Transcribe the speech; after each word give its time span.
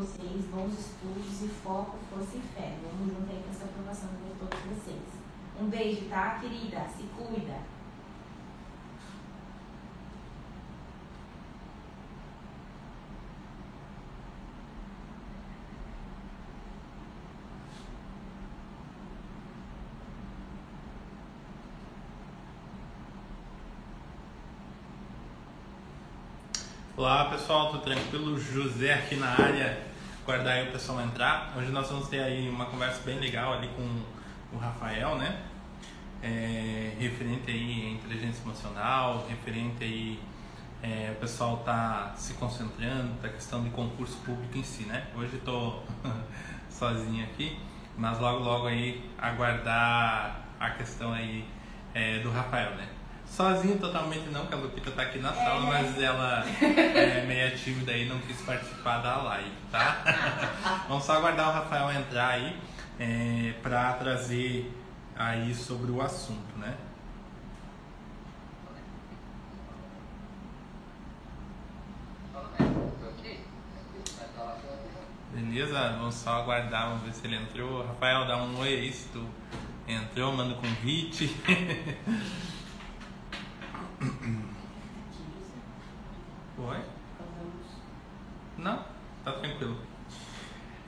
vocês, 0.00 0.46
bons 0.46 0.72
estudos 0.72 1.42
e 1.42 1.48
foco, 1.48 1.98
força 2.08 2.38
e 2.38 2.40
fé. 2.54 2.72
Vamos 2.82 3.12
junto 3.12 3.30
aí 3.30 3.42
com 3.44 3.50
essa 3.50 3.66
aprovação 3.66 4.08
de 4.08 4.38
todos 4.38 4.58
vocês. 4.60 5.02
Um 5.60 5.66
beijo, 5.66 6.08
tá, 6.08 6.38
querida? 6.40 6.88
Se 6.96 7.02
cuida. 7.14 7.60
Olá 27.02 27.24
pessoal, 27.24 27.72
tudo 27.72 27.82
tranquilo? 27.82 28.38
José 28.38 28.94
aqui 28.94 29.16
na 29.16 29.26
área, 29.26 29.76
guardar 30.24 30.52
aí 30.52 30.68
o 30.68 30.70
pessoal 30.70 31.00
entrar. 31.00 31.52
Hoje 31.56 31.72
nós 31.72 31.90
vamos 31.90 32.06
ter 32.08 32.20
aí 32.20 32.48
uma 32.48 32.66
conversa 32.66 33.02
bem 33.02 33.18
legal 33.18 33.54
ali 33.54 33.68
com 33.70 34.56
o 34.56 34.60
Rafael, 34.60 35.16
né? 35.16 35.36
É, 36.22 36.92
referente 37.00 37.50
aí 37.50 37.88
à 37.88 37.90
inteligência 37.90 38.44
emocional, 38.44 39.26
referente 39.28 39.82
aí 39.82 40.20
é, 40.80 41.10
o 41.10 41.16
pessoal 41.16 41.56
tá 41.64 42.14
se 42.14 42.34
concentrando 42.34 43.14
da 43.20 43.28
questão 43.30 43.64
de 43.64 43.70
concurso 43.70 44.18
público 44.18 44.56
em 44.56 44.62
si, 44.62 44.84
né? 44.84 45.08
Hoje 45.16 45.34
estou 45.38 45.84
sozinho 46.70 47.24
aqui, 47.24 47.58
mas 47.98 48.20
logo 48.20 48.44
logo 48.44 48.68
aí 48.68 49.10
aguardar 49.18 50.40
a 50.60 50.70
questão 50.70 51.12
aí 51.12 51.44
é, 51.94 52.20
do 52.20 52.30
Rafael, 52.30 52.76
né? 52.76 52.86
Sozinho 53.32 53.78
totalmente 53.78 54.28
não, 54.28 54.42
porque 54.42 54.54
a 54.54 54.58
Lupita 54.58 54.90
tá 54.90 55.02
aqui 55.04 55.18
na 55.18 55.32
sala, 55.32 55.60
mas 55.62 55.98
ela 55.98 56.44
é 56.60 57.24
meio 57.26 57.56
tímida 57.56 57.90
aí 57.90 58.06
não 58.06 58.18
quis 58.18 58.38
participar 58.42 58.98
da 58.98 59.22
live, 59.22 59.50
tá? 59.70 60.84
Vamos 60.86 61.02
só 61.02 61.14
aguardar 61.14 61.48
o 61.48 61.52
Rafael 61.52 61.90
entrar 61.92 62.28
aí 62.28 62.60
é, 63.00 63.54
para 63.62 63.94
trazer 63.94 64.70
aí 65.16 65.54
sobre 65.54 65.90
o 65.90 66.02
assunto, 66.02 66.58
né? 66.58 66.76
Beleza? 75.32 75.96
Vamos 75.98 76.16
só 76.16 76.42
aguardar, 76.42 76.90
vamos 76.90 77.04
ver 77.04 77.12
se 77.14 77.26
ele 77.26 77.36
entrou. 77.36 77.86
Rafael, 77.86 78.26
dá 78.26 78.36
um 78.36 78.58
oi 78.58 78.74
aí 78.74 78.92
se 78.92 79.08
tu 79.08 79.26
entrou, 79.88 80.36
manda 80.36 80.52
um 80.52 80.60
convite. 80.60 81.34
Oi? 86.58 86.78
Não, 88.58 88.84
tá 89.24 89.32
tranquilo. 89.32 89.76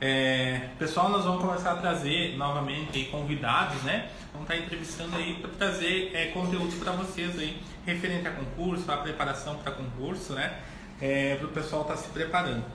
É, 0.01 0.71
pessoal, 0.77 1.09
nós 1.09 1.23
vamos 1.23 1.41
começar 1.41 1.71
a 1.71 1.75
trazer 1.77 2.35
novamente 2.35 3.05
convidados, 3.05 3.81
né? 3.83 4.09
Vamos 4.33 4.49
estar 4.49 4.61
entrevistando 4.61 5.15
aí 5.15 5.35
para 5.35 5.49
trazer 5.51 6.11
é, 6.13 6.33
para 6.79 6.91
vocês 6.91 7.39
aí, 7.39 7.61
referente 7.85 8.27
a 8.27 8.31
concurso, 8.31 8.91
a 8.91 8.97
preparação 8.97 9.55
para 9.59 9.71
concurso, 9.71 10.33
né? 10.33 10.59
É, 10.99 11.35
para 11.35 11.47
o 11.47 11.51
pessoal 11.51 11.83
estar 11.83 11.93
tá 11.93 11.99
se 12.01 12.09
preparando, 12.09 12.65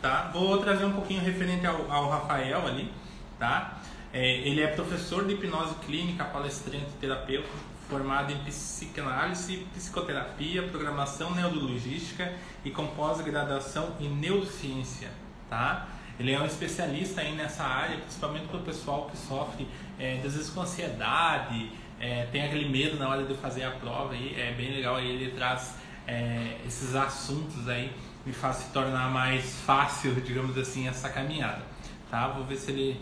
tá? 0.00 0.30
Vou 0.32 0.58
trazer 0.58 0.84
um 0.84 0.92
pouquinho 0.92 1.20
referente 1.20 1.66
ao, 1.66 1.90
ao 1.90 2.08
Rafael 2.08 2.64
ali, 2.64 2.92
tá? 3.40 3.80
É, 4.12 4.24
ele 4.38 4.60
é 4.62 4.68
professor 4.68 5.26
de 5.26 5.34
hipnose 5.34 5.74
clínica, 5.84 6.24
palestrante, 6.24 6.90
terapeuta, 7.00 7.48
formado 7.88 8.32
em 8.32 8.38
psicanálise, 8.44 9.66
psicoterapia, 9.74 10.62
programação 10.64 11.34
neurologística 11.34 12.32
e 12.64 12.70
com 12.70 12.86
pós-graduação 12.88 13.94
em 13.98 14.08
neurociência, 14.08 15.10
tá? 15.48 15.88
Ele 16.20 16.32
é 16.32 16.40
um 16.40 16.44
especialista 16.44 17.20
aí 17.20 17.34
nessa 17.34 17.64
área, 17.64 17.96
principalmente 17.98 18.46
para 18.48 18.58
o 18.58 18.62
pessoal 18.62 19.08
que 19.10 19.16
sofre, 19.16 19.66
é, 19.98 20.16
às 20.16 20.34
vezes 20.34 20.50
com 20.50 20.60
ansiedade, 20.60 21.72
é, 21.98 22.26
tem 22.26 22.44
aquele 22.44 22.68
medo 22.68 22.98
na 22.98 23.08
hora 23.08 23.24
de 23.24 23.34
fazer 23.34 23.64
a 23.64 23.70
prova, 23.70 24.12
aí 24.12 24.38
é 24.38 24.52
bem 24.52 24.72
legal, 24.72 24.96
aí 24.96 25.08
ele 25.08 25.32
traz 25.32 25.76
é, 26.06 26.58
esses 26.66 26.94
assuntos 26.94 27.68
aí 27.68 27.92
e 28.26 28.32
faz 28.32 28.56
se 28.56 28.72
tornar 28.72 29.10
mais 29.10 29.60
fácil, 29.60 30.14
digamos 30.20 30.58
assim, 30.58 30.88
essa 30.88 31.08
caminhada, 31.08 31.62
tá? 32.10 32.28
Vou 32.28 32.44
ver 32.44 32.56
se 32.56 32.70
ele... 32.70 33.00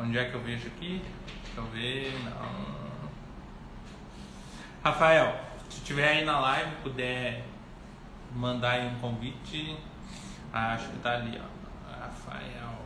Onde 0.00 0.16
é 0.16 0.26
que 0.26 0.34
eu 0.34 0.40
vejo 0.40 0.68
aqui? 0.68 1.02
Deixa 1.44 1.60
eu 1.60 1.64
ver, 1.66 2.14
não... 2.24 2.77
Rafael, 4.82 5.38
se 5.68 5.80
tiver 5.82 6.08
aí 6.08 6.24
na 6.24 6.38
live, 6.40 6.76
puder 6.82 7.44
mandar 8.34 8.72
aí 8.72 8.86
um 8.86 8.98
convite. 9.00 9.76
Ah, 10.52 10.74
acho 10.74 10.88
que 10.88 10.98
tá 10.98 11.14
ali, 11.14 11.38
ó. 11.38 12.00
Rafael. 12.00 12.78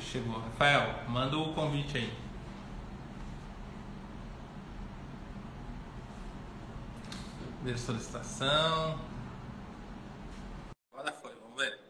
Chegou. 0.00 0.40
Rafael, 0.40 1.08
manda 1.08 1.36
o 1.36 1.54
convite 1.54 1.98
aí. 1.98 2.12
Ver 7.62 7.78
solicitação. 7.78 8.98
Agora 10.92 11.12
foi, 11.12 11.34
vamos 11.34 11.56
ver. 11.56 11.80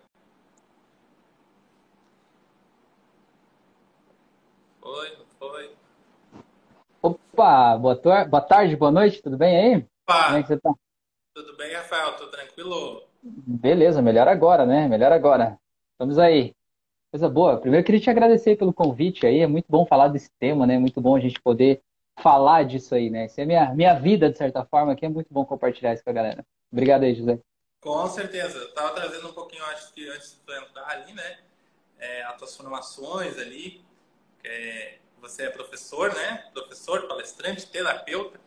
Foi, 4.80 5.18
foi. 5.38 5.76
Opa, 7.34 7.76
boa, 7.76 8.00
boa 8.26 8.40
tarde, 8.40 8.76
boa 8.76 8.92
noite, 8.92 9.20
tudo 9.20 9.36
bem 9.36 9.56
aí? 9.56 9.86
Opa, 10.06 10.24
Como 10.26 10.36
é 10.36 10.42
que 10.42 10.46
você 10.46 10.56
tá? 10.56 10.72
Tudo 11.34 11.56
bem, 11.56 11.74
Rafael? 11.74 12.12
Tudo 12.12 12.30
tranquilo? 12.30 13.02
Beleza, 13.20 14.00
melhor 14.00 14.28
agora, 14.28 14.64
né? 14.64 14.86
Melhor 14.86 15.10
agora. 15.10 15.58
Vamos 15.98 16.16
aí. 16.16 16.54
Coisa 17.10 17.28
boa. 17.28 17.58
Primeiro, 17.58 17.84
queria 17.84 18.00
te 18.00 18.08
agradecer 18.08 18.56
pelo 18.56 18.72
convite 18.72 19.26
aí. 19.26 19.40
É 19.40 19.48
muito 19.48 19.66
bom 19.68 19.84
falar 19.84 20.06
desse 20.06 20.30
tema, 20.38 20.64
né? 20.64 20.78
Muito 20.78 21.00
bom 21.00 21.16
a 21.16 21.18
gente 21.18 21.40
poder 21.40 21.82
falar 22.20 22.62
disso 22.62 22.94
aí, 22.94 23.10
né? 23.10 23.26
Isso 23.26 23.40
é 23.40 23.44
minha, 23.44 23.74
minha 23.74 23.94
vida, 23.94 24.30
de 24.30 24.38
certa 24.38 24.64
forma, 24.64 24.92
aqui 24.92 25.04
é 25.04 25.08
muito 25.08 25.34
bom 25.34 25.44
compartilhar 25.44 25.92
isso 25.92 26.04
com 26.04 26.10
a 26.10 26.14
galera. 26.14 26.46
Obrigado 26.70 27.02
aí, 27.02 27.16
José. 27.16 27.40
Com 27.80 28.06
certeza. 28.06 28.58
Eu 28.58 28.72
tava 28.74 28.94
trazendo 28.94 29.28
um 29.28 29.32
pouquinho, 29.32 29.64
acho 29.64 29.92
que 29.92 30.08
antes 30.08 30.34
de 30.34 30.36
tu 30.38 30.52
entrar 30.52 30.88
ali, 30.88 31.12
né? 31.12 31.38
É, 31.98 32.22
as 32.26 32.36
tuas 32.36 32.56
formações 32.56 33.36
ali. 33.38 33.84
É, 34.44 34.98
você 35.24 35.44
é 35.44 35.50
professor, 35.50 36.14
né? 36.14 36.44
Professor, 36.52 37.08
palestrante, 37.08 37.66
terapeuta, 37.66 38.38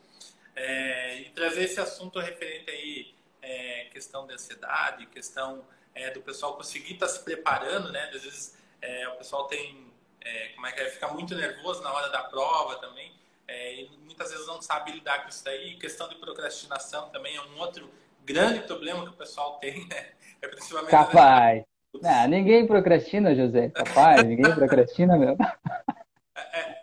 é, 0.55 1.21
e 1.21 1.29
trazer 1.31 1.63
esse 1.63 1.79
assunto 1.79 2.19
referente 2.19 2.69
aí 2.69 3.15
é, 3.41 3.85
questão 3.91 4.27
de 4.27 4.33
ansiedade, 4.33 5.07
questão 5.07 5.63
é, 5.95 6.11
do 6.11 6.21
pessoal 6.21 6.55
conseguir 6.55 6.93
estar 6.93 7.07
tá 7.07 7.11
se 7.11 7.23
preparando, 7.23 7.91
né? 7.91 8.11
Às 8.13 8.21
vezes 8.21 8.57
é, 8.81 9.07
o 9.09 9.15
pessoal 9.15 9.47
tem, 9.47 9.91
é, 10.21 10.49
como 10.49 10.67
é 10.67 10.71
que 10.71 10.81
é, 10.81 10.89
fica 10.89 11.07
muito 11.07 11.35
nervoso 11.35 11.81
na 11.81 11.91
hora 11.91 12.09
da 12.09 12.23
prova 12.23 12.75
também, 12.75 13.11
é, 13.47 13.81
e 13.81 13.89
muitas 14.05 14.29
vezes 14.31 14.45
não 14.45 14.61
sabe 14.61 14.91
lidar 14.91 15.23
com 15.23 15.29
isso 15.29 15.43
daí. 15.43 15.75
Questão 15.77 16.07
de 16.07 16.15
procrastinação 16.15 17.09
também 17.09 17.35
é 17.35 17.41
um 17.41 17.57
outro 17.57 17.89
grande 18.23 18.59
problema 18.59 19.03
que 19.03 19.09
o 19.09 19.13
pessoal 19.13 19.57
tem, 19.57 19.87
né? 19.87 20.11
É 20.41 20.47
principalmente 20.47 20.91
Capaz. 20.91 21.63
Não, 21.99 22.27
ninguém 22.27 22.67
procrastina, 22.67 23.33
José. 23.33 23.69
Capaz, 23.69 24.23
ninguém 24.23 24.53
procrastina 24.53 25.17
mesmo. 25.17 25.37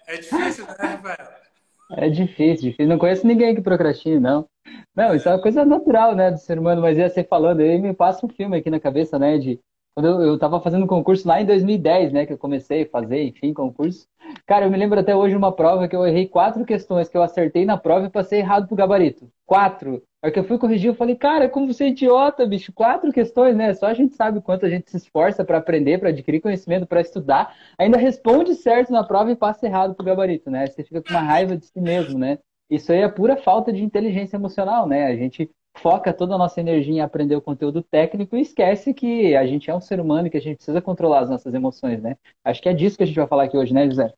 É 0.06 0.16
difícil, 0.16 0.66
né, 0.66 0.74
Rafael? 0.78 1.44
É 1.92 2.08
difícil, 2.08 2.70
difícil. 2.70 2.88
Não 2.88 2.98
conheço 2.98 3.26
ninguém 3.26 3.54
que 3.54 3.60
procrastine, 3.60 4.18
não. 4.18 4.46
Não, 4.94 5.14
isso 5.14 5.28
é 5.28 5.32
uma 5.32 5.42
coisa 5.42 5.64
natural, 5.64 6.14
né, 6.14 6.30
do 6.30 6.38
ser 6.38 6.58
humano, 6.58 6.80
mas 6.80 6.98
ia 6.98 7.08
ser 7.08 7.28
falando 7.28 7.60
aí, 7.60 7.78
me 7.78 7.92
passa 7.92 8.24
um 8.24 8.28
filme 8.28 8.56
aqui 8.56 8.70
na 8.70 8.80
cabeça, 8.80 9.18
né, 9.18 9.38
de 9.38 9.60
quando 9.94 10.06
eu, 10.06 10.20
eu 10.22 10.38
tava 10.38 10.60
fazendo 10.60 10.86
concurso 10.86 11.28
lá 11.28 11.40
em 11.40 11.46
2010, 11.46 12.12
né, 12.12 12.26
que 12.26 12.32
eu 12.32 12.38
comecei 12.38 12.82
a 12.82 12.88
fazer, 12.88 13.22
enfim, 13.22 13.52
concurso. 13.52 14.06
Cara, 14.46 14.66
eu 14.66 14.70
me 14.70 14.76
lembro 14.76 15.00
até 15.00 15.14
hoje 15.14 15.36
uma 15.36 15.52
prova 15.52 15.88
que 15.88 15.96
eu 15.96 16.06
errei 16.06 16.26
quatro 16.28 16.64
questões 16.64 17.08
que 17.08 17.16
eu 17.16 17.22
acertei 17.22 17.64
na 17.64 17.76
prova 17.76 18.06
e 18.06 18.10
passei 18.10 18.40
errado 18.40 18.66
pro 18.66 18.76
gabarito. 18.76 19.30
Quatro. 19.46 20.02
Aí 20.22 20.30
que 20.30 20.38
eu 20.38 20.44
fui 20.44 20.58
corrigir, 20.58 20.88
eu 20.88 20.94
falei, 20.94 21.16
cara, 21.16 21.48
como 21.48 21.72
você 21.72 21.84
é 21.84 21.88
idiota, 21.88 22.46
bicho. 22.46 22.72
Quatro 22.72 23.12
questões, 23.12 23.54
né? 23.56 23.74
Só 23.74 23.86
a 23.86 23.94
gente 23.94 24.14
sabe 24.14 24.40
quanto 24.40 24.64
a 24.64 24.70
gente 24.70 24.90
se 24.90 24.96
esforça 24.96 25.44
para 25.44 25.58
aprender, 25.58 25.98
para 25.98 26.08
adquirir 26.08 26.40
conhecimento, 26.40 26.86
para 26.86 27.00
estudar. 27.00 27.54
Ainda 27.78 27.98
responde 27.98 28.54
certo 28.54 28.92
na 28.92 29.04
prova 29.04 29.30
e 29.30 29.36
passa 29.36 29.66
errado 29.66 29.94
pro 29.94 30.06
gabarito, 30.06 30.50
né? 30.50 30.66
Você 30.66 30.82
fica 30.82 31.02
com 31.02 31.10
uma 31.10 31.20
raiva 31.20 31.56
de 31.56 31.66
si 31.66 31.80
mesmo, 31.80 32.18
né? 32.18 32.38
Isso 32.70 32.90
aí 32.90 33.00
é 33.00 33.08
pura 33.08 33.36
falta 33.36 33.72
de 33.72 33.84
inteligência 33.84 34.36
emocional, 34.36 34.86
né? 34.86 35.06
A 35.06 35.16
gente 35.16 35.50
foca 35.74 36.12
toda 36.12 36.34
a 36.34 36.38
nossa 36.38 36.60
energia 36.60 36.94
em 36.94 37.00
aprender 37.00 37.36
o 37.36 37.42
conteúdo 37.42 37.82
técnico 37.82 38.36
e 38.36 38.40
esquece 38.40 38.94
que 38.94 39.34
a 39.36 39.46
gente 39.46 39.70
é 39.70 39.74
um 39.74 39.80
ser 39.80 40.00
humano 40.00 40.26
e 40.26 40.30
que 40.30 40.36
a 40.36 40.40
gente 40.40 40.56
precisa 40.56 40.80
controlar 40.80 41.20
as 41.20 41.30
nossas 41.30 41.52
emoções, 41.52 42.02
né? 42.02 42.16
Acho 42.44 42.62
que 42.62 42.68
é 42.68 42.72
disso 42.72 42.96
que 42.96 43.02
a 43.02 43.06
gente 43.06 43.16
vai 43.16 43.26
falar 43.26 43.44
aqui 43.44 43.56
hoje, 43.56 43.74
né, 43.74 43.86
José? 43.86 44.12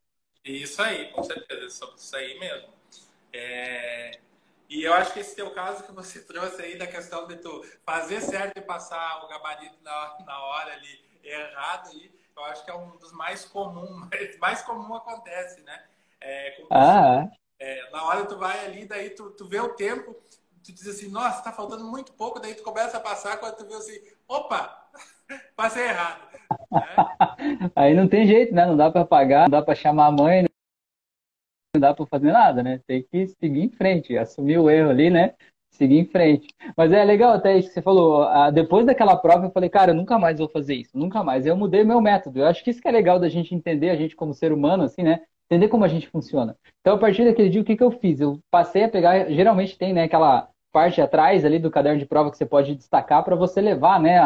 Isso 0.45 0.81
aí, 0.81 1.11
com 1.11 1.23
certeza, 1.23 1.65
é 1.65 1.69
sobre 1.69 1.95
isso 1.95 2.15
aí 2.15 2.39
mesmo. 2.39 2.69
É... 3.33 4.11
E 4.69 4.83
eu 4.83 4.93
acho 4.93 5.13
que 5.13 5.19
esse 5.19 5.35
teu 5.35 5.49
caso 5.51 5.83
que 5.85 5.91
você 5.91 6.21
trouxe 6.25 6.61
aí 6.61 6.77
da 6.77 6.87
questão 6.87 7.27
de 7.27 7.37
tu 7.37 7.65
fazer 7.85 8.21
certo 8.21 8.57
e 8.57 8.61
passar 8.61 9.23
o 9.25 9.27
gabarito 9.27 9.77
na, 9.83 10.17
na 10.25 10.39
hora 10.45 10.73
ali 10.73 11.07
errado 11.23 11.89
aí, 11.89 12.11
eu 12.35 12.43
acho 12.45 12.63
que 12.63 12.71
é 12.71 12.75
um 12.75 12.97
dos 12.97 13.11
mais 13.11 13.43
comuns, 13.45 14.07
mais 14.39 14.61
comum 14.61 14.95
acontece, 14.95 15.61
né? 15.63 15.83
É, 16.21 16.63
ah, 16.71 17.27
é, 17.59 17.89
na 17.91 18.03
hora 18.05 18.25
tu 18.25 18.37
vai 18.37 18.65
ali, 18.65 18.85
daí 18.85 19.11
tu, 19.11 19.31
tu 19.31 19.47
vê 19.47 19.59
o 19.59 19.69
tempo, 19.69 20.15
tu 20.67 20.73
diz 20.73 20.87
assim, 20.87 21.09
nossa, 21.09 21.43
tá 21.43 21.51
faltando 21.51 21.85
muito 21.85 22.13
pouco, 22.13 22.39
daí 22.39 22.53
tu 22.53 22.63
começa 22.63 22.97
a 22.97 23.01
passar, 23.01 23.37
quando 23.37 23.55
tu 23.55 23.65
vê 23.65 23.75
assim, 23.75 23.99
opa, 24.27 24.89
passei 25.55 25.83
errado. 25.83 26.21
É. 26.33 26.37
Aí 27.75 27.93
não 27.93 28.07
tem 28.07 28.25
jeito, 28.27 28.53
né? 28.53 28.65
Não 28.65 28.77
dá 28.77 28.91
para 28.91 29.05
pagar, 29.05 29.43
não 29.43 29.49
dá 29.49 29.61
para 29.61 29.75
chamar 29.75 30.07
a 30.07 30.11
mãe, 30.11 30.45
não 31.75 31.81
dá 31.81 31.93
para 31.93 32.05
fazer 32.05 32.31
nada, 32.31 32.63
né? 32.63 32.81
Tem 32.87 33.03
que 33.03 33.27
seguir 33.27 33.61
em 33.61 33.69
frente, 33.69 34.17
assumir 34.17 34.57
o 34.57 34.69
erro 34.69 34.89
ali, 34.89 35.09
né? 35.09 35.35
Seguir 35.71 35.99
em 35.99 36.05
frente. 36.05 36.47
Mas 36.75 36.91
é 36.91 37.03
legal 37.03 37.33
até 37.33 37.57
isso 37.57 37.67
que 37.67 37.73
você 37.75 37.81
falou. 37.81 38.25
Depois 38.51 38.85
daquela 38.85 39.15
prova, 39.15 39.45
eu 39.45 39.51
falei, 39.51 39.69
cara, 39.69 39.91
eu 39.91 39.95
nunca 39.95 40.17
mais 40.17 40.39
vou 40.39 40.49
fazer 40.49 40.75
isso, 40.75 40.97
nunca 40.97 41.23
mais. 41.23 41.45
Eu 41.45 41.55
mudei 41.55 41.83
meu 41.83 42.01
método. 42.01 42.39
Eu 42.39 42.47
acho 42.47 42.63
que 42.63 42.71
isso 42.71 42.81
que 42.81 42.87
é 42.87 42.91
legal 42.91 43.19
da 43.19 43.29
gente 43.29 43.53
entender, 43.53 43.89
a 43.89 43.95
gente 43.95 44.15
como 44.15 44.33
ser 44.33 44.51
humano, 44.51 44.83
assim, 44.83 45.03
né? 45.03 45.21
Entender 45.49 45.67
como 45.67 45.83
a 45.85 45.87
gente 45.87 46.09
funciona. 46.09 46.57
Então, 46.81 46.95
a 46.95 46.99
partir 46.99 47.25
daquele 47.25 47.49
dia, 47.49 47.61
o 47.61 47.63
que, 47.63 47.77
que 47.77 47.83
eu 47.83 47.91
fiz? 47.91 48.19
Eu 48.19 48.39
passei 48.49 48.83
a 48.83 48.89
pegar, 48.89 49.29
geralmente 49.29 49.77
tem, 49.77 49.93
né, 49.93 50.03
aquela 50.03 50.49
parte 50.71 51.01
atrás 51.01 51.43
ali 51.45 51.59
do 51.59 51.71
caderno 51.71 51.99
de 51.99 52.05
prova 52.05 52.29
que 52.29 52.37
você 52.37 52.45
pode 52.45 52.75
destacar 52.75 53.23
para 53.23 53.35
você 53.35 53.61
levar, 53.61 53.99
né, 53.99 54.19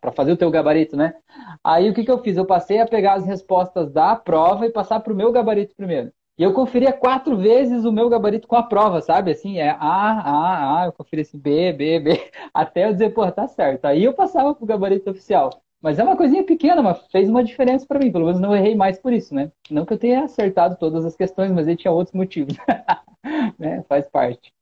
para 0.00 0.12
fazer 0.12 0.32
o 0.32 0.36
teu 0.36 0.50
gabarito, 0.50 0.96
né? 0.96 1.14
Aí 1.62 1.88
o 1.88 1.94
que, 1.94 2.04
que 2.04 2.10
eu 2.10 2.18
fiz? 2.18 2.36
Eu 2.36 2.46
passei 2.46 2.80
a 2.80 2.86
pegar 2.86 3.14
as 3.14 3.26
respostas 3.26 3.92
da 3.92 4.16
prova 4.16 4.66
e 4.66 4.70
passar 4.70 5.00
para 5.00 5.12
o 5.12 5.16
meu 5.16 5.30
gabarito 5.32 5.74
primeiro. 5.76 6.12
E 6.38 6.42
eu 6.42 6.52
conferia 6.54 6.92
quatro 6.92 7.36
vezes 7.36 7.84
o 7.84 7.92
meu 7.92 8.08
gabarito 8.08 8.48
com 8.48 8.56
a 8.56 8.62
prova, 8.62 9.00
sabe? 9.00 9.30
Assim, 9.30 9.58
é 9.58 9.70
A, 9.70 9.76
A, 9.78 10.82
A, 10.82 10.86
eu 10.86 10.92
conferia 10.92 11.22
assim, 11.22 11.38
B, 11.38 11.72
B, 11.72 12.00
B, 12.00 12.30
até 12.52 12.88
eu 12.88 12.92
dizer, 12.92 13.10
pô, 13.10 13.30
tá 13.30 13.46
certo. 13.46 13.84
Aí 13.84 14.02
eu 14.02 14.14
passava 14.14 14.54
pro 14.54 14.66
gabarito 14.66 15.10
oficial. 15.10 15.50
Mas 15.80 15.98
é 15.98 16.04
uma 16.04 16.16
coisinha 16.16 16.44
pequena, 16.44 16.80
mas 16.80 17.04
fez 17.08 17.28
uma 17.28 17.42
diferença 17.44 17.86
para 17.86 17.98
mim. 17.98 18.10
Pelo 18.10 18.26
menos 18.26 18.40
não 18.40 18.54
errei 18.54 18.74
mais 18.74 18.98
por 18.98 19.12
isso, 19.12 19.34
né? 19.34 19.50
Não 19.70 19.84
que 19.84 19.92
eu 19.92 19.98
tenha 19.98 20.24
acertado 20.24 20.76
todas 20.76 21.04
as 21.04 21.16
questões, 21.16 21.50
mas 21.50 21.66
ele 21.66 21.76
tinha 21.76 21.92
outros 21.92 22.14
motivos. 22.14 22.56
né? 23.58 23.84
Faz 23.88 24.08
parte. 24.08 24.52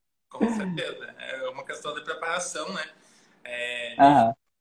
Com 0.41 0.57
certeza. 0.57 1.15
É 1.19 1.49
uma 1.51 1.63
questão 1.65 1.95
de 1.95 2.01
preparação, 2.01 2.73
né? 2.73 2.91
É, 3.45 3.95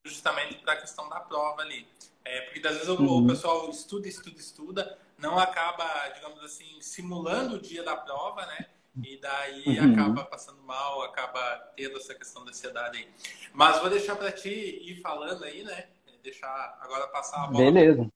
justamente 0.03 0.55
para 0.55 0.73
a 0.73 0.77
questão 0.77 1.07
da 1.07 1.21
prova 1.21 1.61
ali. 1.61 1.87
É, 2.25 2.41
porque 2.41 2.65
às 2.67 2.73
vezes 2.73 2.89
uhum. 2.89 3.23
o 3.23 3.27
pessoal 3.27 3.69
estuda, 3.69 4.07
estuda, 4.07 4.39
estuda, 4.39 4.97
não 5.17 5.39
acaba, 5.39 5.85
digamos 6.09 6.43
assim, 6.43 6.65
simulando 6.81 7.55
o 7.55 7.61
dia 7.61 7.81
da 7.81 7.95
prova, 7.95 8.45
né? 8.45 8.65
E 9.01 9.17
daí 9.21 9.79
uhum. 9.79 9.93
acaba 9.93 10.25
passando 10.25 10.61
mal, 10.63 11.01
acaba 11.03 11.39
tendo 11.77 11.95
essa 11.95 12.13
questão 12.13 12.43
da 12.43 12.51
ansiedade 12.51 12.97
aí. 12.97 13.07
Mas 13.53 13.79
vou 13.79 13.89
deixar 13.89 14.17
para 14.17 14.31
ti 14.31 14.49
ir 14.49 14.99
falando 15.01 15.45
aí, 15.45 15.63
né? 15.63 15.85
Deixar 16.21 16.77
agora 16.81 17.07
passar 17.07 17.45
a 17.45 17.47
bola. 17.47 17.63
Beleza. 17.63 18.11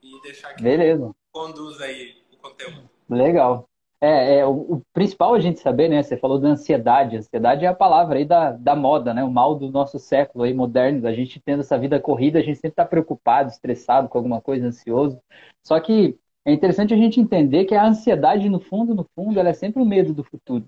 E 0.00 0.22
deixar 0.22 0.54
que 0.54 0.62
Beleza. 0.62 1.12
conduz 1.32 1.80
aí 1.80 2.22
o 2.32 2.36
conteúdo. 2.36 2.88
Legal. 3.10 3.68
É, 4.00 4.38
é 4.38 4.46
o, 4.46 4.50
o, 4.50 4.82
principal 4.92 5.34
a 5.34 5.40
gente 5.40 5.58
saber, 5.60 5.88
né? 5.88 6.02
Você 6.02 6.16
falou 6.16 6.38
da 6.38 6.48
ansiedade. 6.48 7.16
Ansiedade 7.16 7.64
é 7.64 7.68
a 7.68 7.74
palavra 7.74 8.18
aí 8.18 8.24
da, 8.24 8.52
da 8.52 8.76
moda, 8.76 9.12
né? 9.12 9.24
O 9.24 9.30
mal 9.30 9.56
do 9.56 9.70
nosso 9.70 9.98
século 9.98 10.44
aí 10.44 10.54
moderno. 10.54 11.06
A 11.06 11.12
gente 11.12 11.40
tendo 11.40 11.60
essa 11.60 11.78
vida 11.78 11.98
corrida, 12.00 12.38
a 12.38 12.42
gente 12.42 12.56
sempre 12.56 12.70
está 12.70 12.84
preocupado, 12.84 13.50
estressado 13.50 14.08
com 14.08 14.18
alguma 14.18 14.40
coisa, 14.40 14.66
ansioso. 14.66 15.20
Só 15.64 15.80
que 15.80 16.18
é 16.44 16.52
interessante 16.52 16.94
a 16.94 16.96
gente 16.96 17.20
entender 17.20 17.64
que 17.64 17.74
a 17.74 17.86
ansiedade, 17.86 18.48
no 18.48 18.60
fundo, 18.60 18.94
no 18.94 19.06
fundo, 19.14 19.38
ela 19.38 19.50
é 19.50 19.54
sempre 19.54 19.82
o 19.82 19.86
medo 19.86 20.14
do 20.14 20.24
futuro. 20.24 20.66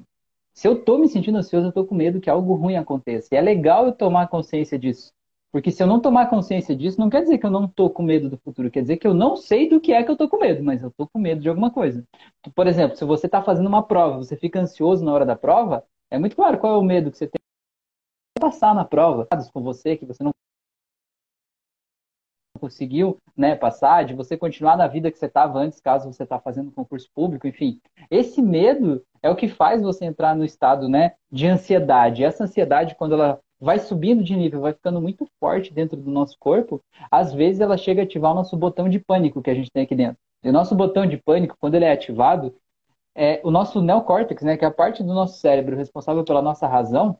Se 0.53 0.67
eu 0.69 0.75
estou 0.75 0.99
me 0.99 1.09
sentindo 1.09 1.38
ansioso, 1.38 1.67
eu 1.67 1.71
estou 1.71 1.87
com 1.87 1.94
medo 1.94 2.21
que 2.21 2.29
algo 2.29 2.55
ruim 2.55 2.76
aconteça. 2.76 3.29
E 3.33 3.37
é 3.37 3.41
legal 3.41 3.87
eu 3.87 3.93
tomar 3.93 4.29
consciência 4.29 4.79
disso. 4.79 5.12
Porque 5.52 5.73
se 5.73 5.82
eu 5.82 5.87
não 5.87 6.00
tomar 6.00 6.31
consciência 6.31 6.76
disso, 6.76 7.00
não 7.00 7.11
quer 7.11 7.23
dizer 7.23 7.38
que 7.38 7.47
eu 7.47 7.50
não 7.50 7.64
estou 7.64 7.91
com 7.91 8.02
medo 8.02 8.29
do 8.29 8.38
futuro, 8.38 8.70
quer 8.70 8.82
dizer 8.82 8.99
que 8.99 9.06
eu 9.06 9.14
não 9.14 9.37
sei 9.37 9.69
do 9.69 9.81
que 9.81 9.93
é 9.93 10.02
que 10.02 10.11
eu 10.11 10.14
estou 10.14 10.29
com 10.29 10.38
medo, 10.38 10.62
mas 10.62 10.82
eu 10.82 10.88
estou 10.88 11.08
com 11.08 11.19
medo 11.19 11.41
de 11.41 11.49
alguma 11.49 11.70
coisa. 11.70 12.06
Por 12.55 12.67
exemplo, 12.67 12.97
se 12.97 13.05
você 13.05 13.26
está 13.26 13.43
fazendo 13.43 13.67
uma 13.67 13.82
prova, 13.82 14.19
você 14.19 14.37
fica 14.37 14.61
ansioso 14.61 15.05
na 15.05 15.12
hora 15.12 15.26
da 15.26 15.35
prova, 15.35 15.85
é 16.11 16.19
muito 16.19 16.37
claro 16.37 16.58
qual 16.58 16.75
é 16.75 16.79
o 16.79 16.82
medo 16.82 17.11
que 17.11 17.19
você 17.19 17.26
tem 17.26 17.41
passar 18.41 18.75
na 18.75 18.85
prova, 18.85 19.29
com 19.52 19.62
você, 19.62 19.97
que 19.97 20.06
você 20.06 20.23
não 20.25 20.32
conseguiu 22.58 23.19
né, 23.37 23.55
passar, 23.55 24.05
de 24.05 24.14
você 24.14 24.37
continuar 24.37 24.76
na 24.76 24.87
vida 24.87 25.11
que 25.11 25.19
você 25.19 25.26
estava 25.26 25.58
antes, 25.58 25.81
caso 25.81 26.12
você 26.12 26.23
está 26.23 26.38
fazendo 26.38 26.70
concurso 26.70 27.08
público, 27.14 27.47
enfim. 27.47 27.81
Esse 28.11 28.43
medo 28.43 29.05
é 29.23 29.31
o 29.31 29.37
que 29.37 29.49
faz 29.49 29.82
você 29.82 30.05
entrar 30.05 30.35
no 30.35 30.44
estado 30.44 30.88
né, 30.88 31.14
de 31.31 31.47
ansiedade. 31.47 32.25
Essa 32.25 32.44
ansiedade, 32.44 32.94
quando 32.97 33.14
ela 33.14 33.41
vai 33.61 33.79
subindo 33.79 34.25
de 34.25 34.35
nível, 34.35 34.62
vai 34.62 34.73
ficando 34.73 35.01
muito 35.01 35.29
forte 35.39 35.73
dentro 35.73 35.97
do 35.97 36.11
nosso 36.11 36.37
corpo, 36.39 36.81
às 37.11 37.33
vezes 37.33 37.61
ela 37.61 37.77
chega 37.77 38.03
a 38.03 38.05
ativar 38.05 38.33
o 38.33 38.35
nosso 38.35 38.57
botão 38.57 38.89
de 38.89 38.99
pânico 38.99 39.43
que 39.43 39.51
a 39.51 39.55
gente 39.55 39.71
tem 39.71 39.83
aqui 39.83 39.95
dentro. 39.95 40.17
E 40.43 40.49
o 40.49 40.53
nosso 40.53 40.75
botão 40.75 41.07
de 41.07 41.19
pânico, 41.19 41.57
quando 41.61 41.75
ele 41.75 41.85
é 41.85 41.93
ativado, 41.93 42.55
é 43.15 43.41
o 43.45 43.51
nosso 43.51 43.83
neocórtex, 43.83 44.43
né, 44.43 44.57
que 44.57 44.65
é 44.65 44.69
a 44.69 44.71
parte 44.71 45.03
do 45.03 45.12
nosso 45.12 45.39
cérebro 45.39 45.77
responsável 45.77 46.25
pela 46.25 46.41
nossa 46.41 46.67
razão, 46.67 47.19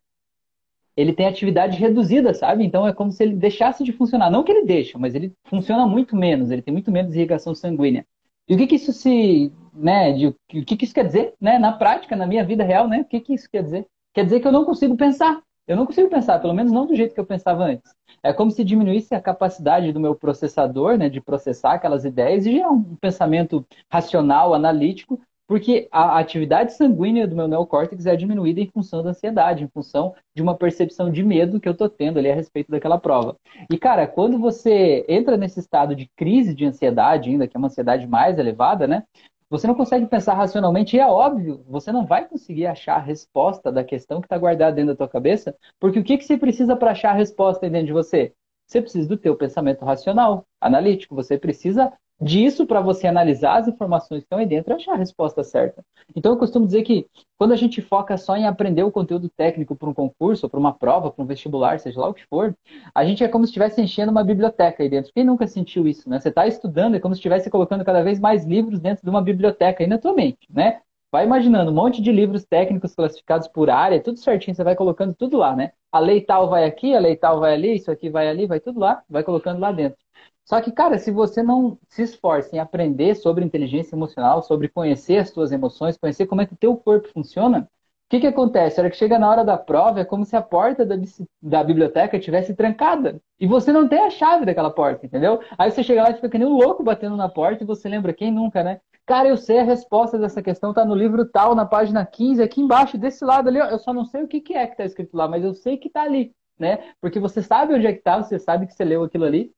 ele 0.97 1.13
tem 1.13 1.27
atividade 1.27 1.79
reduzida, 1.79 2.35
sabe? 2.35 2.65
Então 2.65 2.87
é 2.87 2.93
como 2.93 3.13
se 3.13 3.23
ele 3.23 3.35
deixasse 3.35 3.85
de 3.85 3.93
funcionar. 3.93 4.31
Não 4.31 4.43
que 4.43 4.53
ele 4.53 4.67
deixa, 4.67 4.99
mas 4.99 5.15
ele 5.15 5.33
funciona 5.45 5.87
muito 5.87 6.17
menos, 6.17 6.51
ele 6.51 6.63
tem 6.63 6.73
muito 6.73 6.91
menos 6.91 7.15
irrigação 7.15 7.55
sanguínea. 7.55 8.07
E 8.49 8.55
o 8.55 8.59
que, 8.59 8.67
que 8.67 8.75
isso 8.75 8.93
se. 8.93 9.53
Né, 9.73 10.13
de, 10.13 10.27
o 10.27 10.37
que, 10.49 10.77
que 10.77 10.85
isso 10.85 10.95
quer 10.95 11.07
dizer 11.07 11.35
né, 11.41 11.59
na 11.59 11.73
prática, 11.73 12.17
na 12.17 12.27
minha 12.27 12.45
vida 12.45 12.65
real? 12.65 12.89
Né? 12.89 13.03
O 13.03 13.05
que, 13.05 13.21
que 13.21 13.33
isso 13.33 13.49
quer 13.49 13.63
dizer? 13.63 13.87
Quer 14.13 14.25
dizer 14.25 14.41
que 14.41 14.49
eu 14.49 14.53
não 14.53 14.65
consigo 14.65 14.97
pensar. 14.97 15.41
Eu 15.67 15.77
não 15.77 15.87
consigo 15.87 16.09
pensar, 16.09 16.39
pelo 16.41 16.55
menos 16.55 16.73
não 16.73 16.87
do 16.87 16.95
jeito 16.95 17.15
que 17.15 17.21
eu 17.21 17.27
pensava 17.27 17.65
antes. 17.65 17.95
É 18.23 18.33
como 18.33 18.51
se 18.51 18.65
diminuísse 18.65 19.15
a 19.15 19.21
capacidade 19.21 19.93
do 19.93 20.01
meu 20.01 20.15
processador, 20.15 20.99
né, 20.99 21.09
de 21.09 21.21
processar 21.21 21.75
aquelas 21.75 22.05
ideias 22.05 22.45
e 22.45 22.53
gerar 22.53 22.71
um 22.71 22.97
pensamento 22.97 23.65
racional, 23.91 24.53
analítico, 24.53 25.21
porque 25.51 25.89
a 25.91 26.21
atividade 26.21 26.75
sanguínea 26.75 27.27
do 27.27 27.35
meu 27.35 27.49
neocórtex 27.49 28.07
é 28.07 28.15
diminuída 28.15 28.61
em 28.61 28.71
função 28.71 29.03
da 29.03 29.11
ansiedade, 29.11 29.65
em 29.65 29.69
função 29.69 30.15
de 30.33 30.41
uma 30.41 30.57
percepção 30.57 31.11
de 31.11 31.25
medo 31.25 31.59
que 31.59 31.69
eu 31.69 31.73
estou 31.73 31.89
tendo 31.89 32.21
ali 32.21 32.31
a 32.31 32.35
respeito 32.37 32.71
daquela 32.71 32.99
prova. 33.01 33.37
E, 33.69 33.77
cara, 33.77 34.07
quando 34.07 34.39
você 34.39 35.05
entra 35.09 35.37
nesse 35.37 35.59
estado 35.59 35.97
de 35.97 36.09
crise 36.17 36.55
de 36.55 36.65
ansiedade, 36.65 37.31
ainda 37.31 37.49
que 37.49 37.57
é 37.57 37.59
uma 37.59 37.67
ansiedade 37.67 38.07
mais 38.07 38.39
elevada, 38.39 38.87
né? 38.87 39.03
Você 39.51 39.67
não 39.67 39.75
consegue 39.75 40.07
pensar 40.07 40.35
racionalmente, 40.35 40.97
e 40.97 41.01
é 41.01 41.07
óbvio, 41.07 41.65
você 41.69 41.91
não 41.91 42.07
vai 42.07 42.27
conseguir 42.29 42.67
achar 42.67 42.95
a 42.97 43.01
resposta 43.01 43.71
da 43.73 43.83
questão 43.85 44.21
que 44.21 44.27
está 44.27 44.39
guardada 44.39 44.77
dentro 44.77 44.93
da 44.93 44.97
tua 44.97 45.09
cabeça, 45.09 45.57
porque 45.81 45.99
o 45.99 46.05
que, 46.05 46.17
que 46.17 46.25
você 46.25 46.39
precisa 46.39 46.77
para 46.77 46.93
achar 46.93 47.11
a 47.11 47.15
resposta 47.15 47.69
dentro 47.69 47.89
de 47.89 47.93
você? 47.93 48.33
Você 48.67 48.81
precisa 48.81 49.09
do 49.09 49.17
teu 49.17 49.37
pensamento 49.37 49.85
racional, 49.85 50.47
analítico, 50.61 51.15
você 51.17 51.37
precisa 51.37 51.93
disso 52.21 52.67
para 52.67 52.81
você 52.81 53.07
analisar 53.07 53.59
as 53.59 53.69
informações 53.69 54.21
que 54.21 54.27
estão 54.27 54.39
aí 54.39 54.47
dentro 54.47 54.73
e 54.73 54.77
achar 54.77 54.93
a 54.93 54.97
resposta 54.97 55.43
certa. 55.43 55.85
Então 56.15 56.33
eu 56.33 56.39
costumo 56.39 56.67
dizer 56.67 56.83
que 56.83 57.07
quando 57.39 57.53
a 57.53 57.57
gente 57.57 57.81
foca 57.81 58.17
só 58.19 58.37
em 58.37 58.47
aprender 58.47 58.83
o 58.83 58.91
conteúdo 58.91 59.29
técnico 59.29 59.75
para 59.75 59.89
um 59.89 59.95
concurso, 59.95 60.49
para 60.49 60.61
uma 60.61 60.73
prova, 60.73 61.11
para 61.11 61.23
um 61.25 61.27
vestibular, 61.27 61.81
seja 61.81 62.01
lá 62.01 62.09
o 62.09 62.15
que 62.15 62.27
for, 62.27 62.55
a 62.95 63.05
gente 63.05 63.25
é 63.25 63.29
como 63.29 63.45
se 63.45 63.51
estivesse 63.51 63.81
enchendo 63.81 64.11
uma 64.11 64.23
biblioteca 64.25 64.83
aí 64.83 64.89
dentro. 64.89 65.13
Quem 65.15 65.25
nunca 65.25 65.47
sentiu 65.47 65.89
isso, 65.89 66.09
né? 66.11 66.21
Você 66.21 66.29
está 66.29 66.47
estudando, 66.47 66.97
é 66.97 67.01
como 67.01 67.15
se 67.15 67.19
estivesse 67.19 67.49
colocando 67.49 67.85
cada 67.85 68.03
vez 68.03 68.21
mais 68.21 68.45
livros 68.45 68.81
dentro 68.81 69.03
de 69.03 69.11
uma 69.11 69.23
biblioteca 69.23 69.83
aí 69.83 69.89
na 69.89 69.99
tua 69.99 70.13
mente, 70.13 70.47
né? 70.51 70.81
Vai 71.13 71.25
imaginando 71.25 71.71
um 71.71 71.75
monte 71.75 72.01
de 72.01 72.13
livros 72.13 72.45
técnicos 72.45 72.95
classificados 72.95 73.49
por 73.49 73.69
área, 73.69 74.01
tudo 74.03 74.19
certinho, 74.19 74.55
você 74.55 74.63
vai 74.63 74.77
colocando 74.77 75.15
tudo 75.15 75.37
lá, 75.39 75.57
né? 75.57 75.73
A 75.91 75.99
lei 75.99 76.21
tal 76.21 76.49
vai 76.49 76.65
aqui, 76.65 76.95
a 76.95 77.01
lei 77.01 77.17
tal 77.17 77.41
vai 77.41 77.53
ali, 77.55 77.75
isso 77.77 77.91
aqui 77.91 78.09
vai 78.09 78.29
ali, 78.29 78.47
vai 78.47 78.61
tudo 78.61 78.79
lá, 78.79 79.03
vai 79.09 79.25
colocando 79.25 79.59
lá 79.61 79.73
dentro. 79.73 79.99
Só 80.45 80.61
que, 80.61 80.73
cara, 80.73 80.99
se 80.99 81.11
você 81.11 81.43
não 81.43 81.79
se 81.89 82.03
esforça 82.03 82.55
em 82.55 82.59
aprender 82.59 83.15
sobre 83.17 83.45
inteligência 83.45 83.95
emocional, 83.97 84.43
sobre 84.43 84.69
conhecer 84.69 85.19
as 85.19 85.31
suas 85.31 85.53
emoções, 85.53 85.97
conhecer 85.97 86.27
como 86.27 86.43
é 86.43 86.47
que 86.47 86.55
o 86.55 86.57
teu 86.57 86.77
corpo 86.77 87.09
funciona, 87.09 87.61
o 88.07 88.11
que, 88.11 88.21
que 88.21 88.27
acontece? 88.27 88.81
A 88.81 88.83
hora 88.83 88.91
que 88.91 88.97
chega 88.97 89.19
na 89.19 89.31
hora 89.31 89.45
da 89.45 89.57
prova, 89.57 90.01
é 90.01 90.05
como 90.05 90.25
se 90.25 90.35
a 90.37 90.43
porta 90.43 90.85
da, 90.85 90.97
da 91.41 91.63
biblioteca 91.63 92.19
tivesse 92.19 92.55
trancada. 92.55 93.21
E 93.39 93.47
você 93.47 93.73
não 93.73 93.87
tem 93.89 94.01
a 94.01 94.11
chave 94.11 94.45
daquela 94.45 94.71
porta, 94.71 95.07
entendeu? 95.07 95.41
Aí 95.57 95.71
você 95.71 95.83
chega 95.85 96.03
lá 96.03 96.11
e 96.11 96.15
fica 96.15 96.29
que 96.29 96.39
nem 96.39 96.47
um 96.49 96.57
louco 96.57 96.83
batendo 96.83 97.17
na 97.17 97.29
porta 97.29 97.63
e 97.63 97.67
você 97.67 97.89
lembra, 97.89 98.13
quem 98.13 98.33
nunca, 98.33 98.65
né? 98.65 98.81
Cara, 99.11 99.27
eu 99.27 99.37
sei 99.37 99.59
a 99.59 99.65
resposta 99.65 100.17
dessa 100.17 100.41
questão, 100.41 100.73
tá 100.73 100.85
no 100.85 100.95
livro 100.95 101.25
tal, 101.27 101.53
na 101.53 101.67
página 101.67 102.07
15, 102.07 102.41
aqui 102.41 102.61
embaixo, 102.61 102.97
desse 102.97 103.25
lado 103.25 103.49
ali, 103.49 103.61
ó, 103.61 103.67
eu 103.67 103.81
só 103.81 103.93
não 103.93 104.05
sei 104.05 104.23
o 104.23 104.29
que, 104.29 104.41
que 104.41 104.55
é 104.55 104.65
que 104.69 104.77
tá 104.77 104.85
escrito 104.85 105.17
lá, 105.17 105.27
mas 105.27 105.43
eu 105.43 105.53
sei 105.53 105.77
que 105.77 105.91
tá 105.91 106.03
ali, 106.03 106.33
né? 106.57 106.93
Porque 107.01 107.19
você 107.19 107.43
sabe 107.43 107.75
onde 107.75 107.89
é 107.89 107.93
que 107.93 107.99
tá, 108.03 108.23
você 108.23 108.39
sabe 108.39 108.69
que 108.69 108.73
você 108.73 108.85
leu 108.85 109.03
aquilo 109.03 109.25
ali, 109.25 109.53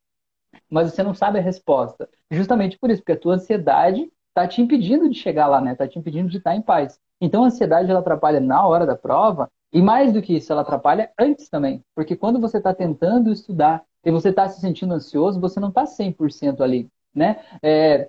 mas 0.70 0.90
você 0.90 1.02
não 1.02 1.12
sabe 1.12 1.38
a 1.38 1.42
resposta. 1.42 2.08
Justamente 2.30 2.78
por 2.78 2.88
isso, 2.88 3.02
porque 3.02 3.12
a 3.12 3.18
tua 3.18 3.34
ansiedade 3.34 4.10
está 4.30 4.48
te 4.48 4.62
impedindo 4.62 5.06
de 5.10 5.18
chegar 5.18 5.48
lá, 5.48 5.60
né? 5.60 5.72
Está 5.72 5.86
te 5.86 5.98
impedindo 5.98 6.30
de 6.30 6.38
estar 6.38 6.56
em 6.56 6.62
paz. 6.62 6.98
Então 7.20 7.44
a 7.44 7.48
ansiedade 7.48 7.90
ela 7.90 8.00
atrapalha 8.00 8.40
na 8.40 8.66
hora 8.66 8.86
da 8.86 8.96
prova 8.96 9.50
e 9.70 9.82
mais 9.82 10.14
do 10.14 10.22
que 10.22 10.34
isso, 10.34 10.50
ela 10.50 10.62
atrapalha 10.62 11.10
antes 11.20 11.50
também. 11.50 11.84
Porque 11.94 12.16
quando 12.16 12.40
você 12.40 12.56
está 12.56 12.72
tentando 12.72 13.30
estudar 13.30 13.84
e 14.02 14.10
você 14.10 14.30
está 14.30 14.48
se 14.48 14.62
sentindo 14.62 14.94
ansioso, 14.94 15.38
você 15.38 15.60
não 15.60 15.68
está 15.68 15.84
100% 15.84 16.62
ali, 16.62 16.88
né? 17.14 17.38
É, 17.62 18.08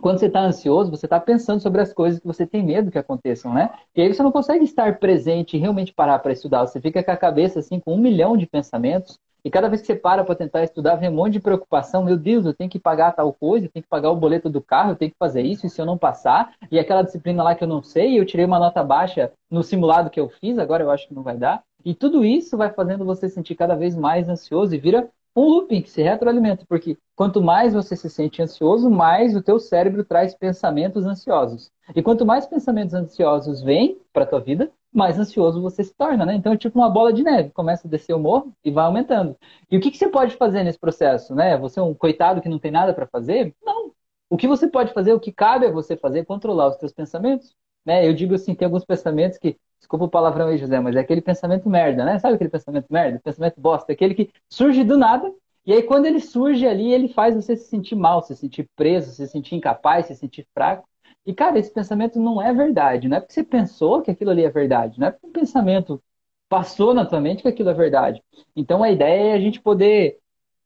quando 0.00 0.18
você 0.18 0.26
está 0.26 0.40
ansioso, 0.40 0.90
você 0.90 1.06
está 1.06 1.18
pensando 1.20 1.60
sobre 1.60 1.80
as 1.80 1.92
coisas 1.92 2.20
que 2.20 2.26
você 2.26 2.46
tem 2.46 2.62
medo 2.62 2.90
que 2.90 2.98
aconteçam, 2.98 3.52
né? 3.52 3.70
E 3.94 4.02
aí 4.02 4.12
você 4.12 4.22
não 4.22 4.32
consegue 4.32 4.64
estar 4.64 4.98
presente 4.98 5.56
e 5.56 5.60
realmente 5.60 5.94
parar 5.94 6.18
para 6.18 6.32
estudar. 6.32 6.66
Você 6.66 6.80
fica 6.80 7.02
com 7.02 7.10
a 7.10 7.16
cabeça 7.16 7.60
assim 7.60 7.80
com 7.80 7.94
um 7.94 7.98
milhão 7.98 8.36
de 8.36 8.46
pensamentos 8.46 9.18
e 9.44 9.50
cada 9.50 9.68
vez 9.68 9.82
que 9.82 9.86
você 9.86 9.94
para 9.94 10.24
para 10.24 10.34
tentar 10.34 10.64
estudar, 10.64 10.96
vem 10.96 11.10
um 11.10 11.14
monte 11.14 11.34
de 11.34 11.40
preocupação. 11.40 12.02
Meu 12.02 12.16
Deus, 12.16 12.46
eu 12.46 12.54
tenho 12.54 12.70
que 12.70 12.78
pagar 12.78 13.12
tal 13.12 13.30
coisa, 13.30 13.66
eu 13.66 13.70
tenho 13.70 13.82
que 13.82 13.88
pagar 13.88 14.10
o 14.10 14.16
boleto 14.16 14.48
do 14.48 14.62
carro, 14.62 14.92
eu 14.92 14.96
tenho 14.96 15.10
que 15.10 15.18
fazer 15.18 15.42
isso, 15.42 15.66
e 15.66 15.70
se 15.70 15.78
eu 15.78 15.84
não 15.84 15.98
passar? 15.98 16.54
E 16.72 16.78
aquela 16.78 17.02
disciplina 17.02 17.42
lá 17.42 17.54
que 17.54 17.62
eu 17.62 17.68
não 17.68 17.82
sei, 17.82 18.18
eu 18.18 18.24
tirei 18.24 18.46
uma 18.46 18.58
nota 18.58 18.82
baixa 18.82 19.30
no 19.50 19.62
simulado 19.62 20.08
que 20.08 20.18
eu 20.18 20.30
fiz, 20.30 20.58
agora 20.58 20.82
eu 20.82 20.90
acho 20.90 21.06
que 21.06 21.14
não 21.14 21.22
vai 21.22 21.36
dar. 21.36 21.62
E 21.84 21.94
tudo 21.94 22.24
isso 22.24 22.56
vai 22.56 22.72
fazendo 22.72 23.04
você 23.04 23.28
sentir 23.28 23.54
cada 23.54 23.76
vez 23.76 23.94
mais 23.94 24.30
ansioso 24.30 24.74
e 24.74 24.78
vira 24.78 25.10
um 25.36 25.42
looping 25.48 25.82
que 25.82 25.90
se 25.90 26.02
retroalimenta, 26.02 26.64
porque 26.68 26.96
quanto 27.16 27.42
mais 27.42 27.74
você 27.74 27.96
se 27.96 28.08
sente 28.08 28.40
ansioso, 28.42 28.90
mais 28.90 29.34
o 29.36 29.42
teu 29.42 29.58
cérebro 29.58 30.04
traz 30.04 30.34
pensamentos 30.34 31.04
ansiosos. 31.04 31.72
E 31.94 32.02
quanto 32.02 32.24
mais 32.24 32.46
pensamentos 32.46 32.94
ansiosos 32.94 33.62
vêm 33.62 34.00
para 34.12 34.26
tua 34.26 34.40
vida, 34.40 34.70
mais 34.92 35.18
ansioso 35.18 35.60
você 35.60 35.82
se 35.82 35.92
torna, 35.94 36.24
né? 36.24 36.34
Então 36.36 36.52
é 36.52 36.56
tipo 36.56 36.78
uma 36.78 36.88
bola 36.88 37.12
de 37.12 37.22
neve, 37.24 37.50
começa 37.50 37.86
a 37.86 37.90
descer 37.90 38.14
o 38.14 38.18
morro 38.18 38.52
e 38.64 38.70
vai 38.70 38.84
aumentando. 38.84 39.36
E 39.70 39.76
o 39.76 39.80
que, 39.80 39.90
que 39.90 39.98
você 39.98 40.08
pode 40.08 40.36
fazer 40.36 40.62
nesse 40.62 40.78
processo, 40.78 41.34
né? 41.34 41.58
Você 41.58 41.80
é 41.80 41.82
um 41.82 41.94
coitado 41.94 42.40
que 42.40 42.48
não 42.48 42.58
tem 42.58 42.70
nada 42.70 42.94
para 42.94 43.06
fazer? 43.06 43.54
Não. 43.62 43.92
O 44.30 44.36
que 44.36 44.46
você 44.48 44.68
pode 44.68 44.92
fazer, 44.92 45.12
o 45.12 45.20
que 45.20 45.32
cabe 45.32 45.66
a 45.66 45.72
você 45.72 45.96
fazer 45.96 46.20
é 46.20 46.24
controlar 46.24 46.68
os 46.68 46.76
seus 46.76 46.92
pensamentos. 46.92 47.54
Né? 47.84 48.06
Eu 48.06 48.14
digo 48.14 48.34
assim, 48.34 48.54
tem 48.54 48.66
alguns 48.66 48.84
pensamentos 48.84 49.38
que, 49.38 49.58
desculpa 49.78 50.06
o 50.06 50.10
palavrão 50.10 50.48
aí, 50.48 50.58
José, 50.58 50.80
mas 50.80 50.96
é 50.96 51.00
aquele 51.00 51.20
pensamento 51.20 51.68
merda, 51.68 52.04
né? 52.04 52.18
Sabe 52.18 52.34
aquele 52.34 52.50
pensamento 52.50 52.86
merda? 52.90 53.20
Pensamento 53.22 53.60
bosta, 53.60 53.92
aquele 53.92 54.14
que 54.14 54.30
surge 54.48 54.82
do 54.84 54.96
nada, 54.96 55.30
e 55.66 55.72
aí 55.72 55.82
quando 55.82 56.06
ele 56.06 56.20
surge 56.20 56.66
ali, 56.66 56.92
ele 56.92 57.08
faz 57.08 57.34
você 57.34 57.56
se 57.56 57.68
sentir 57.68 57.94
mal, 57.94 58.22
se 58.22 58.34
sentir 58.36 58.68
preso, 58.76 59.10
se 59.12 59.26
sentir 59.28 59.54
incapaz, 59.56 60.06
se 60.06 60.14
sentir 60.14 60.46
fraco. 60.54 60.88
E, 61.26 61.32
cara, 61.32 61.58
esse 61.58 61.72
pensamento 61.72 62.18
não 62.20 62.40
é 62.40 62.52
verdade. 62.52 63.08
Não 63.08 63.16
é 63.16 63.20
porque 63.20 63.32
você 63.32 63.42
pensou 63.42 64.02
que 64.02 64.10
aquilo 64.10 64.30
ali 64.30 64.44
é 64.44 64.50
verdade. 64.50 65.00
Não 65.00 65.06
é 65.06 65.10
porque 65.10 65.26
o 65.26 65.30
pensamento 65.30 66.02
passou 66.48 66.92
na 66.92 67.06
tua 67.06 67.20
mente 67.20 67.42
que 67.42 67.48
aquilo 67.48 67.70
é 67.70 67.74
verdade. 67.74 68.22
Então, 68.54 68.82
a 68.82 68.90
ideia 68.90 69.30
é 69.30 69.32
a 69.32 69.40
gente 69.40 69.60
poder 69.60 70.18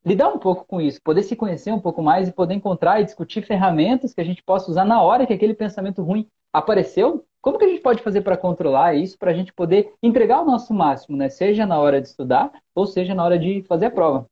lidar 0.04 0.28
um 0.28 0.38
pouco 0.38 0.64
com 0.64 0.80
isso, 0.80 1.00
poder 1.02 1.22
se 1.22 1.36
conhecer 1.36 1.72
um 1.72 1.80
pouco 1.80 2.02
mais 2.02 2.28
e 2.28 2.32
poder 2.32 2.54
encontrar 2.54 3.00
e 3.00 3.04
discutir 3.04 3.42
ferramentas 3.42 4.14
que 4.14 4.20
a 4.20 4.24
gente 4.24 4.42
possa 4.42 4.70
usar 4.70 4.84
na 4.84 5.02
hora 5.02 5.26
que 5.26 5.32
aquele 5.32 5.54
pensamento 5.54 6.02
ruim 6.02 6.28
apareceu. 6.52 7.24
Como 7.40 7.58
que 7.58 7.64
a 7.64 7.68
gente 7.68 7.82
pode 7.82 8.02
fazer 8.02 8.22
para 8.22 8.36
controlar 8.36 8.94
isso, 8.94 9.18
para 9.18 9.30
a 9.30 9.34
gente 9.34 9.52
poder 9.52 9.94
entregar 10.02 10.40
o 10.40 10.44
nosso 10.44 10.74
máximo, 10.74 11.16
né? 11.16 11.28
Seja 11.28 11.66
na 11.66 11.78
hora 11.78 12.00
de 12.00 12.08
estudar 12.08 12.50
ou 12.74 12.86
seja 12.86 13.14
na 13.14 13.24
hora 13.24 13.38
de 13.38 13.62
fazer 13.62 13.86
a 13.86 13.90
prova. 13.90 14.28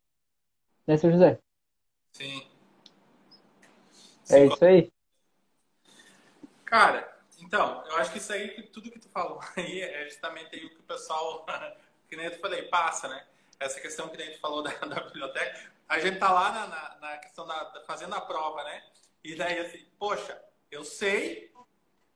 Né, 0.87 0.97
seu 0.97 1.11
José? 1.11 1.39
Sim. 2.13 2.47
É 4.31 4.47
isso 4.47 4.65
aí. 4.65 4.91
Cara, 6.65 7.17
então, 7.41 7.85
eu 7.87 7.97
acho 7.97 8.11
que 8.11 8.19
isso 8.19 8.33
aí, 8.33 8.63
tudo 8.73 8.91
que 8.91 8.99
tu 8.99 9.09
falou 9.09 9.41
aí, 9.57 9.81
é 9.81 10.05
justamente 10.05 10.55
aí 10.55 10.65
o 10.65 10.71
que 10.71 10.81
o 10.81 10.83
pessoal, 10.83 11.47
que 12.09 12.17
nem 12.17 12.27
eu 12.27 12.39
falei, 12.41 12.63
passa, 12.63 13.09
né? 13.09 13.25
Essa 13.59 13.81
questão 13.81 14.09
que 14.09 14.21
a 14.21 14.25
gente 14.25 14.39
falou 14.39 14.63
da, 14.65 14.71
da, 14.71 15.01
biblioteca, 15.03 15.71
a 15.89 15.99
gente 15.99 16.19
tá 16.19 16.33
lá 16.33 16.53
na, 16.53 16.67
na, 16.67 16.97
na 17.01 17.19
questão 17.19 17.47
da, 17.47 17.83
fazendo 17.87 18.15
a 18.15 18.21
prova, 18.21 18.63
né? 18.65 18.83
E 19.25 19.35
daí 19.35 19.59
assim, 19.59 19.85
poxa, 19.99 20.41
eu 20.71 20.85
sei, 20.85 21.53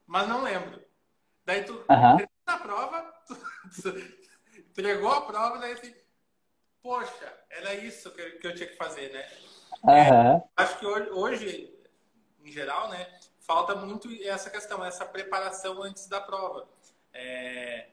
mas 0.06 0.28
não 0.28 0.42
lembro. 0.42 0.82
Daí 1.44 1.64
tu 1.64 1.74
uhum. 1.74 2.26
na 2.46 2.58
prova, 2.58 3.02
tu, 3.26 3.36
tu, 3.82 4.58
entregou 4.58 5.10
a 5.10 5.22
prova, 5.22 5.58
daí 5.58 5.72
assim, 5.72 5.94
poxa, 6.82 7.34
era 7.50 7.74
isso 7.74 8.10
que, 8.12 8.20
eu, 8.20 8.38
que 8.38 8.46
eu 8.46 8.54
tinha 8.54 8.68
que 8.68 8.76
fazer, 8.76 9.12
né? 9.12 9.28
Uhum. 9.82 9.90
É, 9.92 10.44
acho 10.56 10.78
que 10.78 10.86
hoje, 10.86 11.10
hoje, 11.10 11.78
em 12.44 12.52
geral, 12.52 12.88
né? 12.88 13.06
falta 13.50 13.74
muito 13.74 14.08
essa 14.22 14.48
questão, 14.48 14.84
essa 14.84 15.04
preparação 15.04 15.82
antes 15.82 16.06
da 16.06 16.20
prova. 16.20 16.68
É, 17.12 17.88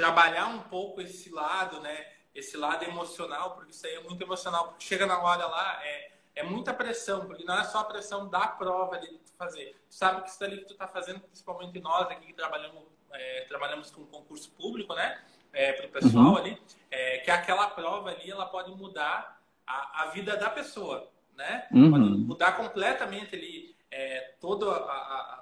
trabalhar 0.00 0.46
um 0.46 0.60
pouco 0.60 1.02
esse 1.02 1.30
lado, 1.30 1.78
né? 1.80 2.06
Esse 2.34 2.56
lado 2.56 2.84
emocional, 2.84 3.54
porque 3.54 3.72
isso 3.72 3.86
aí 3.86 3.96
é 3.96 4.00
muito 4.00 4.22
emocional. 4.22 4.68
Porque 4.68 4.84
chega 4.84 5.04
na 5.04 5.20
hora 5.20 5.46
lá, 5.46 5.78
é, 5.84 6.10
é 6.36 6.42
muita 6.42 6.72
pressão, 6.72 7.26
porque 7.26 7.44
não 7.44 7.58
é 7.58 7.64
só 7.64 7.80
a 7.80 7.84
pressão 7.84 8.26
da 8.28 8.46
prova 8.46 8.98
de 8.98 9.08
tu 9.08 9.32
fazer. 9.36 9.78
Tu 9.88 9.94
sabe 9.94 10.22
que 10.22 10.30
isso 10.30 10.42
ali 10.42 10.58
que 10.58 10.64
tu 10.64 10.74
tá 10.74 10.88
fazendo, 10.88 11.20
principalmente 11.20 11.78
nós 11.80 12.08
aqui 12.08 12.28
que 12.28 12.32
trabalhamos, 12.32 12.82
é, 13.12 13.44
trabalhamos 13.46 13.90
com 13.90 14.06
concurso 14.06 14.50
público, 14.52 14.94
né? 14.94 15.20
É, 15.52 15.72
para 15.72 15.86
o 15.86 15.90
pessoal 15.90 16.26
uhum. 16.26 16.36
ali, 16.36 16.62
é, 16.90 17.18
que 17.18 17.30
aquela 17.30 17.68
prova 17.68 18.10
ali 18.10 18.30
ela 18.30 18.46
pode 18.46 18.70
mudar 18.70 19.38
a, 19.66 20.04
a 20.04 20.06
vida 20.06 20.36
da 20.36 20.48
pessoa, 20.48 21.10
né? 21.34 21.66
Uhum. 21.72 21.90
Pode 21.90 22.04
mudar 22.04 22.52
completamente 22.52 23.34
ali 23.34 23.76
é, 23.90 24.34
todo 24.40 24.70
a, 24.70 24.76
a, 24.76 25.39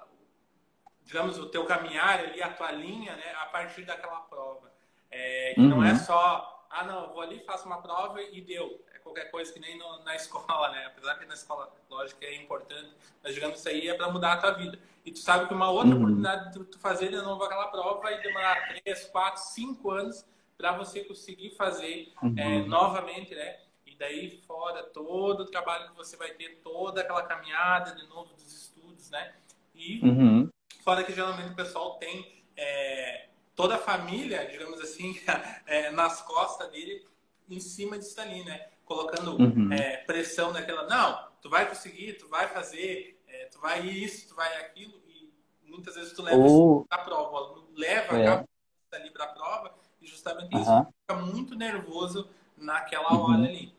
digamos 1.09 1.39
o 1.39 1.47
teu 1.47 1.65
caminhar 1.65 2.19
ali 2.19 2.41
a 2.41 2.49
tua 2.49 2.71
linha 2.71 3.15
né 3.15 3.33
a 3.41 3.45
partir 3.47 3.83
daquela 3.83 4.21
prova 4.21 4.71
é, 5.11 5.55
uhum. 5.57 5.67
não 5.67 5.83
é 5.83 5.91
uhum. 5.91 5.99
só 5.99 6.67
ah 6.69 6.83
não 6.83 7.09
vou 7.09 7.21
ali 7.21 7.39
faço 7.45 7.65
uma 7.65 7.81
prova 7.81 8.21
e 8.21 8.41
deu 8.41 8.83
é 8.93 8.99
qualquer 8.99 9.31
coisa 9.31 9.51
que 9.51 9.59
nem 9.59 9.77
no, 9.77 10.03
na 10.03 10.13
escola 10.15 10.69
né 10.71 10.85
apesar 10.85 11.15
que 11.15 11.25
na 11.25 11.33
escola 11.33 11.73
lógico 11.89 12.23
é 12.23 12.35
importante 12.35 12.89
mas 13.23 13.33
digamos 13.33 13.59
isso 13.59 13.69
aí 13.69 13.87
é 13.87 13.93
para 13.93 14.11
mudar 14.11 14.33
a 14.33 14.37
tua 14.37 14.51
vida 14.51 14.79
e 15.03 15.11
tu 15.11 15.19
sabe 15.19 15.47
que 15.47 15.53
uma 15.53 15.69
outra 15.69 15.89
uhum. 15.89 15.97
oportunidade 15.97 16.53
de 16.53 16.63
tu 16.65 16.79
fazer 16.79 17.09
de 17.09 17.17
novo 17.17 17.43
aquela 17.43 17.67
prova 17.67 18.01
vai 18.01 18.21
demorar 18.21 18.67
três 18.67 19.05
quatro 19.05 19.41
cinco 19.41 19.91
anos 19.91 20.25
para 20.57 20.73
você 20.73 21.03
conseguir 21.03 21.51
fazer 21.51 22.13
uhum. 22.21 22.35
é, 22.37 22.59
novamente 22.59 23.33
né 23.33 23.57
daí 23.99 24.41
fora 24.47 24.81
todo 24.83 25.41
o 25.41 25.45
trabalho 25.45 25.89
que 25.89 25.97
você 25.97 26.15
vai 26.15 26.31
ter, 26.31 26.61
toda 26.63 27.01
aquela 27.01 27.23
caminhada 27.23 27.93
de 27.93 28.07
novo 28.07 28.33
dos 28.33 28.51
estudos, 28.51 29.11
né? 29.11 29.33
E 29.75 29.99
uhum. 30.01 30.49
Fora 30.79 31.03
que 31.03 31.13
geralmente 31.13 31.51
o 31.51 31.55
pessoal 31.55 31.97
tem 31.97 32.43
é, 32.55 33.29
toda 33.55 33.75
a 33.75 33.79
família, 33.79 34.47
digamos 34.47 34.79
assim, 34.81 35.19
é, 35.65 35.91
nas 35.91 36.21
costas 36.21 36.69
dele, 36.71 37.05
em 37.49 37.59
cima 37.59 37.97
disso 37.97 38.19
ali, 38.19 38.43
né? 38.43 38.67
Colocando 38.85 39.39
uhum. 39.39 39.71
é, 39.71 39.97
pressão 39.97 40.51
naquela, 40.51 40.87
não, 40.87 41.27
tu 41.41 41.49
vai 41.49 41.67
conseguir, 41.67 42.13
tu 42.13 42.27
vai 42.27 42.47
fazer, 42.47 43.21
é, 43.27 43.45
tu 43.45 43.59
vai 43.59 43.81
isso, 43.81 44.29
tu 44.29 44.35
vai 44.35 44.57
aquilo, 44.57 44.93
e 45.07 45.31
muitas 45.63 45.95
vezes 45.95 46.13
tu 46.13 46.21
leva 46.21 46.37
Ou... 46.37 46.45
isso 46.45 46.87
pra 46.87 46.99
prova, 46.99 47.31
o 47.31 47.37
aluno 47.37 47.67
leva 47.75 48.17
é. 48.17 48.27
a 48.27 48.45
ali 48.91 49.11
pra 49.11 49.27
prova, 49.27 49.75
e 50.01 50.07
justamente 50.07 50.55
uhum. 50.55 50.61
isso 50.61 50.87
fica 51.01 51.21
muito 51.21 51.55
nervoso 51.55 52.27
naquela 52.57 53.13
hora 53.13 53.37
uhum. 53.37 53.45
ali 53.45 53.67
né? 53.67 53.78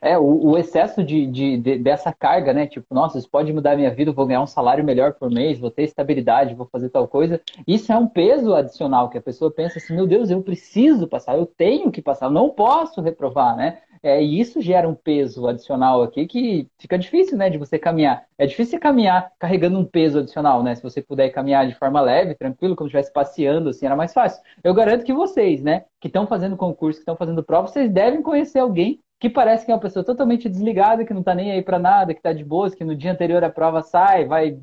É, 0.00 0.16
o, 0.18 0.50
o 0.50 0.58
excesso 0.58 1.02
de, 1.02 1.26
de, 1.26 1.56
de, 1.58 1.78
dessa 1.78 2.12
carga, 2.12 2.52
né? 2.52 2.66
Tipo, 2.66 2.94
nossa, 2.94 3.18
isso 3.18 3.28
pode 3.28 3.52
mudar 3.52 3.76
minha 3.76 3.92
vida, 3.92 4.12
vou 4.12 4.26
ganhar 4.26 4.42
um 4.42 4.46
salário 4.46 4.84
melhor 4.84 5.14
por 5.14 5.30
mês, 5.30 5.58
vou 5.58 5.70
ter 5.70 5.82
estabilidade, 5.82 6.54
vou 6.54 6.68
fazer 6.70 6.88
tal 6.90 7.08
coisa. 7.08 7.40
Isso 7.66 7.92
é 7.92 7.96
um 7.96 8.06
peso 8.06 8.54
adicional 8.54 9.10
que 9.10 9.18
a 9.18 9.22
pessoa 9.22 9.50
pensa 9.50 9.78
assim, 9.78 9.94
meu 9.94 10.06
Deus, 10.06 10.30
eu 10.30 10.42
preciso 10.42 11.08
passar, 11.08 11.36
eu 11.36 11.46
tenho 11.46 11.90
que 11.90 12.02
passar, 12.02 12.30
não 12.30 12.50
posso 12.50 13.00
reprovar, 13.00 13.56
né? 13.56 13.78
É, 14.02 14.22
e 14.22 14.40
isso 14.40 14.60
gera 14.60 14.88
um 14.88 14.94
peso 14.94 15.46
adicional 15.46 16.02
aqui 16.02 16.26
que 16.26 16.68
fica 16.78 16.98
difícil, 16.98 17.36
né, 17.36 17.50
de 17.50 17.58
você 17.58 17.78
caminhar. 17.78 18.24
É 18.36 18.46
difícil 18.46 18.78
caminhar 18.78 19.32
carregando 19.38 19.78
um 19.78 19.84
peso 19.84 20.20
adicional, 20.20 20.62
né? 20.62 20.74
Se 20.74 20.82
você 20.82 21.02
puder 21.02 21.30
caminhar 21.30 21.66
de 21.66 21.74
forma 21.74 22.00
leve, 22.00 22.34
tranquilo, 22.34 22.76
como 22.76 22.86
estivesse 22.86 23.12
passeando, 23.12 23.70
assim, 23.70 23.86
era 23.86 23.96
mais 23.96 24.12
fácil. 24.12 24.42
Eu 24.62 24.72
garanto 24.74 25.04
que 25.04 25.12
vocês, 25.12 25.62
né, 25.62 25.84
que 26.00 26.06
estão 26.06 26.26
fazendo 26.26 26.56
concurso, 26.56 26.98
que 26.98 27.02
estão 27.02 27.16
fazendo 27.16 27.42
prova, 27.42 27.66
vocês 27.66 27.90
devem 27.90 28.22
conhecer 28.22 28.60
alguém 28.60 29.00
que 29.18 29.28
parece 29.28 29.64
que 29.64 29.72
é 29.72 29.74
uma 29.74 29.80
pessoa 29.80 30.04
totalmente 30.04 30.48
desligada, 30.48 31.04
que 31.04 31.12
não 31.12 31.22
tá 31.22 31.34
nem 31.34 31.50
aí 31.50 31.62
para 31.62 31.78
nada, 31.78 32.14
que 32.14 32.22
tá 32.22 32.32
de 32.32 32.44
boas, 32.44 32.74
que 32.74 32.84
no 32.84 32.94
dia 32.94 33.12
anterior 33.12 33.42
a 33.42 33.50
prova 33.50 33.82
sai, 33.82 34.24
vai 34.24 34.58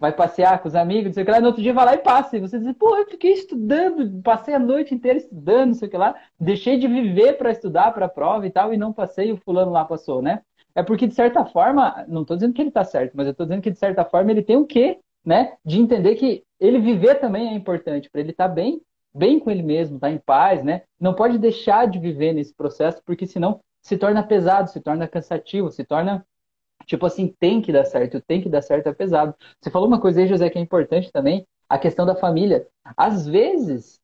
vai 0.00 0.12
passear 0.12 0.60
com 0.60 0.66
os 0.66 0.74
amigos, 0.74 1.06
não 1.06 1.12
sei 1.12 1.22
o 1.22 1.26
que 1.26 1.32
lá, 1.32 1.40
no 1.40 1.48
outro 1.48 1.62
dia 1.62 1.74
vai 1.74 1.84
lá 1.84 1.94
e 1.94 1.98
passa. 1.98 2.36
E 2.36 2.40
você 2.40 2.58
diz, 2.58 2.72
pô, 2.72 2.96
eu 2.96 3.06
fiquei 3.06 3.32
estudando, 3.32 4.22
passei 4.22 4.54
a 4.54 4.58
noite 4.58 4.94
inteira 4.94 5.18
estudando, 5.18 5.68
não 5.68 5.74
sei 5.74 5.88
o 5.88 5.90
que 5.90 5.96
lá, 5.96 6.14
deixei 6.38 6.78
de 6.78 6.88
viver 6.88 7.34
para 7.34 7.50
estudar 7.50 7.92
para 7.92 8.06
a 8.06 8.08
prova 8.08 8.46
e 8.46 8.50
tal, 8.50 8.72
e 8.72 8.78
não 8.78 8.94
passei, 8.94 9.28
e 9.28 9.32
o 9.32 9.36
fulano 9.36 9.70
lá 9.70 9.84
passou, 9.84 10.22
né? 10.22 10.40
É 10.74 10.82
porque, 10.82 11.06
de 11.06 11.14
certa 11.14 11.44
forma, 11.44 12.04
não 12.08 12.22
estou 12.22 12.36
dizendo 12.36 12.54
que 12.54 12.62
ele 12.62 12.70
está 12.70 12.82
certo, 12.82 13.12
mas 13.14 13.26
eu 13.26 13.32
estou 13.32 13.44
dizendo 13.44 13.62
que, 13.62 13.70
de 13.70 13.78
certa 13.78 14.04
forma, 14.04 14.30
ele 14.30 14.42
tem 14.42 14.56
o 14.56 14.66
quê, 14.66 14.98
né? 15.24 15.54
De 15.64 15.78
entender 15.78 16.14
que 16.14 16.44
ele 16.58 16.78
viver 16.78 17.16
também 17.16 17.48
é 17.48 17.54
importante, 17.54 18.08
para 18.10 18.22
ele 18.22 18.30
estar 18.30 18.48
tá 18.48 18.54
bem, 18.54 18.80
bem 19.14 19.38
com 19.38 19.50
ele 19.50 19.62
mesmo, 19.62 19.96
estar 19.96 20.08
tá 20.08 20.12
em 20.12 20.18
paz, 20.18 20.64
né? 20.64 20.82
Não 20.98 21.12
pode 21.12 21.36
deixar 21.38 21.86
de 21.86 21.98
viver 21.98 22.32
nesse 22.32 22.54
processo, 22.54 23.02
porque 23.04 23.26
senão 23.26 23.60
se 23.82 23.96
torna 23.98 24.22
pesado, 24.22 24.70
se 24.70 24.80
torna 24.80 25.08
cansativo, 25.08 25.70
se 25.70 25.84
torna 25.84 26.26
tipo 26.86 27.06
assim, 27.06 27.28
tem 27.38 27.62
que 27.62 27.72
dar 27.72 27.84
certo, 27.84 28.20
tem 28.22 28.42
que 28.42 28.48
dar 28.48 28.62
certo 28.62 28.88
é 28.88 28.94
pesado. 28.94 29.34
Você 29.60 29.70
falou 29.70 29.88
uma 29.88 30.00
coisa 30.00 30.20
aí, 30.20 30.26
José, 30.28 30.50
que 30.50 30.58
é 30.58 30.62
importante 30.62 31.12
também, 31.12 31.46
a 31.68 31.78
questão 31.78 32.06
da 32.06 32.16
família. 32.16 32.66
Às 32.96 33.26
vezes 33.26 33.99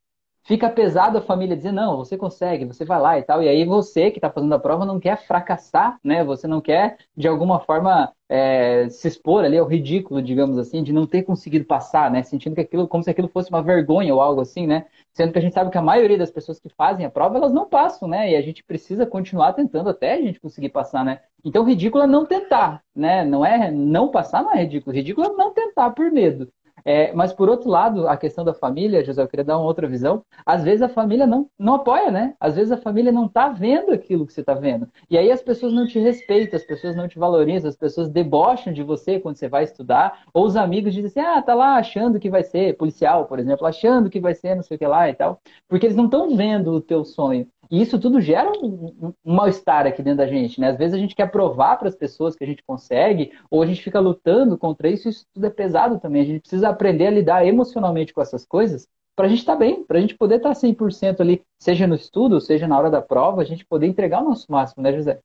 fica 0.46 0.70
pesado 0.70 1.18
a 1.18 1.20
família 1.20 1.56
dizer, 1.56 1.72
não, 1.72 1.96
você 1.96 2.16
consegue, 2.16 2.64
você 2.64 2.84
vai 2.84 3.00
lá 3.00 3.18
e 3.18 3.22
tal. 3.22 3.42
E 3.42 3.48
aí 3.48 3.64
você 3.64 4.10
que 4.10 4.18
está 4.18 4.30
fazendo 4.30 4.54
a 4.54 4.58
prova 4.58 4.84
não 4.86 5.00
quer 5.00 5.16
fracassar, 5.26 5.98
né? 6.02 6.24
Você 6.24 6.46
não 6.46 6.60
quer, 6.60 6.98
de 7.16 7.26
alguma 7.26 7.58
forma, 7.60 8.12
é, 8.28 8.88
se 8.88 9.08
expor 9.08 9.44
ali 9.44 9.58
ao 9.58 9.66
ridículo, 9.66 10.22
digamos 10.22 10.56
assim, 10.56 10.82
de 10.82 10.92
não 10.92 11.06
ter 11.06 11.22
conseguido 11.24 11.64
passar, 11.64 12.10
né? 12.10 12.22
Sentindo 12.22 12.54
que 12.54 12.60
aquilo, 12.60 12.86
como 12.86 13.02
se 13.02 13.10
aquilo 13.10 13.28
fosse 13.28 13.50
uma 13.50 13.62
vergonha 13.62 14.14
ou 14.14 14.20
algo 14.20 14.40
assim, 14.40 14.66
né? 14.66 14.86
Sendo 15.12 15.32
que 15.32 15.38
a 15.38 15.42
gente 15.42 15.54
sabe 15.54 15.70
que 15.70 15.78
a 15.78 15.82
maioria 15.82 16.18
das 16.18 16.30
pessoas 16.30 16.60
que 16.60 16.68
fazem 16.68 17.04
a 17.04 17.10
prova, 17.10 17.36
elas 17.36 17.52
não 17.52 17.68
passam, 17.68 18.08
né? 18.08 18.30
E 18.30 18.36
a 18.36 18.40
gente 18.40 18.62
precisa 18.62 19.04
continuar 19.04 19.52
tentando 19.52 19.90
até 19.90 20.14
a 20.14 20.22
gente 20.22 20.40
conseguir 20.40 20.68
passar, 20.68 21.04
né? 21.04 21.20
Então, 21.44 21.64
ridículo 21.64 22.04
é 22.04 22.06
não 22.06 22.24
tentar, 22.24 22.82
né? 22.94 23.24
Não 23.24 23.44
é 23.44 23.70
não 23.70 24.10
passar, 24.10 24.42
não 24.42 24.52
é 24.52 24.62
ridículo. 24.62 24.94
Ridículo 24.94 25.26
é 25.26 25.32
não 25.32 25.52
tentar 25.52 25.90
por 25.90 26.10
medo. 26.10 26.48
É, 26.86 27.12
mas 27.12 27.32
por 27.32 27.48
outro 27.48 27.68
lado, 27.68 28.06
a 28.06 28.16
questão 28.16 28.44
da 28.44 28.54
família, 28.54 29.04
José, 29.04 29.20
eu 29.20 29.26
queria 29.26 29.44
dar 29.44 29.58
uma 29.58 29.66
outra 29.66 29.88
visão. 29.88 30.24
Às 30.46 30.62
vezes 30.62 30.82
a 30.82 30.88
família 30.88 31.26
não, 31.26 31.50
não 31.58 31.74
apoia, 31.74 32.12
né? 32.12 32.36
Às 32.38 32.54
vezes 32.54 32.70
a 32.70 32.76
família 32.76 33.10
não 33.10 33.26
está 33.26 33.48
vendo 33.48 33.90
aquilo 33.92 34.24
que 34.24 34.32
você 34.32 34.40
está 34.40 34.54
vendo. 34.54 34.88
E 35.10 35.18
aí 35.18 35.32
as 35.32 35.42
pessoas 35.42 35.72
não 35.72 35.84
te 35.84 35.98
respeitam, 35.98 36.56
as 36.56 36.64
pessoas 36.64 36.94
não 36.94 37.08
te 37.08 37.18
valorizam, 37.18 37.68
as 37.68 37.76
pessoas 37.76 38.08
debocham 38.08 38.72
de 38.72 38.84
você 38.84 39.18
quando 39.18 39.34
você 39.36 39.48
vai 39.48 39.64
estudar, 39.64 40.20
ou 40.32 40.44
os 40.46 40.54
amigos 40.54 40.94
dizem 40.94 41.08
assim, 41.08 41.20
ah, 41.20 41.42
tá 41.42 41.54
lá 41.54 41.74
achando 41.76 42.20
que 42.20 42.30
vai 42.30 42.44
ser 42.44 42.76
policial, 42.76 43.26
por 43.26 43.40
exemplo, 43.40 43.66
achando 43.66 44.08
que 44.08 44.20
vai 44.20 44.34
ser 44.34 44.54
não 44.54 44.62
sei 44.62 44.76
o 44.76 44.78
que 44.78 44.86
lá 44.86 45.08
e 45.10 45.14
tal, 45.14 45.40
porque 45.68 45.86
eles 45.86 45.96
não 45.96 46.04
estão 46.04 46.36
vendo 46.36 46.70
o 46.70 46.80
teu 46.80 47.04
sonho. 47.04 47.48
E 47.70 47.80
isso 47.80 47.98
tudo 47.98 48.20
gera 48.20 48.50
um, 48.50 49.14
um 49.24 49.34
mal-estar 49.34 49.86
aqui 49.86 50.02
dentro 50.02 50.18
da 50.18 50.26
gente, 50.26 50.60
né? 50.60 50.70
Às 50.70 50.78
vezes 50.78 50.94
a 50.94 50.98
gente 50.98 51.14
quer 51.14 51.30
provar 51.30 51.76
para 51.76 51.88
as 51.88 51.96
pessoas 51.96 52.36
que 52.36 52.44
a 52.44 52.46
gente 52.46 52.62
consegue, 52.62 53.32
ou 53.50 53.62
a 53.62 53.66
gente 53.66 53.82
fica 53.82 54.00
lutando 54.00 54.56
contra 54.56 54.88
isso, 54.88 55.08
isso 55.08 55.26
tudo 55.32 55.46
é 55.46 55.50
pesado 55.50 55.98
também. 55.98 56.22
A 56.22 56.24
gente 56.26 56.40
precisa 56.40 56.68
aprender 56.68 57.06
a 57.06 57.10
lidar 57.10 57.46
emocionalmente 57.46 58.12
com 58.12 58.20
essas 58.20 58.44
coisas 58.44 58.88
para 59.16 59.26
a 59.26 59.28
gente 59.28 59.38
estar 59.38 59.54
tá 59.54 59.58
bem, 59.58 59.82
para 59.82 59.96
a 59.96 60.00
gente 60.00 60.14
poder 60.14 60.36
estar 60.36 60.54
tá 60.54 60.60
100% 60.60 61.20
ali, 61.20 61.42
seja 61.58 61.86
no 61.86 61.94
estudo, 61.94 62.38
seja 62.38 62.68
na 62.68 62.78
hora 62.78 62.90
da 62.90 63.00
prova, 63.00 63.40
a 63.40 63.44
gente 63.44 63.64
poder 63.64 63.86
entregar 63.86 64.20
o 64.20 64.28
nosso 64.28 64.44
máximo, 64.52 64.82
né, 64.82 64.92
José? 64.92 65.20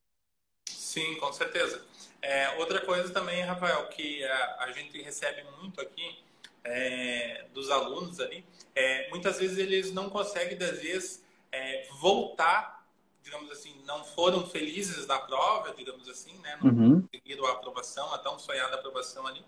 Sim, 0.69 1.15
com 1.15 1.31
certeza. 1.33 1.81
É, 2.21 2.51
outra 2.57 2.79
coisa 2.79 3.11
também, 3.11 3.41
Rafael, 3.41 3.87
que 3.89 4.23
a, 4.23 4.57
a 4.59 4.71
gente 4.71 5.01
recebe 5.01 5.43
muito 5.59 5.81
aqui 5.81 6.19
é, 6.63 7.45
dos 7.53 7.69
alunos 7.69 8.19
ali, 8.19 8.45
é, 8.73 9.09
muitas 9.09 9.39
vezes 9.39 9.57
eles 9.57 9.91
não 9.91 10.09
conseguem, 10.09 10.57
às 10.57 10.81
vezes, 10.81 11.23
é, 11.51 11.87
voltar, 11.99 12.85
digamos 13.21 13.51
assim, 13.51 13.81
não 13.85 14.03
foram 14.03 14.47
felizes 14.47 15.05
na 15.07 15.19
prova, 15.19 15.73
digamos 15.73 16.07
assim, 16.07 16.37
né? 16.39 16.57
Não 16.61 16.71
uhum. 16.71 17.01
conseguiram 17.01 17.45
a 17.45 17.51
aprovação, 17.51 18.13
a 18.13 18.17
tão 18.17 18.39
sonhada 18.39 18.75
aprovação 18.75 19.27
ali. 19.27 19.43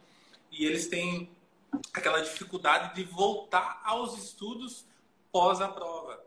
E 0.51 0.65
eles 0.65 0.87
têm 0.87 1.29
aquela 1.93 2.21
dificuldade 2.21 2.95
de 2.95 3.03
voltar 3.03 3.81
aos 3.83 4.17
estudos 4.17 4.85
pós 5.31 5.61
a 5.61 5.67
prova. 5.67 6.23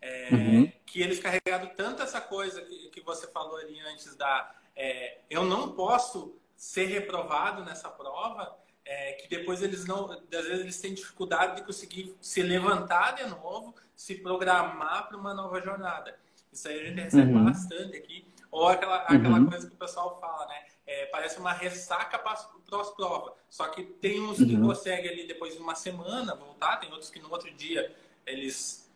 É, 0.00 0.28
uhum. 0.32 0.72
Que 0.86 1.02
eles 1.02 1.18
carregaram 1.18 1.66
tanto 1.76 2.02
essa 2.02 2.20
coisa 2.20 2.60
que, 2.62 2.88
que 2.88 3.00
você 3.00 3.26
falou 3.28 3.56
ali 3.56 3.78
antes 3.80 4.14
da 4.16 4.54
é, 4.74 5.18
eu 5.28 5.44
não 5.44 5.72
posso 5.72 6.34
ser 6.56 6.86
reprovado 6.86 7.64
nessa 7.64 7.88
prova, 7.88 8.56
é, 8.84 9.12
que 9.12 9.28
depois 9.28 9.62
eles 9.62 9.84
não, 9.84 10.10
às 10.10 10.20
vezes 10.30 10.60
eles 10.60 10.80
têm 10.80 10.94
dificuldade 10.94 11.56
de 11.56 11.66
conseguir 11.66 12.16
se 12.20 12.42
levantar 12.42 13.12
de 13.12 13.24
novo, 13.26 13.74
se 14.00 14.14
programar 14.14 15.08
para 15.08 15.18
uma 15.18 15.34
nova 15.34 15.60
jornada. 15.60 16.18
Isso 16.50 16.66
aí 16.66 16.80
a 16.80 16.84
gente 16.84 17.02
recebe 17.02 17.34
uhum. 17.34 17.44
bastante 17.44 17.98
aqui. 17.98 18.26
Ou 18.50 18.66
aquela, 18.66 18.96
aquela 19.02 19.38
uhum. 19.38 19.50
coisa 19.50 19.68
que 19.68 19.74
o 19.74 19.76
pessoal 19.76 20.18
fala, 20.18 20.46
né? 20.46 20.64
É, 20.86 21.04
parece 21.06 21.38
uma 21.38 21.52
ressaca 21.52 22.18
pós-prova. 22.18 23.36
Só 23.50 23.68
que 23.68 23.84
tem 23.84 24.22
uns 24.22 24.38
que 24.38 24.54
uhum. 24.54 24.68
conseguem 24.68 25.10
ali 25.10 25.26
depois 25.26 25.52
de 25.52 25.60
uma 25.60 25.74
semana 25.74 26.34
voltar, 26.34 26.78
tem 26.78 26.90
outros 26.90 27.10
que 27.10 27.20
no 27.20 27.30
outro 27.30 27.52
dia 27.52 27.94
eles 28.24 28.90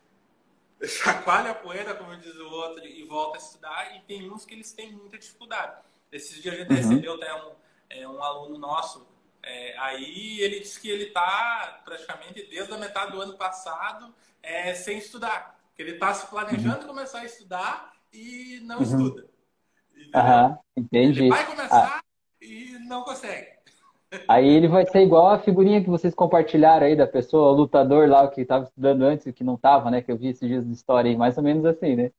chacoalham 0.83 1.51
a 1.51 1.55
poeira, 1.55 1.95
como 1.95 2.17
diz 2.17 2.35
o 2.37 2.49
outro, 2.51 2.83
e 2.83 3.05
voltam 3.05 3.35
a 3.35 3.45
estudar, 3.45 3.97
e 3.97 4.01
tem 4.01 4.33
uns 4.33 4.47
que 4.47 4.55
eles 4.55 4.73
têm 4.73 4.91
muita 4.91 5.19
dificuldade. 5.19 5.83
Esses 6.11 6.41
dias 6.41 6.55
a 6.55 6.59
gente 6.61 6.71
uhum. 6.71 6.77
recebeu 6.77 7.15
até 7.17 7.35
um, 7.45 7.53
é, 7.91 8.09
um 8.09 8.25
aluno 8.25 8.57
nosso 8.57 9.07
é, 9.47 9.77
aí 9.79 10.41
ele 10.41 10.61
disse 10.61 10.81
que 10.81 10.89
ele 10.89 11.05
está 11.05 11.83
praticamente 11.85 12.47
desde 12.47 12.73
a 12.73 12.79
metade 12.79 13.13
do 13.13 13.21
ano 13.21 13.37
passado 13.37 14.15
é, 14.45 14.75
sem 14.75 14.99
estudar. 14.99 15.59
Que 15.75 15.83
ele 15.83 15.93
está 15.93 16.15
se 16.15 16.27
planejando 16.29 16.81
uhum. 16.83 16.87
começar 16.87 17.21
a 17.21 17.25
estudar 17.25 17.93
e 18.13 18.61
não 18.63 18.77
uhum. 18.77 18.83
estuda. 18.83 19.27
Aham, 20.15 20.59
entendi. 20.77 21.23
Ele 21.23 21.31
vai 21.31 21.47
começar 21.47 21.99
ah. 21.99 22.03
e 22.41 22.79
não 22.87 23.03
consegue. 23.03 23.55
Aí 24.29 24.47
ele 24.47 24.69
vai 24.69 24.87
ser 24.87 25.03
igual 25.03 25.29
a 25.29 25.41
figurinha 25.41 25.83
que 25.83 25.91
vocês 25.91 26.15
compartilharam 26.15 26.87
aí 26.87 26.95
da 26.95 27.07
pessoa, 27.07 27.51
o 27.51 27.57
lutador 27.57 28.09
lá 28.09 28.29
que 28.29 28.43
estava 28.43 28.65
estudando 28.65 29.03
antes 29.03 29.27
e 29.27 29.33
que 29.33 29.43
não 29.43 29.55
estava, 29.55 29.91
né? 29.91 30.03
Que 30.03 30.13
eu 30.13 30.17
vi 30.17 30.29
esses 30.29 30.49
dias 30.49 30.65
de 30.65 30.73
história 30.73 31.11
aí, 31.11 31.17
mais 31.17 31.37
ou 31.37 31.43
menos 31.43 31.65
assim, 31.65 31.97
né? 31.97 32.13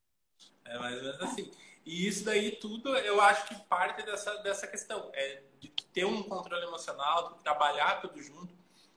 É 0.66 0.78
mais 0.78 0.98
ou 0.98 1.04
menos 1.04 1.22
assim. 1.22 1.50
E 1.86 2.08
isso 2.08 2.26
daí 2.26 2.52
tudo, 2.52 2.90
eu 2.98 3.22
acho 3.22 3.48
que 3.48 3.56
parte 3.66 4.06
dessa, 4.06 4.36
dessa 4.38 4.68
questão, 4.68 5.10
é 5.14 5.42
de 5.60 5.70
ter 5.94 6.06
um 6.06 6.24
controle 6.24 6.66
emocional, 6.66 7.34
de 7.34 7.44
trabalhar 7.44 8.02
tudo 8.02 8.22
junto. 8.22 8.54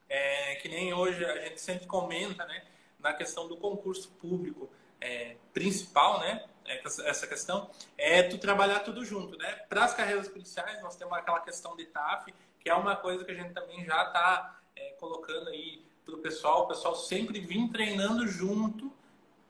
É, 0.08 0.54
que 0.56 0.68
nem 0.68 0.94
hoje 0.94 1.22
a 1.24 1.44
gente 1.44 1.60
sempre 1.60 1.86
comenta, 1.86 2.44
né? 2.46 2.62
Na 3.08 3.14
questão 3.14 3.48
do 3.48 3.56
concurso 3.56 4.10
público 4.20 4.68
é, 5.00 5.36
principal, 5.54 6.20
né? 6.20 6.44
É, 6.66 6.82
essa 6.84 7.26
questão 7.26 7.70
é 7.96 8.22
tu 8.22 8.36
trabalhar 8.36 8.80
tudo 8.80 9.02
junto, 9.02 9.38
né? 9.38 9.50
Para 9.66 9.84
as 9.84 9.94
carreiras 9.94 10.28
policiais, 10.28 10.82
nós 10.82 10.94
temos 10.94 11.16
aquela 11.16 11.40
questão 11.40 11.74
de 11.74 11.86
TAF, 11.86 12.34
que 12.60 12.68
é 12.68 12.74
uma 12.74 12.94
coisa 12.96 13.24
que 13.24 13.30
a 13.30 13.34
gente 13.34 13.54
também 13.54 13.82
já 13.82 14.04
está 14.04 14.60
é, 14.76 14.90
colocando 15.00 15.48
aí 15.48 15.82
para 16.04 16.14
o 16.16 16.18
pessoal, 16.18 16.64
o 16.64 16.66
pessoal 16.66 16.94
sempre 16.94 17.40
vir 17.40 17.70
treinando 17.70 18.26
junto 18.28 18.92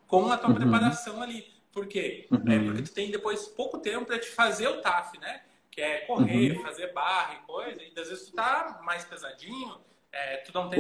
com 0.07 0.31
a 0.31 0.37
tua 0.37 0.51
uhum. 0.51 0.55
preparação 0.55 1.21
ali. 1.21 1.53
Por 1.73 1.89
quê? 1.89 2.29
É, 2.31 2.35
uhum. 2.35 2.53
É 2.53 2.65
porque 2.65 2.83
tu 2.83 2.93
tem 2.93 3.11
depois 3.11 3.49
pouco 3.49 3.79
tempo 3.79 4.07
para 4.07 4.21
te 4.21 4.31
fazer 4.31 4.69
o 4.69 4.81
TAF, 4.81 5.19
né? 5.19 5.43
Que 5.69 5.81
é 5.81 5.99
correr, 6.03 6.57
uhum. 6.57 6.63
fazer 6.63 6.93
barra 6.93 7.35
e 7.35 7.39
coisa, 7.47 7.83
e 7.83 7.89
às 7.99 8.09
vezes 8.09 8.27
tu 8.27 8.37
tá 8.37 8.81
mais 8.85 9.05
pesadinho, 9.05 9.81
é, 10.13 10.37
tu 10.39 10.53
não 10.55 10.69
tem. 10.69 10.79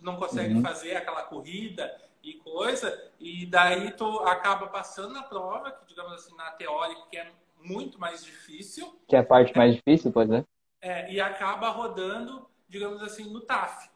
Não 0.00 0.16
consegue 0.16 0.54
uhum. 0.54 0.62
fazer 0.62 0.96
aquela 0.96 1.22
corrida 1.22 1.94
e 2.22 2.34
coisa, 2.34 3.10
e 3.18 3.46
daí 3.46 3.92
tu 3.92 4.20
acaba 4.20 4.66
passando 4.66 5.14
na 5.14 5.22
prova, 5.22 5.70
que 5.72 5.86
digamos 5.86 6.12
assim, 6.12 6.36
na 6.36 6.50
teórica, 6.50 7.02
que 7.10 7.16
é 7.16 7.30
muito 7.62 7.98
mais 7.98 8.24
difícil. 8.24 9.00
Que 9.08 9.16
é 9.16 9.20
a 9.20 9.24
parte 9.24 9.56
mais 9.56 9.74
difícil, 9.74 10.12
pois 10.12 10.30
é. 10.30 10.44
é 10.82 11.12
e 11.12 11.20
acaba 11.20 11.70
rodando, 11.70 12.46
digamos 12.68 13.02
assim, 13.02 13.30
no 13.30 13.40
TAF. 13.40 13.88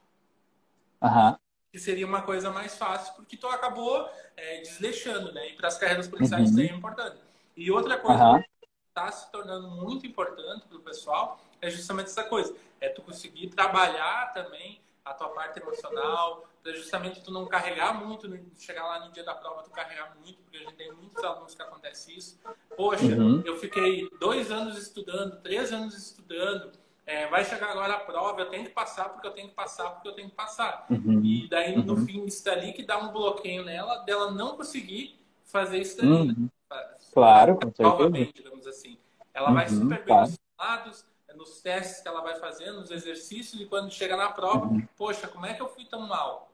Aham 1.02 1.38
que 1.74 1.80
seria 1.80 2.06
uma 2.06 2.22
coisa 2.22 2.52
mais 2.52 2.78
fácil, 2.78 3.12
porque 3.14 3.36
tu 3.36 3.48
acabou 3.48 4.08
é, 4.36 4.60
desleixando, 4.60 5.32
né? 5.32 5.48
E 5.48 5.54
para 5.54 5.66
as 5.66 5.76
carreiras 5.76 6.06
policiais 6.06 6.52
uhum. 6.52 6.60
isso 6.60 6.72
é 6.72 6.76
importante. 6.76 7.16
E 7.56 7.68
outra 7.68 7.98
coisa 7.98 8.30
uhum. 8.30 8.38
que 8.38 8.68
está 8.86 9.10
se 9.10 9.28
tornando 9.32 9.68
muito 9.72 10.06
importante 10.06 10.68
para 10.68 10.78
o 10.78 10.80
pessoal 10.80 11.40
é 11.60 11.68
justamente 11.68 12.06
essa 12.06 12.22
coisa, 12.22 12.54
é 12.80 12.88
tu 12.90 13.02
conseguir 13.02 13.48
trabalhar 13.48 14.32
também 14.32 14.80
a 15.04 15.12
tua 15.12 15.28
parte 15.28 15.60
emocional, 15.60 16.48
para 16.62 16.72
justamente 16.72 17.22
tu 17.22 17.30
não 17.30 17.46
carregar 17.46 17.92
muito, 18.04 18.26
chegar 18.56 18.84
lá 18.84 19.04
no 19.04 19.12
dia 19.12 19.22
da 19.22 19.34
prova 19.34 19.62
tu 19.62 19.70
carregar 19.70 20.16
muito, 20.16 20.38
porque 20.42 20.56
a 20.56 20.60
gente 20.60 20.74
tem 20.74 20.92
muitos 20.92 21.22
alunos 21.22 21.54
que 21.54 21.62
acontece 21.62 22.16
isso. 22.16 22.40
Poxa, 22.76 23.04
uhum. 23.04 23.42
eu 23.44 23.56
fiquei 23.58 24.08
dois 24.18 24.50
anos 24.50 24.78
estudando, 24.78 25.42
três 25.42 25.72
anos 25.72 25.94
estudando, 25.94 26.72
é, 27.06 27.28
vai 27.28 27.44
chegar 27.44 27.70
agora 27.70 27.94
a 27.94 28.00
prova, 28.00 28.40
eu 28.40 28.48
tenho 28.48 28.64
que 28.64 28.70
passar 28.70 29.10
porque 29.10 29.26
eu 29.26 29.32
tenho 29.32 29.48
que 29.48 29.54
passar 29.54 29.90
porque 29.90 30.08
eu 30.08 30.14
tenho 30.14 30.30
que 30.30 30.34
passar. 30.34 30.86
Uhum. 30.88 31.20
E 31.22 31.48
daí, 31.48 31.76
no 31.76 31.94
uhum. 31.94 32.06
fim, 32.06 32.24
isso 32.24 32.42
dali 32.42 32.72
que 32.72 32.82
dá 32.82 32.96
um 32.96 33.12
bloqueio 33.12 33.62
nela, 33.62 33.98
dela 34.04 34.30
não 34.30 34.56
conseguir 34.56 35.20
fazer 35.44 35.78
isso 35.80 35.98
dali. 35.98 36.28
Né? 36.28 36.34
Uhum. 36.38 36.48
Claro, 37.12 37.56
com 37.56 37.70
certeza. 37.70 38.32
digamos 38.34 38.66
assim. 38.66 38.98
Ela 39.34 39.52
vai 39.52 39.66
uhum, 39.66 39.82
super 39.82 39.98
bem 39.98 40.06
claro. 40.06 40.30
nos 40.30 40.38
lados, 40.58 41.06
nos 41.44 41.61
testes 41.61 42.00
que 42.00 42.09
ela 42.09 42.22
vai 42.22 42.37
fazendo, 42.37 42.80
nos 42.80 42.90
exercícios, 42.90 43.61
e 43.61 43.66
quando 43.66 43.90
chega 43.90 44.16
na 44.16 44.30
prova, 44.30 44.66
uhum. 44.66 44.83
poxa, 44.96 45.28
como 45.28 45.44
é 45.44 45.52
que 45.52 45.61
eu 45.61 45.68
fui 45.68 45.85
tão 45.85 46.00
mal? 46.09 46.48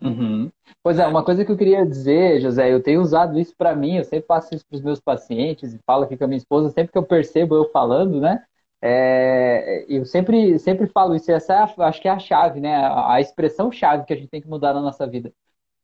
Uhum. 0.00 0.50
Pois 0.82 0.98
é, 0.98 1.06
uma 1.06 1.24
coisa 1.24 1.44
que 1.44 1.50
eu 1.50 1.56
queria 1.56 1.86
dizer, 1.86 2.40
José, 2.40 2.72
eu 2.72 2.82
tenho 2.82 3.00
usado 3.00 3.38
isso 3.38 3.54
para 3.56 3.74
mim, 3.74 3.96
eu 3.96 4.04
sempre 4.04 4.26
faço 4.26 4.54
isso 4.54 4.66
para 4.66 4.76
os 4.76 4.82
meus 4.82 5.00
pacientes 5.00 5.72
e 5.72 5.80
falo 5.86 6.04
aqui 6.04 6.16
com 6.16 6.24
a 6.24 6.26
minha 6.26 6.36
esposa, 6.36 6.68
sempre 6.70 6.92
que 6.92 6.98
eu 6.98 7.06
percebo 7.06 7.54
eu 7.54 7.70
falando, 7.70 8.20
né? 8.20 8.44
É, 8.82 9.86
eu 9.88 10.04
sempre, 10.04 10.58
sempre 10.58 10.86
falo 10.86 11.14
isso, 11.14 11.30
essa 11.30 11.54
é 11.54 11.56
a, 11.58 11.88
acho 11.88 12.02
que 12.02 12.08
é 12.08 12.10
a 12.10 12.18
chave, 12.18 12.60
né? 12.60 12.74
A, 12.74 13.14
a 13.14 13.20
expressão 13.20 13.72
chave 13.72 14.04
que 14.04 14.12
a 14.12 14.16
gente 14.16 14.28
tem 14.28 14.42
que 14.42 14.48
mudar 14.48 14.74
na 14.74 14.82
nossa 14.82 15.06
vida. 15.06 15.32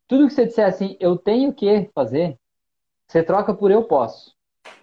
Tudo 0.07 0.27
que 0.27 0.35
você 0.35 0.47
disser 0.47 0.67
assim, 0.67 0.97
eu 1.01 1.17
tenho 1.17 1.55
que 1.55 1.91
fazer, 1.95 2.39
você 3.09 3.23
troca 3.23 3.55
por 3.55 3.71
eu 3.71 3.85
posso. 3.85 4.35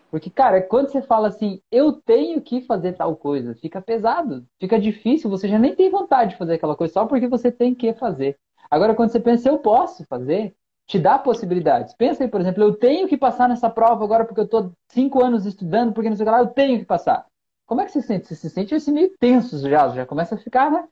Porque, 0.10 0.30
cara, 0.30 0.62
quando 0.62 0.90
você 0.92 1.02
fala 1.02 1.28
assim, 1.28 1.62
eu 1.72 1.94
tenho 1.94 2.42
que 2.42 2.62
fazer 2.62 2.94
tal 2.94 3.16
coisa, 3.16 3.54
fica 3.56 3.82
pesado, 3.82 4.46
fica 4.60 4.80
difícil, 4.80 5.30
você 5.30 5.48
já 5.48 5.60
nem 5.60 5.76
tem 5.76 5.90
vontade 5.90 6.32
de 6.32 6.38
fazer 6.38 6.56
aquela 6.56 6.76
coisa 6.76 6.94
só 6.94 7.06
porque 7.06 7.28
você 7.28 7.52
tem 7.52 7.76
que 7.76 7.94
fazer. 7.94 8.38
Agora, 8.72 8.96
quando 8.96 9.12
você 9.12 9.20
pensa, 9.20 9.50
eu 9.50 9.60
posso 9.60 10.06
fazer, 10.06 10.56
te 10.88 10.98
dá 11.00 11.18
possibilidades. 11.20 11.94
Pensa 11.94 12.24
aí, 12.24 12.30
por 12.30 12.42
exemplo, 12.42 12.64
eu 12.64 12.74
tenho 12.76 13.08
que 13.08 13.18
passar 13.18 13.48
nessa 13.48 13.70
prova 13.70 14.04
agora 14.04 14.26
porque 14.26 14.42
eu 14.42 14.46
estou 14.46 14.72
cinco 14.90 15.24
anos 15.24 15.46
estudando, 15.46 15.94
porque 15.94 16.10
não 16.10 16.18
sei 16.18 16.24
o 16.24 16.28
que 16.28 16.32
lá, 16.32 16.40
eu 16.40 16.48
tenho 16.48 16.80
que 16.80 16.86
passar. 16.86 17.26
Como 17.68 17.82
é 17.82 17.86
que 17.86 17.92
você 17.92 18.02
se 18.02 18.08
sente? 18.08 18.28
Você 18.28 18.36
se 18.36 18.50
sente 18.50 18.74
assim 18.74 18.92
meio 18.92 19.16
tenso 19.20 19.60
já, 19.70 19.90
já 19.90 20.06
começa 20.06 20.34
a 20.34 20.38
ficar 20.40 20.72
né, 20.72 20.88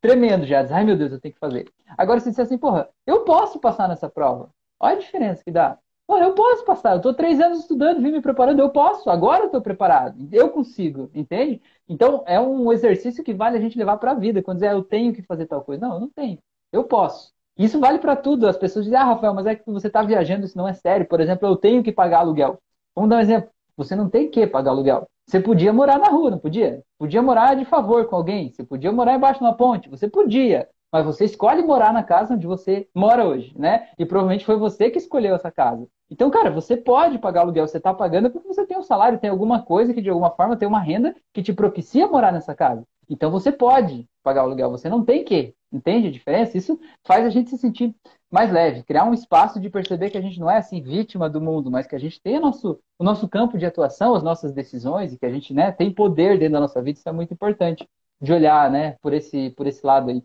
tremendo 0.00 0.46
já, 0.46 0.62
diz, 0.62 0.70
ai 0.70 0.84
meu 0.84 0.96
Deus, 0.96 1.10
eu 1.10 1.20
tenho 1.20 1.34
que 1.34 1.40
fazer. 1.40 1.68
Agora 1.98 2.20
você 2.20 2.30
diz 2.30 2.38
assim, 2.38 2.56
porra, 2.56 2.88
eu 3.04 3.24
posso 3.24 3.58
passar 3.58 3.88
nessa 3.88 4.08
prova. 4.08 4.50
Olha 4.78 4.96
a 4.96 4.98
diferença 5.00 5.42
que 5.42 5.50
dá. 5.50 5.76
Eu 6.18 6.34
posso 6.34 6.64
passar, 6.64 6.92
eu 6.92 6.96
estou 6.98 7.14
três 7.14 7.40
anos 7.40 7.60
estudando, 7.60 8.02
vim 8.02 8.12
me 8.12 8.20
preparando, 8.20 8.60
eu 8.60 8.70
posso, 8.70 9.10
agora 9.10 9.42
eu 9.42 9.46
estou 9.46 9.60
preparado, 9.60 10.28
eu 10.32 10.50
consigo, 10.50 11.10
entende? 11.14 11.62
Então 11.88 12.24
é 12.26 12.40
um 12.40 12.72
exercício 12.72 13.24
que 13.24 13.34
vale 13.34 13.56
a 13.58 13.60
gente 13.60 13.78
levar 13.78 13.96
para 13.98 14.12
a 14.12 14.14
vida. 14.14 14.42
Quando 14.42 14.58
dizer, 14.58 14.68
ah, 14.68 14.72
eu 14.72 14.82
tenho 14.84 15.12
que 15.12 15.22
fazer 15.22 15.46
tal 15.46 15.62
coisa. 15.62 15.86
Não, 15.86 15.94
eu 15.94 16.00
não 16.00 16.08
tenho, 16.08 16.38
eu 16.72 16.84
posso. 16.84 17.32
Isso 17.56 17.78
vale 17.78 17.98
para 17.98 18.16
tudo. 18.16 18.46
As 18.48 18.56
pessoas 18.56 18.84
dizem, 18.84 18.98
ah, 18.98 19.04
Rafael, 19.04 19.34
mas 19.34 19.46
é 19.46 19.54
que 19.54 19.62
você 19.66 19.88
está 19.88 20.02
viajando, 20.02 20.46
isso 20.46 20.56
não 20.56 20.68
é 20.68 20.72
sério. 20.74 21.06
Por 21.06 21.20
exemplo, 21.20 21.46
eu 21.48 21.56
tenho 21.56 21.82
que 21.82 21.92
pagar 21.92 22.20
aluguel. 22.20 22.58
Vamos 22.94 23.10
dar 23.10 23.16
um 23.16 23.20
exemplo. 23.20 23.50
Você 23.76 23.94
não 23.96 24.08
tem 24.08 24.30
que 24.30 24.46
pagar 24.46 24.70
aluguel. 24.70 25.06
Você 25.30 25.40
podia 25.40 25.72
morar 25.72 25.98
na 25.98 26.08
rua, 26.08 26.30
não 26.32 26.38
podia? 26.38 26.82
Podia 26.98 27.22
morar 27.22 27.54
de 27.54 27.64
favor 27.64 28.06
com 28.06 28.16
alguém, 28.16 28.50
você 28.52 28.64
podia 28.64 28.90
morar 28.90 29.14
embaixo 29.14 29.38
de 29.38 29.44
uma 29.46 29.56
ponte, 29.56 29.88
você 29.88 30.08
podia, 30.08 30.68
mas 30.90 31.04
você 31.06 31.24
escolhe 31.24 31.62
morar 31.62 31.92
na 31.92 32.02
casa 32.02 32.34
onde 32.34 32.48
você 32.48 32.88
mora 32.92 33.24
hoje, 33.24 33.52
né? 33.56 33.90
E 33.96 34.04
provavelmente 34.04 34.44
foi 34.44 34.56
você 34.56 34.90
que 34.90 34.98
escolheu 34.98 35.36
essa 35.36 35.50
casa. 35.50 35.86
Então, 36.10 36.30
cara, 36.30 36.50
você 36.50 36.76
pode 36.76 37.18
pagar 37.18 37.42
aluguel, 37.42 37.68
você 37.68 37.76
está 37.76 37.94
pagando 37.94 38.30
porque 38.30 38.48
você 38.48 38.66
tem 38.66 38.76
um 38.76 38.82
salário, 38.82 39.18
tem 39.18 39.30
alguma 39.30 39.62
coisa 39.62 39.94
que 39.94 40.02
de 40.02 40.10
alguma 40.10 40.30
forma 40.30 40.56
tem 40.56 40.66
uma 40.66 40.80
renda 40.80 41.14
que 41.32 41.42
te 41.42 41.52
propicia 41.52 42.08
morar 42.08 42.32
nessa 42.32 42.54
casa. 42.54 42.84
Então 43.08 43.30
você 43.30 43.52
pode 43.52 44.08
pagar 44.22 44.42
aluguel, 44.42 44.70
você 44.70 44.88
não 44.88 45.04
tem 45.04 45.24
que. 45.24 45.54
Entende 45.72 46.08
a 46.08 46.10
diferença? 46.10 46.58
Isso 46.58 46.80
faz 47.04 47.24
a 47.24 47.30
gente 47.30 47.50
se 47.50 47.56
sentir 47.56 47.94
mais 48.30 48.50
leve, 48.52 48.82
criar 48.82 49.04
um 49.04 49.14
espaço 49.14 49.60
de 49.60 49.70
perceber 49.70 50.10
que 50.10 50.18
a 50.18 50.20
gente 50.20 50.38
não 50.38 50.50
é 50.50 50.58
assim 50.58 50.82
vítima 50.82 51.30
do 51.30 51.40
mundo, 51.40 51.70
mas 51.70 51.86
que 51.86 51.94
a 51.94 51.98
gente 51.98 52.20
tem 52.20 52.38
o 52.38 52.40
nosso, 52.40 52.80
o 52.98 53.04
nosso 53.04 53.28
campo 53.28 53.56
de 53.56 53.66
atuação, 53.66 54.14
as 54.14 54.22
nossas 54.22 54.52
decisões 54.52 55.12
e 55.12 55.18
que 55.18 55.26
a 55.26 55.30
gente 55.30 55.54
né, 55.54 55.70
tem 55.70 55.92
poder 55.92 56.38
dentro 56.38 56.54
da 56.54 56.60
nossa 56.60 56.82
vida. 56.82 56.98
Isso 56.98 57.08
é 57.08 57.12
muito 57.12 57.32
importante 57.32 57.88
de 58.20 58.32
olhar 58.32 58.70
né, 58.70 58.96
por, 59.00 59.12
esse, 59.12 59.50
por 59.50 59.66
esse 59.66 59.84
lado 59.84 60.10
aí. 60.10 60.22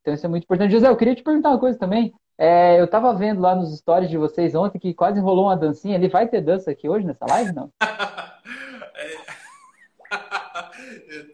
Então 0.00 0.14
isso 0.14 0.26
é 0.26 0.28
muito 0.28 0.44
importante. 0.44 0.72
José, 0.72 0.88
eu 0.88 0.96
queria 0.96 1.14
te 1.14 1.22
perguntar 1.22 1.50
uma 1.50 1.58
coisa 1.58 1.78
também. 1.78 2.12
É, 2.40 2.78
eu 2.78 2.84
estava 2.84 3.12
vendo 3.14 3.40
lá 3.40 3.56
nos 3.56 3.76
stories 3.76 4.08
de 4.08 4.16
vocês 4.16 4.54
ontem 4.54 4.78
que 4.78 4.94
quase 4.94 5.18
rolou 5.18 5.46
uma 5.46 5.56
dancinha. 5.56 5.96
Ele 5.96 6.08
vai 6.08 6.28
ter 6.28 6.40
dança 6.40 6.70
aqui 6.70 6.88
hoje 6.88 7.04
nessa 7.04 7.26
live, 7.26 7.52
não? 7.52 7.72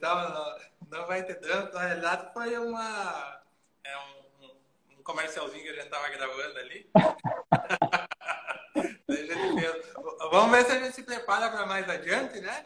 tava, 0.00 0.30
não, 0.30 0.56
não 0.98 1.06
vai 1.06 1.22
ter 1.22 1.38
dança. 1.40 1.74
Na 1.74 1.86
realidade, 1.86 2.32
foi 2.32 2.56
uma, 2.58 3.38
é 3.84 3.98
um, 3.98 4.46
um 4.98 5.02
comercialzinho 5.02 5.62
que 5.62 5.68
a 5.68 5.74
gente 5.74 5.90
tava 5.90 6.08
gravando 6.08 6.58
ali. 6.58 6.88
Vamos 10.30 10.50
ver 10.50 10.64
se 10.64 10.72
a 10.72 10.80
gente 10.80 10.94
se 10.94 11.02
prepara 11.02 11.50
para 11.50 11.66
mais 11.66 11.86
adiante, 11.88 12.40
né? 12.40 12.64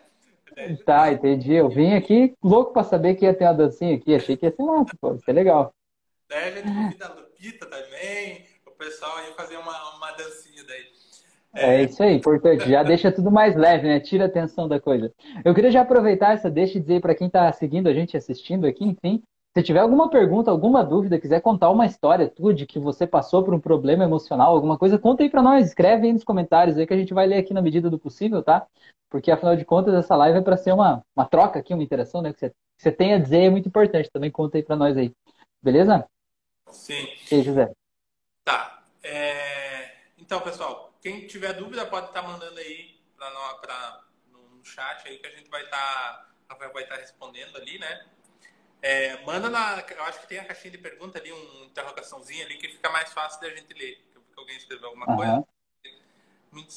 Tá, 0.87 1.12
entendi. 1.12 1.55
Eu 1.55 1.68
vim 1.68 1.94
aqui 1.94 2.35
louco 2.42 2.72
para 2.72 2.85
saber 2.85 3.16
que 3.16 3.24
ia 3.24 3.35
ter 3.35 3.44
uma 3.44 3.53
dancinha 3.53 3.96
aqui. 3.96 4.14
Achei 4.14 4.37
que 4.37 4.46
ia 4.46 4.53
ser 4.53 4.62
massa, 4.62 4.92
pô. 5.01 5.14
Isso 5.14 5.29
é 5.29 5.33
legal. 5.33 5.74
Daí 6.29 6.48
a 6.48 6.53
gente 6.53 6.72
convida 6.72 7.27
a 7.38 7.44
Lupita 7.44 7.66
também, 7.66 8.44
o 8.66 8.70
pessoal 8.72 9.16
aí 9.18 9.33
fazer 9.35 9.57
uma, 9.57 9.96
uma 9.96 10.11
dancinha 10.12 10.64
daí. 10.66 10.85
É, 11.55 11.77
é 11.77 11.83
isso 11.85 12.03
aí, 12.03 12.16
importante. 12.16 12.68
Já 12.68 12.83
deixa 12.83 13.12
tudo 13.12 13.31
mais 13.31 13.57
leve, 13.57 13.87
né? 13.87 14.01
Tira 14.01 14.27
a 14.27 14.31
tensão 14.31 14.68
da 14.68 14.81
coisa. 14.81 15.12
Eu 15.44 15.55
queria 15.55 15.70
já 15.70 15.81
aproveitar 15.81 16.35
essa 16.35 16.51
deixa 16.51 16.79
e 16.79 16.81
dizer 16.81 17.01
para 17.01 17.14
quem 17.14 17.29
está 17.29 17.51
seguindo 17.53 17.88
a 17.88 17.94
gente, 17.94 18.16
assistindo 18.16 18.66
aqui, 18.66 18.85
enfim, 18.85 19.22
se 19.57 19.62
tiver 19.62 19.81
alguma 19.81 20.11
pergunta, 20.11 20.51
alguma 20.51 20.85
dúvida, 20.85 21.18
quiser 21.18 21.40
contar 21.40 21.70
uma 21.70 21.87
história 21.87 22.29
tua 22.29 22.53
de 22.53 22.66
que 22.66 22.79
você 22.79 23.07
passou 23.07 23.42
por 23.42 23.55
um 23.55 23.61
problema 23.61 24.05
emocional, 24.05 24.55
alguma 24.55 24.77
coisa, 24.77 24.98
conta 24.98 25.22
aí 25.22 25.31
para 25.31 25.42
nós, 25.42 25.66
escreve 25.66 26.07
aí 26.07 26.12
nos 26.12 26.22
comentários 26.22 26.77
aí 26.77 26.87
que 26.87 26.94
a 26.94 26.98
gente 26.98 27.14
vai 27.14 27.27
ler 27.27 27.38
aqui 27.38 27.55
na 27.55 27.62
medida 27.62 27.88
do 27.88 27.98
possível, 27.98 28.42
tá? 28.42 28.66
Porque 29.11 29.31
afinal 29.31 29.57
de 29.57 29.64
contas 29.64 29.94
essa 29.94 30.14
live 30.16 30.38
é 30.38 30.42
para 30.42 30.57
ser 30.57 30.72
uma, 30.72 31.03
uma 31.16 31.24
troca 31.24 31.59
aqui, 31.59 31.72
uma 31.72 31.83
interação, 31.83 32.20
né? 32.20 32.33
Que 32.33 32.38
você, 32.38 32.51
que 32.51 32.83
você 32.83 32.92
tem 32.92 33.14
a 33.14 33.18
dizer 33.18 33.44
é 33.44 33.51
muito 33.51 33.68
importante, 33.68 34.11
também 34.12 34.31
conta 34.31 34.59
aí 34.59 34.62
para 34.62 34.77
nós 34.77 34.96
aí. 34.96 35.12
Beleza? 35.62 36.07
Sim. 36.70 37.09
E 37.31 37.42
José? 37.42 37.70
Tá. 38.44 38.83
É... 39.02 39.92
Então, 40.18 40.40
pessoal, 40.40 40.92
quem 41.00 41.26
tiver 41.26 41.52
dúvida 41.54 41.87
pode 41.87 42.09
estar 42.09 42.22
tá 42.22 42.28
mandando 42.28 42.59
aí 42.59 43.00
pra, 43.16 43.31
pra, 43.61 44.04
no 44.31 44.64
chat 44.64 45.07
aí 45.09 45.18
que 45.18 45.26
a 45.26 45.31
gente 45.31 45.50
vai 45.50 45.62
estar. 45.64 46.28
Tá, 46.48 46.54
vai 46.54 46.83
estar 46.83 46.96
tá 46.96 47.00
respondendo 47.00 47.57
ali, 47.57 47.78
né? 47.78 48.07
É, 48.81 49.24
manda 49.24 49.48
na. 49.48 49.83
Eu 49.96 50.04
acho 50.04 50.20
que 50.20 50.28
tem 50.28 50.38
a 50.38 50.44
caixinha 50.44 50.72
de 50.72 50.78
pergunta 50.78 51.18
ali, 51.18 51.33
uma 51.33 51.66
interrogaçãozinha 51.66 52.44
ali, 52.44 52.57
que 52.57 52.68
fica 52.68 52.90
mais 52.90 53.12
fácil 53.12 53.40
da 53.40 53.50
gente 53.50 53.72
ler. 53.74 53.98
Porque 54.14 54.40
alguém 54.40 54.57
escreveu 54.57 54.88
alguma 54.88 55.11
uhum. 55.11 55.16
coisa. 55.16 55.44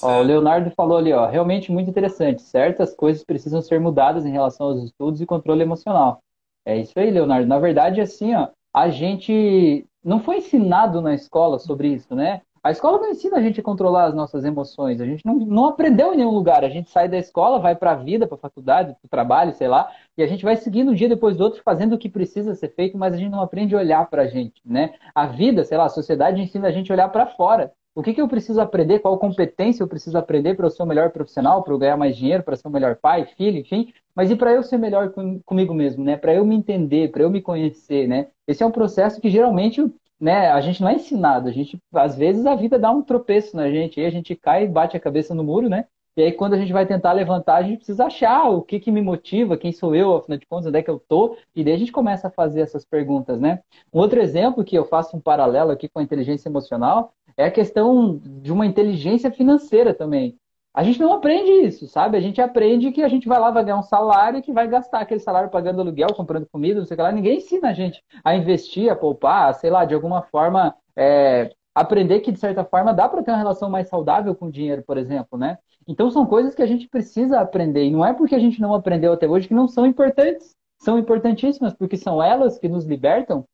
Ó, 0.04 0.20
o 0.20 0.24
Leonardo 0.24 0.72
falou 0.72 0.98
ali, 0.98 1.14
ó, 1.14 1.28
realmente 1.28 1.72
muito 1.72 1.90
interessante. 1.90 2.42
Certas 2.42 2.94
coisas 2.94 3.24
precisam 3.24 3.62
ser 3.62 3.80
mudadas 3.80 4.26
em 4.26 4.32
relação 4.32 4.68
aos 4.68 4.84
estudos 4.84 5.22
e 5.22 5.26
controle 5.26 5.62
emocional. 5.62 6.22
É 6.66 6.78
isso 6.78 7.00
aí, 7.00 7.10
Leonardo. 7.10 7.48
Na 7.48 7.60
verdade, 7.60 8.02
assim, 8.02 8.36
ó, 8.36 8.50
a 8.74 8.90
gente 8.90 9.86
não 10.04 10.20
foi 10.20 10.38
ensinado 10.38 11.02
na 11.02 11.14
escola 11.14 11.60
sobre 11.60 11.90
isso, 11.90 12.16
né? 12.16 12.42
A 12.64 12.70
escola 12.70 13.00
não 13.00 13.10
ensina 13.10 13.38
a 13.38 13.42
gente 13.42 13.60
a 13.60 13.64
controlar 13.64 14.06
as 14.06 14.14
nossas 14.14 14.46
emoções. 14.46 15.02
A 15.02 15.06
gente 15.06 15.26
não, 15.26 15.34
não 15.34 15.66
aprendeu 15.66 16.14
em 16.14 16.18
nenhum 16.18 16.30
lugar. 16.30 16.64
A 16.64 16.70
gente 16.70 16.92
sai 16.92 17.10
da 17.10 17.18
escola, 17.18 17.60
vai 17.60 17.76
para 17.76 17.92
a 17.92 17.96
vida, 17.96 18.28
para 18.28 18.36
a 18.36 18.40
faculdade, 18.40 18.94
para 18.94 19.06
o 19.06 19.10
trabalho, 19.10 19.56
sei 19.56 19.68
lá, 19.68 19.92
e 20.16 20.22
a 20.22 20.28
gente 20.28 20.44
vai 20.44 20.56
seguindo 20.56 20.92
um 20.92 20.94
dia 20.94 21.10
depois 21.10 21.36
do 21.36 21.44
outro, 21.44 21.64
fazendo 21.64 21.94
o 21.94 21.98
que 21.98 22.08
precisa 22.08 22.54
ser 22.54 22.70
feito, 22.76 22.98
mas 22.98 23.16
a 23.16 23.18
gente 23.18 23.32
não 23.32 23.42
aprende 23.42 23.76
a 23.76 23.80
olhar 23.80 24.08
para 24.08 24.24
a 24.24 24.28
gente, 24.28 24.62
né? 24.64 24.94
A 25.16 25.26
vida, 25.26 25.64
sei 25.64 25.76
lá, 25.76 25.86
a 25.86 25.90
sociedade 25.90 26.40
ensina 26.40 26.68
a 26.68 26.72
gente 26.72 26.92
a 26.92 26.96
olhar 26.96 27.10
para 27.10 27.26
fora. 27.26 27.74
O 27.94 28.02
que, 28.02 28.14
que 28.14 28.22
eu 28.22 28.28
preciso 28.28 28.62
aprender? 28.62 29.00
Qual 29.00 29.18
competência 29.20 29.84
eu 29.84 29.88
preciso 29.88 30.18
aprender 30.18 30.56
para 30.56 30.66
eu 30.66 30.70
ser 30.72 30.82
o 30.82 30.86
melhor 30.86 31.12
profissional, 31.12 31.62
para 31.62 31.74
eu 31.74 31.78
ganhar 31.78 31.98
mais 31.98 32.16
dinheiro, 32.16 32.42
para 32.44 32.56
ser 32.56 32.68
o 32.68 32.72
melhor 32.72 32.96
pai, 32.96 33.26
filho, 33.26 33.58
enfim? 33.60 33.94
Mas 34.16 34.32
e 34.32 34.36
para 34.36 34.54
eu 34.54 34.64
ser 34.64 34.78
melhor 34.78 35.12
com, 35.12 35.42
comigo 35.42 35.74
mesmo, 35.74 36.04
né? 36.04 36.16
Para 36.16 36.34
eu 36.34 36.46
me 36.46 36.56
entender, 36.56 37.12
para 37.12 37.24
eu 37.24 37.30
me 37.30 37.42
conhecer, 37.42 38.08
né? 38.08 38.28
Esse 38.48 38.64
é 38.64 38.66
um 38.66 38.72
processo 38.72 39.20
que 39.20 39.30
geralmente, 39.30 39.82
né? 40.20 40.52
A 40.52 40.62
gente 40.62 40.82
não 40.82 40.88
é 40.90 40.96
ensinado. 40.96 41.50
A 41.50 41.52
gente, 41.52 41.78
às 41.94 42.16
vezes, 42.16 42.46
a 42.46 42.56
vida 42.56 42.80
dá 42.80 42.92
um 42.92 43.02
tropeço 43.02 43.56
na 43.58 43.70
gente, 43.70 44.00
aí 44.00 44.06
a 44.06 44.12
gente 44.12 44.36
cai 44.36 44.64
e 44.64 44.68
bate 44.70 44.96
a 44.96 45.00
cabeça 45.00 45.36
no 45.36 45.44
muro, 45.44 45.68
né? 45.70 45.86
E 46.18 46.22
aí, 46.24 46.32
quando 46.34 46.54
a 46.54 46.58
gente 46.58 46.74
vai 46.74 46.86
tentar 46.86 47.14
levantar, 47.14 47.56
a 47.56 47.64
gente 47.64 47.78
precisa 47.78 48.06
achar 48.06 48.50
o 48.50 48.62
que, 48.62 48.80
que 48.80 48.92
me 48.92 49.02
motiva, 49.02 49.58
quem 49.58 49.72
sou 49.72 49.96
eu, 49.96 50.16
afinal 50.16 50.38
de 50.38 50.46
contas, 50.46 50.68
onde 50.68 50.78
é 50.78 50.84
que 50.84 50.90
eu 50.90 51.00
tô, 51.00 51.38
e 51.56 51.64
daí 51.64 51.74
a 51.74 51.78
gente 51.78 51.92
começa 51.92 52.28
a 52.28 52.32
fazer 52.32 52.62
essas 52.62 52.84
perguntas, 52.86 53.40
né? 53.40 53.62
Um 53.94 54.00
outro 54.00 54.20
exemplo 54.20 54.64
que 54.64 54.76
eu 54.76 54.86
faço 54.86 55.16
um 55.16 55.22
paralelo 55.22 55.72
aqui 55.72 55.88
com 55.88 56.00
a 56.00 56.04
inteligência 56.04 56.50
emocional 56.50 57.14
é 57.38 57.46
a 57.46 57.52
questão 57.52 58.18
de 58.24 58.52
uma 58.52 58.66
inteligência 58.66 59.32
financeira 59.32 59.94
também. 59.94 60.38
A 60.74 60.84
gente 60.84 61.00
não 61.00 61.14
aprende 61.14 61.52
isso, 61.52 61.86
sabe? 61.88 62.18
A 62.18 62.22
gente 62.22 62.40
aprende 62.42 62.92
que 62.92 63.04
a 63.04 63.10
gente 63.10 63.28
vai 63.28 63.40
lá, 63.40 63.52
vai 63.52 63.64
ganhar 63.64 63.78
um 63.78 63.84
salário 63.84 64.40
e 64.40 64.42
que 64.42 64.54
vai 64.54 64.68
gastar 64.68 65.00
aquele 65.02 65.20
salário 65.20 65.50
pagando 65.50 65.82
aluguel, 65.82 66.14
comprando 66.14 66.48
comida, 66.50 66.80
não 66.80 66.86
sei 66.86 66.96
o 66.96 66.98
que 66.98 67.04
lá. 67.04 67.12
Ninguém 67.12 67.38
ensina 67.38 67.70
a 67.70 67.74
gente 67.74 68.02
a 68.24 68.36
investir, 68.36 68.90
a 68.90 68.96
poupar, 68.96 69.54
sei 69.56 69.70
lá, 69.70 69.84
de 69.84 69.94
alguma 69.94 70.22
forma, 70.22 70.74
é, 70.96 71.54
aprender 71.74 72.20
que, 72.20 72.32
de 72.32 72.40
certa 72.40 72.64
forma, 72.64 72.94
dá 72.94 73.08
para 73.08 73.24
ter 73.24 73.32
uma 73.32 73.38
relação 73.38 73.70
mais 73.70 73.88
saudável 73.88 74.36
com 74.36 74.48
o 74.48 74.52
dinheiro, 74.52 74.84
por 74.84 74.98
exemplo, 74.98 75.38
né? 75.38 75.58
Então, 75.88 76.12
são 76.12 76.26
coisas 76.26 76.54
que 76.54 76.62
a 76.62 76.66
gente 76.66 76.88
precisa 76.88 77.40
aprender. 77.40 77.86
E 77.86 77.92
não 77.92 78.06
é 78.06 78.14
porque 78.14 78.36
a 78.36 78.40
gente 78.40 78.62
não 78.62 78.74
aprendeu 78.74 79.14
até 79.14 79.28
hoje 79.28 79.48
que 79.48 79.54
não 79.54 79.68
são 79.68 79.86
importantes. 79.86 80.56
São 80.80 80.98
importantíssimas, 80.98 81.74
porque 81.74 81.96
são 81.96 82.22
elas 82.22 82.58
que 82.58 82.68
nos 82.68 82.86
libertam 82.86 83.46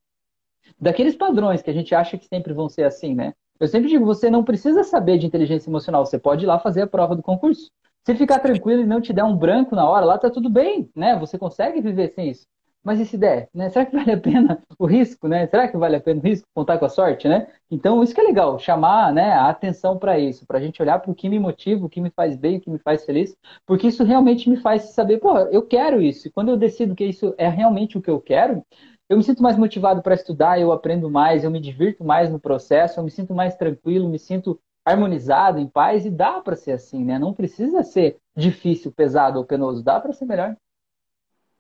daqueles 0.79 1.15
padrões 1.15 1.61
que 1.61 1.69
a 1.69 1.73
gente 1.73 1.93
acha 1.93 2.17
que 2.17 2.25
sempre 2.25 2.53
vão 2.53 2.69
ser 2.69 2.83
assim, 2.83 3.13
né? 3.13 3.33
Eu 3.59 3.67
sempre 3.67 3.89
digo, 3.89 4.05
você 4.05 4.29
não 4.29 4.43
precisa 4.43 4.83
saber 4.83 5.17
de 5.17 5.25
inteligência 5.25 5.69
emocional, 5.69 6.05
você 6.05 6.19
pode 6.19 6.45
ir 6.45 6.47
lá 6.47 6.59
fazer 6.59 6.83
a 6.83 6.87
prova 6.87 7.15
do 7.15 7.23
concurso. 7.23 7.69
Se 8.05 8.15
ficar 8.15 8.39
tranquilo 8.39 8.81
e 8.81 8.85
não 8.85 9.01
te 9.01 9.11
der 9.11 9.23
um 9.23 9.35
branco 9.35 9.75
na 9.75 9.89
hora, 9.89 10.05
lá 10.05 10.17
tá 10.17 10.29
tudo 10.29 10.49
bem, 10.49 10.89
né? 10.95 11.17
Você 11.19 11.37
consegue 11.37 11.81
viver 11.81 12.13
sem 12.13 12.29
isso. 12.29 12.45
Mas 12.83 12.99
e 12.99 13.05
se 13.05 13.17
der, 13.17 13.49
né? 13.53 13.69
Será 13.69 13.85
que 13.85 13.91
vale 13.97 14.11
a 14.11 14.17
pena 14.17 14.63
o 14.79 14.85
risco, 14.85 15.27
né? 15.27 15.45
Será 15.47 15.67
que 15.67 15.77
vale 15.77 15.95
a 15.97 16.01
pena 16.01 16.19
o 16.19 16.23
risco 16.23 16.47
contar 16.53 16.77
com 16.77 16.85
a 16.85 16.89
sorte, 16.89 17.27
né? 17.27 17.47
Então, 17.69 18.01
isso 18.01 18.15
que 18.15 18.21
é 18.21 18.23
legal, 18.23 18.57
chamar 18.57 19.13
né, 19.13 19.31
a 19.31 19.49
atenção 19.49 19.97
para 19.97 20.17
isso, 20.17 20.45
para 20.45 20.57
a 20.57 20.61
gente 20.61 20.81
olhar 20.81 20.99
para 20.99 21.11
o 21.11 21.15
que 21.15 21.27
me 21.27 21.37
motiva, 21.37 21.85
o 21.85 21.89
que 21.89 21.99
me 21.99 22.09
faz 22.09 22.37
bem, 22.37 22.57
o 22.57 22.61
que 22.61 22.69
me 22.69 22.79
faz 22.79 23.05
feliz, 23.05 23.35
porque 23.65 23.87
isso 23.87 24.03
realmente 24.03 24.49
me 24.49 24.57
faz 24.57 24.83
saber, 24.93 25.19
pô, 25.19 25.37
eu 25.37 25.61
quero 25.63 26.01
isso. 26.01 26.27
E 26.27 26.31
quando 26.31 26.49
eu 26.49 26.57
decido 26.57 26.95
que 26.95 27.05
isso 27.05 27.33
é 27.37 27.49
realmente 27.49 27.97
o 27.97 28.01
que 28.01 28.09
eu 28.09 28.21
quero, 28.21 28.63
eu 29.09 29.17
me 29.17 29.23
sinto 29.23 29.41
mais 29.41 29.57
motivado 29.57 30.01
para 30.01 30.15
estudar, 30.15 30.59
eu 30.59 30.71
aprendo 30.71 31.09
mais, 31.09 31.43
eu 31.43 31.51
me 31.51 31.59
divirto 31.59 32.03
mais 32.03 32.29
no 32.29 32.39
processo, 32.39 32.99
eu 32.99 33.03
me 33.03 33.11
sinto 33.11 33.33
mais 33.33 33.55
tranquilo, 33.55 34.09
me 34.09 34.19
sinto 34.19 34.59
harmonizado, 34.85 35.59
em 35.59 35.67
paz, 35.67 36.05
e 36.05 36.09
dá 36.09 36.39
para 36.41 36.55
ser 36.55 36.71
assim, 36.71 37.03
né? 37.03 37.19
Não 37.19 37.33
precisa 37.33 37.83
ser 37.83 38.17
difícil, 38.35 38.91
pesado 38.91 39.37
ou 39.39 39.45
penoso, 39.45 39.83
dá 39.83 39.99
para 39.99 40.13
ser 40.13 40.25
melhor. 40.25 40.55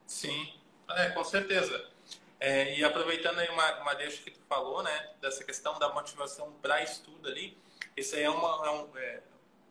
Sim, 0.05 0.47
é, 0.89 1.09
com 1.09 1.23
certeza. 1.23 1.89
É, 2.39 2.77
e 2.77 2.83
aproveitando 2.83 3.39
aí 3.39 3.49
uma, 3.49 3.81
uma 3.81 3.93
deixa 3.95 4.21
que 4.21 4.31
tu 4.31 4.39
falou, 4.47 4.83
né, 4.83 5.09
dessa 5.19 5.43
questão 5.43 5.77
da 5.79 5.89
motivação 5.89 6.53
para 6.61 6.83
estudo 6.83 7.27
ali, 7.27 7.57
isso 7.95 8.15
aí 8.15 8.23
é, 8.23 8.29
uma, 8.29 8.67
é 8.67 8.69
um, 8.69 8.97
é 8.97 9.21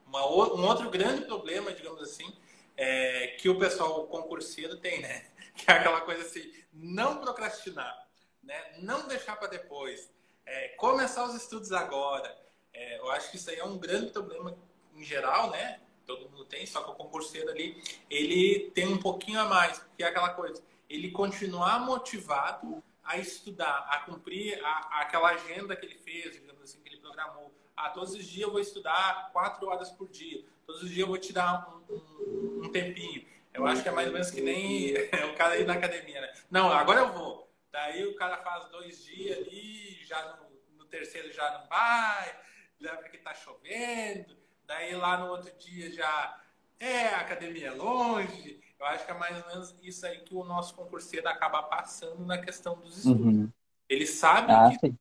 uma, 0.06 0.26
um 0.26 0.66
outro 0.66 0.90
grande 0.90 1.24
problema, 1.24 1.72
digamos 1.72 2.02
assim, 2.02 2.36
é, 2.76 3.28
que 3.38 3.48
o 3.48 3.58
pessoal 3.58 4.06
concurseiro 4.06 4.76
tem, 4.76 5.00
né? 5.00 5.26
Que 5.56 5.70
é 5.70 5.74
aquela 5.74 6.02
coisa 6.02 6.20
assim, 6.20 6.52
não 6.70 7.18
procrastinar, 7.18 8.06
né? 8.42 8.74
não 8.80 9.08
deixar 9.08 9.36
para 9.36 9.48
depois, 9.48 10.10
é, 10.44 10.68
começar 10.76 11.24
os 11.24 11.34
estudos 11.34 11.72
agora. 11.72 12.36
É, 12.74 12.98
eu 12.98 13.10
acho 13.10 13.30
que 13.30 13.38
isso 13.38 13.48
aí 13.48 13.56
é 13.56 13.64
um 13.64 13.78
grande 13.78 14.10
problema 14.12 14.54
em 14.94 15.02
geral, 15.02 15.50
né? 15.50 15.80
Todo 16.04 16.28
mundo 16.28 16.44
tem, 16.44 16.66
só 16.66 16.82
que 16.82 16.90
o 16.90 16.94
concurseiro 16.94 17.48
ali, 17.48 17.82
ele 18.10 18.70
tem 18.74 18.86
um 18.86 18.98
pouquinho 18.98 19.40
a 19.40 19.46
mais, 19.46 19.82
que 19.96 20.04
é 20.04 20.06
aquela 20.06 20.28
coisa, 20.34 20.62
ele 20.88 21.10
continuar 21.10 21.80
motivado 21.80 22.82
a 23.04 23.18
estudar, 23.18 23.86
a 23.88 24.00
cumprir 24.00 24.60
a, 24.64 25.00
aquela 25.00 25.30
agenda 25.30 25.76
que 25.76 25.86
ele 25.86 25.98
fez, 25.98 26.32
digamos 26.32 26.62
assim, 26.62 26.80
que 26.80 26.88
ele 26.88 27.00
programou. 27.00 27.52
Ah, 27.76 27.90
todos 27.90 28.14
os 28.14 28.24
dias 28.24 28.42
eu 28.42 28.50
vou 28.50 28.60
estudar 28.60 29.30
quatro 29.32 29.68
horas 29.68 29.90
por 29.90 30.08
dia, 30.08 30.44
todos 30.66 30.82
os 30.82 30.88
dias 30.88 31.00
eu 31.00 31.06
vou 31.06 31.18
tirar 31.18 31.68
um, 31.88 31.94
um, 31.94 32.60
um 32.64 32.72
tempinho. 32.72 33.26
Eu 33.52 33.66
acho 33.66 33.82
que 33.82 33.88
é 33.88 33.92
mais 33.92 34.06
ou 34.08 34.12
menos 34.12 34.30
que 34.30 34.40
nem 34.40 34.94
o 35.32 35.36
cara 35.36 35.56
ir 35.58 35.66
na 35.66 35.74
academia, 35.74 36.20
né? 36.20 36.32
Não, 36.50 36.70
agora 36.70 37.00
eu 37.00 37.12
vou. 37.12 37.50
Daí 37.70 38.06
o 38.06 38.16
cara 38.16 38.38
faz 38.38 38.68
dois 38.68 39.04
dias 39.04 39.38
ali, 39.38 40.04
já 40.04 40.36
no, 40.36 40.78
no 40.78 40.84
terceiro 40.86 41.32
já 41.32 41.58
não 41.58 41.66
vai, 41.68 42.38
já 42.80 42.96
porque 42.96 43.18
tá 43.18 43.34
chovendo. 43.34 44.36
Daí 44.66 44.94
lá 44.96 45.18
no 45.18 45.30
outro 45.30 45.54
dia 45.58 45.90
já 45.92 46.40
é, 46.78 47.08
a 47.08 47.20
academia 47.20 47.68
é 47.68 47.70
longe, 47.70 48.60
Eu 48.78 48.86
acho 48.86 49.04
que 49.04 49.10
é 49.10 49.14
mais 49.14 49.42
ou 49.42 49.48
menos 49.48 49.74
isso 49.82 50.06
aí 50.06 50.18
que 50.18 50.34
o 50.34 50.44
nosso 50.44 50.74
concurseiro 50.74 51.28
acaba 51.28 51.62
passando 51.62 52.24
na 52.24 52.38
questão 52.38 52.76
dos 52.76 52.98
estudos. 52.98 53.26
Uhum. 53.26 53.48
Ele 53.88 54.06
sabe 54.06 54.52
ah, 54.52 54.70
que 54.70 54.86
sim. 54.86 54.98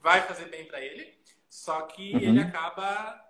vai 0.00 0.22
fazer 0.22 0.48
bem 0.48 0.64
para 0.66 0.80
ele, 0.80 1.14
só 1.48 1.82
que 1.82 2.12
uhum. 2.12 2.20
ele 2.20 2.40
acaba 2.40 3.20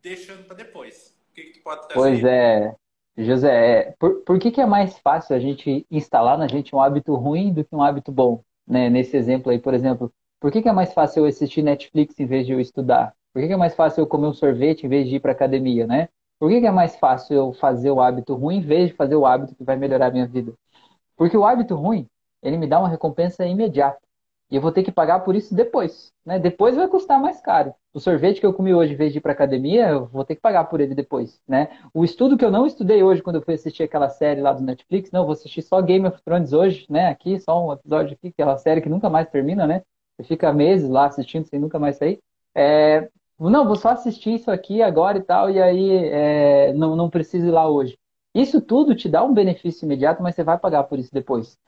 deixando 0.00 0.44
para 0.44 0.56
depois. 0.56 1.16
O 1.30 1.34
que, 1.34 1.42
que 1.44 1.58
tu 1.58 1.62
pode 1.62 1.88
trazer? 1.88 1.94
Pois 1.94 2.24
é. 2.24 2.74
José, 3.16 3.50
é, 3.50 3.94
por, 3.98 4.22
por 4.22 4.38
que, 4.38 4.50
que 4.50 4.60
é 4.60 4.66
mais 4.66 4.98
fácil 4.98 5.36
a 5.36 5.38
gente 5.38 5.86
instalar 5.90 6.38
na 6.38 6.48
gente 6.48 6.74
um 6.74 6.80
hábito 6.80 7.14
ruim 7.14 7.52
do 7.52 7.64
que 7.64 7.74
um 7.74 7.82
hábito 7.82 8.10
bom? 8.10 8.42
Né? 8.66 8.88
Nesse 8.88 9.16
exemplo 9.16 9.50
aí, 9.52 9.58
por 9.58 9.74
exemplo, 9.74 10.12
por 10.40 10.50
que, 10.50 10.62
que 10.62 10.68
é 10.68 10.72
mais 10.72 10.94
fácil 10.94 11.20
eu 11.20 11.26
assistir 11.26 11.62
Netflix 11.62 12.18
em 12.18 12.26
vez 12.26 12.46
de 12.46 12.52
eu 12.52 12.60
estudar? 12.60 13.14
Por 13.32 13.40
que, 13.40 13.48
que 13.48 13.52
é 13.52 13.56
mais 13.56 13.74
fácil 13.74 14.02
eu 14.02 14.06
comer 14.06 14.28
um 14.28 14.32
sorvete 14.32 14.84
em 14.84 14.88
vez 14.88 15.08
de 15.08 15.16
ir 15.16 15.20
para 15.20 15.32
academia, 15.32 15.86
né? 15.86 16.08
Por 16.42 16.50
que, 16.50 16.66
é 16.66 16.72
mais 16.72 16.96
fácil 16.96 17.36
eu 17.36 17.52
fazer 17.52 17.92
o 17.92 18.00
hábito 18.00 18.34
ruim 18.34 18.56
em 18.56 18.60
vez 18.60 18.88
de 18.88 18.96
fazer 18.96 19.14
o 19.14 19.24
hábito 19.24 19.54
que 19.54 19.62
vai 19.62 19.76
melhorar 19.76 20.08
a 20.08 20.10
minha 20.10 20.26
vida? 20.26 20.52
Porque 21.16 21.36
o 21.36 21.44
hábito 21.46 21.76
ruim, 21.76 22.08
ele 22.42 22.56
me 22.56 22.66
dá 22.66 22.80
uma 22.80 22.88
recompensa 22.88 23.46
imediata. 23.46 24.00
E 24.50 24.56
eu 24.56 24.60
vou 24.60 24.72
ter 24.72 24.82
que 24.82 24.90
pagar 24.90 25.20
por 25.20 25.36
isso 25.36 25.54
depois. 25.54 26.12
Né? 26.26 26.40
Depois 26.40 26.74
vai 26.74 26.88
custar 26.88 27.20
mais 27.20 27.40
caro. 27.40 27.72
O 27.94 28.00
sorvete 28.00 28.40
que 28.40 28.46
eu 28.46 28.52
comi 28.52 28.74
hoje, 28.74 28.92
em 28.92 28.96
vez 28.96 29.12
de 29.12 29.18
ir 29.18 29.20
para 29.20 29.30
academia, 29.30 29.90
eu 29.90 30.06
vou 30.06 30.24
ter 30.24 30.34
que 30.34 30.40
pagar 30.40 30.64
por 30.64 30.80
ele 30.80 30.96
depois. 30.96 31.40
Né? 31.46 31.68
O 31.94 32.02
estudo 32.02 32.36
que 32.36 32.44
eu 32.44 32.50
não 32.50 32.66
estudei 32.66 33.04
hoje, 33.04 33.22
quando 33.22 33.36
eu 33.36 33.42
fui 33.42 33.54
assistir 33.54 33.84
aquela 33.84 34.08
série 34.08 34.40
lá 34.40 34.52
do 34.52 34.64
Netflix, 34.64 35.12
não, 35.12 35.22
vou 35.22 35.34
assistir 35.34 35.62
só 35.62 35.80
Game 35.80 36.08
of 36.08 36.20
Thrones 36.24 36.52
hoje, 36.52 36.86
né? 36.90 37.06
Aqui, 37.06 37.38
só 37.38 37.68
um 37.68 37.72
episódio 37.72 38.14
aqui, 38.14 38.30
aquela 38.30 38.58
série 38.58 38.80
que 38.80 38.88
nunca 38.88 39.08
mais 39.08 39.30
termina, 39.30 39.64
né? 39.64 39.82
Você 40.16 40.24
fica 40.24 40.52
meses 40.52 40.90
lá 40.90 41.06
assistindo 41.06 41.46
sem 41.46 41.60
nunca 41.60 41.78
mais 41.78 41.98
sair. 41.98 42.18
É... 42.52 43.08
Não, 43.38 43.66
vou 43.66 43.76
só 43.76 43.90
assistir 43.90 44.34
isso 44.34 44.50
aqui 44.50 44.82
agora 44.82 45.18
e 45.18 45.22
tal, 45.22 45.50
e 45.50 45.60
aí 45.60 45.90
é... 46.06 46.72
não, 46.74 46.94
não 46.94 47.10
preciso 47.10 47.46
ir 47.46 47.50
lá 47.50 47.68
hoje. 47.68 47.98
Isso 48.34 48.60
tudo 48.60 48.94
te 48.94 49.08
dá 49.08 49.22
um 49.22 49.34
benefício 49.34 49.84
imediato, 49.84 50.22
mas 50.22 50.34
você 50.34 50.44
vai 50.44 50.58
pagar 50.58 50.84
por 50.84 50.98
isso 50.98 51.12
depois. 51.12 51.58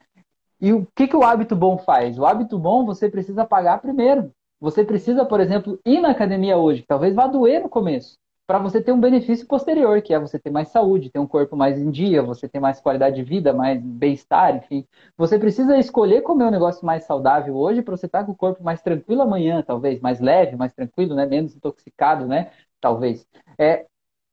E 0.61 0.73
o 0.73 0.87
que, 0.95 1.07
que 1.07 1.17
o 1.17 1.23
hábito 1.23 1.55
bom 1.55 1.77
faz? 1.77 2.19
O 2.19 2.25
hábito 2.25 2.59
bom 2.59 2.87
você 2.87 3.11
precisa 3.11 3.45
pagar 3.45 3.83
primeiro. 3.83 4.33
Você 4.61 4.83
precisa, 4.83 5.25
por 5.27 5.41
exemplo, 5.41 5.79
ir 5.85 6.01
na 6.01 6.11
academia 6.11 6.57
hoje, 6.57 6.85
talvez 6.87 7.15
vá 7.15 7.27
doer 7.27 7.63
no 7.63 7.69
começo, 7.69 8.17
para 8.47 8.59
você 8.59 8.81
ter 8.83 8.93
um 8.93 9.01
benefício 9.01 9.47
posterior, 9.47 10.03
que 10.03 10.13
é 10.13 10.19
você 10.19 10.39
ter 10.39 10.51
mais 10.51 10.69
saúde, 10.69 11.11
ter 11.11 11.19
um 11.19 11.27
corpo 11.27 11.57
mais 11.57 11.79
em 11.79 11.91
dia, 11.91 12.23
você 12.23 12.49
ter 12.49 12.61
mais 12.61 12.81
qualidade 12.81 13.17
de 13.17 13.23
vida, 13.23 13.53
mais 13.55 13.81
bem-estar, 13.81 14.57
enfim. 14.57 14.87
Você 15.17 15.39
precisa 15.39 15.79
escolher 15.79 16.23
comer 16.23 16.45
um 16.45 16.51
negócio 16.51 16.85
mais 16.85 17.05
saudável 17.05 17.57
hoje 17.57 17.83
para 17.83 17.97
você 17.97 18.07
estar 18.07 18.21
tá 18.21 18.25
com 18.27 18.33
o 18.33 18.37
corpo 18.37 18.63
mais 18.63 18.83
tranquilo 18.83 19.23
amanhã, 19.23 19.63
talvez, 19.63 20.01
mais 20.01 20.21
leve, 20.21 20.57
mais 20.57 20.73
tranquilo, 20.75 21.15
né? 21.15 21.25
menos 21.27 21.57
intoxicado, 21.57 22.27
né? 22.27 22.51
Talvez. 22.81 23.27
É, 23.59 23.87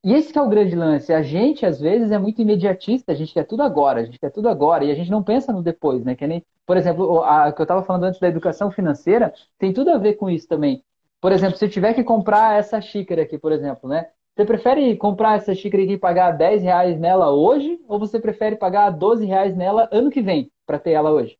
e 0.03 0.13
esse 0.13 0.35
é 0.37 0.41
o 0.41 0.49
grande 0.49 0.75
lance. 0.75 1.13
A 1.13 1.21
gente, 1.21 1.65
às 1.65 1.79
vezes, 1.79 2.11
é 2.11 2.17
muito 2.17 2.41
imediatista, 2.41 3.11
a 3.11 3.15
gente 3.15 3.33
quer 3.33 3.45
tudo 3.45 3.61
agora, 3.61 4.01
a 4.01 4.05
gente 4.05 4.19
quer 4.19 4.31
tudo 4.31 4.49
agora, 4.49 4.83
e 4.83 4.91
a 4.91 4.95
gente 4.95 5.11
não 5.11 5.23
pensa 5.23 5.53
no 5.53 5.61
depois, 5.61 6.03
né? 6.03 6.15
Que 6.15 6.25
nem, 6.27 6.43
por 6.65 6.75
exemplo, 6.75 7.21
a 7.23 7.51
que 7.51 7.61
eu 7.61 7.63
estava 7.63 7.83
falando 7.83 8.05
antes 8.05 8.19
da 8.19 8.27
educação 8.27 8.71
financeira, 8.71 9.33
tem 9.59 9.71
tudo 9.73 9.91
a 9.91 9.97
ver 9.97 10.15
com 10.15 10.29
isso 10.29 10.47
também. 10.47 10.83
Por 11.21 11.31
exemplo, 11.31 11.57
se 11.57 11.65
eu 11.65 11.69
tiver 11.69 11.93
que 11.93 12.03
comprar 12.03 12.57
essa 12.57 12.81
xícara 12.81 13.21
aqui, 13.21 13.37
por 13.37 13.51
exemplo, 13.51 13.87
né? 13.87 14.09
Você 14.35 14.45
prefere 14.45 14.95
comprar 14.97 15.37
essa 15.37 15.53
xícara 15.53 15.83
aqui 15.83 15.93
e 15.93 15.97
pagar 15.97 16.31
10 16.31 16.63
reais 16.63 16.99
nela 16.99 17.31
hoje, 17.31 17.79
ou 17.87 17.99
você 17.99 18.19
prefere 18.19 18.55
pagar 18.55 18.89
12 18.89 19.25
reais 19.25 19.55
nela 19.55 19.87
ano 19.91 20.09
que 20.09 20.21
vem, 20.21 20.51
para 20.65 20.79
ter 20.79 20.91
ela 20.91 21.11
hoje? 21.11 21.37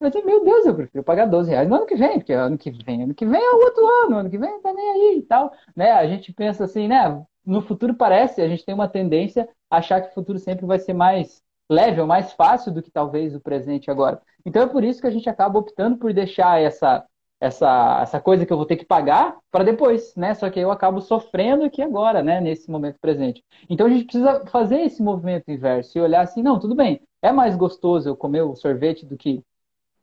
Eu 0.00 0.10
meu 0.24 0.44
Deus, 0.44 0.66
eu 0.66 0.74
prefiro 0.74 1.04
pagar 1.04 1.26
12 1.26 1.50
reais 1.50 1.68
no 1.68 1.76
ano 1.76 1.86
que 1.86 1.94
vem, 1.94 2.18
porque 2.18 2.32
ano 2.32 2.56
que 2.58 2.70
vem, 2.70 3.02
ano 3.02 3.14
que 3.14 3.26
vem 3.26 3.40
é 3.40 3.50
o 3.52 3.64
outro 3.64 3.86
ano, 4.04 4.16
ano 4.16 4.30
que 4.30 4.38
vem 4.38 4.60
tá 4.60 4.72
nem 4.72 4.90
aí 4.90 5.18
e 5.18 5.22
tal. 5.22 5.52
Né? 5.76 5.92
A 5.92 6.06
gente 6.06 6.32
pensa 6.32 6.64
assim, 6.64 6.88
né? 6.88 7.22
no 7.44 7.62
futuro 7.62 7.94
parece, 7.94 8.40
a 8.40 8.48
gente 8.48 8.64
tem 8.64 8.74
uma 8.74 8.88
tendência 8.88 9.48
a 9.70 9.78
achar 9.78 10.00
que 10.00 10.10
o 10.10 10.14
futuro 10.14 10.38
sempre 10.38 10.66
vai 10.66 10.78
ser 10.78 10.92
mais 10.92 11.42
leve 11.68 12.00
ou 12.00 12.06
mais 12.06 12.32
fácil 12.32 12.72
do 12.72 12.82
que 12.82 12.90
talvez 12.90 13.34
o 13.34 13.40
presente 13.40 13.90
agora. 13.90 14.20
Então 14.44 14.62
é 14.62 14.66
por 14.66 14.84
isso 14.84 15.00
que 15.00 15.06
a 15.06 15.10
gente 15.10 15.28
acaba 15.28 15.58
optando 15.58 15.96
por 15.96 16.12
deixar 16.12 16.60
essa 16.60 17.04
essa, 17.40 18.00
essa 18.02 18.20
coisa 18.20 18.44
que 18.46 18.52
eu 18.52 18.56
vou 18.56 18.66
ter 18.66 18.76
que 18.76 18.84
pagar 18.84 19.36
para 19.50 19.64
depois, 19.64 20.14
né? 20.16 20.34
Só 20.34 20.50
que 20.50 20.60
eu 20.60 20.70
acabo 20.70 21.00
sofrendo 21.00 21.64
aqui 21.64 21.82
agora, 21.82 22.22
né? 22.22 22.40
Nesse 22.40 22.70
momento 22.70 22.98
presente. 23.00 23.42
Então 23.68 23.86
a 23.86 23.90
gente 23.90 24.04
precisa 24.04 24.46
fazer 24.46 24.80
esse 24.82 25.02
movimento 25.02 25.50
inverso 25.50 25.96
e 25.98 26.00
olhar 26.00 26.22
assim, 26.22 26.42
não, 26.42 26.58
tudo 26.60 26.74
bem, 26.74 27.00
é 27.22 27.32
mais 27.32 27.56
gostoso 27.56 28.08
eu 28.08 28.16
comer 28.16 28.42
o 28.42 28.54
sorvete 28.56 29.06
do 29.06 29.16
que 29.16 29.42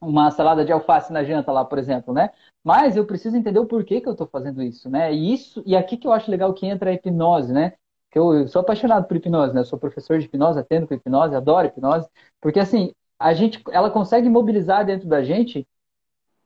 uma 0.01 0.29
salada 0.31 0.63
de 0.63 0.71
alface 0.71 1.11
na 1.11 1.23
janta 1.23 1.51
lá, 1.51 1.65
por 1.65 1.77
exemplo, 1.79 2.13
né? 2.13 2.29
Mas 2.63 2.95
eu 2.95 3.05
preciso 3.05 3.35
entender 3.35 3.59
o 3.59 3.65
porquê 3.65 3.99
que 4.01 4.07
eu 4.07 4.11
estou 4.13 4.27
fazendo 4.27 4.61
isso, 4.61 4.89
né? 4.89 5.13
E 5.13 5.33
isso 5.33 5.63
e 5.65 5.75
aqui 5.75 5.97
que 5.97 6.07
eu 6.07 6.11
acho 6.13 6.29
legal 6.29 6.53
que 6.53 6.65
entra 6.67 6.89
a 6.91 6.93
hipnose, 6.93 7.51
né? 7.53 7.73
Que 8.11 8.19
eu, 8.19 8.33
eu 8.33 8.47
sou 8.47 8.61
apaixonado 8.61 9.07
por 9.07 9.17
hipnose, 9.17 9.53
né? 9.53 9.61
Eu 9.61 9.65
sou 9.65 9.79
professor 9.79 10.19
de 10.19 10.25
hipnose, 10.25 10.59
atendo 10.59 10.87
com 10.87 10.93
hipnose, 10.93 11.35
adoro 11.35 11.67
hipnose, 11.67 12.07
porque 12.41 12.59
assim 12.59 12.93
a 13.19 13.33
gente, 13.33 13.61
ela 13.71 13.89
consegue 13.89 14.29
mobilizar 14.29 14.85
dentro 14.85 15.07
da 15.07 15.23
gente. 15.23 15.67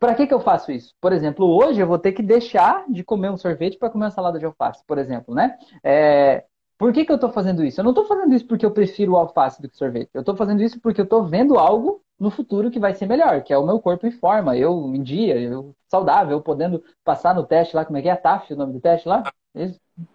Para 0.01 0.15
que 0.15 0.25
que 0.25 0.33
eu 0.33 0.39
faço 0.39 0.71
isso? 0.71 0.95
Por 0.99 1.13
exemplo, 1.13 1.45
hoje 1.45 1.79
eu 1.79 1.85
vou 1.85 1.99
ter 1.99 2.11
que 2.11 2.23
deixar 2.23 2.85
de 2.89 3.03
comer 3.03 3.29
um 3.29 3.37
sorvete 3.37 3.77
para 3.77 3.87
comer 3.87 4.05
uma 4.05 4.11
salada 4.11 4.39
de 4.39 4.45
alface, 4.45 4.83
por 4.87 4.97
exemplo, 4.97 5.35
né? 5.35 5.55
É, 5.83 6.43
por 6.75 6.91
que, 6.91 7.05
que 7.05 7.11
eu 7.11 7.17
estou 7.17 7.31
fazendo 7.31 7.63
isso? 7.63 7.79
Eu 7.79 7.83
não 7.83 7.91
estou 7.91 8.07
fazendo 8.07 8.33
isso 8.33 8.47
porque 8.47 8.65
eu 8.65 8.71
prefiro 8.71 9.11
o 9.11 9.15
alface 9.17 9.61
do 9.61 9.69
que 9.69 9.77
sorvete. 9.77 10.09
Eu 10.11 10.21
estou 10.21 10.35
fazendo 10.35 10.63
isso 10.63 10.81
porque 10.81 10.99
eu 10.99 11.03
estou 11.03 11.27
vendo 11.27 11.55
algo 11.59 12.01
no 12.19 12.31
futuro 12.31 12.71
que 12.71 12.79
vai 12.79 12.95
ser 12.95 13.05
melhor, 13.05 13.43
que 13.43 13.53
é 13.53 13.57
o 13.59 13.65
meu 13.65 13.79
corpo 13.79 14.07
em 14.07 14.11
forma, 14.11 14.57
eu 14.57 14.73
em 14.95 15.03
dia, 15.03 15.39
eu 15.39 15.75
saudável, 15.87 16.37
eu 16.37 16.41
podendo 16.41 16.83
passar 17.03 17.35
no 17.35 17.45
teste 17.45 17.75
lá, 17.75 17.85
como 17.85 17.99
é 17.99 18.01
que 18.01 18.09
é? 18.09 18.15
TAF, 18.15 18.51
o 18.51 18.57
nome 18.57 18.73
do 18.73 18.79
teste 18.81 19.07
lá? 19.07 19.21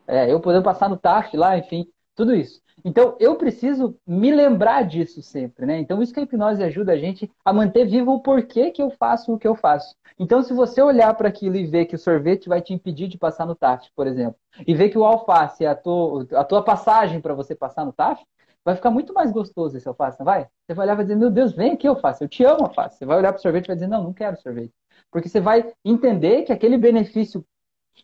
É, 0.08 0.32
eu 0.32 0.40
podendo 0.40 0.64
passar 0.64 0.88
no 0.88 0.96
TAF 0.96 1.36
lá, 1.36 1.56
enfim, 1.56 1.86
tudo 2.16 2.34
isso. 2.34 2.60
Então, 2.84 3.16
eu 3.18 3.36
preciso 3.36 3.98
me 4.06 4.30
lembrar 4.30 4.82
disso 4.82 5.22
sempre, 5.22 5.66
né? 5.66 5.78
Então, 5.78 6.02
isso 6.02 6.12
que 6.12 6.20
a 6.20 6.22
hipnose 6.22 6.62
ajuda 6.62 6.92
a 6.92 6.96
gente 6.96 7.30
a 7.44 7.52
manter 7.52 7.86
vivo 7.86 8.12
o 8.12 8.20
porquê 8.20 8.70
que 8.70 8.82
eu 8.82 8.90
faço 8.90 9.32
o 9.32 9.38
que 9.38 9.48
eu 9.48 9.54
faço. 9.54 9.96
Então, 10.18 10.42
se 10.42 10.52
você 10.52 10.80
olhar 10.80 11.12
para 11.14 11.28
aquilo 11.28 11.56
e 11.56 11.66
ver 11.66 11.86
que 11.86 11.94
o 11.94 11.98
sorvete 11.98 12.48
vai 12.48 12.60
te 12.60 12.72
impedir 12.72 13.08
de 13.08 13.18
passar 13.18 13.46
no 13.46 13.54
TAF, 13.54 13.88
por 13.94 14.06
exemplo, 14.06 14.36
e 14.66 14.74
ver 14.74 14.90
que 14.90 14.98
o 14.98 15.04
alface 15.04 15.64
é 15.64 15.68
a 15.68 15.74
tua, 15.74 16.26
a 16.32 16.44
tua 16.44 16.62
passagem 16.62 17.20
para 17.20 17.34
você 17.34 17.54
passar 17.54 17.84
no 17.84 17.92
TAF, 17.92 18.22
vai 18.64 18.74
ficar 18.74 18.90
muito 18.90 19.14
mais 19.14 19.30
gostoso 19.30 19.76
esse 19.76 19.86
alface, 19.88 20.18
não 20.18 20.24
vai? 20.26 20.48
Você 20.66 20.74
vai 20.74 20.86
olhar 20.86 20.94
e 20.94 20.96
vai 20.96 21.04
dizer, 21.04 21.16
meu 21.16 21.30
Deus, 21.30 21.52
vem 21.52 21.72
aqui 21.72 21.86
alface, 21.86 22.22
eu 22.22 22.28
te 22.28 22.44
amo 22.44 22.64
alface. 22.64 22.98
Você 22.98 23.06
vai 23.06 23.16
olhar 23.16 23.32
para 23.32 23.38
o 23.38 23.42
sorvete 23.42 23.64
e 23.64 23.68
vai 23.68 23.76
dizer, 23.76 23.86
não, 23.86 24.02
não 24.02 24.12
quero 24.12 24.36
sorvete. 24.40 24.72
Porque 25.10 25.28
você 25.28 25.40
vai 25.40 25.72
entender 25.84 26.42
que 26.42 26.52
aquele 26.52 26.76
benefício 26.76 27.44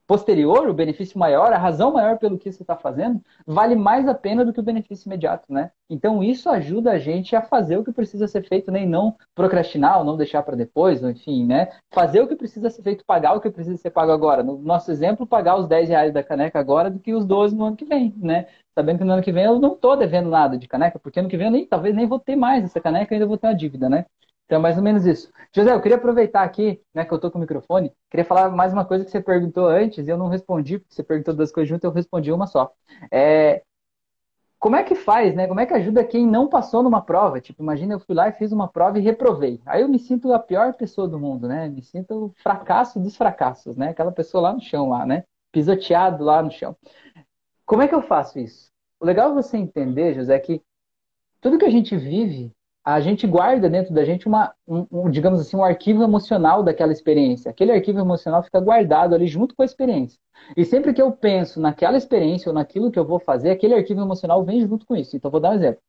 posterior, 0.06 0.68
o 0.68 0.74
benefício 0.74 1.18
maior, 1.18 1.52
a 1.52 1.58
razão 1.58 1.92
maior 1.92 2.18
pelo 2.18 2.38
que 2.38 2.50
você 2.50 2.62
está 2.62 2.76
fazendo, 2.76 3.20
vale 3.46 3.74
mais 3.74 4.08
a 4.08 4.14
pena 4.14 4.44
do 4.44 4.52
que 4.52 4.60
o 4.60 4.62
benefício 4.62 5.08
imediato, 5.08 5.52
né? 5.52 5.70
Então 5.88 6.22
isso 6.22 6.48
ajuda 6.48 6.92
a 6.92 6.98
gente 6.98 7.36
a 7.36 7.42
fazer 7.42 7.76
o 7.76 7.84
que 7.84 7.92
precisa 7.92 8.26
ser 8.26 8.46
feito, 8.46 8.70
né? 8.70 8.84
Não 8.86 9.16
procrastinar 9.34 9.98
ou 9.98 10.04
não 10.04 10.16
deixar 10.16 10.42
para 10.42 10.56
depois, 10.56 11.02
enfim, 11.02 11.46
né? 11.46 11.68
Fazer 11.92 12.20
o 12.20 12.28
que 12.28 12.36
precisa 12.36 12.70
ser 12.70 12.82
feito, 12.82 13.04
pagar 13.04 13.34
o 13.34 13.40
que 13.40 13.50
precisa 13.50 13.76
ser 13.76 13.90
pago 13.90 14.12
agora. 14.12 14.42
No 14.42 14.58
nosso 14.58 14.90
exemplo, 14.90 15.26
pagar 15.26 15.56
os 15.56 15.66
10 15.66 15.88
reais 15.88 16.12
da 16.12 16.22
caneca 16.22 16.58
agora 16.58 16.90
do 16.90 16.98
que 16.98 17.14
os 17.14 17.24
12 17.26 17.54
no 17.54 17.64
ano 17.64 17.76
que 17.76 17.84
vem, 17.84 18.14
né? 18.16 18.46
Sabendo 18.74 18.98
que 18.98 19.04
no 19.04 19.12
ano 19.12 19.22
que 19.22 19.32
vem 19.32 19.44
eu 19.44 19.58
não 19.58 19.74
estou 19.74 19.96
devendo 19.96 20.30
nada 20.30 20.56
de 20.56 20.66
caneca, 20.66 20.98
porque 20.98 21.20
ano 21.20 21.28
que 21.28 21.36
vem 21.36 21.46
eu 21.46 21.52
nem, 21.52 21.66
talvez 21.66 21.94
nem 21.94 22.06
vou 22.06 22.18
ter 22.18 22.36
mais 22.36 22.64
essa 22.64 22.80
caneca, 22.80 23.14
ainda 23.14 23.26
vou 23.26 23.36
ter 23.36 23.46
uma 23.48 23.54
dívida, 23.54 23.88
né? 23.88 24.06
Então, 24.52 24.60
mais 24.60 24.76
ou 24.76 24.82
menos 24.82 25.06
isso. 25.06 25.32
José, 25.50 25.72
eu 25.72 25.80
queria 25.80 25.96
aproveitar 25.96 26.42
aqui, 26.42 26.78
né, 26.92 27.06
que 27.06 27.12
eu 27.12 27.16
estou 27.16 27.30
com 27.30 27.38
o 27.38 27.40
microfone, 27.40 27.90
queria 28.10 28.22
falar 28.22 28.50
mais 28.50 28.70
uma 28.70 28.84
coisa 28.84 29.02
que 29.02 29.10
você 29.10 29.18
perguntou 29.18 29.66
antes 29.66 30.06
e 30.06 30.10
eu 30.10 30.18
não 30.18 30.28
respondi, 30.28 30.78
porque 30.78 30.94
você 30.94 31.02
perguntou 31.02 31.32
duas 31.32 31.50
coisas 31.50 31.70
juntas, 31.70 31.84
eu 31.84 31.90
respondi 31.90 32.30
uma 32.30 32.46
só. 32.46 32.70
É, 33.10 33.62
como 34.58 34.76
é 34.76 34.82
que 34.82 34.94
faz, 34.94 35.34
né? 35.34 35.48
Como 35.48 35.58
é 35.58 35.64
que 35.64 35.72
ajuda 35.72 36.04
quem 36.04 36.26
não 36.26 36.50
passou 36.50 36.82
numa 36.82 37.00
prova? 37.00 37.40
Tipo, 37.40 37.62
imagina 37.62 37.94
eu 37.94 38.00
fui 38.00 38.14
lá 38.14 38.28
e 38.28 38.32
fiz 38.32 38.52
uma 38.52 38.68
prova 38.68 38.98
e 38.98 39.02
reprovei. 39.02 39.58
Aí 39.64 39.80
eu 39.80 39.88
me 39.88 39.98
sinto 39.98 40.30
a 40.34 40.38
pior 40.38 40.74
pessoa 40.74 41.08
do 41.08 41.18
mundo, 41.18 41.48
né? 41.48 41.70
Me 41.70 41.82
sinto 41.82 42.26
o 42.26 42.34
fracasso 42.42 43.00
dos 43.00 43.16
fracassos, 43.16 43.74
né? 43.74 43.88
Aquela 43.88 44.12
pessoa 44.12 44.42
lá 44.42 44.52
no 44.52 44.60
chão, 44.60 44.90
lá, 44.90 45.06
né? 45.06 45.24
Pisoteado 45.50 46.22
lá 46.22 46.42
no 46.42 46.50
chão. 46.50 46.76
Como 47.64 47.80
é 47.80 47.88
que 47.88 47.94
eu 47.94 48.02
faço 48.02 48.38
isso? 48.38 48.70
O 49.00 49.06
legal 49.06 49.30
é 49.30 49.34
você 49.34 49.56
entender, 49.56 50.12
José, 50.12 50.38
que 50.38 50.60
tudo 51.40 51.58
que 51.58 51.64
a 51.64 51.70
gente 51.70 51.96
vive 51.96 52.52
a 52.84 53.00
gente 53.00 53.26
guarda 53.26 53.70
dentro 53.70 53.94
da 53.94 54.04
gente 54.04 54.26
uma, 54.26 54.52
um, 54.66 54.86
um, 54.90 55.10
digamos 55.10 55.40
assim, 55.40 55.56
um 55.56 55.62
arquivo 55.62 56.02
emocional 56.02 56.62
daquela 56.62 56.92
experiência. 56.92 57.50
Aquele 57.50 57.70
arquivo 57.70 58.00
emocional 58.00 58.42
fica 58.42 58.60
guardado 58.60 59.14
ali 59.14 59.28
junto 59.28 59.54
com 59.54 59.62
a 59.62 59.64
experiência. 59.64 60.18
E 60.56 60.64
sempre 60.64 60.92
que 60.92 61.00
eu 61.00 61.12
penso 61.12 61.60
naquela 61.60 61.96
experiência 61.96 62.48
ou 62.48 62.54
naquilo 62.54 62.90
que 62.90 62.98
eu 62.98 63.04
vou 63.04 63.20
fazer, 63.20 63.50
aquele 63.50 63.74
arquivo 63.74 64.00
emocional 64.00 64.44
vem 64.44 64.60
junto 64.66 64.84
com 64.84 64.96
isso. 64.96 65.16
Então, 65.16 65.30
vou 65.30 65.40
dar 65.40 65.50
um 65.50 65.54
exemplo. 65.54 65.80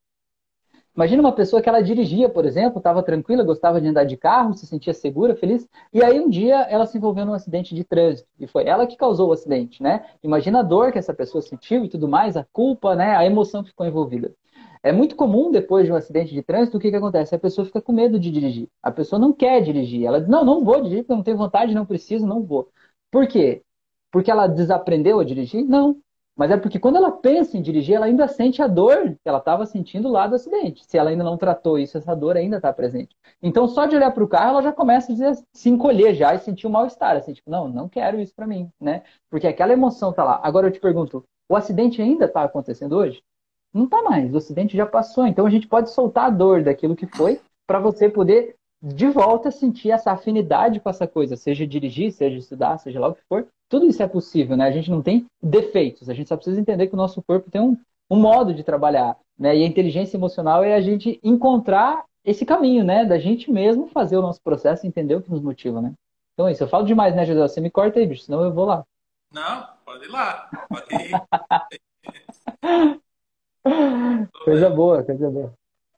Imagina 0.96 1.24
uma 1.24 1.32
pessoa 1.32 1.60
que 1.60 1.68
ela 1.68 1.82
dirigia, 1.82 2.30
por 2.30 2.46
exemplo, 2.46 2.78
estava 2.78 3.02
tranquila, 3.02 3.44
gostava 3.44 3.82
de 3.82 3.88
andar 3.88 4.04
de 4.04 4.16
carro, 4.16 4.54
se 4.54 4.68
sentia 4.68 4.94
segura, 4.94 5.36
feliz, 5.36 5.68
e 5.92 6.04
aí 6.04 6.20
um 6.20 6.30
dia 6.30 6.62
ela 6.70 6.86
se 6.86 7.00
envolveu 7.00 7.26
num 7.26 7.34
acidente 7.34 7.74
de 7.74 7.84
trânsito, 7.84 8.30
e 8.40 8.46
foi 8.46 8.68
ela 8.68 8.86
que 8.86 8.96
causou 8.96 9.30
o 9.30 9.34
acidente, 9.34 9.82
né? 9.82 10.06
Imagina 10.22 10.60
a 10.60 10.62
dor 10.62 10.92
que 10.92 11.00
essa 11.00 11.12
pessoa 11.12 11.42
sentiu 11.42 11.84
e 11.84 11.90
tudo 11.90 12.08
mais, 12.08 12.38
a 12.38 12.46
culpa, 12.54 12.96
né? 12.96 13.16
A 13.16 13.26
emoção 13.26 13.64
que 13.64 13.72
ficou 13.72 13.88
envolvida. 13.88 14.36
É 14.84 14.92
muito 14.92 15.16
comum, 15.16 15.50
depois 15.50 15.86
de 15.86 15.92
um 15.94 15.96
acidente 15.96 16.34
de 16.34 16.44
trânsito, 16.44 16.78
o 16.78 16.80
que, 16.80 16.90
que 16.92 16.96
acontece? 16.98 17.34
A 17.34 17.40
pessoa 17.40 17.66
fica 17.66 17.82
com 17.82 17.94
medo 17.94 18.20
de 18.20 18.30
dirigir. 18.30 18.70
A 18.82 18.92
pessoa 18.92 19.18
não 19.20 19.32
quer 19.34 19.62
dirigir. 19.62 20.06
Ela 20.06 20.20
diz, 20.20 20.30
não, 20.30 20.44
não 20.44 20.64
vou 20.64 20.82
dirigir, 20.82 21.04
porque 21.04 21.14
eu 21.14 21.18
não 21.18 21.24
tenho 21.24 21.38
vontade, 21.38 21.74
não 21.74 21.86
preciso, 21.86 22.28
não 22.28 22.44
vou. 22.44 22.70
Por 23.10 23.26
quê? 23.28 23.64
Porque 24.12 24.30
ela 24.30 24.48
desaprendeu 24.48 25.20
a 25.20 25.24
dirigir? 25.24 25.64
Não. 25.66 26.02
Mas 26.36 26.52
é 26.52 26.58
porque 26.58 26.80
quando 26.80 26.98
ela 26.98 27.12
pensa 27.12 27.58
em 27.58 27.62
dirigir, 27.62 27.96
ela 27.96 28.08
ainda 28.08 28.28
sente 28.28 28.62
a 28.62 28.68
dor 28.68 29.12
que 29.12 29.30
ela 29.30 29.38
estava 29.38 29.66
sentindo 29.66 30.10
lá 30.10 30.28
do 30.28 30.36
acidente. 30.36 30.84
Se 30.86 30.98
ela 30.98 31.12
ainda 31.12 31.24
não 31.24 31.38
tratou 31.38 31.78
isso, 31.78 31.98
essa 31.98 32.16
dor 32.16 32.36
ainda 32.36 32.58
está 32.58 32.74
presente. 32.74 33.16
Então, 33.42 33.68
só 33.68 33.86
de 33.86 33.96
olhar 33.96 34.12
para 34.12 34.24
o 34.24 34.28
carro, 34.28 34.50
ela 34.50 34.62
já 34.64 34.74
começa 34.74 35.12
a 35.12 35.16
dizer, 35.16 35.36
se 35.54 35.70
encolher 35.70 36.16
já 36.16 36.34
e 36.34 36.40
sentir 36.40 36.66
um 36.68 36.72
mal-estar. 36.72 37.16
Assim, 37.16 37.34
tipo, 37.34 37.50
não, 37.50 37.68
não 37.68 37.88
quero 37.88 38.20
isso 38.20 38.34
para 38.36 38.48
mim, 38.48 38.70
né? 38.82 39.04
Porque 39.30 39.48
aquela 39.48 39.74
emoção 39.74 40.10
está 40.10 40.24
lá. 40.24 40.40
Agora 40.44 40.68
eu 40.68 40.72
te 40.72 40.80
pergunto, 40.80 41.24
o 41.48 41.56
acidente 41.56 42.02
ainda 42.02 42.26
está 42.26 42.44
acontecendo 42.44 42.98
hoje? 42.98 43.24
Não 43.74 43.86
está 43.86 44.02
mais. 44.04 44.34
O 44.34 44.38
acidente 44.38 44.78
já 44.78 44.86
passou. 44.86 45.26
Então, 45.26 45.46
a 45.46 45.50
gente 45.50 45.68
pode 45.68 45.90
soltar 45.90 46.26
a 46.26 46.30
dor 46.30 46.64
daquilo 46.64 46.96
que 46.96 47.08
foi 47.08 47.40
para 47.66 47.80
você 47.80 48.10
poder 48.10 48.56
de 48.84 49.08
volta 49.08 49.50
sentir 49.50 49.92
essa 49.92 50.12
afinidade 50.12 50.82
com 50.82 50.90
essa 50.90 51.08
coisa, 51.08 51.38
seja 51.38 51.66
dirigir, 51.66 52.12
seja 52.12 52.38
estudar, 52.38 52.78
seja 52.78 53.00
lá 53.00 53.08
o 53.08 53.16
que 53.16 53.22
for, 53.30 53.48
tudo 53.70 53.86
isso 53.86 54.04
é 54.04 54.08
possível, 54.08 54.58
né? 54.58 54.68
A 54.68 54.72
gente 54.72 54.92
não 54.92 55.02
tem 55.02 55.26
defeitos, 55.42 56.10
a 56.10 56.14
gente 56.14 56.28
só 56.28 56.36
precisa 56.36 56.60
entender 56.60 56.88
que 56.88 56.94
o 56.94 56.98
nosso 56.98 57.24
corpo 57.24 57.50
tem 57.50 57.62
um, 57.62 57.78
um 58.10 58.20
modo 58.20 58.54
de 58.54 58.62
trabalhar, 58.62 59.18
né? 59.40 59.56
E 59.56 59.64
a 59.64 59.68
inteligência 59.68 60.18
emocional 60.18 60.66
é 60.66 60.76
a 60.76 60.82
gente 60.82 61.18
encontrar 61.24 62.04
esse 62.26 62.46
caminho, 62.46 62.84
né? 62.84 63.06
Da 63.06 63.18
gente 63.18 63.50
mesmo 63.50 63.88
fazer 63.88 64.18
o 64.18 64.22
nosso 64.22 64.42
processo 64.44 64.86
e 64.86 64.90
entender 64.90 65.16
o 65.16 65.22
que 65.22 65.32
nos 65.32 65.42
motiva, 65.42 65.82
né? 65.82 65.94
Então 66.34 66.50
é 66.50 66.52
isso, 66.52 66.64
eu 66.64 66.68
falo 66.68 66.86
demais, 66.86 67.16
né, 67.16 67.26
José? 67.26 67.42
Você 67.42 67.62
me 67.62 67.72
corta 67.72 68.00
aí, 68.00 68.06
bicho, 68.06 68.24
senão 68.24 68.44
eu 68.44 68.54
vou 68.54 68.66
lá. 68.66 68.84
Não, 69.32 69.66
pode 69.86 70.04
ir 70.06 70.10
lá, 70.10 70.50
pode 70.68 70.94
ir. 70.94 71.12
coisa 74.44 74.70
boa, 74.70 75.04
coisa 75.04 75.30
boa. 75.30 75.54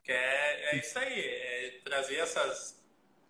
É, 0.08 0.76
é 0.76 0.80
isso 0.80 0.98
aí, 1.00 1.20
é 1.20 1.80
trazer 1.84 2.18
essas 2.18 2.76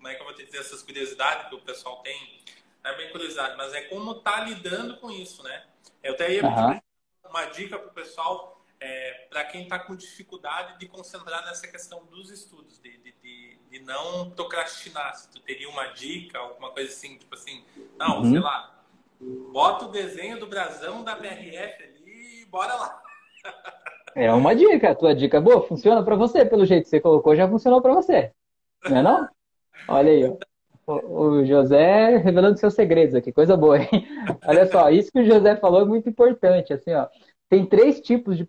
como 0.05 0.13
é 0.13 0.15
que 0.15 0.21
eu 0.21 0.25
vou 0.25 0.35
te 0.35 0.45
dizer, 0.45 0.59
essas 0.59 0.83
curiosidades 0.83 1.49
que 1.49 1.55
o 1.55 1.61
pessoal 1.61 1.97
tem, 2.03 2.39
não 2.83 2.91
é 2.91 2.95
bem 2.95 3.11
curiosidade, 3.11 3.57
mas 3.57 3.73
é 3.73 3.81
como 3.81 4.13
tá 4.13 4.41
lidando 4.41 4.97
com 4.97 5.09
isso, 5.09 5.41
né? 5.41 5.65
Eu 6.03 6.13
até 6.13 6.31
ia 6.31 6.45
uhum. 6.45 6.79
uma 7.27 7.45
dica 7.45 7.79
para 7.79 7.87
o 7.87 7.91
pessoal, 7.91 8.63
é, 8.79 9.25
para 9.31 9.45
quem 9.45 9.63
está 9.63 9.79
com 9.79 9.95
dificuldade 9.95 10.77
de 10.77 10.87
concentrar 10.87 11.43
nessa 11.43 11.67
questão 11.67 12.05
dos 12.05 12.29
estudos, 12.29 12.79
de, 12.79 12.95
de, 12.99 13.11
de, 13.13 13.57
de, 13.67 13.79
não 13.79 14.29
procrastinar. 14.29 15.15
Se 15.15 15.27
tu 15.31 15.39
teria 15.39 15.67
uma 15.67 15.87
dica, 15.87 16.37
alguma 16.37 16.69
coisa 16.69 16.91
assim, 16.93 17.17
tipo 17.17 17.33
assim, 17.33 17.65
não, 17.97 18.19
uhum. 18.19 18.29
sei 18.29 18.39
lá, 18.39 18.85
bota 19.51 19.85
o 19.85 19.91
desenho 19.91 20.39
do 20.39 20.45
brasão 20.45 21.03
da 21.03 21.15
BRF 21.15 21.81
ali 21.83 22.41
e 22.41 22.45
bora 22.45 22.75
lá. 22.75 23.03
É 24.15 24.31
uma 24.31 24.55
dica, 24.55 24.91
a 24.91 24.95
tua 24.95 25.13
dica 25.13 25.37
é 25.37 25.41
boa, 25.41 25.61
funciona 25.67 26.01
para 26.01 26.15
você, 26.15 26.45
pelo 26.45 26.65
jeito 26.65 26.85
que 26.85 26.89
você 26.89 27.01
colocou, 27.01 27.35
já 27.35 27.49
funcionou 27.49 27.81
para 27.81 27.93
você. 27.93 28.31
Não 28.89 28.97
é 28.97 29.03
não? 29.03 29.27
Olha 29.89 30.09
aí, 30.09 30.25
ó. 30.25 30.37
O 30.87 31.43
José 31.43 32.17
revelando 32.17 32.57
seus 32.57 32.75
segredos 32.75 33.13
aqui, 33.13 33.31
coisa 33.31 33.57
boa, 33.57 33.79
hein? 33.79 33.89
Olha 34.47 34.65
só, 34.67 34.89
isso 34.89 35.11
que 35.11 35.19
o 35.19 35.25
José 35.25 35.57
falou 35.57 35.81
é 35.81 35.85
muito 35.85 36.07
importante, 36.07 36.71
assim, 36.71 36.93
ó. 36.93 37.07
Tem 37.49 37.65
três 37.65 37.99
tipos 37.99 38.37
de 38.37 38.47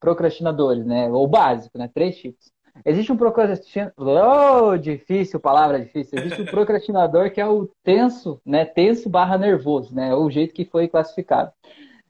procrastinadores, 0.00 0.84
né? 0.84 1.08
Ou 1.08 1.26
básico, 1.26 1.78
né? 1.78 1.88
Três 1.92 2.18
tipos. 2.18 2.52
Existe 2.84 3.12
um 3.12 3.16
procrastinador, 3.16 4.72
oh, 4.72 4.76
difícil, 4.76 5.38
palavra 5.38 5.78
difícil. 5.78 6.18
Existe 6.18 6.42
um 6.42 6.46
procrastinador 6.46 7.30
que 7.30 7.40
é 7.40 7.46
o 7.46 7.68
tenso, 7.82 8.40
né? 8.44 8.64
Tenso 8.64 9.08
barra 9.08 9.38
nervoso, 9.38 9.94
né? 9.94 10.14
O 10.14 10.30
jeito 10.30 10.54
que 10.54 10.64
foi 10.64 10.88
classificado. 10.88 11.52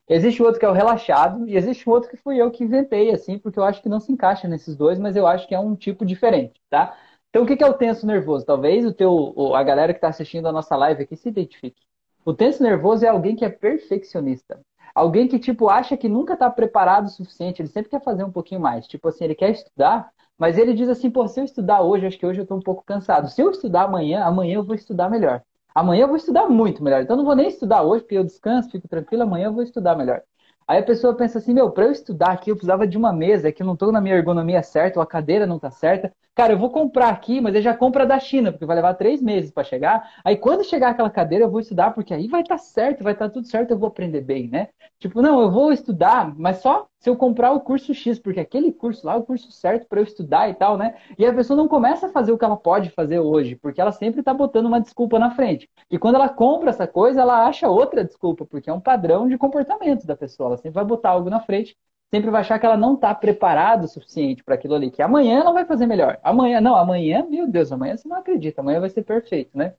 Existe 0.08 0.42
outro 0.42 0.58
que 0.58 0.66
é 0.66 0.68
o 0.68 0.72
relaxado 0.72 1.48
e 1.48 1.56
existe 1.56 1.88
outro 1.88 2.10
que 2.10 2.16
fui 2.16 2.36
eu 2.36 2.50
que 2.50 2.64
inventei, 2.64 3.10
assim, 3.10 3.38
porque 3.38 3.58
eu 3.58 3.64
acho 3.64 3.80
que 3.82 3.88
não 3.88 4.00
se 4.00 4.12
encaixa 4.12 4.48
nesses 4.48 4.76
dois, 4.76 4.98
mas 4.98 5.16
eu 5.16 5.26
acho 5.26 5.46
que 5.46 5.54
é 5.54 5.60
um 5.60 5.74
tipo 5.76 6.04
diferente, 6.04 6.60
tá? 6.68 6.96
Então, 7.30 7.44
o 7.44 7.46
que 7.46 7.62
é 7.62 7.66
o 7.66 7.72
tenso 7.74 8.06
nervoso? 8.06 8.44
Talvez 8.44 8.84
o 8.84 8.92
teu, 8.92 9.54
a 9.54 9.62
galera 9.62 9.92
que 9.94 9.98
está 9.98 10.08
assistindo 10.08 10.46
a 10.48 10.52
nossa 10.52 10.76
live 10.76 11.02
aqui 11.02 11.16
se 11.16 11.28
identifique. 11.30 11.80
O 12.24 12.34
tenso 12.34 12.62
nervoso 12.62 13.04
é 13.06 13.08
alguém 13.08 13.34
que 13.34 13.44
é 13.44 13.48
perfeccionista. 13.48 14.60
Alguém 14.94 15.26
que, 15.26 15.38
tipo, 15.38 15.68
acha 15.70 15.96
que 15.96 16.08
nunca 16.08 16.34
está 16.34 16.50
preparado 16.50 17.06
o 17.06 17.08
suficiente, 17.08 17.62
ele 17.62 17.68
sempre 17.68 17.90
quer 17.90 18.02
fazer 18.02 18.24
um 18.24 18.30
pouquinho 18.30 18.60
mais. 18.60 18.86
Tipo 18.86 19.08
assim, 19.08 19.24
ele 19.24 19.34
quer 19.34 19.50
estudar, 19.50 20.10
mas 20.36 20.58
ele 20.58 20.74
diz 20.74 20.88
assim, 20.88 21.10
pô, 21.10 21.26
se 21.26 21.40
eu 21.40 21.44
estudar 21.44 21.80
hoje, 21.80 22.06
acho 22.06 22.18
que 22.18 22.26
hoje 22.26 22.40
eu 22.40 22.42
estou 22.42 22.58
um 22.58 22.62
pouco 22.62 22.84
cansado. 22.84 23.28
Se 23.30 23.40
eu 23.40 23.50
estudar 23.50 23.84
amanhã, 23.84 24.22
amanhã 24.24 24.56
eu 24.56 24.64
vou 24.64 24.74
estudar 24.74 25.08
melhor. 25.08 25.42
Amanhã 25.74 26.02
eu 26.02 26.08
vou 26.08 26.16
estudar 26.16 26.48
muito 26.48 26.82
melhor. 26.82 27.02
Então, 27.02 27.16
não 27.16 27.24
vou 27.24 27.36
nem 27.36 27.48
estudar 27.48 27.82
hoje, 27.82 28.02
porque 28.02 28.16
eu 28.16 28.24
descanso, 28.24 28.70
fico 28.70 28.88
tranquilo, 28.88 29.22
amanhã 29.22 29.46
eu 29.46 29.52
vou 29.52 29.62
estudar 29.62 29.96
melhor. 29.96 30.22
Aí 30.66 30.78
a 30.78 30.82
pessoa 30.82 31.14
pensa 31.14 31.38
assim, 31.38 31.52
meu, 31.52 31.70
para 31.70 31.84
eu 31.84 31.92
estudar 31.92 32.30
aqui 32.32 32.50
eu 32.50 32.54
precisava 32.56 32.86
de 32.86 32.96
uma 32.96 33.12
mesa, 33.12 33.52
que 33.52 33.62
eu 33.62 33.66
não 33.66 33.74
estou 33.74 33.92
na 33.92 34.00
minha 34.00 34.14
ergonomia 34.14 34.62
certa, 34.62 34.98
ou 34.98 35.02
a 35.02 35.06
cadeira 35.06 35.46
não 35.46 35.56
está 35.56 35.70
certa. 35.70 36.12
Cara, 36.34 36.54
eu 36.54 36.58
vou 36.58 36.70
comprar 36.70 37.08
aqui, 37.10 37.40
mas 37.40 37.54
ele 37.54 37.62
já 37.62 37.76
compra 37.76 38.06
da 38.06 38.18
China, 38.18 38.52
porque 38.52 38.64
vai 38.64 38.76
levar 38.76 38.94
três 38.94 39.20
meses 39.20 39.50
para 39.50 39.64
chegar. 39.64 40.14
Aí 40.24 40.36
quando 40.36 40.64
chegar 40.64 40.90
aquela 40.90 41.10
cadeira 41.10 41.44
eu 41.44 41.50
vou 41.50 41.60
estudar, 41.60 41.90
porque 41.92 42.14
aí 42.14 42.26
vai 42.28 42.40
estar 42.42 42.56
tá 42.56 42.58
certo, 42.58 43.04
vai 43.04 43.12
estar 43.12 43.28
tá 43.28 43.34
tudo 43.34 43.46
certo, 43.46 43.72
eu 43.72 43.78
vou 43.78 43.88
aprender 43.88 44.22
bem, 44.22 44.48
né? 44.48 44.68
Tipo, 44.98 45.20
não, 45.20 45.42
eu 45.42 45.50
vou 45.50 45.72
estudar, 45.72 46.34
mas 46.38 46.58
só 46.58 46.86
se 47.02 47.10
eu 47.10 47.16
comprar 47.16 47.50
o 47.50 47.60
curso 47.60 47.92
X, 47.92 48.20
porque 48.20 48.38
aquele 48.38 48.72
curso 48.72 49.04
lá 49.04 49.14
é 49.14 49.16
o 49.16 49.24
curso 49.24 49.50
certo 49.50 49.88
para 49.88 49.98
eu 49.98 50.04
estudar 50.04 50.48
e 50.48 50.54
tal, 50.54 50.78
né? 50.78 50.94
E 51.18 51.26
a 51.26 51.34
pessoa 51.34 51.56
não 51.56 51.66
começa 51.66 52.06
a 52.06 52.10
fazer 52.10 52.30
o 52.30 52.38
que 52.38 52.44
ela 52.44 52.56
pode 52.56 52.90
fazer 52.90 53.18
hoje, 53.18 53.56
porque 53.56 53.80
ela 53.80 53.90
sempre 53.90 54.20
está 54.20 54.32
botando 54.32 54.66
uma 54.66 54.80
desculpa 54.80 55.18
na 55.18 55.32
frente. 55.34 55.68
E 55.90 55.98
quando 55.98 56.14
ela 56.14 56.28
compra 56.28 56.70
essa 56.70 56.86
coisa, 56.86 57.20
ela 57.20 57.44
acha 57.44 57.68
outra 57.68 58.04
desculpa, 58.04 58.46
porque 58.46 58.70
é 58.70 58.72
um 58.72 58.80
padrão 58.80 59.26
de 59.26 59.36
comportamento 59.36 60.06
da 60.06 60.16
pessoa. 60.16 60.50
Ela 60.50 60.56
sempre 60.58 60.76
vai 60.76 60.84
botar 60.84 61.10
algo 61.10 61.28
na 61.28 61.40
frente, 61.40 61.76
sempre 62.08 62.30
vai 62.30 62.42
achar 62.42 62.60
que 62.60 62.66
ela 62.66 62.76
não 62.76 62.94
está 62.94 63.12
preparada 63.12 63.84
o 63.86 63.88
suficiente 63.88 64.44
para 64.44 64.54
aquilo 64.54 64.74
ali, 64.76 64.88
que 64.88 65.02
amanhã 65.02 65.40
ela 65.40 65.50
vai 65.52 65.64
fazer 65.64 65.86
melhor. 65.86 66.20
Amanhã, 66.22 66.60
não, 66.60 66.76
amanhã, 66.76 67.26
meu 67.28 67.48
Deus, 67.48 67.72
amanhã 67.72 67.96
você 67.96 68.06
não 68.08 68.16
acredita, 68.18 68.60
amanhã 68.60 68.78
vai 68.78 68.90
ser 68.90 69.02
perfeito, 69.02 69.58
né? 69.58 69.74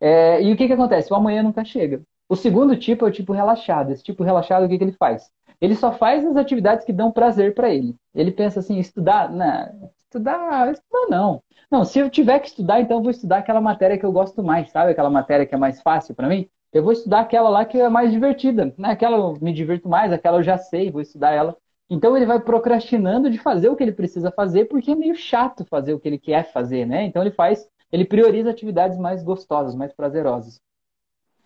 É, 0.00 0.42
e 0.42 0.52
o 0.52 0.56
que, 0.56 0.66
que 0.66 0.72
acontece? 0.72 1.12
O 1.12 1.16
amanhã 1.16 1.44
nunca 1.44 1.64
chega. 1.64 2.02
O 2.28 2.36
segundo 2.36 2.76
tipo 2.76 3.04
é 3.04 3.08
o 3.08 3.12
tipo 3.12 3.32
relaxado. 3.32 3.90
Esse 3.92 4.04
tipo 4.04 4.22
relaxado, 4.22 4.64
o 4.64 4.68
que, 4.68 4.78
que 4.78 4.84
ele 4.84 4.92
faz? 4.92 5.30
Ele 5.60 5.74
só 5.74 5.92
faz 5.92 6.24
as 6.24 6.36
atividades 6.36 6.84
que 6.84 6.92
dão 6.92 7.12
prazer 7.12 7.54
para 7.54 7.68
ele. 7.68 7.94
Ele 8.14 8.32
pensa 8.32 8.60
assim, 8.60 8.78
estudar, 8.78 9.30
não, 9.30 9.90
estudar, 9.98 10.72
estudar 10.72 11.06
não. 11.08 11.42
Não, 11.70 11.84
se 11.84 11.98
eu 11.98 12.10
tiver 12.10 12.40
que 12.40 12.48
estudar, 12.48 12.80
então 12.80 12.96
eu 12.96 13.02
vou 13.02 13.10
estudar 13.10 13.38
aquela 13.38 13.60
matéria 13.60 13.96
que 13.98 14.04
eu 14.04 14.10
gosto 14.10 14.42
mais, 14.42 14.70
sabe? 14.70 14.90
Aquela 14.90 15.10
matéria 15.10 15.46
que 15.46 15.54
é 15.54 15.58
mais 15.58 15.80
fácil 15.80 16.14
para 16.14 16.28
mim. 16.28 16.48
Eu 16.72 16.82
vou 16.82 16.92
estudar 16.92 17.20
aquela 17.20 17.48
lá 17.48 17.64
que 17.64 17.78
é 17.78 17.88
mais 17.88 18.10
divertida, 18.10 18.74
né? 18.78 18.90
Aquela 18.90 19.16
eu 19.16 19.36
me 19.40 19.52
divirto 19.52 19.88
mais, 19.88 20.12
aquela 20.12 20.38
eu 20.38 20.42
já 20.42 20.56
sei, 20.56 20.90
vou 20.90 21.00
estudar 21.00 21.32
ela. 21.32 21.56
Então 21.88 22.16
ele 22.16 22.26
vai 22.26 22.40
procrastinando 22.40 23.28
de 23.28 23.38
fazer 23.38 23.68
o 23.68 23.76
que 23.76 23.82
ele 23.82 23.92
precisa 23.92 24.30
fazer, 24.30 24.66
porque 24.66 24.92
é 24.92 24.94
meio 24.94 25.14
chato 25.16 25.64
fazer 25.64 25.92
o 25.92 25.98
que 25.98 26.08
ele 26.08 26.18
quer 26.18 26.52
fazer, 26.52 26.86
né? 26.86 27.04
Então 27.04 27.22
ele 27.22 27.32
faz, 27.32 27.68
ele 27.90 28.04
prioriza 28.04 28.50
atividades 28.50 28.96
mais 28.96 29.22
gostosas, 29.22 29.74
mais 29.74 29.92
prazerosas. 29.92 30.60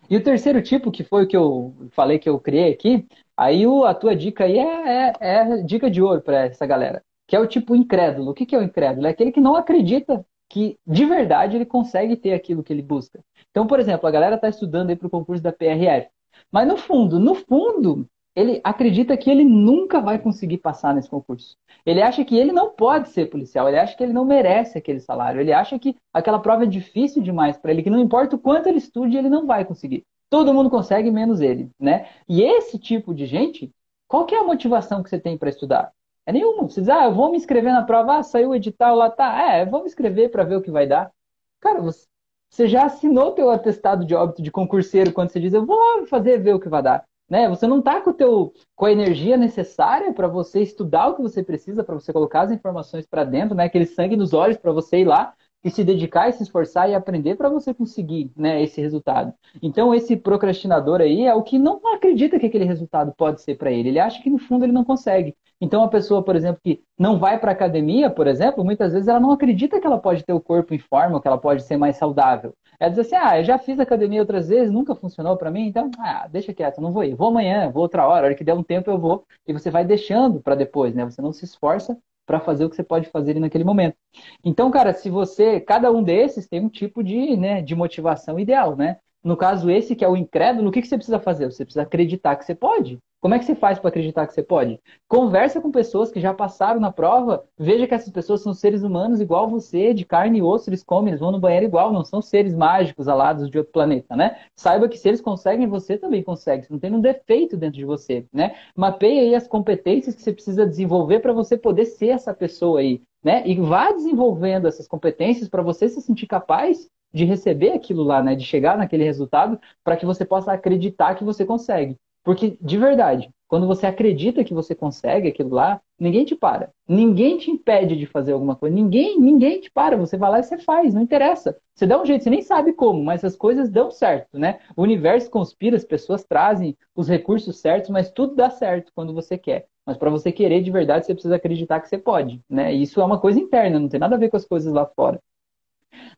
E 0.07 0.15
o 0.15 0.23
terceiro 0.23 0.61
tipo, 0.61 0.91
que 0.91 1.03
foi 1.03 1.23
o 1.23 1.27
que 1.27 1.35
eu 1.35 1.73
falei 1.91 2.19
que 2.19 2.29
eu 2.29 2.39
criei 2.39 2.71
aqui, 2.71 3.07
aí 3.37 3.65
o, 3.67 3.85
a 3.85 3.93
tua 3.93 4.15
dica 4.15 4.45
aí 4.45 4.57
é, 4.57 5.13
é, 5.13 5.13
é 5.19 5.57
dica 5.63 5.89
de 5.89 6.01
ouro 6.01 6.21
para 6.21 6.45
essa 6.45 6.65
galera, 6.65 7.03
que 7.27 7.35
é 7.35 7.39
o 7.39 7.47
tipo 7.47 7.75
incrédulo. 7.75 8.31
O 8.31 8.33
que, 8.33 8.45
que 8.45 8.55
é 8.55 8.59
o 8.59 8.63
incrédulo? 8.63 9.07
É 9.07 9.09
aquele 9.11 9.31
que 9.31 9.41
não 9.41 9.55
acredita 9.55 10.25
que 10.49 10.77
de 10.85 11.05
verdade 11.05 11.55
ele 11.55 11.65
consegue 11.65 12.15
ter 12.15 12.33
aquilo 12.33 12.63
que 12.63 12.71
ele 12.71 12.81
busca. 12.81 13.19
Então, 13.51 13.65
por 13.67 13.79
exemplo, 13.79 14.07
a 14.07 14.11
galera 14.11 14.35
está 14.35 14.47
estudando 14.47 14.89
aí 14.89 14.95
para 14.95 15.07
o 15.07 15.11
concurso 15.11 15.41
da 15.41 15.51
PRF, 15.51 16.07
mas 16.51 16.67
no 16.67 16.77
fundo, 16.77 17.19
no 17.19 17.35
fundo, 17.35 18.07
ele 18.35 18.59
acredita 18.63 19.15
que 19.15 19.29
ele 19.29 19.45
nunca 19.45 20.01
vai 20.01 20.19
conseguir 20.19 20.57
passar 20.57 20.93
nesse 20.93 21.09
concurso. 21.09 21.55
Ele 21.85 22.01
acha 22.01 22.23
que 22.25 22.37
ele 22.37 22.51
não 22.51 22.71
pode 22.71 23.09
ser 23.09 23.29
policial, 23.29 23.67
ele 23.67 23.79
acha 23.79 23.95
que 23.95 24.03
ele 24.03 24.11
não 24.13 24.25
merece 24.25 24.77
aquele 24.77 24.99
salário, 24.99 25.39
ele 25.39 25.53
acha 25.53 25.79
que 25.79 25.95
aquela 26.13 26.39
prova 26.39 26.63
é 26.63 26.67
difícil 26.67 27.23
demais 27.23 27.57
para 27.57 27.71
ele, 27.71 27.81
que 27.81 27.89
não 27.89 27.99
importa 27.99 28.35
o 28.35 28.39
quanto 28.39 28.67
ele 28.67 28.77
estude, 28.77 29.17
ele 29.17 29.29
não 29.29 29.47
vai 29.47 29.63
conseguir. 29.63 30.03
Todo 30.29 30.53
mundo 30.53 30.69
consegue, 30.69 31.11
menos 31.11 31.41
ele, 31.41 31.69
né? 31.79 32.09
E 32.27 32.41
esse 32.41 32.79
tipo 32.79 33.13
de 33.13 33.25
gente, 33.25 33.71
qual 34.07 34.25
que 34.25 34.35
é 34.35 34.39
a 34.39 34.43
motivação 34.43 35.03
que 35.03 35.09
você 35.09 35.19
tem 35.19 35.37
para 35.37 35.49
estudar? 35.49 35.91
É 36.25 36.31
nenhuma. 36.31 36.63
Você 36.63 36.81
diz, 36.81 36.89
ah, 36.89 37.05
eu 37.05 37.13
vou 37.13 37.31
me 37.31 37.37
inscrever 37.37 37.71
na 37.71 37.83
prova, 37.83 38.17
ah, 38.17 38.23
saiu 38.23 38.49
o 38.49 38.55
edital 38.55 38.95
lá, 38.95 39.09
tá. 39.09 39.53
É, 39.53 39.65
vou 39.65 39.81
me 39.81 39.87
inscrever 39.87 40.31
para 40.31 40.43
ver 40.43 40.55
o 40.57 40.61
que 40.61 40.71
vai 40.71 40.87
dar. 40.87 41.11
Cara, 41.59 41.81
você, 41.81 42.05
você 42.49 42.67
já 42.67 42.85
assinou 42.85 43.33
teu 43.33 43.49
atestado 43.49 44.05
de 44.05 44.15
óbito 44.15 44.41
de 44.41 44.51
concurseiro 44.51 45.13
quando 45.13 45.29
você 45.29 45.39
diz, 45.39 45.53
eu 45.53 45.65
vou 45.65 45.77
lá 45.77 46.05
fazer 46.07 46.39
ver 46.41 46.55
o 46.55 46.59
que 46.59 46.69
vai 46.69 46.81
dar. 46.81 47.05
Né? 47.29 47.49
Você 47.49 47.67
não 47.67 47.79
está 47.79 48.01
com, 48.01 48.13
teu, 48.13 48.53
com 48.75 48.85
a 48.85 48.91
energia 48.91 49.35
necessária 49.35 50.13
para 50.13 50.27
você 50.27 50.61
estudar 50.61 51.07
o 51.07 51.15
que 51.15 51.21
você 51.21 51.43
precisa, 51.43 51.83
para 51.83 51.95
você 51.95 52.13
colocar 52.13 52.41
as 52.41 52.51
informações 52.51 53.05
para 53.07 53.23
dentro, 53.23 53.55
né? 53.55 53.65
aquele 53.65 53.85
sangue 53.85 54.15
nos 54.15 54.33
olhos 54.33 54.57
para 54.57 54.71
você 54.71 54.99
ir 54.99 55.05
lá 55.05 55.33
e 55.65 55.71
se 55.71 55.83
dedicar 55.83 56.29
e 56.29 56.33
se 56.33 56.43
esforçar 56.43 56.87
e 56.87 56.93
aprender 56.93 57.35
para 57.35 57.49
você 57.49 57.73
conseguir 57.73 58.31
né, 58.37 58.61
esse 58.61 58.79
resultado. 58.79 59.33
Então, 59.63 59.95
esse 59.95 60.15
procrastinador 60.15 61.01
aí 61.01 61.23
é 61.25 61.33
o 61.33 61.41
que 61.41 61.57
não 61.57 61.81
acredita 61.91 62.37
que 62.37 62.45
aquele 62.45 62.65
resultado 62.65 63.11
pode 63.17 63.41
ser 63.41 63.55
para 63.55 63.71
ele. 63.71 63.89
Ele 63.89 63.99
acha 63.99 64.21
que 64.21 64.29
no 64.29 64.37
fundo 64.37 64.63
ele 64.63 64.71
não 64.71 64.85
consegue. 64.85 65.35
Então, 65.59 65.83
a 65.83 65.87
pessoa, 65.87 66.21
por 66.21 66.35
exemplo, 66.35 66.61
que 66.63 66.83
não 66.99 67.17
vai 67.17 67.39
para 67.39 67.51
academia, 67.51 68.11
por 68.11 68.27
exemplo, 68.27 68.63
muitas 68.63 68.93
vezes 68.93 69.07
ela 69.07 69.19
não 69.19 69.31
acredita 69.31 69.79
que 69.81 69.87
ela 69.87 69.97
pode 69.97 70.23
ter 70.23 70.33
o 70.33 70.39
corpo 70.39 70.75
em 70.75 70.79
forma, 70.79 71.19
que 71.19 71.27
ela 71.27 71.37
pode 71.37 71.63
ser 71.63 71.77
mais 71.77 71.97
saudável. 71.97 72.53
Ela 72.79 72.91
diz 72.91 72.99
assim: 72.99 73.15
ah, 73.15 73.39
eu 73.39 73.43
já 73.43 73.57
fiz 73.57 73.79
academia 73.79 74.21
outras 74.21 74.49
vezes, 74.49 74.71
nunca 74.71 74.93
funcionou 74.93 75.35
para 75.35 75.49
mim, 75.49 75.65
então, 75.65 75.89
ah, 75.97 76.27
deixa 76.29 76.53
quieto, 76.53 76.79
não 76.79 76.91
vou 76.91 77.03
ir. 77.03 77.15
Vou 77.15 77.29
amanhã, 77.29 77.71
vou 77.71 77.81
outra 77.81 78.05
hora, 78.05 78.21
a 78.21 78.25
hora 78.25 78.35
que 78.35 78.43
der 78.43 78.53
um 78.53 78.61
tempo 78.61 78.91
eu 78.91 78.99
vou. 78.99 79.25
E 79.47 79.53
você 79.53 79.71
vai 79.71 79.83
deixando 79.83 80.41
para 80.41 80.53
depois, 80.53 80.93
né? 80.93 81.05
Você 81.05 81.21
não 81.21 81.33
se 81.33 81.45
esforça 81.45 81.97
para 82.25 82.39
fazer 82.39 82.65
o 82.65 82.69
que 82.69 82.75
você 82.75 82.83
pode 82.83 83.09
fazer 83.09 83.39
naquele 83.39 83.63
momento. 83.63 83.97
Então, 84.43 84.71
cara, 84.71 84.93
se 84.93 85.09
você, 85.09 85.59
cada 85.59 85.91
um 85.91 86.03
desses 86.03 86.47
tem 86.47 86.61
um 86.61 86.69
tipo 86.69 87.03
de, 87.03 87.37
né, 87.37 87.61
de 87.61 87.75
motivação 87.75 88.39
ideal, 88.39 88.75
né? 88.75 88.97
No 89.25 89.35
caso 89.35 89.71
esse, 89.71 89.95
que 89.95 90.05
é 90.05 90.07
o 90.07 90.15
incrédulo, 90.15 90.69
o 90.69 90.71
que, 90.71 90.83
que 90.83 90.87
você 90.87 90.97
precisa 90.97 91.19
fazer? 91.19 91.51
Você 91.51 91.65
precisa 91.65 91.81
acreditar 91.81 92.35
que 92.35 92.45
você 92.45 92.53
pode. 92.53 92.99
Como 93.19 93.33
é 93.33 93.39
que 93.39 93.45
você 93.45 93.55
faz 93.55 93.79
para 93.79 93.89
acreditar 93.89 94.27
que 94.27 94.33
você 94.35 94.43
pode? 94.43 94.79
Conversa 95.07 95.59
com 95.59 95.71
pessoas 95.71 96.11
que 96.11 96.19
já 96.19 96.31
passaram 96.31 96.79
na 96.79 96.91
prova, 96.91 97.43
veja 97.57 97.87
que 97.87 97.95
essas 97.95 98.11
pessoas 98.11 98.41
são 98.41 98.53
seres 98.53 98.83
humanos 98.83 99.19
igual 99.19 99.49
você, 99.49 99.95
de 99.95 100.05
carne 100.05 100.37
e 100.37 100.41
osso, 100.43 100.69
eles 100.69 100.83
comem, 100.83 101.09
eles 101.09 101.21
vão 101.21 101.31
no 101.31 101.39
banheiro 101.39 101.65
igual, 101.65 101.91
não 101.91 102.05
são 102.05 102.21
seres 102.21 102.53
mágicos 102.53 103.07
alados 103.07 103.49
de 103.49 103.57
outro 103.57 103.73
planeta, 103.73 104.15
né? 104.15 104.37
Saiba 104.55 104.87
que 104.87 104.95
se 104.95 105.07
eles 105.07 105.21
conseguem, 105.21 105.67
você 105.67 105.97
também 105.97 106.21
consegue. 106.21 106.67
Você 106.67 106.73
não 106.73 106.79
tem 106.79 106.93
um 106.93 107.01
defeito 107.01 107.57
dentro 107.57 107.79
de 107.79 107.85
você, 107.85 108.27
né? 108.31 108.55
Mapeie 108.75 109.21
aí 109.21 109.33
as 109.33 109.47
competências 109.47 110.13
que 110.13 110.21
você 110.21 110.31
precisa 110.31 110.67
desenvolver 110.67 111.19
para 111.19 111.33
você 111.33 111.57
poder 111.57 111.85
ser 111.85 112.09
essa 112.09 112.31
pessoa 112.31 112.79
aí, 112.79 113.01
né? 113.25 113.41
E 113.47 113.55
vá 113.59 113.91
desenvolvendo 113.91 114.67
essas 114.67 114.87
competências 114.87 115.49
para 115.49 115.63
você 115.63 115.89
se 115.89 115.99
sentir 115.99 116.27
capaz 116.27 116.87
de 117.11 117.25
receber 117.25 117.71
aquilo 117.71 118.03
lá, 118.03 118.21
né? 118.21 118.35
De 118.35 118.43
chegar 118.45 118.77
naquele 118.77 119.03
resultado 119.03 119.59
para 119.83 119.97
que 119.97 120.05
você 120.05 120.23
possa 120.23 120.53
acreditar 120.53 121.15
que 121.15 121.23
você 121.23 121.43
consegue. 121.43 121.97
Porque, 122.23 122.55
de 122.61 122.77
verdade, 122.77 123.29
quando 123.47 123.65
você 123.65 123.87
acredita 123.87 124.43
que 124.43 124.53
você 124.53 124.75
consegue 124.75 125.27
aquilo 125.27 125.55
lá, 125.55 125.81
ninguém 125.99 126.23
te 126.23 126.35
para. 126.35 126.69
Ninguém 126.87 127.37
te 127.37 127.49
impede 127.49 127.95
de 127.95 128.05
fazer 128.05 128.31
alguma 128.33 128.55
coisa. 128.55 128.75
Ninguém, 128.75 129.19
ninguém 129.19 129.59
te 129.59 129.71
para. 129.71 129.97
Você 129.97 130.17
vai 130.17 130.29
lá 130.29 130.39
e 130.39 130.43
você 130.43 130.59
faz, 130.59 130.93
não 130.93 131.01
interessa. 131.01 131.57
Você 131.73 131.87
dá 131.87 131.99
um 131.99 132.05
jeito, 132.05 132.23
você 132.23 132.29
nem 132.29 132.43
sabe 132.43 132.73
como, 132.73 133.03
mas 133.03 133.23
as 133.23 133.35
coisas 133.35 133.71
dão 133.71 133.89
certo, 133.89 134.37
né? 134.37 134.59
O 134.75 134.83
universo 134.83 135.31
conspira, 135.31 135.75
as 135.75 135.83
pessoas 135.83 136.23
trazem 136.23 136.77
os 136.95 137.07
recursos 137.07 137.57
certos, 137.57 137.89
mas 137.89 138.11
tudo 138.11 138.35
dá 138.35 138.51
certo 138.51 138.91
quando 138.93 139.13
você 139.13 139.35
quer. 139.35 139.67
Mas 139.85 139.97
para 139.97 140.09
você 140.09 140.31
querer 140.31 140.61
de 140.61 140.71
verdade, 140.71 141.05
você 141.05 141.13
precisa 141.13 141.35
acreditar 141.35 141.79
que 141.79 141.87
você 141.87 141.97
pode, 141.97 142.41
né? 142.49 142.73
E 142.73 142.81
isso 142.81 142.99
é 142.99 143.05
uma 143.05 143.19
coisa 143.19 143.39
interna, 143.39 143.79
não 143.79 143.89
tem 143.89 143.99
nada 143.99 144.15
a 144.15 144.19
ver 144.19 144.29
com 144.29 144.37
as 144.37 144.45
coisas 144.45 144.73
lá 144.73 144.85
fora. 144.85 145.19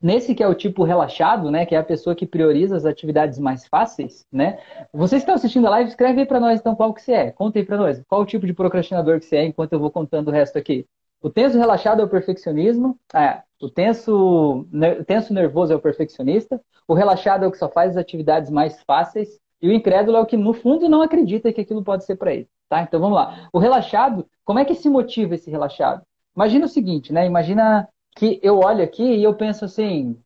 Nesse 0.01 0.35
que 0.35 0.43
é 0.43 0.47
o 0.47 0.55
tipo 0.55 0.83
relaxado, 0.83 1.49
né, 1.51 1.65
que 1.65 1.75
é 1.75 1.77
a 1.77 1.83
pessoa 1.83 2.15
que 2.15 2.25
prioriza 2.25 2.75
as 2.75 2.85
atividades 2.85 3.39
mais 3.39 3.67
fáceis, 3.67 4.25
né? 4.31 4.59
Vocês 4.93 5.21
estão 5.21 5.35
assistindo 5.35 5.67
a 5.67 5.71
live, 5.71 5.89
escreve 5.89 6.21
aí 6.21 6.25
para 6.25 6.39
nós 6.39 6.59
então 6.59 6.75
qual 6.75 6.93
que 6.93 7.01
você 7.01 7.13
é. 7.13 7.31
Conta 7.31 7.59
aí 7.59 7.65
para 7.65 7.77
nós. 7.77 8.01
Qual 8.07 8.21
o 8.21 8.25
tipo 8.25 8.45
de 8.45 8.53
procrastinador 8.53 9.19
que 9.19 9.25
você 9.25 9.37
é 9.37 9.45
enquanto 9.45 9.73
eu 9.73 9.79
vou 9.79 9.91
contando 9.91 10.29
o 10.29 10.31
resto 10.31 10.57
aqui. 10.57 10.85
O 11.21 11.29
tenso 11.29 11.57
relaxado 11.57 12.01
é 12.01 12.05
o 12.05 12.09
perfeccionismo. 12.09 12.99
É, 13.13 13.41
o 13.61 13.69
tenso, 13.69 14.65
o 14.99 15.03
tenso 15.03 15.33
nervoso 15.33 15.73
é 15.73 15.75
o 15.75 15.81
perfeccionista. 15.81 16.61
O 16.87 16.93
relaxado 16.93 17.43
é 17.43 17.47
o 17.47 17.51
que 17.51 17.57
só 17.57 17.69
faz 17.69 17.91
as 17.91 17.97
atividades 17.97 18.51
mais 18.51 18.81
fáceis. 18.83 19.39
E 19.61 19.67
o 19.67 19.73
incrédulo 19.73 20.17
é 20.17 20.21
o 20.21 20.25
que, 20.25 20.37
no 20.37 20.53
fundo, 20.53 20.87
não 20.87 21.01
acredita 21.01 21.51
que 21.51 21.61
aquilo 21.61 21.83
pode 21.83 22.05
ser 22.05 22.15
para 22.15 22.33
ele. 22.33 22.47
Tá? 22.69 22.81
Então 22.81 22.99
vamos 22.99 23.15
lá. 23.15 23.49
O 23.51 23.59
relaxado, 23.59 24.27
como 24.43 24.59
é 24.59 24.65
que 24.65 24.75
se 24.75 24.89
motiva 24.89 25.35
esse 25.35 25.49
relaxado? 25.49 26.03
Imagina 26.35 26.65
o 26.65 26.69
seguinte, 26.69 27.11
né? 27.11 27.25
Imagina 27.25 27.87
que 28.15 28.39
eu 28.43 28.59
olho 28.59 28.83
aqui 28.83 29.03
e 29.03 29.23
eu 29.23 29.33
penso 29.35 29.65
assim: 29.65 30.21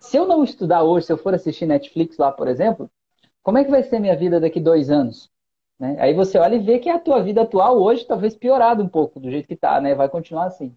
se 0.00 0.16
eu 0.16 0.26
não 0.26 0.42
estudar 0.42 0.82
hoje, 0.82 1.06
se 1.06 1.12
eu 1.12 1.18
for 1.18 1.34
assistir 1.34 1.66
Netflix 1.66 2.16
lá, 2.18 2.32
por 2.32 2.48
exemplo, 2.48 2.90
como 3.42 3.58
é 3.58 3.64
que 3.64 3.70
vai 3.70 3.82
ser 3.82 4.00
minha 4.00 4.16
vida 4.16 4.40
daqui 4.40 4.58
dois 4.58 4.90
anos? 4.90 5.30
Né? 5.78 5.96
Aí 5.98 6.14
você 6.14 6.38
olha 6.38 6.56
e 6.56 6.60
vê 6.60 6.78
que 6.78 6.88
a 6.88 6.98
tua 6.98 7.22
vida 7.22 7.42
atual 7.42 7.80
hoje 7.80 8.06
talvez 8.06 8.34
piorado 8.36 8.82
um 8.82 8.88
pouco 8.88 9.20
do 9.20 9.30
jeito 9.30 9.46
que 9.46 9.54
está, 9.54 9.80
né? 9.80 9.94
Vai 9.94 10.08
continuar 10.08 10.46
assim. 10.46 10.74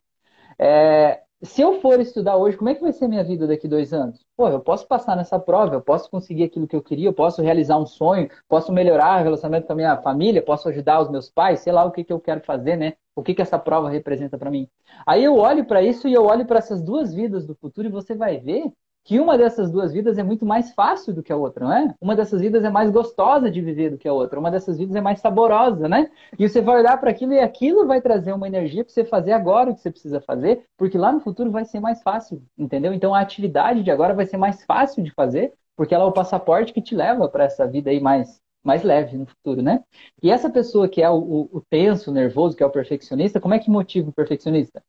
É, 0.60 1.22
se 1.44 1.62
eu 1.62 1.80
for 1.82 2.00
estudar 2.00 2.36
hoje, 2.36 2.58
como 2.58 2.70
é 2.70 2.76
que 2.76 2.82
vai 2.82 2.92
ser 2.92 3.08
minha 3.08 3.24
vida 3.24 3.46
daqui 3.46 3.68
dois 3.68 3.94
anos? 3.94 4.26
Pô, 4.36 4.50
eu 4.50 4.60
posso 4.60 4.88
passar 4.88 5.16
nessa 5.16 5.40
prova, 5.40 5.76
eu 5.76 5.82
posso 5.82 6.10
conseguir 6.10 6.44
aquilo 6.44 6.68
que 6.68 6.76
eu 6.76 6.82
queria, 6.82 7.08
eu 7.08 7.14
posso 7.14 7.42
realizar 7.42 7.78
um 7.78 7.86
sonho, 7.86 8.30
posso 8.48 8.72
melhorar 8.72 9.22
o 9.22 9.24
relacionamento 9.24 9.68
com 9.68 9.74
a 9.74 9.76
minha 9.76 9.98
família, 10.02 10.42
posso 10.42 10.68
ajudar 10.70 11.00
os 11.02 11.10
meus 11.10 11.30
pais, 11.30 11.60
sei 11.60 11.72
lá 11.72 11.86
o 11.86 11.92
que, 11.92 12.04
que 12.04 12.12
eu 12.12 12.20
quero 12.20 12.42
fazer, 12.44 12.76
né? 12.76 12.94
O 13.16 13.22
que, 13.22 13.36
que 13.36 13.42
essa 13.42 13.60
prova 13.60 13.90
representa 13.90 14.38
para 14.38 14.50
mim. 14.50 14.68
Aí 15.06 15.24
eu 15.24 15.36
olho 15.38 15.66
para 15.66 15.82
isso 15.82 16.08
e 16.08 16.14
eu 16.14 16.26
olho 16.26 16.46
para 16.46 16.60
essas 16.60 16.82
duas 16.82 17.14
vidas 17.14 17.46
do 17.46 17.56
futuro 17.56 17.88
e 17.88 17.92
você 17.92 18.16
vai 18.16 18.40
ver 18.40 18.72
que 19.08 19.22
uma 19.22 19.38
dessas 19.38 19.72
duas 19.72 19.94
vidas 19.94 20.18
é 20.18 20.24
muito 20.24 20.46
mais 20.46 20.74
fácil 20.74 21.14
do 21.14 21.24
que 21.24 21.32
a 21.32 21.38
outra, 21.38 21.64
não 21.64 21.72
é? 21.72 21.96
Uma 22.02 22.14
dessas 22.14 22.42
vidas 22.42 22.66
é 22.66 22.70
mais 22.70 22.92
gostosa 22.92 23.50
de 23.50 23.62
viver 23.62 23.92
do 23.92 23.98
que 23.98 24.06
a 24.06 24.12
outra, 24.12 24.38
uma 24.38 24.52
dessas 24.52 24.78
vidas 24.78 24.94
é 24.98 25.00
mais 25.00 25.22
saborosa, 25.22 25.88
né? 25.88 26.12
E 26.38 26.48
você 26.48 26.62
vai 26.62 26.80
olhar 26.80 27.00
para 27.00 27.10
aquilo 27.10 27.32
e 27.32 27.40
aquilo 27.40 27.88
vai 27.88 28.02
trazer 28.02 28.34
uma 28.34 28.48
energia 28.48 28.84
para 28.84 28.94
você 28.94 29.06
fazer 29.06 29.32
agora 29.32 29.72
o 29.72 29.76
que 29.76 29.80
você 29.80 29.90
precisa 29.90 30.20
fazer, 30.20 30.66
porque 30.76 30.98
lá 30.98 31.10
no 31.10 31.22
futuro 31.22 31.50
vai 31.50 31.64
ser 31.64 31.80
mais 31.80 32.04
fácil, 32.04 32.44
entendeu? 32.58 32.94
Então 32.94 33.16
a 33.16 33.22
atividade 33.22 33.82
de 33.82 33.90
agora 33.90 34.14
vai 34.14 34.26
ser 34.26 34.36
mais 34.36 34.66
fácil 34.66 35.02
de 35.02 35.12
fazer, 35.12 35.54
porque 35.78 35.96
ela 35.96 36.04
é 36.04 36.08
o 36.08 36.12
passaporte 36.12 36.74
que 36.74 36.82
te 36.82 36.94
leva 36.94 37.30
para 37.30 37.46
essa 37.46 37.66
vida 37.66 37.90
aí 37.90 38.02
mais 38.02 38.42
mais 38.62 38.84
leve 38.84 39.16
no 39.16 39.26
futuro, 39.26 39.62
né? 39.62 39.82
E 40.22 40.30
essa 40.30 40.50
pessoa 40.50 40.90
que 40.90 41.02
é 41.02 41.10
o, 41.10 41.16
o, 41.16 41.50
o 41.54 41.62
tenso, 41.70 42.12
o 42.12 42.14
nervoso, 42.14 42.58
que 42.58 42.62
é 42.62 42.66
o 42.66 42.70
perfeccionista, 42.70 43.40
como 43.40 43.54
é 43.54 43.60
que 43.60 43.70
motiva 43.70 44.10
o 44.10 44.14
perfeccionista? 44.14 44.84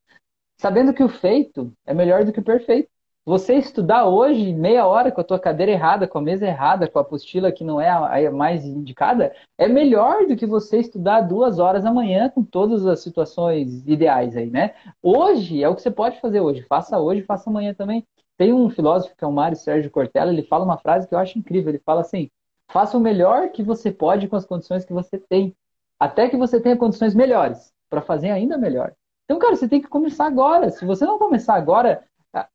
Sabendo 0.60 0.92
que 0.92 1.04
o 1.04 1.08
feito 1.08 1.72
é 1.86 1.94
melhor 1.94 2.24
do 2.24 2.32
que 2.32 2.40
o 2.40 2.44
perfeito. 2.44 2.90
Você 3.28 3.56
estudar 3.56 4.06
hoje 4.06 4.54
meia 4.54 4.86
hora 4.86 5.12
com 5.12 5.20
a 5.20 5.24
tua 5.24 5.38
cadeira 5.38 5.70
errada, 5.70 6.08
com 6.08 6.16
a 6.16 6.22
mesa 6.22 6.46
errada, 6.46 6.88
com 6.88 6.98
a 6.98 7.02
apostila 7.02 7.52
que 7.52 7.62
não 7.62 7.78
é 7.78 7.90
a 7.90 8.30
mais 8.30 8.64
indicada, 8.64 9.34
é 9.58 9.68
melhor 9.68 10.26
do 10.26 10.34
que 10.34 10.46
você 10.46 10.78
estudar 10.78 11.20
duas 11.20 11.58
horas 11.58 11.84
amanhã 11.84 12.30
com 12.30 12.42
todas 12.42 12.86
as 12.86 13.00
situações 13.00 13.86
ideais 13.86 14.34
aí, 14.34 14.48
né? 14.48 14.74
Hoje 15.02 15.62
é 15.62 15.68
o 15.68 15.74
que 15.74 15.82
você 15.82 15.90
pode 15.90 16.18
fazer 16.22 16.40
hoje. 16.40 16.62
Faça 16.62 16.98
hoje, 16.98 17.20
faça 17.20 17.50
amanhã 17.50 17.74
também. 17.74 18.02
Tem 18.38 18.50
um 18.50 18.70
filósofo 18.70 19.14
que 19.14 19.22
é 19.22 19.28
o 19.28 19.32
Mário 19.32 19.58
Sérgio 19.58 19.90
Cortella, 19.90 20.32
ele 20.32 20.44
fala 20.44 20.64
uma 20.64 20.78
frase 20.78 21.06
que 21.06 21.14
eu 21.14 21.18
acho 21.18 21.38
incrível. 21.38 21.68
Ele 21.68 21.82
fala 21.84 22.00
assim: 22.00 22.30
faça 22.72 22.96
o 22.96 23.00
melhor 23.00 23.50
que 23.50 23.62
você 23.62 23.90
pode 23.90 24.26
com 24.26 24.36
as 24.36 24.46
condições 24.46 24.86
que 24.86 24.92
você 24.94 25.18
tem, 25.18 25.54
até 26.00 26.30
que 26.30 26.36
você 26.38 26.58
tenha 26.58 26.78
condições 26.78 27.14
melhores 27.14 27.74
para 27.90 28.00
fazer 28.00 28.30
ainda 28.30 28.56
melhor. 28.56 28.94
Então, 29.26 29.38
cara, 29.38 29.54
você 29.54 29.68
tem 29.68 29.82
que 29.82 29.88
começar 29.88 30.24
agora. 30.24 30.70
Se 30.70 30.86
você 30.86 31.04
não 31.04 31.18
começar 31.18 31.56
agora, 31.56 32.07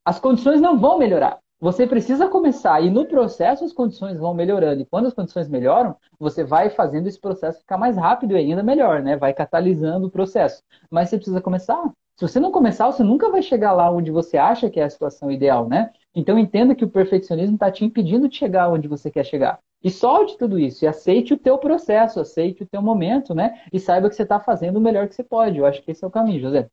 as 0.06 0.20
condições 0.20 0.62
não 0.62 0.80
vão 0.80 0.98
melhorar. 0.98 1.40
Você 1.60 1.88
precisa 1.88 2.28
começar 2.28 2.82
e 2.82 2.90
no 2.90 3.06
processo 3.06 3.64
as 3.64 3.72
condições 3.72 4.18
vão 4.18 4.34
melhorando. 4.34 4.82
E 4.82 4.86
quando 4.86 5.06
as 5.06 5.14
condições 5.14 5.48
melhoram, 5.48 5.96
você 6.20 6.44
vai 6.44 6.70
fazendo 6.70 7.08
esse 7.08 7.18
processo 7.18 7.60
ficar 7.60 7.78
mais 7.78 7.96
rápido 7.96 8.34
e 8.34 8.36
ainda 8.36 8.62
melhor, 8.62 9.02
né? 9.02 9.16
Vai 9.16 9.34
catalisando 9.34 10.08
o 10.08 10.12
processo. 10.12 10.62
Mas 10.92 11.08
você 11.08 11.16
precisa 11.16 11.40
começar. 11.40 11.82
Se 12.18 12.28
você 12.28 12.38
não 12.38 12.52
começar, 12.52 12.88
você 12.88 13.02
nunca 13.02 13.30
vai 13.30 13.42
chegar 13.42 13.72
lá 13.72 13.90
onde 13.90 14.12
você 14.12 14.38
acha 14.38 14.70
que 14.70 14.78
é 14.80 14.84
a 14.84 14.90
situação 14.90 15.32
ideal, 15.32 15.68
né? 15.68 15.92
Então 16.14 16.38
entenda 16.38 16.76
que 16.76 16.84
o 16.84 16.90
perfeccionismo 16.90 17.56
está 17.56 17.72
te 17.72 17.86
impedindo 17.86 18.28
de 18.28 18.36
chegar 18.36 18.70
onde 18.70 18.90
você 18.90 19.10
quer 19.10 19.24
chegar. 19.24 19.58
E 19.82 19.90
solte 19.90 20.38
tudo 20.38 20.60
isso 20.60 20.84
e 20.84 20.88
aceite 20.88 21.34
o 21.34 21.38
teu 21.38 21.58
processo, 21.58 22.20
aceite 22.20 22.64
o 22.64 22.68
teu 22.68 22.82
momento, 22.82 23.34
né? 23.34 23.64
E 23.72 23.80
saiba 23.80 24.10
que 24.10 24.16
você 24.16 24.24
está 24.24 24.38
fazendo 24.38 24.78
o 24.78 24.82
melhor 24.82 25.08
que 25.08 25.16
você 25.16 25.24
pode. 25.24 25.58
Eu 25.58 25.66
acho 25.66 25.82
que 25.82 25.92
esse 25.92 26.04
é 26.04 26.08
o 26.08 26.12
caminho, 26.12 26.42
José. 26.42 26.70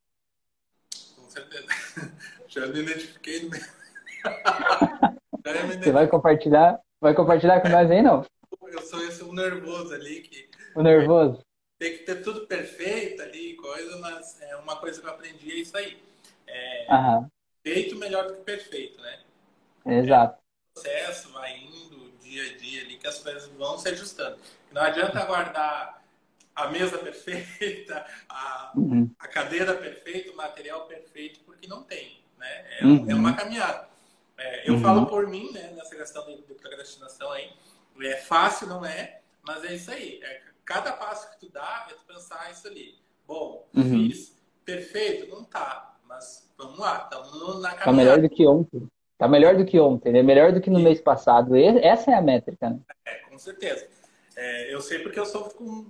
Com 1.16 1.30
certeza. 1.30 1.79
Já 2.50 2.66
me 2.66 2.80
identifiquei 2.80 3.42
no 3.48 3.50
Você 5.78 5.92
vai 5.92 6.08
compartilhar? 6.08 6.80
Vai 7.00 7.14
compartilhar 7.14 7.60
com 7.60 7.68
nós 7.68 7.88
aí, 7.88 8.02
não? 8.02 8.26
Eu 8.72 8.82
sou 8.82 9.00
esse 9.04 9.22
o 9.22 9.32
nervoso 9.32 9.94
ali 9.94 10.20
que. 10.20 10.50
O 10.74 10.82
nervoso? 10.82 11.40
Tem 11.78 11.96
que 11.96 12.04
ter 12.04 12.16
tudo 12.22 12.48
perfeito 12.48 13.22
ali, 13.22 13.54
coisa, 13.54 13.96
mas 13.98 14.42
é 14.42 14.56
uma 14.56 14.76
coisa 14.76 15.00
que 15.00 15.06
eu 15.06 15.10
aprendi 15.10 15.52
é 15.52 15.54
isso 15.54 15.76
aí. 15.76 16.02
É, 16.46 16.86
Feito 17.62 17.94
melhor 17.96 18.26
do 18.26 18.34
que 18.34 18.42
perfeito, 18.42 19.00
né? 19.00 19.20
Exato. 19.86 20.34
É, 20.34 20.38
o 20.38 20.74
processo 20.74 21.32
vai 21.32 21.56
indo 21.56 22.10
dia 22.18 22.42
a 22.50 22.56
dia 22.56 22.82
ali 22.82 22.96
que 22.96 23.06
as 23.06 23.20
coisas 23.20 23.46
vão 23.50 23.78
se 23.78 23.88
ajustando. 23.88 24.38
Não 24.72 24.82
adianta 24.82 25.24
guardar 25.24 26.02
a 26.56 26.68
mesa 26.68 26.98
perfeita, 26.98 28.04
a, 28.28 28.72
uhum. 28.74 29.08
a 29.20 29.28
cadeira 29.28 29.74
perfeita, 29.74 30.32
o 30.32 30.36
material 30.36 30.86
perfeito, 30.86 31.40
porque 31.44 31.68
não 31.68 31.84
tem. 31.84 32.19
Né? 32.40 32.64
É, 32.80 32.84
uhum. 32.84 33.10
é 33.10 33.14
uma 33.14 33.36
caminhada. 33.36 33.88
É, 34.38 34.68
eu 34.68 34.74
uhum. 34.74 34.80
falo 34.80 35.06
por 35.06 35.26
mim, 35.26 35.52
né, 35.52 35.74
nessa 35.76 35.94
questão 35.94 36.24
de, 36.24 36.38
de 36.42 36.54
procrastinação 36.54 37.30
aí, 37.30 37.52
é 38.02 38.16
fácil, 38.16 38.66
não 38.66 38.84
é? 38.84 39.20
Mas 39.42 39.62
é 39.64 39.74
isso 39.74 39.90
aí. 39.90 40.18
É, 40.22 40.40
cada 40.64 40.92
passo 40.92 41.30
que 41.30 41.40
tu 41.40 41.52
dá 41.52 41.86
é 41.90 41.92
tu 41.92 42.00
pensar 42.06 42.50
isso 42.50 42.66
ali. 42.66 42.98
Bom, 43.26 43.68
uhum. 43.76 44.08
fiz 44.08 44.34
perfeito? 44.64 45.28
Não 45.28 45.44
tá, 45.44 45.96
mas 46.08 46.50
vamos 46.56 46.78
lá, 46.78 47.02
estamos 47.04 47.60
na 47.60 47.74
caminhada. 47.74 47.84
Tá 47.84 47.92
melhor 47.92 48.20
do 48.22 48.30
que 48.30 48.46
ontem. 48.46 48.88
Tá 49.18 49.28
melhor 49.28 49.56
do 49.56 49.66
que 49.66 49.78
ontem, 49.78 50.12
né? 50.14 50.22
Melhor 50.22 50.50
do 50.50 50.62
que 50.62 50.70
no 50.70 50.78
Sim. 50.78 50.84
mês 50.84 51.00
passado. 51.02 51.54
Essa 51.54 52.12
é 52.12 52.14
a 52.14 52.22
métrica, 52.22 52.70
né? 52.70 52.80
É, 53.04 53.16
com 53.16 53.38
certeza. 53.38 53.86
É, 54.34 54.72
eu 54.72 54.80
sei 54.80 55.00
porque 55.00 55.20
eu 55.20 55.26
sou 55.26 55.44
com, 55.50 55.86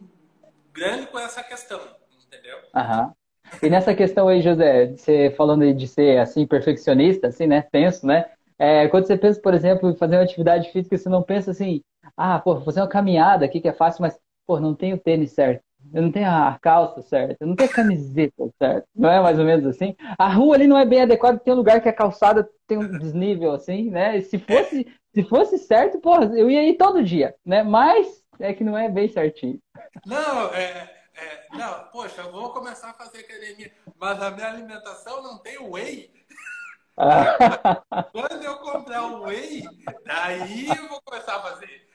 grande 0.73 1.07
com 1.07 1.19
essa 1.21 1.41
questão, 1.45 1.81
entendeu? 2.27 2.59
Aham. 2.75 3.15
E 3.63 3.69
nessa 3.69 3.95
questão 3.95 4.29
aí, 4.29 4.41
José, 4.41 4.87
você 4.87 5.31
falando 5.37 5.63
aí 5.63 5.75
de 5.75 5.87
ser 5.87 6.19
assim 6.19 6.47
perfeccionista, 6.47 7.29
assim, 7.29 7.47
né, 7.47 7.63
tenso, 7.71 8.07
né? 8.07 8.27
É, 8.59 8.89
quando 8.89 9.07
você 9.07 9.17
pensa, 9.17 9.41
por 9.41 9.55
exemplo, 9.55 9.91
em 9.91 9.97
fazer 9.97 10.17
uma 10.17 10.23
atividade 10.23 10.71
física, 10.71 10.97
você 10.97 11.09
não 11.09 11.23
pensa 11.23 11.51
assim, 11.51 11.83
ah, 12.17 12.39
pô, 12.39 12.55
vou 12.55 12.65
fazer 12.65 12.81
uma 12.81 12.89
caminhada 12.89 13.45
aqui 13.45 13.61
que 13.61 13.69
é 13.69 13.73
fácil, 13.73 14.03
mas 14.03 14.19
pô, 14.47 14.61
não 14.61 14.75
tenho 14.75 14.99
tênis 14.99 15.33
certo, 15.33 15.63
eu 15.95 16.03
não 16.03 16.13
tenho 16.13 16.29
a 16.29 16.59
calça 16.61 17.01
certa, 17.01 17.37
eu 17.41 17.47
não 17.47 17.57
tenho 17.57 17.71
a 17.71 17.73
camiseta 17.73 18.49
certa, 18.59 18.87
não 18.95 19.11
é 19.11 19.21
mais 19.21 19.39
ou 19.39 19.45
menos 19.47 19.65
assim? 19.65 19.97
A 20.19 20.29
rua 20.29 20.57
ali 20.57 20.67
não 20.67 20.79
é 20.79 20.85
bem 20.85 21.03
adequada, 21.03 21.39
tem 21.39 21.55
um 21.55 21.57
lugar 21.57 21.81
que 21.81 21.89
a 21.89 21.93
calçada 21.93 22.47
tem 22.67 22.77
um 22.77 22.99
desnível 22.99 23.53
assim, 23.53 23.91
né? 23.91 24.21
Se 24.21 24.39
fosse, 24.39 24.87
se 25.15 25.23
fosse 25.23 25.57
certo, 25.57 25.99
pô, 25.99 26.17
eu 26.17 26.51
ia 26.51 26.69
ir 26.69 26.77
todo 26.77 27.03
dia, 27.03 27.35
né? 27.45 27.63
Mas 27.63 28.23
é 28.39 28.53
que 28.53 28.63
não 28.63 28.77
é 28.77 28.91
bem 28.91 29.09
certinho. 29.09 29.59
Não, 30.07 30.47
é 30.55 31.00
é, 31.21 31.47
não, 31.53 31.85
poxa, 31.91 32.23
eu 32.23 32.33
vou 32.33 32.51
começar 32.53 32.91
a 32.91 32.95
fazer 32.95 33.21
academia, 33.21 33.73
mas 33.97 34.23
a 34.23 34.31
minha 34.31 34.49
alimentação 34.49 35.23
não 35.23 35.39
tem 35.39 35.59
whey. 35.59 36.11
Quando 38.13 38.43
eu 38.43 38.57
comprar 38.59 39.05
o 39.05 39.23
whey, 39.23 39.63
Daí 40.05 40.69
eu 40.69 40.89
vou 40.89 41.01
começar 41.03 41.37
a 41.37 41.43
fazer. 41.43 41.89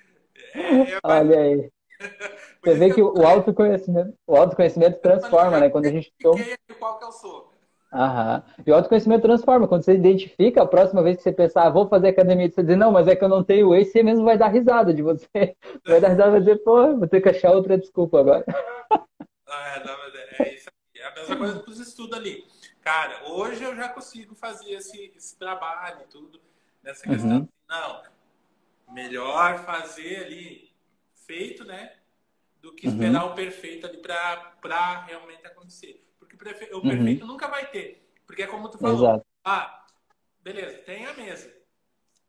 É, 0.55 0.99
Olha 1.03 1.39
aí. 1.39 1.71
Você 2.63 2.75
vê 2.75 2.93
que 2.93 3.01
o 3.01 3.25
autoconhecimento, 3.25 4.17
o 4.27 4.35
autoconhecimento 4.35 4.99
transforma, 4.99 5.59
né? 5.59 5.69
Quando 5.69 5.85
a 5.85 5.91
gente 5.91 6.13
toma. 6.19 6.43
Qual 6.79 6.97
que 6.97 7.05
eu 7.05 7.11
sou? 7.11 7.54
Aham. 7.95 8.43
E 8.67 8.71
o 8.71 8.75
autoconhecimento 8.75 9.21
transforma. 9.21 9.67
Quando 9.69 9.83
você 9.83 9.93
identifica, 9.93 10.61
a 10.61 10.67
próxima 10.67 11.01
vez 11.01 11.15
que 11.15 11.23
você 11.23 11.31
pensar, 11.31 11.65
ah, 11.65 11.69
vou 11.69 11.87
fazer 11.87 12.09
academia, 12.09 12.51
você 12.51 12.61
dizer, 12.61 12.75
não, 12.75 12.91
mas 12.91 13.07
é 13.07 13.15
que 13.15 13.23
eu 13.23 13.29
não 13.29 13.41
tenho 13.41 13.73
esse, 13.73 13.93
você 13.93 14.03
mesmo 14.03 14.25
vai 14.25 14.37
dar 14.37 14.49
risada 14.49 14.93
de 14.93 15.01
você. 15.01 15.55
Vai 15.87 16.01
dar 16.01 16.09
risada 16.09 16.29
e 16.29 16.31
vai 16.31 16.39
dizer, 16.39 16.57
pô, 16.57 16.97
vou 16.97 17.07
ter 17.07 17.21
que 17.21 17.29
achar 17.29 17.51
outra 17.51 17.77
desculpa 17.77 18.19
agora. 18.19 18.45
Ah, 19.47 19.75
é, 19.75 19.85
não, 19.85 19.93
é 20.39 20.55
isso 20.55 20.69
É 20.95 21.05
a 21.05 21.11
mesma 21.13 21.37
coisa 21.37 21.59
para 21.59 21.69
os 21.69 21.79
estudos 21.79 22.17
ali. 22.17 22.45
Cara, 22.81 23.29
hoje 23.29 23.63
eu 23.63 23.75
já 23.75 23.87
consigo 23.89 24.33
fazer 24.33 24.71
esse, 24.71 25.13
esse 25.15 25.37
trabalho 25.37 26.01
e 26.01 26.07
tudo, 26.07 26.41
nessa 26.83 27.07
questão. 27.07 27.37
Uhum. 27.37 27.47
Não, 27.69 28.01
melhor 28.91 29.59
fazer 29.63 30.25
ali 30.25 30.71
feito, 31.27 31.63
né? 31.63 31.93
Do 32.59 32.73
que 32.73 32.87
esperar 32.87 33.25
uhum. 33.25 33.31
o 33.31 33.35
perfeito 33.35 33.85
ali 33.85 33.97
para 33.97 35.05
realmente 35.05 35.45
acontecer. 35.45 36.04
Porque 36.53 36.73
o 36.73 36.81
perfeito 36.81 37.21
uhum. 37.21 37.27
nunca 37.27 37.47
vai 37.47 37.65
ter. 37.67 38.11
Porque 38.25 38.43
é 38.43 38.47
como 38.47 38.69
tu 38.69 38.77
falou. 38.77 38.97
Exato. 38.97 39.25
Ah, 39.43 39.85
beleza, 40.41 40.77
tem 40.79 41.05
a 41.05 41.13
mesa. 41.13 41.51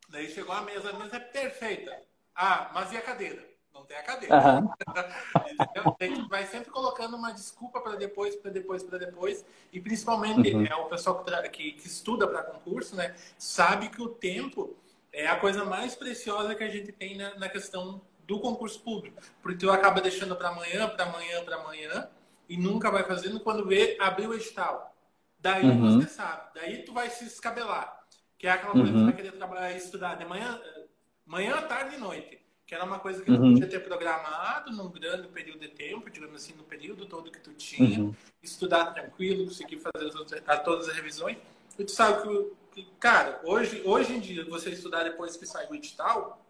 Daí 0.08 0.30
chegou 0.30 0.54
a 0.54 0.62
mesa, 0.62 0.90
a 0.90 0.92
mesa 0.94 1.16
é 1.16 1.20
perfeita. 1.20 2.00
Ah, 2.34 2.70
mas 2.72 2.92
e 2.92 2.96
a 2.96 3.02
cadeira? 3.02 3.44
Não 3.72 3.84
tem 3.84 3.96
a 3.96 4.02
cadeira. 4.02 4.34
Uhum. 4.34 4.70
Entendeu? 5.90 6.28
vai 6.28 6.46
sempre 6.46 6.70
colocando 6.70 7.16
uma 7.16 7.32
desculpa 7.32 7.80
para 7.80 7.96
depois, 7.96 8.34
para 8.36 8.50
depois, 8.50 8.82
para 8.82 8.98
depois. 8.98 9.44
E 9.72 9.80
principalmente 9.80 10.54
uhum. 10.54 10.64
é 10.64 10.74
o 10.76 10.86
pessoal 10.86 11.22
que, 11.22 11.48
que, 11.50 11.72
que 11.72 11.86
estuda 11.86 12.26
para 12.26 12.42
concurso, 12.42 12.96
né? 12.96 13.14
Sabe 13.36 13.88
que 13.88 14.00
o 14.00 14.08
tempo 14.08 14.76
é 15.12 15.26
a 15.26 15.36
coisa 15.36 15.64
mais 15.64 15.94
preciosa 15.94 16.54
que 16.54 16.64
a 16.64 16.68
gente 16.68 16.92
tem 16.92 17.16
na, 17.16 17.34
na 17.36 17.48
questão 17.48 18.00
do 18.26 18.40
concurso 18.40 18.80
público. 18.80 19.20
Porque 19.42 19.58
tu 19.58 19.70
acaba 19.70 20.00
deixando 20.00 20.36
para 20.36 20.48
amanhã, 20.48 20.88
para 20.88 21.04
amanhã, 21.04 21.44
para 21.44 21.56
amanhã 21.56 22.08
e 22.49 22.57
nunca 22.57 22.90
vai 22.90 23.05
fazendo 23.05 23.40
quando 23.40 23.66
vê 23.66 23.97
abrir 24.01 24.28
o 24.28 24.34
edital. 24.34 24.94
Daí 25.38 25.64
uhum. 25.64 26.01
você 26.01 26.09
sabe. 26.09 26.51
Daí 26.55 26.82
tu 26.82 26.92
vai 26.92 27.11
se 27.11 27.24
escabelar. 27.24 28.05
Que 28.38 28.47
é 28.47 28.51
aquela 28.51 28.72
coisa 28.72 28.86
uhum. 28.86 28.92
que 28.92 28.99
tu 28.99 29.05
vai 29.05 29.16
querer 29.16 29.32
trabalhar 29.32 29.72
e 29.72 29.76
estudar 29.76 30.14
de 30.16 30.24
manhã, 30.24 30.61
manhã, 31.24 31.62
tarde 31.62 31.97
e 31.97 31.99
noite. 31.99 32.40
Que 32.66 32.74
era 32.74 32.84
uma 32.84 32.99
coisa 32.99 33.20
que 33.20 33.26
tu 33.26 33.40
uhum. 33.40 33.53
podia 33.53 33.68
ter 33.68 33.80
programado 33.80 34.72
num 34.72 34.90
grande 34.90 35.28
período 35.28 35.61
de 35.61 35.68
tempo, 35.68 36.11
digamos 36.11 36.36
assim, 36.36 36.53
no 36.55 36.64
período 36.64 37.07
todo 37.07 37.30
que 37.30 37.38
tu 37.38 37.53
tinha, 37.53 38.01
uhum. 38.01 38.14
estudar 38.42 38.86
tranquilo, 38.86 39.44
conseguir 39.44 39.78
fazer 39.78 40.11
as, 40.47 40.62
todas 40.64 40.88
as 40.88 40.94
revisões. 40.97 41.38
E 41.78 41.84
tu 41.84 41.92
sabe 41.92 42.22
que, 42.22 42.82
que, 42.82 42.90
cara, 42.99 43.40
hoje, 43.44 43.82
hoje 43.84 44.14
em 44.14 44.20
dia, 44.20 44.44
você 44.47 44.70
estudar 44.70 45.05
depois 45.05 45.36
que 45.36 45.47
sai 45.47 45.66
o 45.68 45.74
edital, 45.74 46.44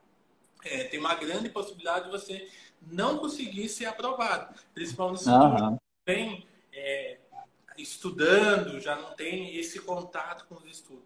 é, 0.65 0.85
tem 0.85 0.99
uma 0.99 1.15
grande 1.15 1.51
possibilidade 1.51 2.07
de 2.07 2.11
você 2.11 2.49
não 2.91 3.19
conseguir 3.19 3.69
ser 3.69 3.85
aprovado. 3.85 4.55
Principalmente 4.73 5.23
se 5.23 5.29
uhum 5.29 5.77
vem 6.07 6.47
é, 6.73 7.19
estudando, 7.77 8.81
já 8.81 8.97
não 8.97 9.15
tem 9.15 9.57
esse 9.57 9.81
contato 9.81 10.47
com 10.47 10.55
os 10.55 10.65
estudos. 10.65 11.03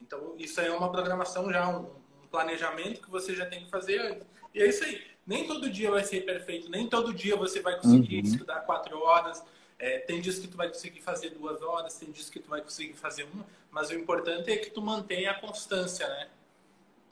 Então, 0.00 0.34
isso 0.38 0.60
aí 0.60 0.66
é 0.66 0.72
uma 0.72 0.92
programação 0.92 1.50
já, 1.50 1.68
um, 1.68 1.86
um 2.22 2.26
planejamento 2.30 3.00
que 3.00 3.10
você 3.10 3.34
já 3.34 3.46
tem 3.46 3.64
que 3.64 3.70
fazer 3.70 3.98
antes. 3.98 4.26
E 4.54 4.62
é 4.62 4.68
isso 4.68 4.84
aí. 4.84 5.02
Nem 5.26 5.46
todo 5.46 5.70
dia 5.70 5.90
vai 5.90 6.04
ser 6.04 6.22
perfeito, 6.22 6.68
nem 6.68 6.88
todo 6.88 7.14
dia 7.14 7.36
você 7.36 7.60
vai 7.60 7.76
conseguir 7.76 8.18
uhum. 8.18 8.24
estudar 8.24 8.60
quatro 8.60 9.00
horas. 9.00 9.42
É, 9.78 9.98
tem 9.98 10.20
dias 10.20 10.38
que 10.38 10.46
tu 10.46 10.56
vai 10.56 10.68
conseguir 10.68 11.00
fazer 11.00 11.30
duas 11.30 11.62
horas, 11.62 11.94
tem 11.94 12.10
dias 12.10 12.28
que 12.28 12.38
tu 12.38 12.48
vai 12.48 12.60
conseguir 12.60 12.94
fazer 12.94 13.24
uma, 13.32 13.44
mas 13.70 13.90
o 13.90 13.94
importante 13.94 14.50
é 14.50 14.56
que 14.56 14.70
tu 14.70 14.82
mantenha 14.82 15.30
a 15.30 15.40
constância, 15.40 16.06
né? 16.08 16.28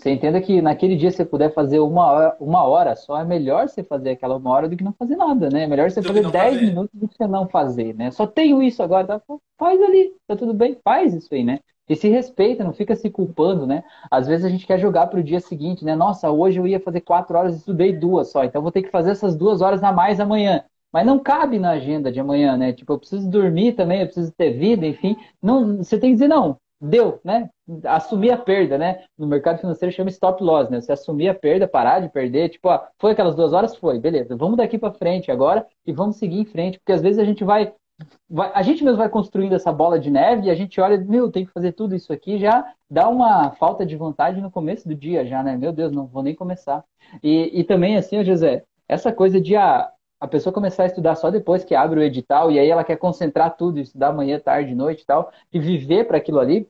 Você 0.00 0.10
entenda 0.10 0.40
que 0.40 0.62
naquele 0.62 0.96
dia 0.96 1.10
você 1.10 1.26
puder 1.26 1.52
fazer 1.52 1.78
uma 1.78 2.06
hora, 2.06 2.36
uma 2.40 2.64
hora 2.64 2.96
só, 2.96 3.20
é 3.20 3.24
melhor 3.24 3.68
você 3.68 3.84
fazer 3.84 4.12
aquela 4.12 4.36
uma 4.36 4.50
hora 4.50 4.66
do 4.66 4.74
que 4.74 4.82
não 4.82 4.94
fazer 4.94 5.14
nada, 5.14 5.50
né? 5.50 5.64
É 5.64 5.66
melhor 5.66 5.90
você 5.90 6.00
do 6.00 6.08
fazer 6.08 6.26
10 6.30 6.54
fazer. 6.54 6.66
minutos 6.66 6.98
do 6.98 7.06
que 7.06 7.14
você 7.16 7.26
não 7.26 7.46
fazer, 7.46 7.94
né? 7.94 8.10
Só 8.10 8.26
tenho 8.26 8.62
isso 8.62 8.82
agora, 8.82 9.06
tá? 9.06 9.22
faz 9.58 9.78
ali, 9.82 10.14
tá 10.26 10.34
tudo 10.34 10.54
bem, 10.54 10.78
faz 10.82 11.12
isso 11.12 11.34
aí, 11.34 11.44
né? 11.44 11.60
E 11.86 11.94
se 11.94 12.08
respeita, 12.08 12.64
não 12.64 12.72
fica 12.72 12.96
se 12.96 13.10
culpando, 13.10 13.66
né? 13.66 13.84
Às 14.10 14.26
vezes 14.26 14.46
a 14.46 14.48
gente 14.48 14.66
quer 14.66 14.78
jogar 14.78 15.08
para 15.08 15.20
o 15.20 15.22
dia 15.22 15.38
seguinte, 15.38 15.84
né? 15.84 15.94
Nossa, 15.94 16.30
hoje 16.30 16.58
eu 16.58 16.66
ia 16.66 16.80
fazer 16.80 17.02
quatro 17.02 17.36
horas 17.36 17.54
e 17.54 17.58
estudei 17.58 17.92
duas 17.92 18.30
só, 18.30 18.42
então 18.42 18.62
vou 18.62 18.72
ter 18.72 18.82
que 18.82 18.90
fazer 18.90 19.10
essas 19.10 19.36
duas 19.36 19.60
horas 19.60 19.82
a 19.82 19.92
mais 19.92 20.18
amanhã. 20.18 20.64
Mas 20.90 21.04
não 21.04 21.18
cabe 21.18 21.58
na 21.58 21.72
agenda 21.72 22.10
de 22.10 22.18
amanhã, 22.18 22.56
né? 22.56 22.72
Tipo, 22.72 22.94
eu 22.94 22.98
preciso 22.98 23.28
dormir 23.28 23.74
também, 23.74 24.00
eu 24.00 24.06
preciso 24.06 24.32
ter 24.32 24.52
vida, 24.52 24.86
enfim. 24.86 25.14
Não, 25.42 25.76
você 25.76 25.98
tem 25.98 26.10
que 26.10 26.14
dizer, 26.14 26.28
não, 26.28 26.56
deu, 26.80 27.20
né? 27.22 27.50
Assumir 27.84 28.30
a 28.30 28.38
perda, 28.38 28.78
né? 28.78 29.04
No 29.18 29.26
mercado 29.26 29.60
financeiro 29.60 29.94
chama 29.94 30.08
stop 30.10 30.42
loss, 30.42 30.70
né? 30.70 30.80
Você 30.80 30.92
assumir 30.92 31.28
a 31.28 31.34
perda, 31.34 31.68
parar 31.68 32.00
de 32.00 32.08
perder, 32.08 32.48
tipo, 32.48 32.68
ó, 32.68 32.80
foi 32.98 33.12
aquelas 33.12 33.34
duas 33.34 33.52
horas? 33.52 33.76
Foi, 33.76 33.98
beleza. 33.98 34.36
Vamos 34.36 34.56
daqui 34.56 34.78
para 34.78 34.92
frente 34.92 35.30
agora 35.30 35.66
e 35.86 35.92
vamos 35.92 36.16
seguir 36.16 36.40
em 36.40 36.44
frente, 36.44 36.78
porque 36.78 36.92
às 36.92 37.02
vezes 37.02 37.18
a 37.18 37.24
gente 37.24 37.44
vai, 37.44 37.72
vai, 38.28 38.50
a 38.54 38.62
gente 38.62 38.82
mesmo 38.82 38.98
vai 38.98 39.08
construindo 39.08 39.54
essa 39.54 39.72
bola 39.72 39.98
de 39.98 40.10
neve 40.10 40.46
e 40.46 40.50
a 40.50 40.54
gente 40.54 40.80
olha, 40.80 40.96
meu, 40.98 41.30
tem 41.30 41.44
que 41.44 41.52
fazer 41.52 41.72
tudo 41.72 41.94
isso 41.94 42.12
aqui, 42.12 42.38
já 42.38 42.72
dá 42.90 43.08
uma 43.08 43.50
falta 43.52 43.84
de 43.84 43.96
vontade 43.96 44.40
no 44.40 44.50
começo 44.50 44.88
do 44.88 44.94
dia, 44.94 45.26
já, 45.26 45.42
né? 45.42 45.56
Meu 45.56 45.72
Deus, 45.72 45.92
não 45.92 46.06
vou 46.06 46.22
nem 46.22 46.34
começar. 46.34 46.82
E, 47.22 47.60
e 47.60 47.64
também, 47.64 47.96
assim, 47.96 48.24
José, 48.24 48.64
essa 48.88 49.12
coisa 49.12 49.40
de 49.40 49.54
ah, 49.54 49.90
a 50.20 50.28
pessoa 50.28 50.52
começar 50.52 50.82
a 50.82 50.86
estudar 50.86 51.14
só 51.14 51.30
depois 51.30 51.64
que 51.64 51.74
abre 51.74 51.98
o 51.98 52.02
edital 52.02 52.50
e 52.50 52.58
aí 52.58 52.68
ela 52.68 52.84
quer 52.84 52.96
concentrar 52.96 53.56
tudo, 53.56 53.80
estudar 53.80 54.12
manhã, 54.12 54.38
tarde, 54.38 54.74
noite 54.74 55.02
e 55.02 55.06
tal, 55.06 55.32
e 55.50 55.58
viver 55.58 56.06
para 56.06 56.18
aquilo 56.18 56.38
ali, 56.38 56.68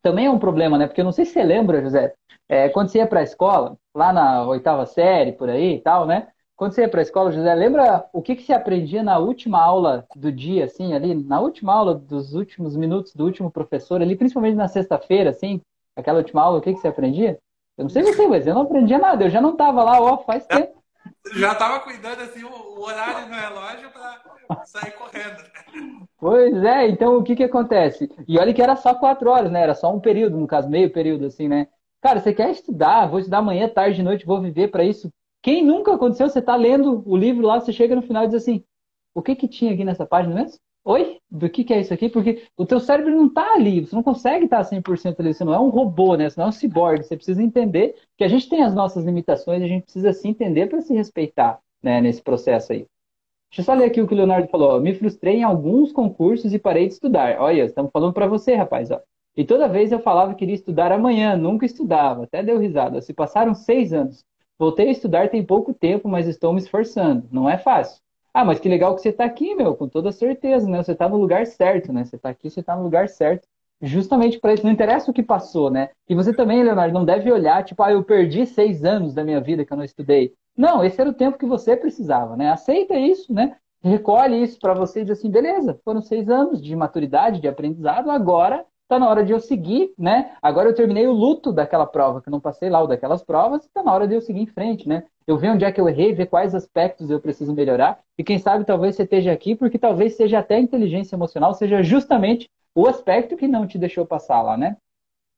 também 0.00 0.26
é 0.26 0.30
um 0.30 0.38
problema, 0.38 0.78
né? 0.78 0.86
Porque 0.86 1.00
eu 1.00 1.04
não 1.04 1.10
sei 1.10 1.24
se 1.24 1.32
você 1.32 1.42
lembra, 1.42 1.82
José, 1.82 2.14
é, 2.48 2.68
quando 2.68 2.88
você 2.88 2.98
ia 2.98 3.06
para 3.08 3.20
a 3.20 3.24
escola, 3.24 3.76
lá 3.92 4.12
na 4.12 4.46
oitava 4.46 4.86
série, 4.86 5.32
por 5.32 5.50
aí 5.50 5.74
e 5.74 5.80
tal, 5.80 6.06
né? 6.06 6.28
Quando 6.54 6.72
você 6.72 6.82
ia 6.82 6.88
para 6.88 7.00
a 7.00 7.02
escola, 7.02 7.32
José, 7.32 7.52
lembra 7.54 8.06
o 8.12 8.22
que, 8.22 8.36
que 8.36 8.44
você 8.44 8.52
aprendia 8.52 9.02
na 9.02 9.18
última 9.18 9.60
aula 9.60 10.06
do 10.14 10.30
dia, 10.30 10.64
assim, 10.64 10.94
ali, 10.94 11.12
na 11.12 11.40
última 11.40 11.74
aula 11.74 11.92
dos 11.92 12.34
últimos 12.34 12.76
minutos 12.76 13.14
do 13.14 13.24
último 13.24 13.50
professor, 13.50 14.00
ali, 14.00 14.14
principalmente 14.16 14.54
na 14.54 14.68
sexta-feira, 14.68 15.30
assim, 15.30 15.60
aquela 15.96 16.18
última 16.18 16.40
aula, 16.40 16.58
o 16.58 16.60
que, 16.62 16.72
que 16.72 16.80
você 16.80 16.88
aprendia? 16.88 17.36
Eu 17.76 17.84
não 17.84 17.90
sei 17.90 18.04
você, 18.04 18.26
mas 18.28 18.46
eu 18.46 18.54
não 18.54 18.62
aprendia 18.62 18.98
nada, 18.98 19.24
eu 19.24 19.28
já 19.28 19.40
não 19.40 19.52
estava 19.52 19.82
lá, 19.82 20.00
ó, 20.00 20.18
faz 20.18 20.46
tempo 20.46 20.75
já 21.34 21.52
estava 21.52 21.80
cuidando 21.80 22.20
assim 22.22 22.44
o, 22.44 22.80
horário 22.80 23.28
no 23.28 23.34
relógio 23.34 23.90
para 23.90 24.64
sair 24.64 24.92
correndo. 24.92 25.42
Pois 26.18 26.64
é, 26.64 26.88
então 26.88 27.16
o 27.16 27.22
que 27.22 27.36
que 27.36 27.44
acontece? 27.44 28.10
E 28.26 28.38
olha 28.38 28.54
que 28.54 28.62
era 28.62 28.76
só 28.76 28.94
quatro 28.94 29.30
horas, 29.30 29.50
né? 29.50 29.62
Era 29.62 29.74
só 29.74 29.94
um 29.94 30.00
período, 30.00 30.36
no 30.36 30.46
caso, 30.46 30.68
meio 30.68 30.90
período, 30.92 31.26
assim, 31.26 31.48
né? 31.48 31.68
Cara, 32.00 32.20
você 32.20 32.32
quer 32.32 32.50
estudar, 32.50 33.06
vou 33.06 33.18
estudar 33.18 33.38
amanhã, 33.38 33.68
tarde, 33.68 34.02
noite, 34.02 34.26
vou 34.26 34.40
viver 34.40 34.68
para 34.68 34.84
isso. 34.84 35.10
Quem 35.42 35.64
nunca 35.64 35.94
aconteceu, 35.94 36.28
você 36.28 36.40
tá 36.40 36.56
lendo 36.56 37.02
o 37.06 37.16
livro 37.16 37.46
lá, 37.46 37.60
você 37.60 37.72
chega 37.72 37.94
no 37.94 38.02
final 38.02 38.24
e 38.24 38.28
diz 38.28 38.36
assim, 38.36 38.64
o 39.14 39.22
que 39.22 39.34
que 39.34 39.48
tinha 39.48 39.72
aqui 39.72 39.84
nessa 39.84 40.06
página 40.06 40.34
mesmo? 40.34 40.58
Oi? 40.86 41.18
Do 41.28 41.50
que, 41.50 41.64
que 41.64 41.74
é 41.74 41.80
isso 41.80 41.92
aqui? 41.92 42.08
Porque 42.08 42.44
o 42.56 42.64
teu 42.64 42.78
cérebro 42.78 43.10
não 43.12 43.26
está 43.26 43.54
ali, 43.54 43.80
você 43.80 43.94
não 43.94 44.04
consegue 44.04 44.44
estar 44.44 44.62
100% 44.62 45.18
ali, 45.18 45.34
você 45.34 45.44
não 45.44 45.52
é 45.52 45.58
um 45.58 45.68
robô, 45.68 46.14
né? 46.14 46.30
Você 46.30 46.38
não 46.38 46.46
é 46.46 46.48
um 46.50 46.52
ciborgue, 46.52 47.02
você 47.02 47.16
precisa 47.16 47.42
entender 47.42 47.96
que 48.16 48.22
a 48.22 48.28
gente 48.28 48.48
tem 48.48 48.62
as 48.62 48.72
nossas 48.72 49.04
limitações, 49.04 49.60
a 49.62 49.66
gente 49.66 49.82
precisa 49.82 50.12
se 50.12 50.28
entender 50.28 50.68
para 50.68 50.80
se 50.80 50.94
respeitar 50.94 51.58
né, 51.82 52.00
nesse 52.00 52.22
processo 52.22 52.72
aí. 52.72 52.86
Deixa 53.50 53.62
eu 53.62 53.64
só 53.64 53.74
ler 53.74 53.86
aqui 53.86 54.00
o 54.00 54.06
que 54.06 54.14
o 54.14 54.16
Leonardo 54.16 54.48
falou. 54.48 54.80
Me 54.80 54.94
frustrei 54.94 55.38
em 55.38 55.42
alguns 55.42 55.90
concursos 55.90 56.54
e 56.54 56.58
parei 56.58 56.86
de 56.86 56.94
estudar. 56.94 57.36
Olha, 57.40 57.64
estamos 57.64 57.90
falando 57.92 58.12
para 58.12 58.28
você, 58.28 58.54
rapaz. 58.54 58.88
Ó. 58.92 59.00
E 59.36 59.44
toda 59.44 59.68
vez 59.68 59.90
eu 59.90 59.98
falava 59.98 60.34
que 60.34 60.38
queria 60.38 60.54
estudar 60.54 60.92
amanhã, 60.92 61.36
nunca 61.36 61.66
estudava, 61.66 62.24
até 62.24 62.44
deu 62.44 62.58
risada. 62.58 63.00
Se 63.00 63.12
passaram 63.12 63.54
seis 63.54 63.92
anos. 63.92 64.24
Voltei 64.56 64.88
a 64.88 64.92
estudar 64.92 65.30
tem 65.30 65.44
pouco 65.44 65.74
tempo, 65.74 66.08
mas 66.08 66.28
estou 66.28 66.52
me 66.52 66.60
esforçando. 66.60 67.28
Não 67.32 67.50
é 67.50 67.58
fácil. 67.58 68.05
Ah, 68.36 68.44
mas 68.44 68.60
que 68.60 68.68
legal 68.68 68.94
que 68.94 69.00
você 69.00 69.08
está 69.08 69.24
aqui, 69.24 69.54
meu, 69.54 69.74
com 69.74 69.88
toda 69.88 70.12
certeza, 70.12 70.68
né? 70.68 70.82
Você 70.82 70.92
está 70.92 71.08
no 71.08 71.16
lugar 71.16 71.46
certo, 71.46 71.90
né? 71.90 72.04
Você 72.04 72.16
está 72.16 72.28
aqui, 72.28 72.50
você 72.50 72.60
está 72.60 72.76
no 72.76 72.82
lugar 72.82 73.08
certo, 73.08 73.48
justamente 73.80 74.38
para 74.38 74.52
isso. 74.52 74.62
Não 74.62 74.70
interessa 74.70 75.10
o 75.10 75.14
que 75.14 75.22
passou, 75.22 75.70
né? 75.70 75.88
E 76.06 76.14
você 76.14 76.34
também, 76.34 76.62
Leonardo, 76.62 76.92
não 76.92 77.02
deve 77.02 77.32
olhar, 77.32 77.64
tipo, 77.64 77.82
ah, 77.82 77.90
eu 77.92 78.04
perdi 78.04 78.44
seis 78.44 78.84
anos 78.84 79.14
da 79.14 79.24
minha 79.24 79.40
vida 79.40 79.64
que 79.64 79.72
eu 79.72 79.76
não 79.78 79.84
estudei. 79.84 80.34
Não, 80.54 80.84
esse 80.84 81.00
era 81.00 81.08
o 81.08 81.14
tempo 81.14 81.38
que 81.38 81.46
você 81.46 81.78
precisava, 81.78 82.36
né? 82.36 82.50
Aceita 82.50 82.94
isso, 82.94 83.32
né? 83.32 83.56
Recolhe 83.82 84.42
isso 84.42 84.58
para 84.60 84.74
você 84.74 85.00
e 85.00 85.04
diz 85.04 85.18
assim, 85.18 85.30
beleza, 85.30 85.80
foram 85.82 86.02
seis 86.02 86.28
anos 86.28 86.60
de 86.60 86.76
maturidade, 86.76 87.40
de 87.40 87.48
aprendizado, 87.48 88.10
agora 88.10 88.66
está 88.86 88.98
na 89.00 89.08
hora 89.08 89.24
de 89.24 89.32
eu 89.32 89.40
seguir, 89.40 89.92
né? 89.98 90.36
Agora 90.40 90.68
eu 90.68 90.74
terminei 90.74 91.06
o 91.06 91.12
luto 91.12 91.52
daquela 91.52 91.86
prova, 91.86 92.22
que 92.22 92.28
eu 92.28 92.30
não 92.30 92.40
passei 92.40 92.70
lá, 92.70 92.80
ou 92.80 92.86
daquelas 92.86 93.22
provas, 93.22 93.64
está 93.64 93.82
na 93.82 93.92
hora 93.92 94.06
de 94.06 94.14
eu 94.14 94.20
seguir 94.20 94.40
em 94.40 94.46
frente, 94.46 94.88
né? 94.88 95.04
Eu 95.26 95.36
ver 95.36 95.50
onde 95.50 95.64
é 95.64 95.72
que 95.72 95.80
eu 95.80 95.88
errei, 95.88 96.14
ver 96.14 96.26
quais 96.26 96.54
aspectos 96.54 97.10
eu 97.10 97.20
preciso 97.20 97.52
melhorar, 97.52 97.98
e 98.16 98.22
quem 98.22 98.38
sabe 98.38 98.64
talvez 98.64 98.94
você 98.94 99.02
esteja 99.02 99.32
aqui, 99.32 99.56
porque 99.56 99.78
talvez 99.78 100.16
seja 100.16 100.38
até 100.38 100.58
inteligência 100.58 101.16
emocional, 101.16 101.52
seja 101.52 101.82
justamente 101.82 102.48
o 102.74 102.86
aspecto 102.86 103.36
que 103.36 103.48
não 103.48 103.66
te 103.66 103.76
deixou 103.76 104.06
passar 104.06 104.40
lá, 104.40 104.56
né? 104.56 104.76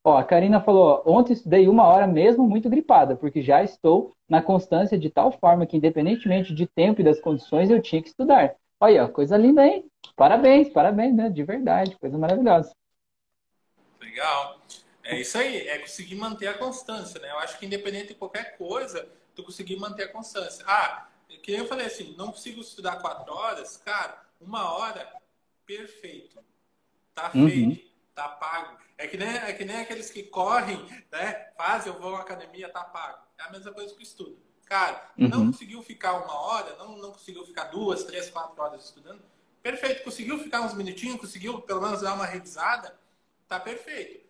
Ó, 0.05 0.17
a 0.17 0.25
Karina 0.25 0.61
falou, 0.61 1.03
ontem 1.07 1.33
estudei 1.33 1.69
uma 1.69 1.85
hora 1.85 2.07
mesmo 2.07 2.47
muito 2.47 2.69
gripada, 2.69 3.17
porque 3.17 3.41
já 3.43 3.63
estou 3.63 4.13
na 4.29 4.43
constância 4.43 4.99
de 4.99 5.09
tal 5.11 5.33
forma 5.33 5.67
que, 5.67 5.77
independentemente 5.77 6.55
de 6.55 6.67
tempo 6.67 7.01
e 7.01 7.05
das 7.05 7.21
condições, 7.21 7.71
eu 7.71 7.81
tinha 7.81 8.03
que 8.03 8.09
estudar. 8.09 8.55
Olha, 8.81 9.09
coisa 9.09 9.37
linda, 9.37 9.67
hein? 9.67 9.85
Parabéns, 10.15 10.69
parabéns, 10.69 11.15
né? 11.15 11.31
De 11.31 11.43
verdade, 11.43 11.97
coisa 11.99 12.17
maravilhosa. 12.17 12.71
Legal. 14.01 14.61
É 15.03 15.19
isso 15.21 15.39
aí, 15.39 15.69
é 15.69 15.79
conseguir 15.79 16.17
manter 16.17 16.49
a 16.49 16.59
constância, 16.59 17.21
né? 17.21 17.31
Eu 17.31 17.39
acho 17.39 17.59
que 17.59 17.67
independente 17.67 18.09
de 18.09 18.15
qualquer 18.15 18.57
coisa, 18.57 19.09
tu 19.35 19.43
conseguir 19.43 19.77
manter 19.77 20.05
a 20.05 20.13
constância. 20.13 20.65
Ah, 20.67 21.09
que 21.43 21.53
eu 21.53 21.67
falei 21.67 21.87
assim, 21.87 22.15
não 22.17 22.33
consigo 22.33 22.61
estudar 22.61 22.97
quatro 22.97 23.33
horas, 23.33 23.79
cara, 23.79 24.23
uma 24.41 24.73
hora, 24.73 25.11
perfeito. 25.65 26.39
Tá 27.15 27.31
uhum. 27.35 27.49
feito, 27.49 27.81
uhum. 27.81 27.91
tá 28.15 28.29
pago. 28.29 28.79
É 28.97 29.07
que, 29.07 29.17
nem, 29.17 29.29
é 29.29 29.53
que 29.53 29.65
nem 29.65 29.81
aqueles 29.81 30.11
que 30.11 30.25
correm, 30.25 30.85
né? 31.11 31.53
Fazem, 31.57 31.93
eu 31.93 31.99
vou 32.01 32.17
à 32.17 32.21
academia, 32.21 32.69
tá 32.69 32.83
pago. 32.85 33.19
É 33.39 33.45
a 33.45 33.51
mesma 33.51 33.73
coisa 33.73 33.95
que 33.95 34.01
o 34.01 34.03
estudo. 34.03 34.39
Cara, 34.67 35.11
uhum. 35.17 35.29
não 35.29 35.47
conseguiu 35.47 35.83
ficar 35.83 36.13
uma 36.15 36.35
hora, 36.35 36.77
não, 36.77 36.99
não 36.99 37.13
conseguiu 37.13 37.47
ficar 37.47 37.65
duas, 37.65 38.05
três, 38.05 38.29
quatro 38.29 38.61
horas 38.63 38.85
estudando, 38.85 39.23
perfeito. 39.63 40.05
Conseguiu 40.05 40.39
ficar 40.39 40.61
uns 40.61 40.75
minutinhos, 40.75 41.19
conseguiu 41.19 41.63
pelo 41.63 41.81
menos 41.81 42.03
dar 42.03 42.13
uma 42.15 42.27
revisada, 42.27 42.95
tá 43.49 43.59
perfeito. 43.59 44.21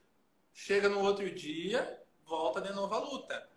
Chega 0.54 0.88
no 0.88 1.00
outro 1.00 1.28
dia, 1.30 1.86
volta 2.26 2.60
de 2.60 2.72
novo 2.72 2.94
à 2.94 2.98
luta. 2.98 3.48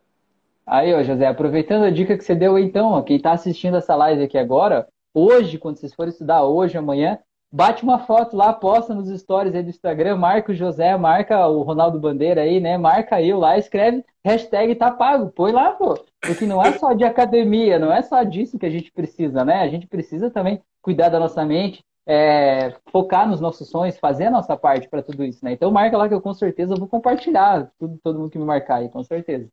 Aí, 0.66 0.94
ó, 0.94 1.04
José, 1.04 1.28
aproveitando 1.28 1.84
a 1.84 1.92
dica 1.92 2.18
que 2.18 2.24
você 2.24 2.36
deu 2.36 2.58
então, 2.58 2.92
ó, 2.92 3.02
quem 3.02 3.18
está 3.18 3.32
assistindo 3.32 3.78
essa 3.78 3.96
live 3.96 4.24
aqui 4.24 4.38
agora, 4.38 4.88
hoje, 5.14 5.58
quando 5.58 5.78
vocês 5.78 5.94
forem 5.94 6.12
estudar, 6.12 6.44
hoje, 6.44 6.78
amanhã, 6.78 7.20
bate 7.52 7.84
uma 7.84 8.00
foto 8.00 8.36
lá, 8.36 8.54
posta 8.54 8.94
nos 8.94 9.10
stories 9.20 9.54
aí 9.54 9.64
do 9.64 9.70
Instagram, 9.70 10.16
marca 10.16 10.52
o 10.52 10.56
José, 10.56 10.96
marca 10.98 11.48
o 11.48 11.62
Ronaldo 11.62 12.00
Bandeira 12.00 12.42
aí, 12.42 12.60
né? 12.60 12.78
Marca 12.78 13.22
eu 13.22 13.38
lá, 13.38 13.58
escreve 13.58 14.06
hashtag 14.24 14.76
tá 14.76 14.92
pago, 14.92 15.32
põe 15.32 15.52
lá, 15.52 15.72
pô. 15.72 15.96
Porque 16.22 16.46
não 16.46 16.64
é 16.64 16.72
só 16.78 16.94
de 16.94 17.04
academia, 17.04 17.78
não 17.78 17.92
é 17.92 18.02
só 18.02 18.24
disso 18.24 18.58
que 18.58 18.66
a 18.66 18.70
gente 18.70 18.92
precisa, 18.92 19.44
né? 19.44 19.62
A 19.62 19.68
gente 19.68 19.88
precisa 19.88 20.30
também 20.30 20.62
cuidar 20.82 21.10
da 21.10 21.20
nossa 21.20 21.44
mente, 21.44 21.84
é, 22.06 22.76
focar 22.92 23.28
nos 23.28 23.40
nossos 23.40 23.70
sonhos, 23.70 23.98
fazer 23.98 24.26
a 24.26 24.32
nossa 24.32 24.58
parte 24.58 24.88
para 24.88 25.04
tudo 25.04 25.24
isso, 25.24 25.44
né? 25.44 25.54
Então 25.54 25.72
marca 25.72 25.98
lá 25.98 26.08
que 26.08 26.14
eu 26.14 26.22
com 26.22 26.34
certeza 26.34 26.76
vou 26.76 26.88
compartilhar 26.88 27.72
tudo, 27.78 28.00
todo 28.04 28.20
mundo 28.20 28.32
que 28.32 28.40
me 28.40 28.46
marcar 28.46 28.78
aí, 28.78 28.90
com 28.90 29.04
certeza. 29.04 29.48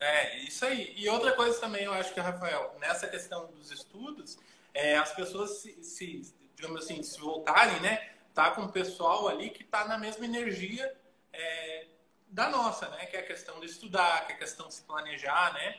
É, 0.00 0.38
isso 0.38 0.64
aí. 0.66 0.92
E 0.96 1.08
outra 1.08 1.32
coisa 1.32 1.58
também, 1.60 1.84
eu 1.84 1.92
acho 1.94 2.12
que, 2.12 2.20
Rafael, 2.20 2.76
nessa 2.78 3.06
questão 3.06 3.46
dos 3.52 3.70
estudos, 3.70 4.38
é, 4.74 4.96
as 4.96 5.14
pessoas 5.14 5.58
se, 5.58 5.82
se, 5.82 6.34
digamos 6.54 6.84
assim, 6.84 7.02
se 7.02 7.18
voltarem, 7.18 7.80
né? 7.80 8.10
Tá 8.34 8.50
com 8.50 8.62
o 8.62 8.72
pessoal 8.72 9.28
ali 9.28 9.50
que 9.50 9.64
tá 9.64 9.86
na 9.86 9.96
mesma 9.96 10.24
energia 10.24 10.92
é, 11.32 11.86
da 12.28 12.50
nossa, 12.50 12.88
né? 12.90 13.06
Que 13.06 13.16
é 13.16 13.20
a 13.20 13.26
questão 13.26 13.60
de 13.60 13.66
estudar, 13.66 14.26
que 14.26 14.32
é 14.32 14.34
a 14.34 14.38
questão 14.38 14.68
de 14.68 14.74
se 14.74 14.82
planejar, 14.82 15.54
né? 15.54 15.78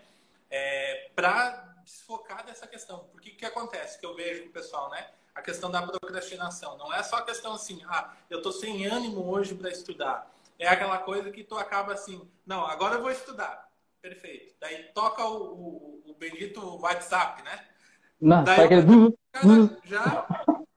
É, 0.49 1.11
para 1.15 1.75
desfocar 1.83 2.45
dessa 2.45 2.65
questão. 2.65 3.07
Porque 3.11 3.31
o 3.31 3.35
que 3.35 3.45
acontece? 3.45 3.99
Que 3.99 4.05
eu 4.05 4.15
vejo 4.15 4.45
o 4.45 4.49
pessoal, 4.49 4.89
né? 4.89 5.05
A 5.35 5.41
questão 5.41 5.69
da 5.69 5.81
procrastinação. 5.81 6.77
Não 6.77 6.93
é 6.93 7.03
só 7.03 7.17
a 7.17 7.25
questão 7.25 7.53
assim, 7.53 7.81
ah, 7.87 8.13
eu 8.29 8.41
tô 8.41 8.51
sem 8.51 8.87
ânimo 8.87 9.29
hoje 9.29 9.53
para 9.53 9.69
estudar. 9.69 10.31
É 10.57 10.67
aquela 10.67 10.97
coisa 10.99 11.29
que 11.29 11.43
tu 11.43 11.57
acaba 11.57 11.93
assim, 11.93 12.27
não, 12.45 12.65
agora 12.65 12.95
eu 12.95 13.01
vou 13.01 13.11
estudar. 13.11 13.69
Perfeito. 14.01 14.55
Daí 14.61 14.83
toca 14.93 15.25
o, 15.25 15.43
o, 15.43 16.11
o 16.11 16.15
bendito 16.17 16.61
WhatsApp, 16.81 17.43
né? 17.43 17.65
Não, 18.19 18.43
Daí 18.43 18.65
o 18.65 19.13
cara 19.31 19.79
já 19.83 20.27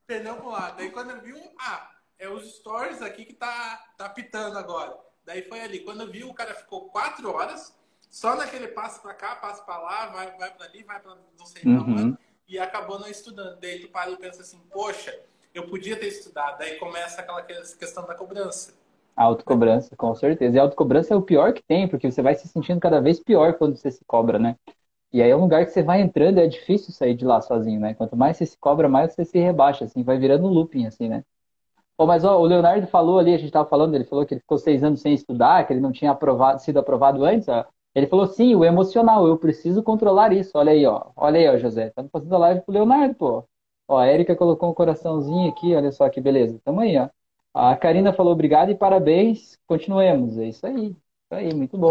perdeu 0.06 0.36
pro 0.36 0.50
lado. 0.50 0.76
Daí 0.76 0.90
quando 0.90 1.10
eu 1.10 1.20
vi, 1.20 1.34
ah, 1.60 1.90
é 2.18 2.28
os 2.28 2.56
stories 2.56 3.00
aqui 3.00 3.24
que 3.24 3.34
tá, 3.34 3.92
tá 3.96 4.08
pitando 4.08 4.58
agora. 4.58 4.98
Daí 5.24 5.42
foi 5.42 5.60
ali. 5.60 5.80
Quando 5.80 6.00
eu 6.00 6.10
vi, 6.10 6.24
o 6.24 6.34
cara 6.34 6.54
ficou 6.54 6.88
quatro 6.88 7.30
horas 7.30 7.78
só 8.10 8.34
naquele 8.34 8.68
passo 8.68 9.00
para 9.02 9.14
cá, 9.14 9.36
passo 9.36 9.64
para 9.64 9.78
lá, 9.78 10.06
vai, 10.06 10.36
vai 10.36 10.50
para 10.50 10.66
ali, 10.66 10.82
vai 10.82 10.98
para 10.98 11.14
não 11.38 11.46
sei 11.46 11.62
uhum. 11.64 12.16
E 12.48 12.58
acabou 12.58 12.98
não 12.98 13.08
estudando. 13.08 13.58
Daí 13.60 13.80
tu 13.80 13.88
para 13.88 14.10
e 14.10 14.16
pensa 14.16 14.42
assim, 14.42 14.58
poxa, 14.70 15.14
eu 15.54 15.66
podia 15.66 15.96
ter 15.98 16.08
estudado. 16.08 16.58
Daí 16.58 16.76
começa 16.76 17.20
aquela 17.20 17.42
questão 17.42 18.06
da 18.06 18.14
cobrança. 18.14 18.72
Autocobrança, 19.16 19.96
com 19.96 20.14
certeza. 20.14 20.56
E 20.56 20.60
a 20.60 20.62
autocobrança 20.62 21.12
é 21.12 21.16
o 21.16 21.22
pior 21.22 21.52
que 21.52 21.62
tem, 21.62 21.88
porque 21.88 22.10
você 22.10 22.22
vai 22.22 22.34
se 22.34 22.46
sentindo 22.48 22.80
cada 22.80 23.00
vez 23.00 23.20
pior 23.20 23.54
quando 23.54 23.76
você 23.76 23.90
se 23.90 24.04
cobra, 24.06 24.38
né? 24.38 24.56
E 25.12 25.22
aí 25.22 25.30
é 25.30 25.36
um 25.36 25.40
lugar 25.40 25.64
que 25.64 25.72
você 25.72 25.82
vai 25.82 26.00
entrando 26.00 26.38
é 26.38 26.46
difícil 26.46 26.92
sair 26.92 27.14
de 27.14 27.24
lá 27.24 27.40
sozinho, 27.40 27.80
né? 27.80 27.94
Quanto 27.94 28.16
mais 28.16 28.36
você 28.36 28.46
se 28.46 28.58
cobra, 28.58 28.88
mais 28.88 29.12
você 29.12 29.24
se 29.24 29.38
rebaixa, 29.38 29.84
assim, 29.84 30.02
vai 30.02 30.18
virando 30.18 30.46
um 30.46 30.50
looping, 30.50 30.86
assim, 30.86 31.08
né? 31.08 31.24
Pô, 31.96 32.06
mas 32.06 32.24
ó, 32.24 32.38
o 32.38 32.44
Leonardo 32.44 32.86
falou 32.86 33.18
ali, 33.18 33.34
a 33.34 33.38
gente 33.38 33.50
tava 33.50 33.68
falando, 33.68 33.94
ele 33.94 34.04
falou 34.04 34.24
que 34.24 34.34
ele 34.34 34.40
ficou 34.40 34.56
seis 34.58 34.84
anos 34.84 35.00
sem 35.00 35.14
estudar, 35.14 35.66
que 35.66 35.72
ele 35.72 35.80
não 35.80 35.90
tinha 35.90 36.12
aprovado, 36.12 36.60
sido 36.60 36.78
aprovado 36.78 37.24
antes. 37.24 37.48
Ó. 37.48 37.64
Ele 37.94 38.06
falou, 38.06 38.26
sim, 38.26 38.54
o 38.54 38.64
emocional, 38.64 39.26
eu 39.26 39.36
preciso 39.38 39.82
controlar 39.82 40.32
isso. 40.32 40.52
Olha 40.54 40.72
aí, 40.72 40.86
ó. 40.86 41.10
Olha 41.16 41.40
aí, 41.40 41.48
ó, 41.48 41.58
José. 41.58 41.88
Estamos 41.88 42.10
fazendo 42.10 42.34
a 42.34 42.38
live 42.38 42.60
pro 42.60 42.74
Leonardo, 42.74 43.14
pô. 43.14 43.48
Ó, 43.88 43.98
a 43.98 44.06
Erika 44.06 44.36
colocou 44.36 44.70
um 44.70 44.74
coraçãozinho 44.74 45.48
aqui, 45.48 45.74
olha 45.74 45.90
só 45.90 46.08
que 46.08 46.20
beleza. 46.20 46.60
Tamo 46.62 46.80
aí, 46.80 46.98
ó. 46.98 47.08
A 47.54 47.74
Karina 47.74 48.12
falou 48.12 48.32
obrigado 48.32 48.70
e 48.70 48.74
parabéns. 48.74 49.58
Continuemos. 49.66 50.38
É 50.38 50.44
isso 50.44 50.66
aí. 50.66 50.88
Isso 50.88 51.32
aí, 51.32 51.54
muito 51.54 51.76
bom. 51.76 51.90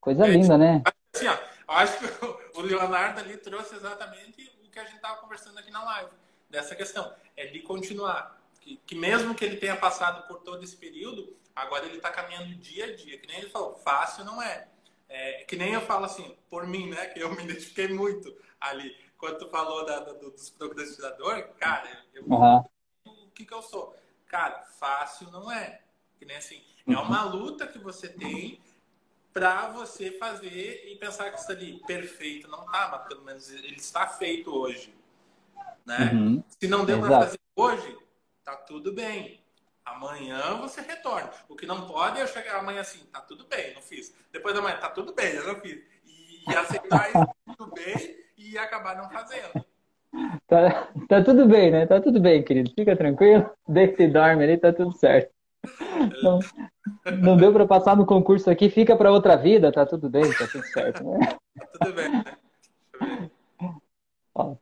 Coisa 0.00 0.26
é, 0.26 0.30
linda, 0.30 0.58
né? 0.58 0.82
Assim, 1.14 1.28
ó, 1.28 1.36
acho 1.68 1.98
que 1.98 2.58
o 2.58 2.62
Leonardo 2.62 3.20
ali 3.20 3.36
trouxe 3.36 3.76
exatamente 3.76 4.50
o 4.66 4.70
que 4.70 4.78
a 4.78 4.84
gente 4.84 4.96
estava 4.96 5.20
conversando 5.20 5.58
aqui 5.58 5.70
na 5.70 5.84
live, 5.84 6.10
dessa 6.50 6.74
questão. 6.74 7.12
É 7.36 7.46
de 7.46 7.60
continuar. 7.60 8.40
Que, 8.60 8.76
que 8.86 8.94
mesmo 8.94 9.34
que 9.34 9.44
ele 9.44 9.56
tenha 9.56 9.76
passado 9.76 10.26
por 10.26 10.40
todo 10.40 10.64
esse 10.64 10.76
período, 10.76 11.36
agora 11.54 11.84
ele 11.84 11.98
está 11.98 12.10
caminhando 12.10 12.54
dia 12.54 12.86
a 12.86 12.96
dia. 12.96 13.18
Que 13.18 13.26
nem 13.28 13.38
ele 13.38 13.50
falou, 13.50 13.74
fácil 13.74 14.24
não 14.24 14.42
é. 14.42 14.66
É. 15.08 15.44
Que 15.44 15.56
nem 15.56 15.72
eu 15.72 15.80
falo 15.80 16.04
assim, 16.04 16.36
por 16.50 16.66
mim, 16.66 16.90
né? 16.90 17.06
Que 17.06 17.20
eu 17.20 17.34
me 17.34 17.42
identifiquei 17.44 17.88
muito 17.88 18.34
ali. 18.60 18.94
Quando 19.18 19.38
tu 19.38 19.48
falou 19.48 19.84
da, 19.86 20.00
da, 20.00 20.12
dos 20.12 20.50
procrastinadores, 20.50 21.46
cara, 21.58 22.04
eu, 22.12 22.24
uhum. 22.24 22.64
o 23.06 23.30
que, 23.34 23.44
que 23.44 23.54
eu 23.54 23.62
sou? 23.62 23.96
Cara, 24.26 24.62
fácil 24.78 25.30
não 25.30 25.50
é. 25.50 25.80
Que 26.18 26.24
nem 26.24 26.36
assim, 26.36 26.62
é 26.86 26.92
uhum. 26.92 27.02
uma 27.02 27.24
luta 27.24 27.66
que 27.66 27.78
você 27.78 28.08
tem 28.08 28.60
para 29.32 29.68
você 29.68 30.12
fazer 30.12 30.84
e 30.86 30.96
pensar 30.96 31.30
que 31.30 31.40
isso 31.40 31.50
ali 31.50 31.80
perfeito 31.86 32.46
não 32.46 32.64
tá, 32.66 32.88
mas 32.92 33.08
pelo 33.08 33.24
menos 33.24 33.50
ele 33.50 33.74
está 33.74 34.06
feito 34.06 34.54
hoje. 34.54 34.94
Né? 35.84 36.10
Uhum. 36.12 36.44
Se 36.48 36.68
não 36.68 36.84
deu 36.84 37.00
para 37.00 37.20
fazer 37.20 37.40
hoje, 37.56 37.98
tá 38.44 38.56
tudo 38.56 38.92
bem. 38.92 39.43
Amanhã 39.84 40.56
você 40.60 40.80
retorna. 40.80 41.30
O 41.48 41.54
que 41.54 41.66
não 41.66 41.86
pode 41.86 42.18
é 42.18 42.22
eu 42.22 42.26
chegar 42.26 42.58
amanhã 42.58 42.80
assim, 42.80 43.04
tá 43.12 43.20
tudo 43.20 43.46
bem, 43.46 43.74
não 43.74 43.82
fiz. 43.82 44.14
Depois 44.32 44.54
da 44.54 44.62
manhã, 44.62 44.76
tá 44.78 44.88
tudo 44.88 45.12
bem, 45.14 45.34
eu 45.34 45.46
não 45.46 45.60
fiz. 45.60 45.78
E, 46.04 46.50
e 46.50 46.56
aceitar 46.56 47.10
isso 47.10 47.56
tudo 47.56 47.74
bem 47.74 48.16
e 48.36 48.56
acabar 48.56 48.96
não 48.96 49.10
fazendo. 49.10 49.64
Tá, 50.46 50.88
tá 51.08 51.22
tudo 51.22 51.46
bem, 51.46 51.70
né? 51.70 51.86
Tá 51.86 52.00
tudo 52.00 52.20
bem, 52.20 52.42
querido. 52.42 52.70
Fica 52.74 52.96
tranquilo. 52.96 53.50
Deita 53.68 54.02
e 54.02 54.10
dorme 54.10 54.44
ali, 54.44 54.56
tá 54.56 54.72
tudo 54.72 54.92
certo. 54.92 55.32
Não, 56.22 56.38
não 57.20 57.36
deu 57.36 57.52
para 57.52 57.66
passar 57.66 57.96
no 57.96 58.06
concurso 58.06 58.50
aqui, 58.50 58.68
fica 58.68 58.96
para 58.96 59.10
outra 59.10 59.36
vida, 59.36 59.72
tá 59.72 59.86
tudo 59.86 60.10
bem, 60.10 60.30
tá 60.32 60.46
tudo 60.46 60.64
certo, 60.66 61.04
né? 61.04 61.18
Tudo 61.72 61.94
bem, 61.94 62.10
né? 62.10 62.24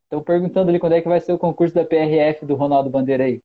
Estão 0.05 0.23
perguntando 0.23 0.69
ali 0.69 0.79
quando 0.79 0.93
é 0.93 1.01
que 1.01 1.09
vai 1.09 1.21
ser 1.21 1.33
o 1.33 1.39
concurso 1.39 1.75
da 1.75 1.85
PRF 1.85 2.45
do 2.45 2.55
Ronaldo 2.55 2.91
Bandeira 2.91 3.25
aí. 3.25 3.41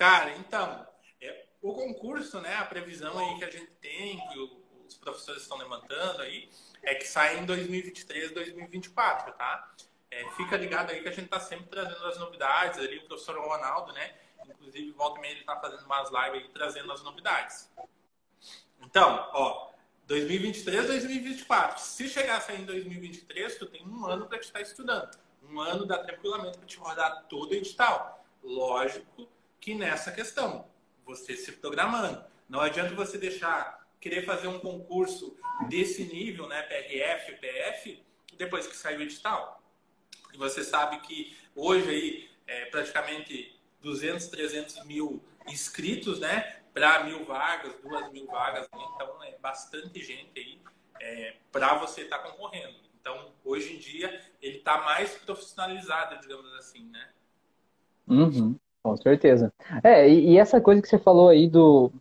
Cara, 0.00 0.34
então, 0.38 0.86
é, 1.20 1.44
o 1.60 1.74
concurso, 1.74 2.40
né, 2.40 2.54
a 2.54 2.64
previsão 2.64 3.18
aí 3.18 3.36
que 3.36 3.44
a 3.44 3.50
gente 3.50 3.70
tem, 3.82 4.18
que 4.28 4.38
os 4.88 4.96
professores 4.96 5.42
estão 5.42 5.58
levantando 5.58 6.22
aí, 6.22 6.48
é 6.82 6.94
que 6.94 7.06
sai 7.06 7.38
em 7.38 7.44
2023, 7.44 8.32
2024, 8.32 9.30
tá? 9.34 9.70
É, 10.10 10.26
fica 10.38 10.56
ligado 10.56 10.90
aí 10.90 11.02
que 11.02 11.08
a 11.08 11.12
gente 11.12 11.26
está 11.26 11.38
sempre 11.38 11.66
trazendo 11.66 12.02
as 12.06 12.18
novidades 12.18 12.78
ali, 12.78 12.96
o 12.96 13.08
professor 13.08 13.38
Ronaldo, 13.38 13.92
né? 13.92 14.14
Inclusive, 14.46 14.90
volta 14.92 15.18
e 15.18 15.20
meia 15.20 15.32
ele 15.32 15.40
está 15.40 15.60
fazendo 15.60 15.84
umas 15.84 16.08
lives 16.08 16.44
aí 16.44 16.48
trazendo 16.48 16.90
as 16.90 17.02
novidades. 17.02 17.70
Então, 18.80 19.28
ó, 19.34 19.70
2023, 20.06 20.86
2024. 20.86 21.78
Se 21.78 22.08
chegasse 22.08 22.52
aí 22.52 22.62
em 22.62 22.64
2023, 22.64 23.58
tu 23.58 23.66
tem 23.66 23.86
um 23.86 24.06
ano 24.06 24.24
para 24.24 24.38
te 24.38 24.44
estar 24.44 24.62
estudando. 24.62 25.10
Um 25.42 25.60
ano 25.60 25.84
dá 25.84 25.98
tranquilamente 25.98 26.56
para 26.56 26.66
te 26.66 26.78
rodar 26.78 27.26
todo 27.28 27.50
o 27.50 27.54
edital. 27.54 28.24
Lógico 28.42 29.28
que 29.60 29.74
nessa 29.74 30.10
questão, 30.10 30.66
você 31.04 31.36
se 31.36 31.52
programando. 31.52 32.24
Não 32.48 32.60
adianta 32.60 32.94
você 32.94 33.18
deixar, 33.18 33.86
querer 34.00 34.24
fazer 34.24 34.48
um 34.48 34.58
concurso 34.58 35.36
desse 35.68 36.04
nível, 36.04 36.48
né, 36.48 36.62
PRF, 36.62 37.36
PF, 37.36 38.02
depois 38.36 38.66
que 38.66 38.76
sair 38.76 38.96
o 38.98 39.02
edital. 39.02 39.62
E 40.32 40.36
você 40.36 40.64
sabe 40.64 41.00
que 41.00 41.36
hoje 41.54 41.88
aí 41.88 42.30
é 42.46 42.64
praticamente 42.66 43.56
200, 43.82 44.28
300 44.28 44.84
mil 44.84 45.22
inscritos, 45.46 46.18
né? 46.18 46.60
Para 46.72 47.04
mil 47.04 47.24
vagas, 47.24 47.74
duas 47.82 48.10
mil 48.12 48.26
vagas, 48.26 48.68
né? 48.72 48.84
então 48.94 49.24
é 49.24 49.36
bastante 49.38 50.02
gente 50.02 50.38
aí 50.38 50.60
é, 51.00 51.36
para 51.50 51.74
você 51.74 52.02
estar 52.02 52.18
tá 52.18 52.30
concorrendo. 52.30 52.78
Então, 53.00 53.32
hoje 53.44 53.74
em 53.74 53.78
dia, 53.78 54.20
ele 54.40 54.58
está 54.58 54.82
mais 54.82 55.16
profissionalizado, 55.18 56.20
digamos 56.20 56.52
assim, 56.54 56.84
né? 56.90 57.10
Uhum, 58.06 58.58
com 58.82 58.96
certeza. 58.96 59.52
É, 59.82 60.08
e, 60.08 60.30
e, 60.30 60.38
essa 60.38 60.60
coisa 60.60 60.80
que 60.80 60.88
você 60.88 60.98
falou 60.98 61.28
aí 61.28 61.48
do 61.48 61.92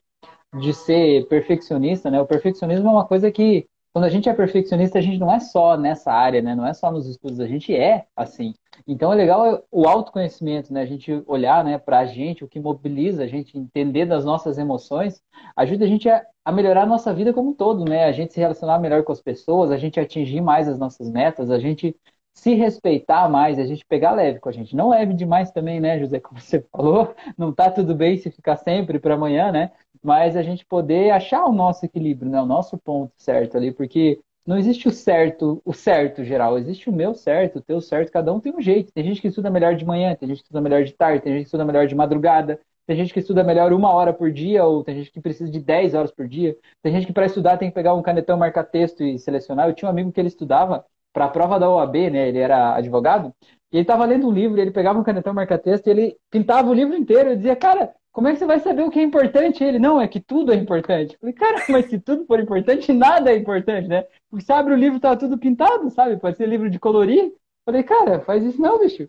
de 0.56 0.74
ser 0.74 1.28
perfeccionista, 1.28 2.10
né? 2.10 2.20
O 2.20 2.26
perfeccionismo 2.26 2.88
é 2.88 2.92
uma 2.92 3.06
coisa 3.06 3.32
que 3.32 3.68
quando 3.92 4.06
a 4.06 4.10
gente 4.10 4.30
é 4.30 4.34
perfeccionista, 4.34 5.00
a 5.00 5.02
gente 5.02 5.18
não 5.18 5.32
é 5.32 5.40
só 5.40 5.76
nessa 5.76 6.12
área, 6.12 6.42
né? 6.42 6.56
Não 6.56 6.66
é 6.66 6.74
só 6.74 6.92
nos 6.92 7.08
estudos, 7.08 7.40
a 7.40 7.48
gente 7.48 7.76
é 7.76 8.06
assim. 8.16 8.54
Então 8.88 9.12
é 9.12 9.16
legal 9.16 9.64
o 9.72 9.88
autoconhecimento, 9.88 10.72
né? 10.72 10.82
A 10.82 10.86
gente 10.86 11.24
olhar, 11.28 11.64
né, 11.64 11.78
para 11.78 12.00
a 12.00 12.06
gente, 12.06 12.44
o 12.44 12.48
que 12.48 12.60
mobiliza 12.60 13.24
a 13.24 13.28
gente, 13.28 13.58
entender 13.58 14.06
das 14.06 14.24
nossas 14.24 14.58
emoções, 14.58 15.22
ajuda 15.56 15.86
a 15.86 15.88
gente 15.88 16.08
a, 16.08 16.24
a, 16.46 16.52
melhorar 16.52 16.84
a 16.84 16.86
nossa 16.86 17.14
vida 17.14 17.34
como 17.34 17.50
um 17.50 17.54
todo, 17.54 17.84
né? 17.84 18.06
A 18.06 18.12
gente 18.12 18.34
se 18.34 18.40
relacionar 18.40 18.80
melhor 18.80 19.04
com 19.04 19.12
as 19.12 19.22
pessoas, 19.22 19.72
a 19.72 19.78
gente 19.78 20.00
atingir 20.00 20.42
mais 20.42 20.68
as 20.68 20.78
nossas 20.78 21.10
metas, 21.10 21.50
a 21.50 21.60
gente 21.60 21.96
se 22.40 22.54
respeitar 22.54 23.28
mais, 23.30 23.60
a 23.60 23.66
gente 23.66 23.86
pegar 23.86 24.14
leve 24.14 24.40
com 24.40 24.50
a 24.50 24.52
gente. 24.52 24.76
Não 24.76 24.90
leve 24.90 25.14
demais 25.14 25.52
também, 25.52 25.80
né, 25.80 26.00
José? 26.00 26.20
Como 26.22 26.40
você 26.40 26.62
falou, 26.72 27.14
não 27.38 27.54
tá 27.54 27.70
tudo 27.70 27.94
bem 27.94 28.18
se 28.18 28.32
ficar 28.32 28.56
sempre 28.58 29.00
para 29.00 29.16
amanhã, 29.16 29.52
né? 29.52 29.72
Mas 30.02 30.36
a 30.36 30.42
gente 30.42 30.66
poder 30.66 31.12
achar 31.12 31.46
o 31.46 31.52
nosso 31.52 31.86
equilíbrio, 31.86 32.32
né? 32.32 32.42
O 32.42 32.46
nosso 32.46 32.78
ponto 32.78 33.12
certo 33.18 33.58
ali, 33.58 33.72
porque 33.72 34.20
não 34.48 34.58
existe 34.58 34.88
o 34.88 34.92
certo, 34.92 35.62
o 35.66 35.74
certo 35.74 36.24
geral, 36.24 36.58
existe 36.58 36.90
o 36.90 36.94
meu 36.94 37.14
certo, 37.14 37.60
o 37.60 37.62
teu 37.62 37.82
certo, 37.82 38.12
cada 38.12 38.34
um 38.34 38.40
tem 38.40 38.56
um 38.56 38.62
jeito. 38.62 38.92
Tem 38.94 39.04
gente 39.04 39.22
que 39.22 39.28
estuda 39.28 39.50
melhor 39.50 39.76
de 39.76 39.86
manhã, 39.86 40.16
tem 40.16 40.30
gente 40.30 40.38
que 40.40 40.44
estuda 40.44 40.62
melhor 40.62 40.84
de 40.84 40.94
tarde, 40.94 41.22
tem 41.22 41.34
gente 41.34 41.42
que 41.42 41.48
estuda 41.48 41.66
melhor 41.66 41.88
de 41.88 41.96
madrugada, 41.96 42.60
tem 42.88 42.96
gente 42.96 43.14
que 43.14 43.20
estuda 43.20 43.44
melhor 43.44 43.74
uma 43.74 43.94
hora 43.94 44.14
por 44.14 44.32
dia, 44.32 44.66
ou 44.66 44.84
tem 44.84 44.96
gente 44.96 45.12
que 45.12 45.22
precisa 45.22 45.52
de 45.52 45.60
10 45.60 45.94
horas 45.94 46.12
por 46.12 46.28
dia. 46.28 46.58
Tem 46.82 46.92
gente 46.94 47.06
que 47.06 47.14
para 47.14 47.26
estudar 47.26 47.58
tem 47.58 47.70
que 47.70 47.76
pegar 47.76 47.94
um 47.94 48.02
canetão, 48.02 48.38
marcar 48.38 48.64
texto 48.64 49.04
e 49.04 49.20
selecionar. 49.20 49.68
Eu 49.68 49.74
tinha 49.76 49.88
um 49.88 49.92
amigo 49.92 50.12
que 50.12 50.20
ele 50.20 50.30
estudava 50.30 50.86
para 51.14 51.26
a 51.26 51.30
prova 51.30 51.60
da 51.60 51.70
OAB, 51.70 52.10
né? 52.10 52.30
Ele 52.30 52.40
era 52.40 52.76
advogado, 52.76 53.34
e 53.72 53.78
ele 53.78 53.84
estava 53.84 54.06
lendo 54.06 54.28
um 54.28 54.32
livro, 54.32 54.60
ele 54.60 54.72
pegava 54.72 55.00
um 55.00 55.04
canetão, 55.04 55.34
marcar 55.34 55.60
texto, 55.60 55.88
e 55.88 55.90
ele 55.92 56.18
pintava 56.32 56.70
o 56.70 56.74
livro 56.74 56.96
inteiro. 56.96 57.30
Eu 57.30 57.36
dizia, 57.36 57.56
cara, 57.56 57.94
como 58.12 58.28
é 58.28 58.34
que 58.34 58.40
você 58.40 58.46
vai 58.46 58.60
saber 58.60 58.84
o 58.84 58.90
que 58.90 59.00
é 59.00 59.04
importante? 59.04 59.64
Ele, 59.64 59.80
não, 59.80 60.02
é 60.02 60.08
que 60.08 60.20
tudo 60.20 60.52
é 60.52 60.56
importante. 60.56 61.14
Eu 61.14 61.20
falei, 61.20 61.36
cara, 61.36 61.66
mas 61.70 61.86
se 61.86 62.00
tudo 62.00 62.26
for 62.26 62.40
importante, 62.40 62.92
nada 62.92 63.32
é 63.32 63.38
importante, 63.38 63.88
né? 63.88 64.06
Porque 64.30 64.44
você 64.44 64.52
abre 64.52 64.74
o 64.74 64.78
livro, 64.78 65.00
tá 65.00 65.16
tudo 65.16 65.38
pintado, 65.38 65.90
sabe? 65.92 66.18
Pode 66.18 66.38
ser 66.38 66.48
livro 66.48 66.70
de 66.70 66.80
colorir. 66.80 67.26
Eu 67.26 67.34
falei, 67.66 67.84
cara, 67.84 68.20
faz 68.22 68.44
isso 68.44 68.62
não, 68.62 68.80
bicho. 68.80 69.08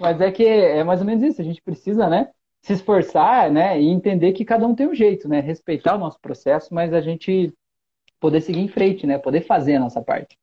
Mas 0.00 0.20
é 0.20 0.30
que 0.30 0.44
é 0.44 0.84
mais 0.84 1.00
ou 1.00 1.06
menos 1.06 1.22
isso, 1.22 1.40
a 1.40 1.44
gente 1.44 1.62
precisa, 1.62 2.08
né? 2.08 2.30
Se 2.62 2.74
esforçar, 2.74 3.50
né? 3.50 3.80
E 3.80 3.88
entender 3.88 4.32
que 4.32 4.44
cada 4.44 4.66
um 4.66 4.74
tem 4.74 4.86
um 4.86 4.94
jeito, 4.94 5.28
né? 5.28 5.40
Respeitar 5.40 5.96
o 5.96 5.98
nosso 5.98 6.20
processo, 6.20 6.72
mas 6.74 6.92
a 6.92 7.00
gente 7.00 7.52
poder 8.20 8.40
seguir 8.40 8.60
em 8.60 8.68
frente, 8.68 9.06
né? 9.06 9.18
Poder 9.18 9.40
fazer 9.42 9.76
a 9.76 9.80
nossa 9.80 10.02
parte. 10.02 10.38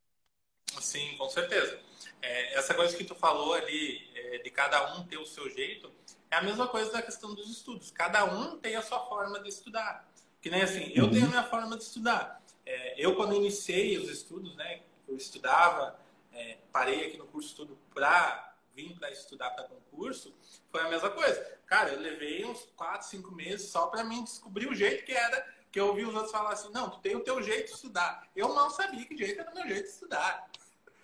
Sim, 0.82 1.16
com 1.18 1.30
certeza. 1.30 1.80
É, 2.22 2.56
essa 2.56 2.74
coisa 2.74 2.96
que 2.96 3.04
tu 3.04 3.16
falou 3.16 3.54
ali, 3.54 4.10
é, 4.16 4.38
de 4.40 4.50
cada 4.50 4.96
um 4.96 5.06
ter 5.06 5.18
o 5.18 5.26
seu 5.26 5.50
jeito, 5.50 5.92
é 6.32 6.36
a 6.36 6.42
mesma 6.42 6.68
coisa 6.68 6.92
da 6.92 7.02
questão 7.02 7.34
dos 7.34 7.50
estudos. 7.50 7.92
Cada 7.92 8.26
um 8.26 8.58
tem 8.58 8.76
a 8.76 8.82
sua 8.82 9.00
forma 9.08 9.40
de 9.40 9.50
estudar. 9.50 10.08
Que 10.42 10.50
nem 10.50 10.62
assim, 10.62 10.92
eu 10.96 11.10
tenho 11.10 11.24
a 11.24 11.26
uhum. 11.26 11.32
minha 11.32 11.44
forma 11.44 11.78
de 11.78 11.84
estudar. 11.84 12.42
É, 12.66 12.96
eu, 12.98 13.16
quando 13.16 13.36
iniciei 13.36 13.98
os 13.98 14.10
estudos, 14.10 14.56
né, 14.56 14.82
eu 15.08 15.16
estudava, 15.16 16.00
é, 16.34 16.58
parei 16.72 17.08
aqui 17.08 17.18
no 17.18 17.26
curso 17.26 17.56
tudo 17.56 17.78
para 17.94 18.54
vir 18.76 18.96
para 18.98 19.12
estudar 19.12 19.50
para 19.52 19.66
concurso, 19.66 20.34
foi 20.72 20.82
a 20.82 20.90
mesma 20.90 21.10
coisa. 21.10 21.60
Cara, 21.66 21.90
eu 21.90 22.00
levei 22.00 22.46
uns 22.46 22.68
4, 22.76 23.08
5 23.08 23.32
meses 23.34 23.70
só 23.70 23.88
para 23.88 24.04
mim 24.04 24.24
descobrir 24.24 24.68
o 24.68 24.76
jeito 24.76 25.04
que 25.04 25.12
era, 25.12 25.46
que 25.72 25.80
eu 25.80 25.88
ouvi 25.88 26.04
os 26.04 26.14
outros 26.14 26.32
falar 26.32 26.54
assim, 26.54 26.72
não, 26.72 26.90
tu 26.90 27.00
tem 27.00 27.16
o 27.16 27.20
teu 27.20 27.42
jeito 27.44 27.68
de 27.68 27.74
estudar. 27.74 28.28
Eu 28.36 28.54
não 28.54 28.70
sabia 28.70 29.06
que 29.06 29.18
jeito 29.18 29.42
era 29.42 29.52
o 29.52 29.54
meu 29.54 29.68
jeito 29.68 29.84
de 29.84 29.90
estudar. 29.90 30.49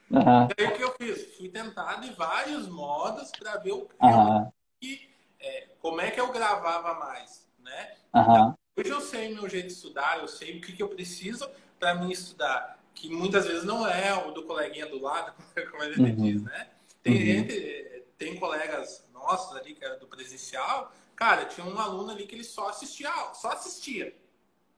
Uhum. 0.10 0.48
Aí 0.58 0.68
o 0.68 0.76
que 0.76 0.84
eu 0.84 0.94
fiz? 0.94 1.36
Fui 1.36 1.50
tentar 1.50 1.96
de 1.96 2.12
vários 2.14 2.68
modos 2.68 3.32
para 3.32 3.58
ver 3.58 3.72
o 3.72 3.86
que, 3.86 3.96
uhum. 4.02 4.52
que 4.80 5.10
é, 5.40 5.68
como 5.80 6.02
é 6.02 6.12
que 6.12 6.20
eu 6.20 6.32
gravava 6.32 6.94
mais, 6.96 7.48
né? 7.60 7.96
Uhum. 8.14 8.22
Então, 8.22 8.58
hoje 8.78 8.90
eu 8.90 9.02
sei 9.02 9.34
meu 9.34 9.50
jeito 9.50 9.68
de 9.68 9.74
estudar, 9.74 10.20
eu 10.20 10.28
sei 10.28 10.58
o 10.58 10.62
que, 10.62 10.74
que 10.74 10.84
eu 10.84 10.90
preciso 10.90 11.50
para 11.80 11.96
mim 11.96 12.12
estudar, 12.12 12.80
que 12.94 13.10
muitas 13.10 13.46
vezes 13.46 13.64
não 13.64 13.88
é 13.88 14.14
o 14.14 14.32
do 14.32 14.44
coleguinha 14.44 14.86
do 14.88 15.02
lado, 15.02 15.34
como 15.72 15.84
a 15.84 15.90
gente 15.90 16.02
uhum. 16.02 16.16
diz, 16.16 16.44
né? 16.44 16.70
Tem 17.02 17.14
uhum. 17.14 17.20
gente, 17.20 18.06
tem 18.18 18.40
colegas 18.40 19.08
nossos 19.14 19.56
ali 19.58 19.74
que 19.74 19.84
era 19.84 19.98
do 19.98 20.08
presencial, 20.08 20.92
cara, 21.16 21.46
tinha 21.46 21.66
um 21.66 21.78
aluno 21.80 22.12
ali 22.12 22.26
que 22.26 22.36
ele 22.36 22.44
só 22.44 22.70
assistia, 22.70 23.12
só 23.34 23.52
assistia. 23.52 24.16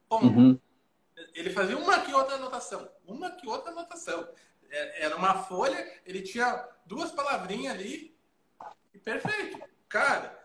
Uhum. 0.10 0.58
Ele 1.34 1.50
fazia 1.50 1.78
uma 1.78 2.00
que 2.00 2.14
outra 2.14 2.36
anotação, 2.36 2.88
uma 3.06 3.32
que 3.32 3.48
outra 3.48 3.72
anotação. 3.72 4.28
É, 4.72 5.06
era 5.06 5.16
uma 5.16 5.36
folha, 5.44 5.78
ele 6.06 6.22
tinha 6.22 6.68
duas 6.86 7.12
palavrinhas 7.12 7.74
ali 7.74 8.16
e 8.94 9.00
perfeito. 9.00 9.60
Cara, 9.90 10.38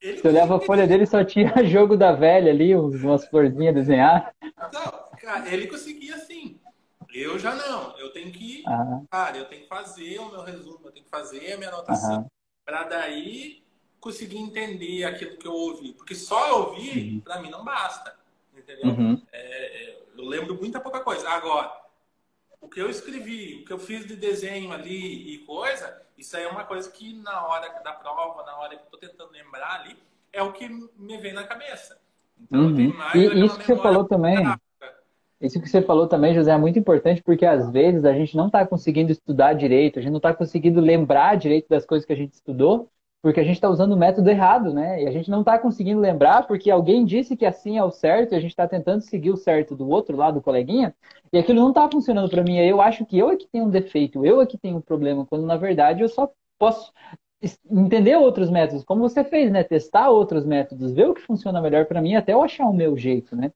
ele 0.00 0.18
Você 0.18 0.28
olhava 0.28 0.56
a 0.56 0.60
folha 0.60 0.86
dele 0.86 1.06
só 1.06 1.24
tinha 1.24 1.52
jogo 1.64 1.96
da 1.96 2.12
velha 2.12 2.50
ali, 2.50 2.74
umas 2.74 3.26
florzinhas 3.26 3.74
desenhadas. 3.74 4.32
Não, 4.42 5.18
cara, 5.18 5.52
ele 5.52 5.66
conseguia 5.66 6.14
assim. 6.14 6.60
Eu 7.12 7.38
já 7.38 7.54
não. 7.54 7.96
Eu 7.98 8.12
tenho 8.12 8.30
que. 8.30 8.62
Uhum. 8.66 9.06
Cara, 9.10 9.38
eu 9.38 9.46
tenho 9.46 9.62
que 9.62 9.68
fazer 9.68 10.18
o 10.18 10.30
meu 10.30 10.42
resumo, 10.42 10.80
eu 10.84 10.92
tenho 10.92 11.04
que 11.04 11.10
fazer 11.10 11.52
a 11.52 11.56
minha 11.56 11.70
anotação. 11.70 12.18
Uhum. 12.18 12.26
Para 12.64 12.84
daí 12.84 13.62
conseguir 13.98 14.38
entender 14.38 15.04
aquilo 15.04 15.38
que 15.38 15.46
eu 15.46 15.52
ouvi. 15.52 15.92
Porque 15.94 16.14
só 16.14 16.60
ouvir, 16.60 17.14
uhum. 17.14 17.20
para 17.20 17.40
mim, 17.40 17.50
não 17.50 17.64
basta. 17.64 18.14
Entendeu? 18.56 18.90
Uhum. 18.90 19.22
É, 19.32 19.38
é, 19.38 19.98
eu 20.16 20.24
lembro 20.24 20.54
muita 20.54 20.80
pouca 20.80 21.00
coisa. 21.00 21.28
Agora, 21.30 21.72
o 22.60 22.68
que 22.68 22.80
eu 22.80 22.90
escrevi, 22.90 23.60
o 23.62 23.64
que 23.64 23.72
eu 23.72 23.78
fiz 23.78 24.06
de 24.06 24.16
desenho 24.16 24.72
ali 24.72 25.34
e 25.34 25.38
coisa, 25.38 26.02
isso 26.16 26.36
aí 26.36 26.44
é 26.44 26.48
uma 26.48 26.64
coisa 26.64 26.90
que 26.90 27.14
na 27.14 27.46
hora 27.46 27.68
da 27.82 27.92
prova, 27.92 28.42
na 28.44 28.56
hora 28.56 28.76
que 28.76 28.82
eu 28.82 28.90
tô 28.90 28.98
tentando 28.98 29.30
lembrar 29.30 29.80
ali, 29.80 29.96
é 30.32 30.42
o 30.42 30.52
que 30.52 30.68
me 30.68 31.18
vem 31.18 31.32
na 31.32 31.44
cabeça. 31.44 31.98
Então, 32.40 32.66
uhum. 32.66 32.92
e 33.14 33.44
isso 33.44 33.58
que 33.58 33.64
você 33.64 33.76
falou 33.76 34.04
também, 34.04 34.36
isso 35.40 35.60
que 35.60 35.68
você 35.68 35.82
falou 35.82 36.08
também, 36.08 36.34
José, 36.34 36.50
é 36.50 36.58
muito 36.58 36.78
importante 36.78 37.22
porque 37.22 37.46
às 37.46 37.70
vezes 37.70 38.04
a 38.04 38.12
gente 38.12 38.36
não 38.36 38.46
está 38.46 38.66
conseguindo 38.66 39.12
estudar 39.12 39.52
direito, 39.52 39.98
a 39.98 40.02
gente 40.02 40.10
não 40.10 40.18
está 40.18 40.34
conseguindo 40.34 40.80
lembrar 40.80 41.36
direito 41.36 41.68
das 41.68 41.86
coisas 41.86 42.04
que 42.04 42.12
a 42.12 42.16
gente 42.16 42.34
estudou, 42.34 42.90
porque 43.20 43.40
a 43.40 43.44
gente 43.44 43.56
está 43.56 43.68
usando 43.68 43.92
o 43.92 43.96
método 43.96 44.30
errado, 44.30 44.72
né? 44.72 45.02
E 45.02 45.08
a 45.08 45.10
gente 45.10 45.30
não 45.30 45.40
está 45.40 45.58
conseguindo 45.58 46.00
lembrar 46.00 46.46
porque 46.46 46.70
alguém 46.70 47.04
disse 47.04 47.36
que 47.36 47.44
assim 47.44 47.76
é 47.76 47.84
o 47.84 47.90
certo 47.90 48.32
e 48.32 48.36
a 48.36 48.40
gente 48.40 48.50
está 48.50 48.66
tentando 48.68 49.00
seguir 49.00 49.30
o 49.30 49.36
certo 49.36 49.74
do 49.74 49.88
outro 49.88 50.16
lado, 50.16 50.34
do 50.34 50.40
coleguinha, 50.40 50.94
e 51.32 51.38
aquilo 51.38 51.60
não 51.60 51.70
está 51.70 51.88
funcionando 51.90 52.30
para 52.30 52.44
mim. 52.44 52.58
Eu 52.58 52.80
acho 52.80 53.04
que 53.04 53.18
eu 53.18 53.30
é 53.30 53.36
que 53.36 53.48
tenho 53.48 53.64
um 53.64 53.70
defeito, 53.70 54.24
eu 54.24 54.40
é 54.40 54.46
que 54.46 54.56
tenho 54.56 54.76
um 54.76 54.80
problema, 54.80 55.26
quando 55.26 55.46
na 55.46 55.56
verdade 55.56 56.02
eu 56.02 56.08
só 56.08 56.30
posso 56.58 56.92
entender 57.70 58.16
outros 58.16 58.50
métodos, 58.50 58.84
como 58.84 59.08
você 59.08 59.24
fez, 59.24 59.50
né? 59.50 59.62
Testar 59.62 60.10
outros 60.10 60.44
métodos, 60.44 60.92
ver 60.92 61.08
o 61.08 61.14
que 61.14 61.22
funciona 61.22 61.60
melhor 61.60 61.86
para 61.86 62.00
mim, 62.00 62.16
até 62.16 62.32
eu 62.32 62.42
achar 62.42 62.66
o 62.66 62.72
meu 62.72 62.96
jeito, 62.96 63.36
né? 63.36 63.52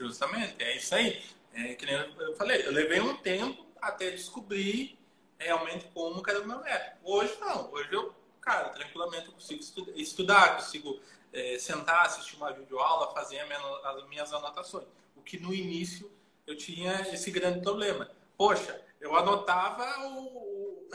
Justamente, 0.00 0.54
é 0.60 0.76
isso 0.76 0.94
aí. 0.94 1.18
É, 1.54 1.74
que 1.74 1.84
nem 1.84 1.96
eu 1.96 2.34
falei, 2.36 2.64
eu 2.64 2.72
levei 2.72 3.00
um 3.00 3.16
tempo 3.16 3.66
até 3.80 4.10
descobrir 4.10 4.96
realmente 5.38 5.88
como 5.92 6.22
que 6.22 6.30
era 6.30 6.40
o 6.40 6.46
meu 6.46 6.60
método. 6.62 6.96
Hoje 7.04 7.36
não, 7.40 7.72
hoje 7.72 7.88
eu 7.92 8.12
cara, 8.48 8.70
tranquilamente 8.70 9.26
eu 9.26 9.32
consigo 9.32 9.60
estudar, 9.94 10.56
consigo 10.56 10.98
é, 11.32 11.58
sentar, 11.58 12.06
assistir 12.06 12.36
uma 12.36 12.50
videoaula, 12.50 13.12
fazer 13.12 13.40
as 13.40 14.08
minhas 14.08 14.32
anotações. 14.32 14.86
O 15.14 15.20
que 15.20 15.38
no 15.38 15.52
início 15.52 16.10
eu 16.46 16.56
tinha 16.56 17.02
esse 17.12 17.30
grande 17.30 17.60
problema. 17.60 18.10
Poxa, 18.38 18.80
eu 19.00 19.14
anotava 19.14 19.84
o, 20.08 20.88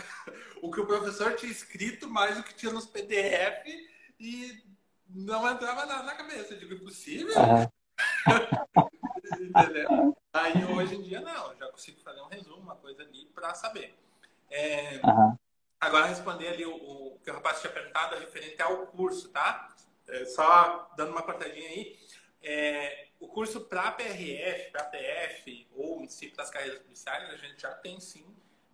o 0.63 0.71
que 0.71 0.81
o 0.81 0.87
professor 0.87 1.35
tinha 1.35 1.51
escrito, 1.51 2.09
mais 2.09 2.39
o 2.39 2.43
que 2.43 2.55
tinha 2.55 2.73
nos 2.73 2.87
PDF 2.87 3.67
e 4.19 4.63
não 5.07 5.47
entrava 5.47 5.85
nada 5.85 6.03
na 6.03 6.15
cabeça. 6.15 6.55
Eu 6.55 6.59
digo, 6.59 6.73
impossível? 6.73 7.35
Uhum. 7.37 7.69
Entendeu? 9.39 10.17
Aí 10.33 10.65
hoje 10.65 10.95
em 10.95 11.03
dia 11.03 11.21
não, 11.21 11.55
já 11.55 11.67
consigo 11.67 12.01
fazer 12.01 12.21
um 12.21 12.27
resumo, 12.27 12.57
uma 12.57 12.75
coisa 12.75 13.03
ali 13.03 13.25
para 13.35 13.53
saber. 13.53 13.93
É, 14.49 14.99
uhum. 15.03 15.37
Agora 15.83 16.05
responder 16.05 16.47
ali 16.47 16.65
o, 16.65 16.73
o, 16.73 17.02
que 17.23 17.31
o 17.31 17.33
rapaz 17.33 17.61
tinha 17.61 17.71
perguntado 17.71 18.17
referente 18.17 18.61
ao 18.61 18.87
curso, 18.87 19.29
tá? 19.29 19.73
É, 20.07 20.25
só 20.25 20.91
dando 20.97 21.11
uma 21.11 21.23
cortadinha 21.23 21.67
aí. 21.69 21.97
É, 22.41 23.07
o 23.19 23.27
curso 23.27 23.61
para 23.61 23.91
PRF, 23.91 24.71
para 24.71 24.83
PF 24.83 25.67
ou 25.75 26.01
em 26.01 26.07
si 26.09 26.27
para 26.27 26.43
as 26.43 26.49
carreiras 26.49 26.79
policiais, 26.79 27.29
a 27.29 27.37
gente 27.37 27.61
já 27.61 27.71
tem 27.71 27.99
sim 27.99 28.25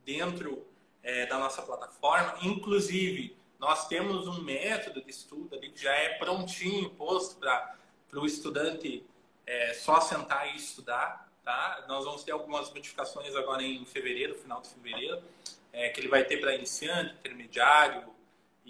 dentro 0.03 0.67
é, 1.03 1.25
da 1.27 1.37
nossa 1.37 1.61
plataforma. 1.61 2.35
Inclusive, 2.41 3.37
nós 3.59 3.87
temos 3.87 4.27
um 4.27 4.41
método 4.41 5.03
de 5.03 5.11
estudo 5.11 5.55
ali 5.55 5.69
que 5.69 5.81
já 5.81 5.93
é 5.93 6.17
prontinho, 6.17 6.89
posto 6.91 7.35
para 7.39 7.75
o 8.13 8.25
estudante 8.25 9.05
é, 9.45 9.73
só 9.73 10.01
sentar 10.01 10.51
e 10.53 10.57
estudar. 10.57 11.29
Tá? 11.43 11.85
Nós 11.87 12.05
vamos 12.05 12.23
ter 12.23 12.31
algumas 12.31 12.69
modificações 12.71 13.35
agora 13.35 13.61
em 13.61 13.85
fevereiro, 13.85 14.35
final 14.35 14.61
de 14.61 14.69
fevereiro 14.69 15.21
é, 15.71 15.89
que 15.89 15.99
ele 15.99 16.07
vai 16.07 16.23
ter 16.23 16.37
para 16.37 16.55
iniciante, 16.55 17.13
intermediário 17.13 18.03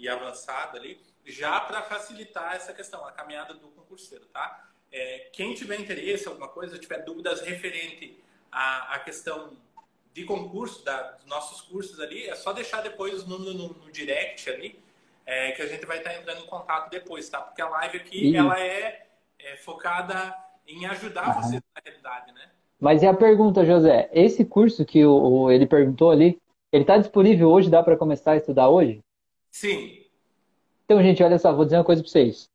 e 0.00 0.08
avançado 0.08 0.78
ali, 0.78 0.98
já 1.24 1.60
para 1.60 1.82
facilitar 1.82 2.56
essa 2.56 2.72
questão, 2.72 3.04
a 3.04 3.12
caminhada 3.12 3.52
do 3.54 3.68
concurseiro, 3.68 4.24
tá? 4.26 4.68
É, 4.90 5.30
quem 5.32 5.54
tiver 5.54 5.78
interesse, 5.78 6.26
alguma 6.26 6.48
coisa, 6.48 6.78
tiver 6.78 7.04
dúvidas 7.04 7.42
referente 7.42 8.18
à, 8.50 8.94
à 8.94 8.98
questão 9.00 9.56
de 10.12 10.24
concurso, 10.24 10.84
da, 10.84 11.12
dos 11.12 11.26
nossos 11.26 11.60
cursos 11.60 12.00
ali, 12.00 12.26
é 12.26 12.34
só 12.34 12.52
deixar 12.52 12.80
depois 12.80 13.24
no, 13.26 13.38
no, 13.38 13.68
no 13.68 13.92
direct 13.92 14.50
ali, 14.50 14.82
é, 15.24 15.52
que 15.52 15.62
a 15.62 15.66
gente 15.66 15.86
vai 15.86 15.98
estar 15.98 16.14
entrando 16.14 16.42
em 16.42 16.46
contato 16.46 16.90
depois, 16.90 17.28
tá? 17.28 17.40
Porque 17.40 17.62
a 17.62 17.68
live 17.68 17.98
aqui, 17.98 18.36
ela 18.36 18.58
é, 18.58 19.06
é, 19.38 19.56
focada 19.56 20.34
em 20.66 20.86
ajudar 20.86 21.40
vocês 21.40 21.62
na 21.74 21.82
realidade, 21.84 22.32
né? 22.32 22.50
Mas 22.80 23.02
e 23.02 23.06
a 23.06 23.14
pergunta, 23.14 23.64
José? 23.64 24.08
Esse 24.12 24.44
curso 24.44 24.84
que 24.84 25.04
o, 25.04 25.12
o 25.12 25.50
ele 25.50 25.66
perguntou 25.66 26.10
ali, 26.10 26.40
ele 26.72 26.82
está 26.82 26.96
disponível 26.96 27.50
hoje? 27.50 27.70
Dá 27.70 27.82
para 27.82 27.96
começar 27.96 28.32
a 28.32 28.36
estudar 28.36 28.68
hoje? 28.70 29.00
Sim. 29.50 30.04
Então, 30.84 31.02
gente, 31.02 31.22
olha 31.22 31.38
só, 31.38 31.52
vou 31.52 31.64
dizer 31.64 31.76
uma 31.76 31.84
coisa 31.84 32.02
para 32.02 32.10
vocês. 32.10 32.48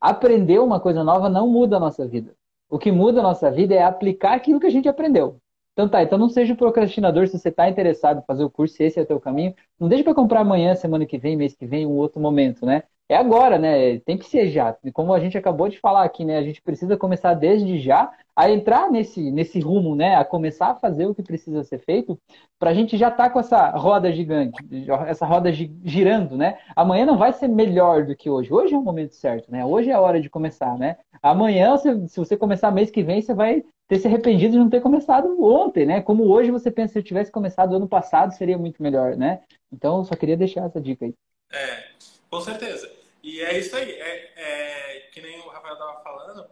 Aprender 0.00 0.58
uma 0.58 0.78
coisa 0.78 1.02
nova 1.02 1.28
não 1.28 1.48
muda 1.48 1.76
a 1.76 1.80
nossa 1.80 2.06
vida. 2.06 2.34
O 2.68 2.78
que 2.78 2.90
muda 2.92 3.20
a 3.20 3.22
nossa 3.22 3.50
vida 3.50 3.74
é 3.74 3.82
aplicar 3.82 4.34
aquilo 4.34 4.60
que 4.60 4.66
a 4.66 4.70
gente 4.70 4.88
aprendeu. 4.88 5.40
Então 5.72 5.88
tá, 5.88 6.02
então 6.02 6.18
não 6.18 6.28
seja 6.28 6.54
procrastinador 6.54 7.28
se 7.28 7.38
você 7.38 7.50
está 7.50 7.68
interessado 7.68 8.20
em 8.20 8.24
fazer 8.26 8.42
o 8.44 8.50
curso, 8.50 8.74
se 8.74 8.84
esse 8.84 8.98
é 8.98 9.02
o 9.02 9.06
teu 9.06 9.20
caminho. 9.20 9.54
Não 9.78 9.88
deixe 9.88 10.02
para 10.02 10.14
comprar 10.14 10.40
amanhã, 10.40 10.74
semana 10.74 11.04
que 11.04 11.18
vem, 11.18 11.36
mês 11.36 11.54
que 11.54 11.66
vem, 11.66 11.86
um 11.86 11.96
outro 11.96 12.20
momento, 12.20 12.64
né? 12.64 12.82
É 13.08 13.16
agora, 13.16 13.56
né? 13.56 14.00
Tem 14.00 14.18
que 14.18 14.24
ser 14.28 14.48
já. 14.48 14.76
Como 14.92 15.14
a 15.14 15.20
gente 15.20 15.38
acabou 15.38 15.68
de 15.68 15.78
falar 15.78 16.02
aqui, 16.02 16.24
né? 16.24 16.38
A 16.38 16.42
gente 16.42 16.60
precisa 16.60 16.96
começar 16.96 17.34
desde 17.34 17.78
já 17.78 18.10
a 18.34 18.50
entrar 18.50 18.90
nesse, 18.90 19.30
nesse 19.30 19.60
rumo, 19.60 19.94
né? 19.94 20.16
A 20.16 20.24
começar 20.24 20.70
a 20.70 20.74
fazer 20.74 21.06
o 21.06 21.14
que 21.14 21.22
precisa 21.22 21.62
ser 21.62 21.78
feito 21.78 22.18
para 22.58 22.70
a 22.70 22.74
gente 22.74 22.96
já 22.96 23.08
estar 23.08 23.24
tá 23.24 23.30
com 23.30 23.38
essa 23.38 23.70
roda 23.70 24.10
gigante, 24.12 24.60
essa 25.06 25.24
roda 25.24 25.52
girando, 25.52 26.36
né? 26.36 26.58
Amanhã 26.74 27.06
não 27.06 27.16
vai 27.16 27.32
ser 27.32 27.46
melhor 27.46 28.04
do 28.04 28.16
que 28.16 28.28
hoje. 28.28 28.52
Hoje 28.52 28.74
é 28.74 28.78
o 28.78 28.82
momento 28.82 29.14
certo, 29.14 29.52
né? 29.52 29.64
Hoje 29.64 29.90
é 29.90 29.92
a 29.92 30.00
hora 30.00 30.20
de 30.20 30.28
começar, 30.28 30.76
né? 30.76 30.96
Amanhã, 31.22 31.76
se 31.76 32.18
você 32.18 32.36
começar 32.36 32.72
mês 32.72 32.90
que 32.90 33.04
vem, 33.04 33.22
você 33.22 33.34
vai 33.34 33.64
ter 33.86 34.00
se 34.00 34.08
arrependido 34.08 34.52
de 34.52 34.58
não 34.58 34.68
ter 34.68 34.80
começado 34.80 35.40
ontem, 35.44 35.86
né? 35.86 36.00
Como 36.02 36.24
hoje 36.24 36.50
você 36.50 36.72
pensa, 36.72 36.94
se 36.94 36.98
eu 36.98 37.04
tivesse 37.04 37.30
começado 37.30 37.76
ano 37.76 37.88
passado, 37.88 38.32
seria 38.32 38.58
muito 38.58 38.82
melhor, 38.82 39.16
né? 39.16 39.42
Então, 39.72 39.98
eu 39.98 40.04
só 40.04 40.16
queria 40.16 40.36
deixar 40.36 40.64
essa 40.64 40.80
dica 40.80 41.04
aí. 41.04 41.14
É, 41.52 41.84
com 42.30 42.40
certeza. 42.40 42.90
E 43.22 43.40
é 43.40 43.58
isso 43.58 43.74
aí. 43.76 43.90
É, 43.92 44.32
é 44.36 45.00
que 45.12 45.20
nem 45.20 45.40
o 45.40 45.48
Rafael 45.48 45.74
estava 45.74 46.00
falando. 46.02 46.48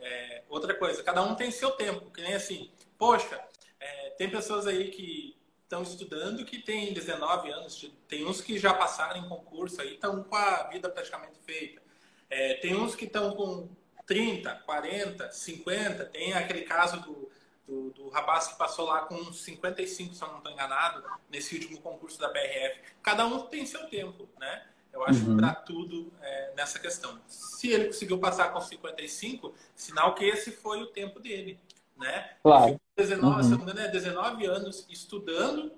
É, 0.00 0.42
outra 0.48 0.74
coisa, 0.74 1.02
cada 1.02 1.22
um 1.22 1.34
tem 1.34 1.50
seu 1.50 1.70
tempo. 1.72 2.10
Que 2.10 2.22
nem 2.22 2.34
assim, 2.34 2.70
poxa, 2.98 3.40
é, 3.80 4.10
tem 4.10 4.30
pessoas 4.30 4.66
aí 4.66 4.90
que 4.90 5.38
estão 5.68 5.82
estudando 5.82 6.44
que 6.46 6.58
têm 6.58 6.94
19 6.94 7.50
anos, 7.50 7.92
tem 8.08 8.24
uns 8.24 8.40
que 8.40 8.58
já 8.58 8.72
passaram 8.72 9.20
em 9.20 9.28
concurso 9.28 9.82
aí, 9.82 9.94
estão 9.94 10.24
com 10.24 10.34
a 10.34 10.64
vida 10.64 10.88
praticamente 10.88 11.38
feita. 11.44 11.82
É, 12.30 12.54
tem 12.54 12.74
uns 12.74 12.94
que 12.94 13.04
estão 13.04 13.34
com 13.34 13.68
30, 14.06 14.54
40, 14.64 15.30
50, 15.30 16.06
tem 16.06 16.32
aquele 16.32 16.62
caso 16.62 17.00
do, 17.02 17.30
do, 17.66 17.90
do, 17.90 18.08
rapaz 18.08 18.48
que 18.48 18.56
passou 18.56 18.86
lá 18.86 19.02
com 19.02 19.30
55, 19.30 20.14
se 20.14 20.22
eu 20.22 20.28
não 20.28 20.38
estou 20.38 20.50
enganado, 20.50 21.04
nesse 21.28 21.54
último 21.54 21.82
concurso 21.82 22.18
da 22.18 22.28
BRF. 22.28 22.80
Cada 23.02 23.26
um 23.26 23.42
tem 23.42 23.66
seu 23.66 23.86
tempo, 23.88 24.26
né? 24.38 24.66
Eu 24.92 25.04
acho 25.04 25.30
uhum. 25.30 25.36
para 25.36 25.54
tudo 25.54 26.12
é, 26.20 26.52
nessa 26.56 26.78
questão. 26.78 27.18
Se 27.26 27.70
ele 27.70 27.86
conseguiu 27.86 28.18
passar 28.18 28.52
com 28.52 28.60
55, 28.60 29.54
sinal 29.74 30.14
que 30.14 30.24
esse 30.24 30.50
foi 30.50 30.82
o 30.82 30.86
tempo 30.86 31.20
dele, 31.20 31.58
né? 31.96 32.30
Claro. 32.42 32.80
19, 32.96 33.36
uhum. 33.36 33.42
se 33.42 33.50
não 33.50 33.58
me 33.58 33.64
engano, 33.64 33.80
é 33.80 33.88
19 33.88 34.46
anos 34.46 34.86
estudando, 34.90 35.72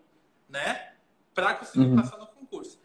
né? 0.48 0.92
Para 1.34 1.54
conseguir 1.54 1.86
uhum. 1.86 1.96
passar 1.96 2.18
no 2.18 2.26
concurso. 2.26 2.78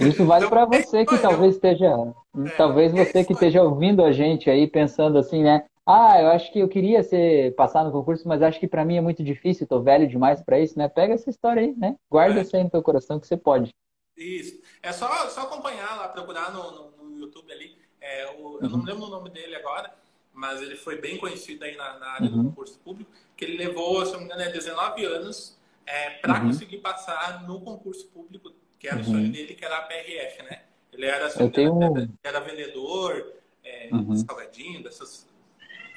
Isso 0.00 0.24
vale 0.24 0.46
então, 0.46 0.50
para 0.50 0.64
você 0.64 1.04
que 1.04 1.18
talvez 1.18 1.54
esteja, 1.54 1.88
é, 1.88 2.50
talvez 2.56 2.92
você 2.92 3.18
é 3.18 3.24
que 3.24 3.32
esteja 3.32 3.62
ouvindo 3.62 4.02
a 4.02 4.12
gente 4.12 4.48
aí 4.50 4.66
pensando 4.66 5.18
assim, 5.18 5.42
né? 5.42 5.64
Ah, 5.84 6.20
eu 6.20 6.28
acho 6.28 6.52
que 6.52 6.60
eu 6.60 6.68
queria 6.68 7.02
ser 7.02 7.54
passar 7.56 7.84
no 7.84 7.90
concurso, 7.90 8.26
mas 8.26 8.40
acho 8.40 8.60
que 8.60 8.68
para 8.68 8.84
mim 8.84 8.96
é 8.96 9.00
muito 9.00 9.22
difícil, 9.22 9.64
estou 9.64 9.82
velho 9.82 10.06
demais 10.06 10.40
para 10.40 10.60
isso, 10.60 10.78
né? 10.78 10.88
Pega 10.88 11.14
essa 11.14 11.28
história 11.28 11.62
aí, 11.62 11.74
né? 11.76 11.96
Guarda 12.10 12.38
é. 12.38 12.42
isso 12.42 12.56
aí 12.56 12.62
no 12.62 12.70
teu 12.70 12.82
coração 12.82 13.18
que 13.18 13.26
você 13.26 13.36
pode. 13.36 13.70
Isso. 14.16 14.60
É 14.82 14.92
só, 14.92 15.28
só 15.28 15.42
acompanhar 15.42 15.96
lá, 15.96 16.08
procurar 16.08 16.52
no, 16.52 16.70
no, 16.70 16.90
no 17.04 17.18
YouTube 17.18 17.52
ali. 17.52 17.76
É, 18.00 18.26
o, 18.38 18.58
eu 18.60 18.68
não 18.68 18.80
uhum. 18.80 18.84
lembro 18.84 19.04
o 19.04 19.10
nome 19.10 19.30
dele 19.30 19.54
agora, 19.54 19.94
mas 20.32 20.60
ele 20.60 20.76
foi 20.76 21.00
bem 21.00 21.18
conhecido 21.18 21.64
aí 21.64 21.76
na, 21.76 21.98
na 21.98 22.06
área 22.10 22.30
uhum. 22.30 22.42
do 22.42 22.48
concurso 22.50 22.78
público, 22.80 23.10
que 23.36 23.44
ele 23.44 23.56
levou, 23.56 24.04
se 24.04 24.12
não 24.12 24.20
me 24.20 24.24
engano, 24.26 24.42
é 24.42 24.50
19 24.50 25.04
anos 25.04 25.58
é, 25.86 26.10
para 26.10 26.40
uhum. 26.40 26.48
conseguir 26.48 26.78
passar 26.78 27.46
no 27.46 27.60
concurso 27.60 28.06
público, 28.08 28.52
que 28.78 28.88
era 28.88 29.00
o 29.00 29.04
sonho 29.04 29.18
uhum. 29.18 29.30
dele, 29.30 29.54
que 29.54 29.64
era 29.64 29.78
a 29.78 29.82
PRF, 29.82 30.42
né? 30.42 30.62
Ele 30.92 31.06
era, 31.06 31.32
eu 31.40 31.50
tenho... 31.50 31.82
era, 31.82 32.08
era 32.22 32.40
vendedor, 32.40 33.32
é, 33.64 33.88
uhum. 33.92 34.16
salgadinho, 34.16 34.82
dessas 34.82 35.26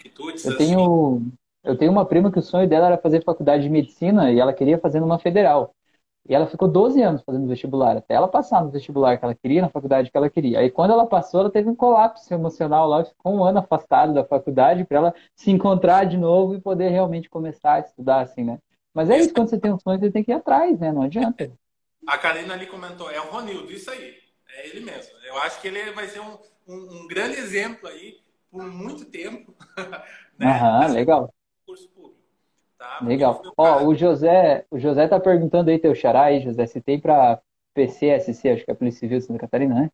quitutes. 0.01 0.45
Eu 0.45 0.53
assim. 0.53 0.57
tenho, 0.57 1.21
eu 1.63 1.77
tenho 1.77 1.91
uma 1.91 2.05
prima 2.05 2.31
que 2.31 2.39
o 2.39 2.43
sonho 2.43 2.69
dela 2.69 2.87
era 2.87 2.97
fazer 2.97 3.23
faculdade 3.23 3.63
de 3.63 3.69
medicina 3.69 4.31
e 4.31 4.39
ela 4.39 4.53
queria 4.53 4.77
fazer 4.77 4.99
numa 4.99 5.19
federal. 5.19 5.74
E 6.27 6.33
ela 6.33 6.47
ficou 6.47 6.67
12 6.67 7.01
anos 7.01 7.21
fazendo 7.23 7.47
vestibular, 7.47 7.97
até 7.97 8.15
ela 8.15 8.27
passar 8.27 8.63
no 8.63 8.71
vestibular 8.71 9.17
que 9.17 9.23
ela 9.23 9.35
queria, 9.35 9.61
na 9.61 9.69
faculdade 9.69 10.09
que 10.09 10.17
ela 10.17 10.29
queria. 10.29 10.59
Aí 10.59 10.71
quando 10.71 10.91
ela 10.91 11.05
passou, 11.05 11.41
ela 11.41 11.51
teve 11.51 11.69
um 11.69 11.75
colapso 11.75 12.33
emocional 12.33 12.87
lá, 12.87 13.05
ficou 13.05 13.35
um 13.35 13.43
ano 13.43 13.59
afastado 13.59 14.13
da 14.13 14.25
faculdade 14.25 14.83
para 14.85 14.97
ela 14.97 15.15
se 15.35 15.51
encontrar 15.51 16.05
de 16.05 16.17
novo 16.17 16.55
e 16.55 16.61
poder 16.61 16.89
realmente 16.89 17.29
começar 17.29 17.73
a 17.73 17.79
estudar, 17.79 18.21
assim, 18.21 18.43
né? 18.43 18.57
Mas 18.91 19.09
é 19.09 19.19
isso, 19.19 19.33
quando 19.33 19.49
você 19.49 19.59
tem 19.59 19.71
um 19.71 19.79
sonho, 19.79 19.99
você 19.99 20.09
tem 20.09 20.23
que 20.23 20.31
ir 20.31 20.35
atrás, 20.35 20.79
né? 20.79 20.91
Não 20.91 21.03
adianta. 21.03 21.51
A 22.07 22.17
Karina 22.17 22.53
ali 22.53 22.65
comentou, 22.65 23.11
é 23.11 23.19
o 23.19 23.29
Ronildo, 23.29 23.71
isso 23.71 23.91
aí. 23.91 24.15
É 24.49 24.69
ele 24.69 24.79
mesmo. 24.79 25.11
Eu 25.25 25.37
acho 25.39 25.61
que 25.61 25.67
ele 25.67 25.91
vai 25.91 26.07
ser 26.07 26.21
um, 26.21 26.37
um, 26.67 27.01
um 27.01 27.07
grande 27.07 27.37
exemplo 27.37 27.87
aí 27.87 28.19
por 28.49 28.63
muito 28.65 29.05
tempo. 29.05 29.53
né? 30.39 30.47
Aham, 30.47 30.93
legal. 30.93 31.33
Curso 31.65 31.89
Tá? 32.85 33.05
Legal. 33.05 33.41
Ó, 33.57 33.83
o 33.85 33.95
José, 33.95 34.65
o 34.69 34.79
José 34.79 35.07
tá 35.07 35.19
perguntando 35.19 35.69
aí 35.69 35.79
teu 35.79 35.95
xará 35.95 36.25
aí, 36.25 36.41
José, 36.41 36.65
se 36.67 36.79
tem 36.79 36.99
para 36.99 37.41
PCSC, 37.73 38.49
acho 38.49 38.63
que 38.63 38.71
é 38.71 38.73
a 38.73 38.77
Polícia 38.77 39.01
Civil 39.01 39.19
de 39.19 39.25
Santa 39.25 39.39
Catarina, 39.39 39.75
né? 39.75 39.91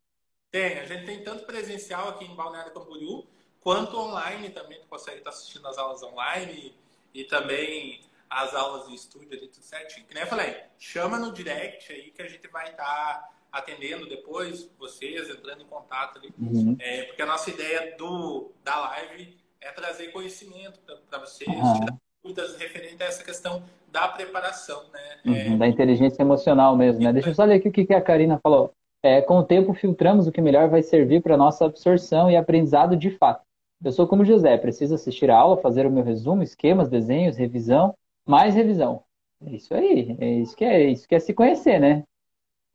Tem, 0.50 0.78
a 0.78 0.84
gente 0.84 1.06
tem 1.06 1.22
tanto 1.22 1.44
presencial 1.46 2.10
aqui 2.10 2.26
em 2.26 2.34
Balneário 2.34 2.72
Camboriú, 2.72 3.24
quanto 3.60 3.98
online 3.98 4.50
também, 4.50 4.78
tu 4.80 4.86
consegue 4.86 5.18
estar 5.18 5.30
assistindo 5.30 5.66
as 5.66 5.78
aulas 5.78 6.02
online 6.02 6.74
e, 7.14 7.20
e 7.20 7.24
também 7.24 8.00
as 8.28 8.54
aulas 8.54 8.86
de 8.88 8.94
estúdio 8.94 9.36
ali, 9.36 9.48
tudo 9.48 9.64
certinho. 9.64 10.06
Que 10.06 10.14
nem 10.14 10.22
eu 10.22 10.28
falei, 10.28 10.54
chama 10.78 11.18
no 11.18 11.32
direct 11.32 11.92
aí 11.92 12.10
que 12.10 12.22
a 12.22 12.28
gente 12.28 12.46
vai 12.48 12.70
estar 12.70 13.30
atendendo 13.50 14.08
depois, 14.08 14.70
vocês 14.78 15.28
entrando 15.28 15.62
em 15.62 15.66
contato 15.66 16.18
ali. 16.18 16.32
Uhum. 16.38 16.76
É, 16.78 17.04
porque 17.04 17.22
a 17.22 17.26
nossa 17.26 17.50
ideia 17.50 17.96
do, 17.96 18.52
da 18.62 18.78
live 18.80 19.36
é 19.60 19.70
trazer 19.72 20.08
conhecimento 20.08 20.80
para 21.08 21.18
vocês, 21.18 21.48
uhum. 21.48 21.80
tirar 21.80 21.98
dúvidas 22.22 22.56
referente 22.56 23.02
a 23.02 23.06
essa 23.06 23.24
questão 23.24 23.62
da 23.90 24.08
preparação, 24.08 24.84
né? 24.92 25.00
Uhum, 25.26 25.54
é... 25.54 25.56
Da 25.56 25.66
inteligência 25.66 26.22
emocional 26.22 26.76
mesmo, 26.76 27.02
né? 27.02 27.12
Deixa 27.12 27.30
eu 27.30 27.34
só 27.34 27.44
ler 27.44 27.56
aqui 27.56 27.68
o 27.68 27.72
que 27.72 27.92
a 27.92 28.00
Karina 28.00 28.38
falou. 28.42 28.72
É, 29.02 29.20
com 29.20 29.38
o 29.38 29.44
tempo, 29.44 29.74
filtramos 29.74 30.28
o 30.28 30.32
que 30.32 30.40
melhor 30.40 30.68
vai 30.68 30.82
servir 30.82 31.20
para 31.20 31.36
nossa 31.36 31.64
absorção 31.64 32.30
e 32.30 32.36
aprendizado 32.36 32.96
de 32.96 33.10
fato. 33.10 33.44
Eu 33.84 33.90
sou 33.90 34.06
como 34.06 34.24
José, 34.24 34.56
preciso 34.56 34.94
assistir 34.94 35.28
a 35.28 35.36
aula, 35.36 35.60
fazer 35.60 35.84
o 35.84 35.90
meu 35.90 36.04
resumo, 36.04 36.42
esquemas, 36.42 36.88
desenhos, 36.88 37.36
revisão, 37.36 37.96
mais 38.24 38.54
revisão. 38.54 39.02
É 39.44 39.50
isso 39.50 39.74
aí, 39.74 40.16
é 40.20 40.28
isso 40.34 40.54
que 40.54 40.64
é, 40.64 40.84
isso 40.84 41.08
que 41.08 41.16
é 41.16 41.18
se 41.18 41.34
conhecer, 41.34 41.80
né? 41.80 42.04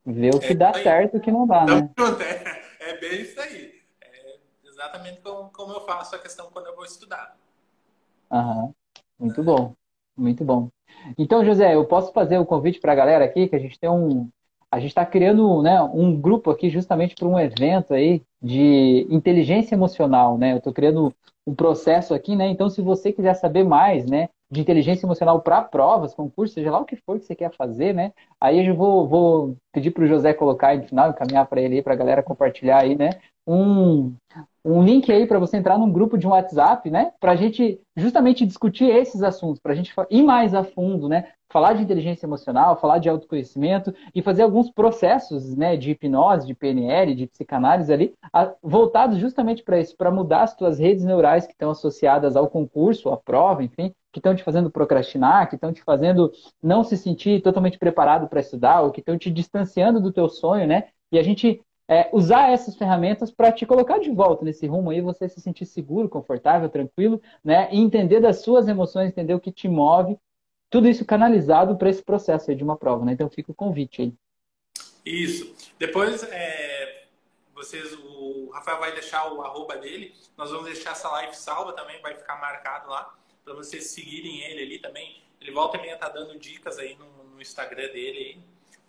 Ver 0.04 0.34
o 0.34 0.38
que 0.38 0.52
é, 0.52 0.54
dá 0.54 0.74
certo 0.74 1.14
e 1.14 1.18
o 1.18 1.20
que 1.20 1.32
não 1.32 1.46
dá, 1.46 1.64
então, 1.64 1.78
né? 1.78 1.90
É, 2.80 2.90
é 2.90 3.00
bem 3.00 3.22
isso 3.22 3.40
aí. 3.40 3.80
É 4.02 4.36
exatamente 4.66 5.22
como, 5.22 5.50
como 5.50 5.72
eu 5.72 5.80
faço 5.86 6.14
a 6.14 6.18
questão 6.18 6.50
quando 6.50 6.66
eu 6.66 6.76
vou 6.76 6.84
estudar. 6.84 7.36
Aham. 8.30 8.74
Muito 9.18 9.42
bom, 9.42 9.74
muito 10.16 10.44
bom. 10.44 10.68
Então, 11.16 11.44
José, 11.44 11.74
eu 11.74 11.84
posso 11.86 12.12
fazer 12.12 12.38
o 12.38 12.42
um 12.42 12.44
convite 12.44 12.80
para 12.80 12.92
a 12.92 12.94
galera 12.96 13.24
aqui, 13.24 13.48
que 13.48 13.56
a 13.56 13.58
gente 13.58 13.78
tem 13.78 13.90
um. 13.90 14.28
A 14.70 14.78
gente 14.78 14.90
está 14.90 15.04
criando 15.06 15.62
né, 15.62 15.80
um 15.82 16.14
grupo 16.20 16.50
aqui 16.50 16.68
justamente 16.68 17.14
para 17.14 17.26
um 17.26 17.38
evento 17.38 17.94
aí 17.94 18.22
de 18.40 19.06
inteligência 19.10 19.74
emocional, 19.74 20.36
né? 20.36 20.52
Eu 20.52 20.58
estou 20.58 20.72
criando 20.72 21.12
um 21.46 21.54
processo 21.54 22.12
aqui, 22.14 22.36
né? 22.36 22.48
Então, 22.48 22.68
se 22.68 22.82
você 22.82 23.10
quiser 23.12 23.34
saber 23.34 23.64
mais, 23.64 24.04
né, 24.04 24.28
de 24.50 24.60
inteligência 24.60 25.06
emocional 25.06 25.40
para 25.40 25.62
provas, 25.62 26.14
concursos, 26.14 26.54
seja 26.54 26.70
lá 26.70 26.78
o 26.80 26.84
que 26.84 26.96
for 26.96 27.18
que 27.18 27.24
você 27.24 27.34
quer 27.34 27.50
fazer, 27.56 27.94
né? 27.94 28.12
Aí 28.40 28.66
eu 28.66 28.76
vou, 28.76 29.08
vou 29.08 29.56
pedir 29.72 29.90
para 29.90 30.04
o 30.04 30.06
José 30.06 30.34
colocar 30.34 30.68
aí 30.68 30.78
no 30.78 30.88
final, 30.88 31.10
encaminhar 31.10 31.46
para 31.46 31.60
ele 31.62 31.76
aí, 31.76 31.82
para 31.82 31.94
a 31.94 31.96
galera 31.96 32.22
compartilhar 32.22 32.82
aí, 32.82 32.94
né? 32.94 33.10
Um, 33.46 34.14
um 34.64 34.82
link 34.82 35.10
aí 35.12 35.26
para 35.26 35.38
você 35.38 35.56
entrar 35.56 35.78
num 35.78 35.90
grupo 35.90 36.18
de 36.18 36.26
um 36.26 36.30
WhatsApp, 36.30 36.90
né? 36.90 37.12
Para 37.20 37.32
a 37.32 37.36
gente 37.36 37.80
justamente 37.96 38.44
discutir 38.44 38.84
esses 38.84 39.22
assuntos, 39.22 39.60
para 39.60 39.72
a 39.72 39.74
gente 39.74 39.92
ir 40.10 40.22
mais 40.22 40.54
a 40.54 40.64
fundo, 40.64 41.08
né? 41.08 41.28
Falar 41.50 41.72
de 41.72 41.82
inteligência 41.82 42.26
emocional, 42.26 42.78
falar 42.78 42.98
de 42.98 43.08
autoconhecimento 43.08 43.94
e 44.14 44.20
fazer 44.20 44.42
alguns 44.42 44.70
processos, 44.70 45.56
né? 45.56 45.76
De 45.76 45.90
hipnose, 45.90 46.46
de 46.46 46.54
PNL, 46.54 47.14
de 47.14 47.26
psicanálise 47.26 47.92
ali, 47.92 48.14
voltados 48.62 49.18
justamente 49.18 49.62
para 49.62 49.80
isso, 49.80 49.96
para 49.96 50.10
mudar 50.10 50.42
as 50.42 50.54
tuas 50.54 50.78
redes 50.78 51.04
neurais 51.04 51.46
que 51.46 51.52
estão 51.52 51.70
associadas 51.70 52.36
ao 52.36 52.48
concurso, 52.48 53.08
à 53.10 53.16
prova, 53.16 53.62
enfim, 53.62 53.94
que 54.12 54.18
estão 54.18 54.34
te 54.34 54.42
fazendo 54.42 54.70
procrastinar, 54.70 55.48
que 55.48 55.54
estão 55.54 55.72
te 55.72 55.82
fazendo 55.82 56.32
não 56.62 56.84
se 56.84 56.96
sentir 56.96 57.42
totalmente 57.42 57.78
preparado 57.78 58.28
para 58.28 58.40
estudar, 58.40 58.82
ou 58.82 58.90
que 58.90 59.00
estão 59.00 59.16
te 59.16 59.30
distanciando 59.30 60.00
do 60.00 60.12
teu 60.12 60.28
sonho, 60.28 60.66
né? 60.66 60.84
E 61.10 61.18
a 61.18 61.22
gente 61.22 61.62
é, 61.88 62.10
usar 62.12 62.52
essas 62.52 62.76
ferramentas 62.76 63.30
para 63.30 63.50
te 63.50 63.64
colocar 63.64 63.98
de 63.98 64.10
volta 64.10 64.44
nesse 64.44 64.66
rumo 64.66 64.90
aí, 64.90 65.00
você 65.00 65.26
se 65.28 65.40
sentir 65.40 65.64
seguro, 65.64 66.08
confortável, 66.08 66.68
tranquilo, 66.68 67.20
né? 67.42 67.68
E 67.72 67.78
entender 67.78 68.20
das 68.20 68.42
suas 68.42 68.68
emoções, 68.68 69.08
entender 69.08 69.32
o 69.32 69.40
que 69.40 69.50
te 69.50 69.66
move, 69.66 70.18
tudo 70.68 70.86
isso 70.86 71.04
canalizado 71.06 71.76
para 71.78 71.88
esse 71.88 72.02
processo 72.02 72.50
aí 72.50 72.56
de 72.56 72.62
uma 72.62 72.76
prova, 72.76 73.06
né? 73.06 73.12
Então 73.12 73.30
fica 73.30 73.50
o 73.50 73.54
convite 73.54 74.02
aí. 74.02 74.14
Isso. 75.04 75.54
Depois, 75.78 76.22
é, 76.24 77.04
vocês, 77.54 77.94
o 77.94 78.50
Rafael 78.52 78.78
vai 78.78 78.92
deixar 78.92 79.32
o 79.32 79.40
arroba 79.40 79.76
dele, 79.76 80.14
nós 80.36 80.50
vamos 80.50 80.66
deixar 80.66 80.90
essa 80.90 81.08
live 81.08 81.34
salva 81.34 81.72
também, 81.72 82.00
vai 82.02 82.14
ficar 82.14 82.38
marcado 82.38 82.90
lá, 82.90 83.14
para 83.42 83.54
vocês 83.54 83.86
seguirem 83.86 84.42
ele 84.42 84.62
ali 84.62 84.78
também. 84.78 85.22
Ele 85.40 85.52
volta 85.52 85.78
e 85.78 85.80
meia 85.80 85.96
tá 85.96 86.10
dando 86.10 86.38
dicas 86.38 86.78
aí 86.78 86.96
no, 86.96 87.24
no 87.34 87.40
Instagram 87.40 87.90
dele, 87.92 88.18
aí, 88.18 88.40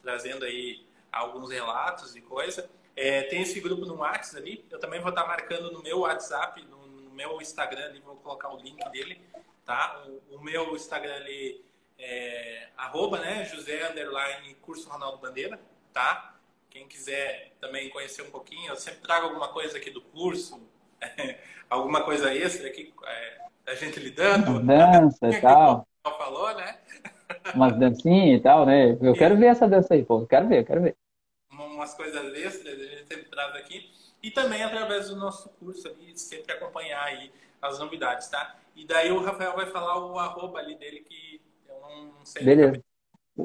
trazendo 0.01 0.43
aí 0.43 0.85
alguns 1.09 1.49
relatos 1.49 2.15
e 2.17 2.21
coisa. 2.21 2.69
É, 3.01 3.21
tem 3.23 3.41
esse 3.41 3.61
grupo 3.61 3.85
no 3.85 3.95
WhatsApp 3.95 4.43
ali. 4.43 4.65
Eu 4.69 4.77
também 4.77 4.99
vou 4.99 5.09
estar 5.09 5.25
marcando 5.25 5.71
no 5.71 5.81
meu 5.81 5.99
WhatsApp, 5.99 6.61
no, 6.65 6.85
no 6.85 7.11
meu 7.11 7.41
Instagram 7.41 7.85
ali, 7.85 8.01
vou 8.01 8.17
colocar 8.17 8.53
o 8.53 8.57
link 8.57 8.77
dele, 8.91 9.21
tá? 9.65 10.03
O, 10.29 10.35
o 10.35 10.43
meu 10.43 10.75
Instagram 10.75 11.15
ali 11.15 11.63
é 11.97 12.67
arroba, 12.75 13.19
né? 13.19 13.45
José 13.45 13.89
Underline 13.89 14.53
Curso 14.55 14.89
Ronaldo 14.89 15.17
Bandeira, 15.17 15.57
tá? 15.93 16.35
Quem 16.69 16.89
quiser 16.89 17.53
também 17.61 17.89
conhecer 17.89 18.21
um 18.21 18.31
pouquinho, 18.31 18.69
eu 18.69 18.75
sempre 18.75 18.99
trago 18.99 19.27
alguma 19.27 19.47
coisa 19.47 19.77
aqui 19.77 19.89
do 19.89 20.01
curso, 20.01 20.61
alguma 21.69 22.03
coisa 22.03 22.35
extra 22.35 22.67
aqui, 22.67 22.93
é, 23.05 23.37
a 23.65 23.75
gente 23.75 23.97
lidando. 23.97 24.59
Dança 24.61 25.29
e 25.29 25.39
tal. 25.39 25.87
Falou, 26.03 26.53
né? 26.53 26.77
Umas 27.55 27.79
dancinhas 27.79 28.41
e 28.41 28.43
tal, 28.43 28.65
né? 28.65 28.97
Eu 29.01 29.13
quero 29.13 29.37
ver 29.37 29.45
essa 29.45 29.69
dança 29.69 29.93
aí, 29.93 30.03
pô. 30.03 30.25
Quero 30.25 30.49
ver, 30.49 30.65
quero 30.65 30.81
ver. 30.81 30.97
Umas 31.51 31.93
coisas 31.93 32.33
extras, 32.35 32.88
traz 33.17 33.55
aqui. 33.55 33.89
E 34.21 34.31
também 34.31 34.63
através 34.63 35.09
do 35.09 35.15
nosso 35.15 35.49
curso 35.59 35.87
ali, 35.87 36.17
sempre 36.17 36.53
acompanhar 36.53 37.03
aí 37.03 37.31
as 37.61 37.79
novidades, 37.79 38.27
tá? 38.27 38.55
E 38.75 38.85
daí 38.85 39.11
o 39.11 39.21
Rafael 39.21 39.55
vai 39.55 39.65
falar 39.67 40.05
o 40.05 40.17
arroba 40.17 40.59
ali 40.59 40.75
dele 40.75 41.01
que 41.01 41.41
eu 41.67 41.79
não 41.81 42.25
sei. 42.25 42.43
Beleza. 42.43 42.81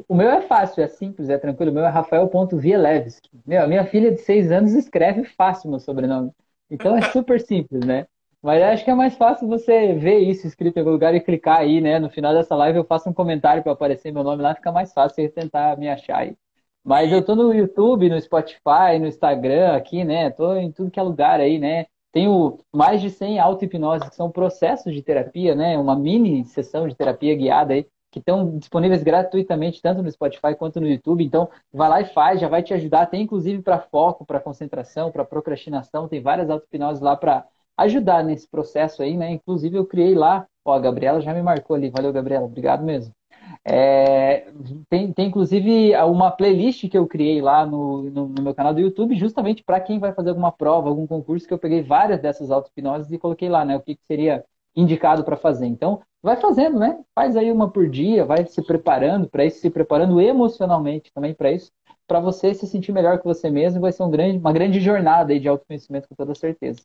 O 0.08 0.14
meu 0.14 0.28
é 0.28 0.42
fácil, 0.42 0.82
é 0.82 0.88
simples, 0.88 1.28
é 1.28 1.38
tranquilo. 1.38 1.70
O 1.70 1.74
meu 1.74 1.84
é 1.84 1.88
Rafael.Vielewski. 1.88 3.30
Meu, 3.46 3.62
a 3.62 3.66
minha 3.66 3.84
filha 3.86 4.10
de 4.10 4.18
seis 4.18 4.50
anos 4.50 4.72
escreve 4.72 5.24
fácil 5.24 5.70
meu 5.70 5.78
sobrenome. 5.78 6.32
Então 6.68 6.96
é 6.96 7.02
super 7.10 7.40
simples, 7.40 7.84
né? 7.84 8.06
Mas 8.42 8.62
acho 8.62 8.84
que 8.84 8.90
é 8.90 8.94
mais 8.94 9.16
fácil 9.16 9.48
você 9.48 9.94
ver 9.94 10.18
isso 10.18 10.46
escrito 10.46 10.76
em 10.76 10.80
algum 10.80 10.92
lugar 10.92 11.14
e 11.14 11.20
clicar 11.20 11.60
aí, 11.60 11.80
né? 11.80 11.98
No 11.98 12.10
final 12.10 12.34
dessa 12.34 12.54
live 12.56 12.78
eu 12.78 12.84
faço 12.84 13.08
um 13.08 13.12
comentário 13.12 13.62
para 13.62 13.72
aparecer 13.72 14.12
meu 14.12 14.22
nome 14.22 14.42
lá, 14.42 14.54
fica 14.54 14.70
mais 14.70 14.92
fácil 14.92 15.16
você 15.16 15.28
tentar 15.28 15.78
me 15.78 15.88
achar 15.88 16.18
aí. 16.18 16.36
Mas 16.84 17.10
eu 17.10 17.24
tô 17.24 17.34
no 17.34 17.52
YouTube, 17.54 18.10
no 18.10 18.20
Spotify, 18.20 18.98
no 19.00 19.06
Instagram 19.06 19.74
aqui, 19.74 20.04
né? 20.04 20.30
Tô 20.30 20.54
em 20.54 20.70
tudo 20.70 20.90
que 20.90 21.00
é 21.00 21.02
lugar 21.02 21.40
aí, 21.40 21.58
né? 21.58 21.86
Tenho 22.12 22.58
mais 22.72 23.00
de 23.00 23.10
100 23.10 23.40
auto-hipnose, 23.40 24.08
que 24.10 24.14
são 24.14 24.30
processos 24.30 24.92
de 24.94 25.02
terapia, 25.02 25.54
né? 25.54 25.78
Uma 25.78 25.96
mini 25.96 26.44
sessão 26.44 26.86
de 26.86 26.94
terapia 26.94 27.34
guiada 27.34 27.72
aí, 27.72 27.86
que 28.12 28.18
estão 28.18 28.58
disponíveis 28.58 29.02
gratuitamente, 29.02 29.80
tanto 29.82 30.02
no 30.02 30.10
Spotify 30.10 30.54
quanto 30.56 30.80
no 30.80 30.86
YouTube. 30.86 31.24
Então, 31.24 31.48
vai 31.72 31.88
lá 31.88 32.00
e 32.02 32.04
faz, 32.04 32.38
já 32.38 32.48
vai 32.48 32.62
te 32.62 32.74
ajudar. 32.74 33.06
Tem 33.06 33.22
inclusive 33.22 33.62
para 33.62 33.80
foco, 33.80 34.24
para 34.26 34.38
concentração, 34.38 35.10
para 35.10 35.24
procrastinação, 35.24 36.06
tem 36.06 36.20
várias 36.22 36.50
auto-hipnoses 36.50 37.00
lá 37.00 37.16
para 37.16 37.46
ajudar 37.78 38.22
nesse 38.22 38.46
processo 38.48 39.02
aí, 39.02 39.16
né? 39.16 39.30
Inclusive 39.30 39.76
eu 39.76 39.86
criei 39.86 40.14
lá, 40.14 40.46
ó, 40.64 40.74
a 40.74 40.78
Gabriela 40.80 41.20
já 41.20 41.32
me 41.32 41.42
marcou 41.42 41.74
ali, 41.74 41.90
valeu 41.90 42.12
Gabriela, 42.12 42.44
obrigado 42.44 42.84
mesmo. 42.84 43.12
É, 43.66 44.52
tem, 44.90 45.10
tem 45.12 45.28
inclusive 45.28 45.96
uma 45.96 46.30
playlist 46.30 46.86
que 46.86 46.98
eu 46.98 47.06
criei 47.06 47.40
lá 47.40 47.64
no, 47.64 48.02
no, 48.10 48.28
no 48.28 48.42
meu 48.42 48.54
canal 48.54 48.74
do 48.74 48.80
YouTube, 48.80 49.16
justamente 49.16 49.64
para 49.64 49.80
quem 49.80 49.98
vai 49.98 50.12
fazer 50.12 50.28
alguma 50.30 50.52
prova, 50.52 50.90
algum 50.90 51.06
concurso, 51.06 51.46
que 51.48 51.54
eu 51.54 51.58
peguei 51.58 51.82
várias 51.82 52.20
dessas 52.20 52.50
auto-hipnoses 52.50 53.10
e 53.10 53.18
coloquei 53.18 53.48
lá, 53.48 53.64
né? 53.64 53.76
O 53.76 53.80
que, 53.80 53.94
que 53.94 54.04
seria 54.06 54.44
indicado 54.76 55.24
para 55.24 55.36
fazer. 55.36 55.66
Então, 55.66 56.02
vai 56.22 56.36
fazendo, 56.36 56.78
né? 56.78 57.02
Faz 57.14 57.36
aí 57.36 57.50
uma 57.50 57.70
por 57.70 57.88
dia, 57.88 58.24
vai 58.24 58.46
se 58.46 58.62
preparando 58.62 59.28
para 59.28 59.44
isso, 59.44 59.60
se 59.60 59.70
preparando 59.70 60.20
emocionalmente 60.20 61.10
também 61.12 61.32
para 61.32 61.52
isso, 61.52 61.70
para 62.06 62.20
você 62.20 62.52
se 62.52 62.66
sentir 62.66 62.92
melhor 62.92 63.18
que 63.18 63.24
você 63.24 63.50
mesmo, 63.50 63.80
vai 63.80 63.92
ser 63.92 64.02
um 64.02 64.10
grande, 64.10 64.38
uma 64.38 64.52
grande 64.52 64.80
jornada 64.80 65.32
aí 65.32 65.40
de 65.40 65.48
autoconhecimento 65.48 66.08
com 66.08 66.14
toda 66.14 66.34
certeza. 66.34 66.82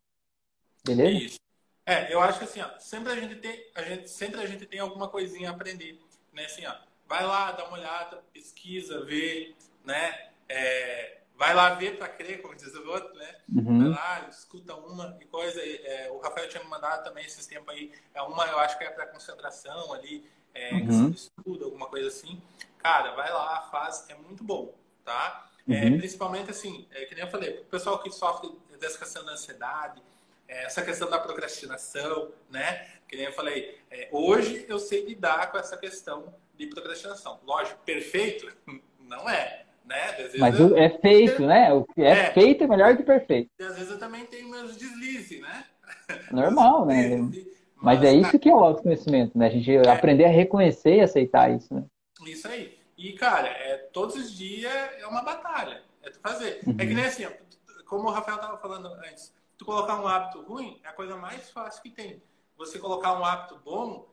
Beleza? 0.86 1.25
Isso. 1.25 1.39
É, 1.86 2.13
eu 2.13 2.21
acho 2.21 2.38
que 2.38 2.45
assim, 2.45 2.61
ó, 2.61 2.69
sempre 2.77 3.11
a 3.11 3.15
gente 3.15 3.36
tem, 3.36 3.59
a 3.75 3.82
gente, 3.82 4.09
sempre 4.09 4.39
a 4.39 4.45
gente 4.45 4.65
tem 4.65 4.80
alguma 4.80 5.07
coisinha 5.07 5.49
a 5.49 5.53
aprender, 5.53 5.97
né? 6.40 6.46
Assim, 6.46 6.66
ó, 6.66 6.74
vai 7.08 7.26
lá, 7.26 7.52
dá 7.52 7.66
uma 7.66 7.78
olhada, 7.78 8.24
pesquisa, 8.34 9.04
vê, 9.04 9.54
né? 9.84 10.30
É, 10.48 11.20
vai 11.36 11.54
lá 11.54 11.74
ver 11.76 11.98
para 11.98 12.08
crer, 12.08 12.42
como 12.42 12.56
diz 12.56 12.74
o 12.74 12.90
outro, 12.90 13.14
né? 13.16 13.36
Uhum. 13.54 13.80
Vai 13.80 13.90
lá, 13.90 14.28
escuta 14.30 14.76
uma 14.76 15.18
e 15.20 15.26
coisa. 15.26 15.62
É, 15.62 16.10
o 16.12 16.20
Rafael 16.20 16.48
tinha 16.50 16.64
me 16.64 16.70
mandado 16.70 17.04
também 17.04 17.26
esses 17.26 17.46
tempos 17.46 17.74
aí, 17.74 17.92
é 18.14 18.22
uma, 18.22 18.46
eu 18.46 18.60
acho 18.60 18.78
que 18.78 18.84
é 18.84 18.90
para 18.90 19.08
concentração 19.08 19.94
ali, 19.94 20.30
é, 20.54 20.74
uhum. 20.74 21.10
estudo, 21.10 21.66
alguma 21.66 21.88
coisa 21.88 22.08
assim. 22.08 22.42
Cara, 22.78 23.14
vai 23.14 23.32
lá, 23.32 23.68
faz, 23.70 24.06
é 24.10 24.16
muito 24.16 24.44
bom, 24.44 24.74
tá? 25.04 25.50
É, 25.68 25.86
uhum. 25.86 25.98
principalmente 26.00 26.50
assim, 26.50 26.88
é, 26.92 27.06
que 27.06 27.14
nem 27.14 27.24
eu 27.24 27.30
falei, 27.30 27.60
o 27.60 27.66
pessoal 27.66 28.00
que 28.00 28.10
sofre 28.10 28.50
dessa 28.80 28.98
questão 28.98 29.24
da 29.24 29.34
ansiedade, 29.34 30.02
é, 30.48 30.64
essa 30.64 30.82
questão 30.82 31.10
da 31.10 31.20
procrastinação, 31.20 32.32
né? 32.50 32.99
Que 33.10 33.18
nem 33.18 33.26
eu 33.26 33.34
falei, 33.34 33.80
é, 33.89 34.07
hoje 34.12 34.66
eu 34.70 34.78
sei 34.78 35.03
lidar 35.03 35.51
com 35.51 35.57
essa 35.57 35.76
questão 35.76 36.32
de 36.55 36.68
procrastinação. 36.68 37.39
Lógico, 37.43 37.80
perfeito 37.84 38.47
não 39.01 39.28
é, 39.28 39.66
né? 39.84 40.30
Mas 40.38 40.60
eu... 40.60 40.78
é 40.78 40.89
feito, 40.89 41.41
né? 41.41 41.74
O 41.74 41.84
que 41.84 42.01
é, 42.03 42.12
é, 42.12 42.32
feito 42.32 42.64
é 42.64 42.68
melhor 42.68 42.95
que 42.95 43.01
perfeito. 43.01 43.49
E 43.60 43.64
às 43.64 43.76
vezes 43.76 43.91
eu 43.91 43.99
também 43.99 44.26
tenho 44.28 44.47
meus 44.47 44.78
deslizes, 44.78 45.41
né? 45.41 45.66
Normal, 46.32 46.86
né? 46.86 47.18
Mas, 47.82 47.99
Mas 47.99 48.03
é 48.03 48.14
isso 48.14 48.38
que 48.38 48.49
é 48.49 48.53
o 48.53 48.60
autoconhecimento, 48.60 49.38
né? 49.38 49.47
A 49.47 49.49
gente 49.49 49.74
é. 49.74 49.89
aprender 49.89 50.26
a 50.26 50.30
reconhecer 50.30 50.97
e 50.97 51.01
aceitar 51.01 51.49
isso, 51.49 51.74
né? 51.74 51.86
Isso 52.26 52.45
aí. 52.45 52.78
E, 52.97 53.14
cara, 53.14 53.47
é, 53.47 53.78
todos 53.93 54.18
os 54.18 54.36
dias 54.36 54.74
é 54.99 55.07
uma 55.07 55.22
batalha. 55.22 55.82
É 56.03 56.10
tu 56.10 56.20
fazer. 56.20 56.60
Uhum. 56.68 56.76
É 56.78 56.86
que 56.86 56.93
nem 56.93 57.05
assim, 57.05 57.26
como 57.86 58.10
o 58.10 58.12
Rafael 58.12 58.36
estava 58.36 58.57
falando 58.57 58.88
antes, 58.88 59.34
tu 59.57 59.64
colocar 59.64 60.01
um 60.01 60.05
hábito 60.05 60.41
ruim 60.41 60.80
é 60.84 60.89
a 60.89 60.93
coisa 60.93 61.16
mais 61.16 61.49
fácil 61.49 61.82
que 61.82 61.89
tem. 61.89 62.22
Você 62.60 62.78
colocar 62.78 63.18
um 63.18 63.24
hábito 63.24 63.57
bom, 63.64 64.10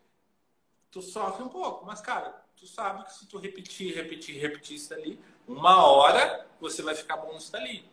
tu 0.90 1.02
sofre 1.02 1.42
um 1.42 1.48
pouco, 1.48 1.84
mas 1.84 2.00
cara, 2.00 2.44
tu 2.56 2.64
sabe 2.64 3.04
que 3.04 3.12
se 3.12 3.26
tu 3.26 3.38
repetir, 3.38 3.92
repetir, 3.92 4.40
repetir 4.40 4.76
isso 4.76 4.94
ali, 4.94 5.20
uma 5.48 5.84
hora 5.84 6.46
você 6.60 6.80
vai 6.80 6.94
ficar 6.94 7.16
bom 7.16 7.34
nisso 7.34 7.54
ali. 7.56 7.84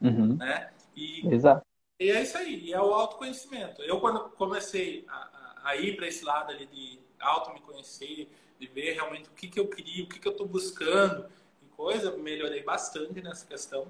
Uhum. 0.00 0.36
Né? 0.36 0.72
E, 0.96 1.26
Exato. 1.28 1.62
E 2.00 2.10
é 2.10 2.22
isso 2.22 2.38
aí, 2.38 2.72
é 2.72 2.80
o 2.80 2.94
autoconhecimento. 2.94 3.82
Eu, 3.82 4.00
quando 4.00 4.30
comecei 4.30 5.04
a, 5.06 5.60
a, 5.64 5.76
ir 5.76 5.96
para 5.96 6.08
esse 6.08 6.24
lado 6.24 6.50
ali 6.50 6.64
de 6.64 6.98
auto 7.20 7.52
me 7.52 7.60
conhecer, 7.60 8.26
de 8.58 8.66
ver 8.68 8.94
realmente 8.94 9.28
o 9.28 9.32
que, 9.32 9.48
que 9.48 9.60
eu 9.60 9.68
queria, 9.68 10.02
o 10.02 10.08
que, 10.08 10.18
que 10.18 10.26
eu 10.26 10.32
estou 10.32 10.48
buscando 10.48 11.28
e 11.62 11.66
coisa, 11.76 12.16
melhorei 12.16 12.62
bastante 12.62 13.20
nessa 13.20 13.44
questão 13.44 13.86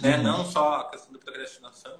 né? 0.00 0.16
Uhum. 0.16 0.22
Não 0.22 0.44
só 0.44 0.80
a 0.80 0.90
questão 0.90 1.12
da 1.12 1.18
procrastinação, 1.18 1.98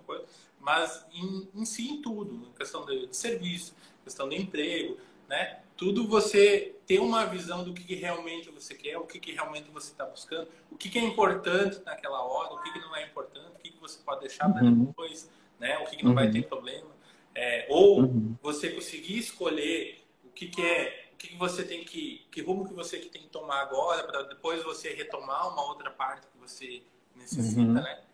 mas 0.66 1.06
em, 1.12 1.48
em 1.54 1.64
si 1.64 1.88
em 1.88 2.02
tudo, 2.02 2.52
questão 2.58 2.84
de, 2.84 3.06
de, 3.06 3.16
serviço, 3.16 3.72
questão 4.02 4.28
de 4.28 4.34
emprego, 4.34 4.98
né? 5.28 5.60
Tudo 5.76 6.08
você 6.08 6.74
ter 6.88 6.98
uma 6.98 7.24
visão 7.24 7.62
do 7.62 7.72
que, 7.72 7.84
que 7.84 7.94
realmente 7.94 8.50
você 8.50 8.74
quer, 8.74 8.98
o 8.98 9.06
que, 9.06 9.20
que 9.20 9.30
realmente 9.30 9.70
você 9.70 9.92
está 9.92 10.04
buscando, 10.04 10.48
o 10.68 10.76
que, 10.76 10.90
que 10.90 10.98
é 10.98 11.02
importante 11.02 11.80
naquela 11.84 12.20
hora, 12.20 12.54
o 12.54 12.62
que, 12.64 12.80
não 12.80 12.96
é 12.96 13.04
importante, 13.04 13.46
o 13.54 13.58
que, 13.60 13.72
você 13.80 14.00
pode 14.04 14.22
deixar 14.22 14.52
para 14.52 14.64
uhum. 14.64 14.86
depois, 14.86 15.30
né? 15.60 15.78
O 15.78 15.86
que, 15.86 16.02
não 16.02 16.10
uhum. 16.10 16.16
vai 16.16 16.32
ter 16.32 16.42
problema. 16.48 16.90
É, 17.32 17.68
ou 17.70 18.00
uhum. 18.00 18.34
você 18.42 18.70
conseguir 18.70 19.18
escolher 19.18 20.04
o 20.24 20.30
que, 20.30 20.48
que 20.48 20.62
é 20.62 21.10
o 21.12 21.16
que, 21.16 21.28
que 21.28 21.36
você 21.36 21.62
tem 21.62 21.84
que 21.84 22.26
que 22.28 22.42
rumo 22.42 22.66
que 22.66 22.74
você 22.74 22.98
tem 22.98 23.22
que 23.22 23.28
tomar 23.28 23.60
agora 23.60 24.02
para 24.02 24.22
depois 24.22 24.64
você 24.64 24.92
retomar 24.92 25.48
uma 25.52 25.64
outra 25.68 25.90
parte 25.92 26.26
que 26.26 26.38
você 26.38 26.82
necessita, 27.14 27.60
uhum. 27.60 27.72
né? 27.74 28.05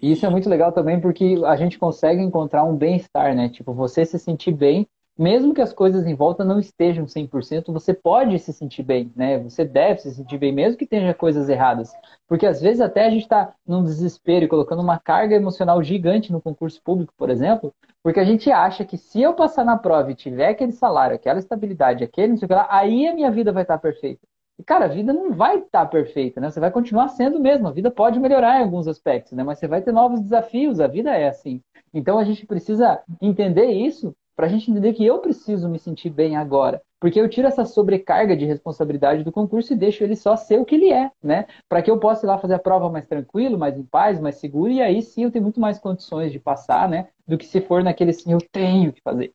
E 0.00 0.12
isso 0.12 0.26
é 0.26 0.30
muito 0.30 0.48
legal 0.48 0.72
também 0.72 1.00
porque 1.00 1.36
a 1.44 1.56
gente 1.56 1.78
consegue 1.78 2.22
encontrar 2.22 2.64
um 2.64 2.76
bem-estar, 2.76 3.34
né? 3.34 3.48
Tipo, 3.48 3.72
você 3.72 4.04
se 4.04 4.18
sentir 4.18 4.52
bem, 4.52 4.86
mesmo 5.18 5.54
que 5.54 5.62
as 5.62 5.72
coisas 5.72 6.06
em 6.06 6.14
volta 6.14 6.44
não 6.44 6.60
estejam 6.60 7.06
100%, 7.06 7.72
você 7.72 7.94
pode 7.94 8.38
se 8.38 8.52
sentir 8.52 8.82
bem, 8.82 9.10
né? 9.16 9.38
Você 9.38 9.64
deve 9.64 10.00
se 10.00 10.14
sentir 10.14 10.36
bem, 10.36 10.52
mesmo 10.52 10.76
que 10.76 10.86
tenha 10.86 11.14
coisas 11.14 11.48
erradas. 11.48 11.90
Porque 12.28 12.44
às 12.44 12.60
vezes 12.60 12.82
até 12.82 13.06
a 13.06 13.10
gente 13.10 13.22
está 13.22 13.54
num 13.66 13.82
desespero 13.82 14.44
e 14.44 14.48
colocando 14.48 14.82
uma 14.82 14.98
carga 14.98 15.34
emocional 15.34 15.82
gigante 15.82 16.30
no 16.30 16.42
concurso 16.42 16.82
público, 16.82 17.14
por 17.16 17.30
exemplo, 17.30 17.72
porque 18.02 18.20
a 18.20 18.24
gente 18.24 18.50
acha 18.50 18.84
que 18.84 18.98
se 18.98 19.22
eu 19.22 19.32
passar 19.32 19.64
na 19.64 19.78
prova 19.78 20.10
e 20.12 20.14
tiver 20.14 20.48
aquele 20.48 20.72
salário, 20.72 21.16
aquela 21.16 21.38
estabilidade, 21.38 22.04
aquele 22.04 22.28
não 22.28 22.36
sei 22.36 22.44
o 22.44 22.48
que 22.48 22.54
lá, 22.54 22.66
aí 22.70 23.06
a 23.08 23.14
minha 23.14 23.30
vida 23.30 23.52
vai 23.52 23.62
estar 23.62 23.78
perfeita. 23.78 24.20
E, 24.58 24.64
cara, 24.64 24.86
a 24.86 24.88
vida 24.88 25.12
não 25.12 25.32
vai 25.32 25.58
estar 25.58 25.84
tá 25.84 25.86
perfeita, 25.86 26.40
né? 26.40 26.50
Você 26.50 26.60
vai 26.60 26.70
continuar 26.70 27.08
sendo 27.08 27.38
mesmo. 27.38 27.68
A 27.68 27.72
vida 27.72 27.90
pode 27.90 28.18
melhorar 28.18 28.58
em 28.58 28.64
alguns 28.64 28.88
aspectos, 28.88 29.32
né? 29.32 29.44
Mas 29.44 29.58
você 29.58 29.68
vai 29.68 29.82
ter 29.82 29.92
novos 29.92 30.20
desafios. 30.20 30.80
A 30.80 30.86
vida 30.86 31.14
é 31.14 31.28
assim. 31.28 31.60
Então 31.92 32.18
a 32.18 32.24
gente 32.24 32.46
precisa 32.46 33.02
entender 33.20 33.66
isso 33.66 34.14
para 34.34 34.46
a 34.46 34.48
gente 34.48 34.70
entender 34.70 34.92
que 34.92 35.04
eu 35.04 35.18
preciso 35.18 35.68
me 35.68 35.78
sentir 35.78 36.10
bem 36.10 36.36
agora. 36.36 36.82
Porque 37.00 37.20
eu 37.20 37.28
tiro 37.28 37.48
essa 37.48 37.64
sobrecarga 37.64 38.36
de 38.36 38.44
responsabilidade 38.44 39.24
do 39.24 39.32
concurso 39.32 39.72
e 39.72 39.76
deixo 39.76 40.04
ele 40.04 40.14
só 40.14 40.36
ser 40.36 40.58
o 40.60 40.64
que 40.64 40.74
ele 40.74 40.92
é, 40.92 41.10
né? 41.22 41.46
Para 41.68 41.82
que 41.82 41.90
eu 41.90 41.98
possa 41.98 42.26
ir 42.26 42.28
lá 42.28 42.38
fazer 42.38 42.54
a 42.54 42.58
prova 42.58 42.90
mais 42.90 43.06
tranquilo, 43.06 43.58
mais 43.58 43.78
em 43.78 43.82
paz, 43.82 44.20
mais 44.20 44.36
seguro, 44.36 44.70
e 44.70 44.82
aí 44.82 45.02
sim 45.02 45.24
eu 45.24 45.30
tenho 45.30 45.42
muito 45.42 45.60
mais 45.60 45.78
condições 45.78 46.32
de 46.32 46.38
passar, 46.38 46.88
né? 46.88 47.08
Do 47.26 47.38
que 47.38 47.46
se 47.46 47.60
for 47.60 47.82
naquele 47.82 48.12
sim, 48.12 48.32
eu 48.32 48.38
tenho 48.52 48.92
que 48.92 49.00
fazer. 49.02 49.32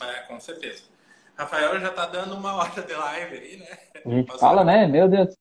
É, 0.00 0.20
com 0.26 0.38
certeza. 0.38 0.95
Rafael 1.36 1.78
já 1.78 1.92
tá 1.92 2.06
dando 2.06 2.34
uma 2.34 2.54
hora 2.54 2.82
de 2.82 2.94
live 2.94 3.36
aí, 3.36 3.56
né? 3.58 3.78
A 4.04 4.08
gente 4.08 4.38
fala, 4.38 4.64
né? 4.64 4.86
Meu 4.86 5.08
Deus. 5.08 5.36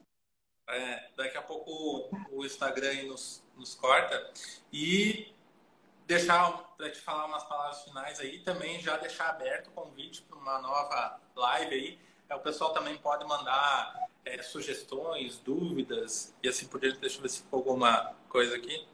É, 0.70 1.10
daqui 1.16 1.38
a 1.38 1.42
pouco 1.42 2.10
o 2.32 2.46
Instagram 2.46 2.90
aí 2.90 3.08
nos, 3.08 3.44
nos 3.56 3.76
corta. 3.76 4.32
E 4.74 5.34
deixar 6.06 6.52
para 6.78 6.90
te 6.90 7.00
falar 7.00 7.26
umas 7.26 7.44
palavras 7.46 7.84
finais 7.84 8.20
aí, 8.20 8.40
também 8.40 8.80
já 8.82 8.98
deixar 8.98 9.30
aberto 9.30 9.68
o 9.68 9.72
convite 9.72 10.22
para 10.24 10.38
uma 10.38 10.60
nova 10.60 11.20
live 11.36 11.76
aí. 11.76 12.00
É, 12.30 12.36
o 12.36 12.40
pessoal 12.40 12.74
também 12.74 12.98
pode 12.98 13.26
mandar 13.26 14.10
é, 14.26 14.42
sugestões, 14.42 15.40
dúvidas 15.40 16.36
e 16.44 16.50
assim 16.50 16.68
por 16.68 16.82
diante. 16.82 17.00
Deixa 17.00 17.18
eu 17.18 17.22
ver 17.22 17.30
se 17.30 17.42
ficou 17.42 17.60
alguma 17.60 18.14
coisa 18.28 18.56
aqui. 18.56 18.86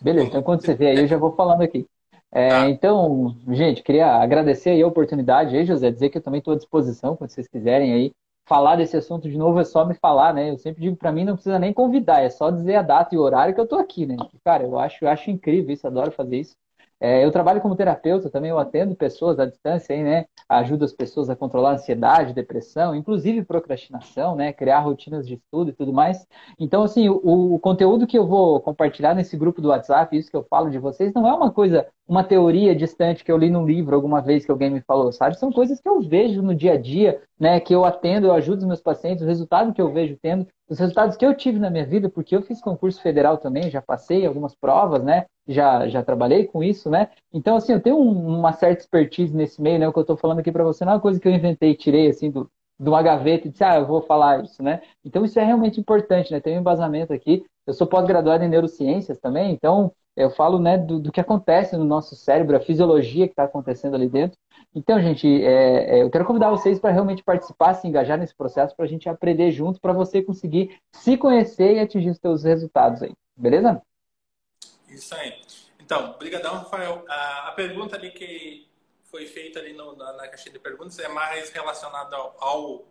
Beleza, 0.00 0.28
então 0.28 0.42
quando 0.42 0.64
você 0.64 0.74
vê 0.74 0.88
aí, 0.88 0.98
eu 0.98 1.06
já 1.06 1.16
vou 1.16 1.34
falando 1.36 1.62
aqui. 1.62 1.86
É, 2.32 2.48
tá. 2.48 2.70
Então, 2.70 3.36
gente, 3.48 3.82
queria 3.82 4.06
agradecer 4.06 4.70
aí 4.70 4.82
a 4.82 4.86
oportunidade 4.86 5.56
aí, 5.56 5.64
José, 5.64 5.90
dizer 5.90 6.08
que 6.10 6.18
eu 6.18 6.22
também 6.22 6.38
estou 6.38 6.54
à 6.54 6.56
disposição, 6.56 7.16
quando 7.16 7.30
vocês 7.30 7.46
quiserem 7.46 7.92
aí 7.92 8.12
falar 8.46 8.76
desse 8.76 8.96
assunto 8.96 9.28
de 9.28 9.36
novo, 9.38 9.60
é 9.60 9.64
só 9.64 9.84
me 9.84 9.94
falar, 9.94 10.34
né? 10.34 10.50
Eu 10.50 10.58
sempre 10.58 10.82
digo 10.82 10.96
para 10.96 11.12
mim, 11.12 11.24
não 11.24 11.34
precisa 11.34 11.58
nem 11.58 11.72
convidar, 11.72 12.22
é 12.22 12.30
só 12.30 12.50
dizer 12.50 12.76
a 12.76 12.82
data 12.82 13.14
e 13.14 13.18
o 13.18 13.22
horário 13.22 13.54
que 13.54 13.60
eu 13.60 13.64
estou 13.64 13.78
aqui, 13.78 14.06
né? 14.06 14.16
Cara, 14.44 14.64
eu 14.64 14.78
acho, 14.78 15.04
eu 15.04 15.08
acho 15.08 15.30
incrível 15.30 15.72
isso, 15.72 15.86
adoro 15.86 16.10
fazer 16.10 16.40
isso. 16.40 16.56
É, 17.04 17.24
eu 17.24 17.32
trabalho 17.32 17.60
como 17.60 17.74
terapeuta 17.74 18.30
também, 18.30 18.50
eu 18.50 18.58
atendo 18.60 18.94
pessoas 18.94 19.40
à 19.40 19.44
distância 19.44 19.92
aí, 19.92 20.04
né? 20.04 20.24
Ajudo 20.48 20.84
as 20.84 20.92
pessoas 20.92 21.28
a 21.28 21.34
controlar 21.34 21.72
ansiedade, 21.72 22.32
depressão, 22.32 22.94
inclusive 22.94 23.44
procrastinação, 23.44 24.36
né? 24.36 24.52
Criar 24.52 24.78
rotinas 24.78 25.26
de 25.26 25.34
estudo 25.34 25.70
e 25.70 25.72
tudo 25.72 25.92
mais. 25.92 26.24
Então, 26.60 26.84
assim, 26.84 27.08
o, 27.08 27.54
o 27.54 27.58
conteúdo 27.58 28.06
que 28.06 28.16
eu 28.16 28.24
vou 28.24 28.60
compartilhar 28.60 29.14
nesse 29.14 29.36
grupo 29.36 29.60
do 29.60 29.68
WhatsApp, 29.70 30.16
isso 30.16 30.30
que 30.30 30.36
eu 30.36 30.44
falo 30.48 30.70
de 30.70 30.78
vocês, 30.78 31.12
não 31.12 31.26
é 31.26 31.34
uma 31.34 31.50
coisa, 31.50 31.88
uma 32.12 32.22
teoria 32.22 32.76
distante 32.76 33.24
que 33.24 33.32
eu 33.32 33.38
li 33.38 33.48
num 33.48 33.64
livro 33.64 33.96
alguma 33.96 34.20
vez 34.20 34.44
que 34.44 34.50
alguém 34.50 34.68
me 34.68 34.82
falou, 34.82 35.10
sabe? 35.10 35.38
São 35.38 35.50
coisas 35.50 35.80
que 35.80 35.88
eu 35.88 35.98
vejo 36.02 36.42
no 36.42 36.54
dia 36.54 36.74
a 36.74 36.76
dia, 36.76 37.22
né? 37.40 37.58
Que 37.58 37.74
eu 37.74 37.86
atendo, 37.86 38.26
eu 38.26 38.34
ajudo 38.34 38.58
os 38.58 38.66
meus 38.66 38.82
pacientes, 38.82 39.24
o 39.24 39.26
resultado 39.26 39.72
que 39.72 39.80
eu 39.80 39.90
vejo 39.90 40.18
tendo 40.20 40.46
os 40.68 40.78
resultados 40.78 41.16
que 41.16 41.24
eu 41.24 41.34
tive 41.34 41.58
na 41.58 41.70
minha 41.70 41.86
vida, 41.86 42.10
porque 42.10 42.36
eu 42.36 42.42
fiz 42.42 42.60
concurso 42.60 43.00
federal 43.00 43.38
também, 43.38 43.70
já 43.70 43.80
passei 43.80 44.26
algumas 44.26 44.54
provas, 44.54 45.02
né? 45.02 45.24
Já, 45.48 45.88
já 45.88 46.02
trabalhei 46.02 46.44
com 46.44 46.62
isso, 46.62 46.90
né? 46.90 47.08
Então, 47.32 47.56
assim, 47.56 47.72
eu 47.72 47.80
tenho 47.80 47.96
um, 47.98 48.38
uma 48.38 48.52
certa 48.52 48.82
expertise 48.82 49.34
nesse 49.34 49.62
meio, 49.62 49.78
né? 49.78 49.88
O 49.88 49.92
que 49.92 49.98
eu 49.98 50.02
estou 50.02 50.16
falando 50.16 50.40
aqui 50.40 50.52
para 50.52 50.64
você 50.64 50.84
não 50.84 50.92
é 50.92 50.94
uma 50.96 51.00
coisa 51.00 51.18
que 51.18 51.26
eu 51.26 51.32
inventei, 51.32 51.74
tirei, 51.74 52.08
assim, 52.08 52.30
do, 52.30 52.46
de 52.78 52.88
uma 52.90 53.02
gaveta 53.02 53.48
e 53.48 53.50
disse, 53.50 53.64
ah, 53.64 53.76
eu 53.76 53.86
vou 53.86 54.02
falar 54.02 54.44
isso, 54.44 54.62
né? 54.62 54.82
Então, 55.02 55.24
isso 55.24 55.40
é 55.40 55.44
realmente 55.44 55.80
importante, 55.80 56.30
né? 56.30 56.40
Tem 56.40 56.58
um 56.58 56.60
embasamento 56.60 57.10
aqui. 57.10 57.42
Eu 57.66 57.72
sou 57.72 57.86
pós-graduado 57.86 58.44
em 58.44 58.48
neurociências 58.48 59.18
também, 59.18 59.52
então 59.52 59.92
eu 60.16 60.30
falo, 60.30 60.58
né, 60.58 60.76
do, 60.76 60.98
do 60.98 61.10
que 61.10 61.20
acontece 61.20 61.76
no 61.76 61.84
nosso 61.84 62.14
cérebro, 62.14 62.56
a 62.56 62.60
fisiologia 62.60 63.26
que 63.26 63.32
está 63.32 63.44
acontecendo 63.44 63.94
ali 63.94 64.08
dentro. 64.08 64.38
Então, 64.74 65.00
gente, 65.00 65.26
é, 65.26 65.98
é, 65.98 66.02
eu 66.02 66.10
quero 66.10 66.24
convidar 66.24 66.50
vocês 66.50 66.78
para 66.78 66.90
realmente 66.90 67.22
participar, 67.22 67.74
se 67.74 67.86
engajar 67.86 68.18
nesse 68.18 68.34
processo, 68.34 68.74
para 68.76 68.84
a 68.84 68.88
gente 68.88 69.08
aprender 69.08 69.50
junto, 69.50 69.80
para 69.80 69.92
você 69.92 70.22
conseguir 70.22 70.78
se 70.92 71.16
conhecer 71.16 71.76
e 71.76 71.80
atingir 71.80 72.10
os 72.10 72.18
seus 72.18 72.44
resultados 72.44 73.02
aí. 73.02 73.12
Beleza? 73.36 73.82
Isso 74.88 75.14
aí. 75.14 75.40
Então, 75.80 76.16
brigadão, 76.18 76.54
Rafael. 76.54 77.04
A, 77.08 77.48
a, 77.48 77.52
pergunta 77.52 77.96
ali 77.96 78.10
que 78.10 78.68
foi 79.04 79.26
feita 79.26 79.58
ali 79.58 79.72
no, 79.72 79.96
na, 79.96 80.12
na, 80.14 80.28
caixinha 80.28 80.52
de 80.52 80.58
perguntas 80.58 80.98
é 80.98 81.08
mais 81.08 81.50
relacionada 81.50 82.16
ao, 82.16 82.36
ao, 82.38 82.84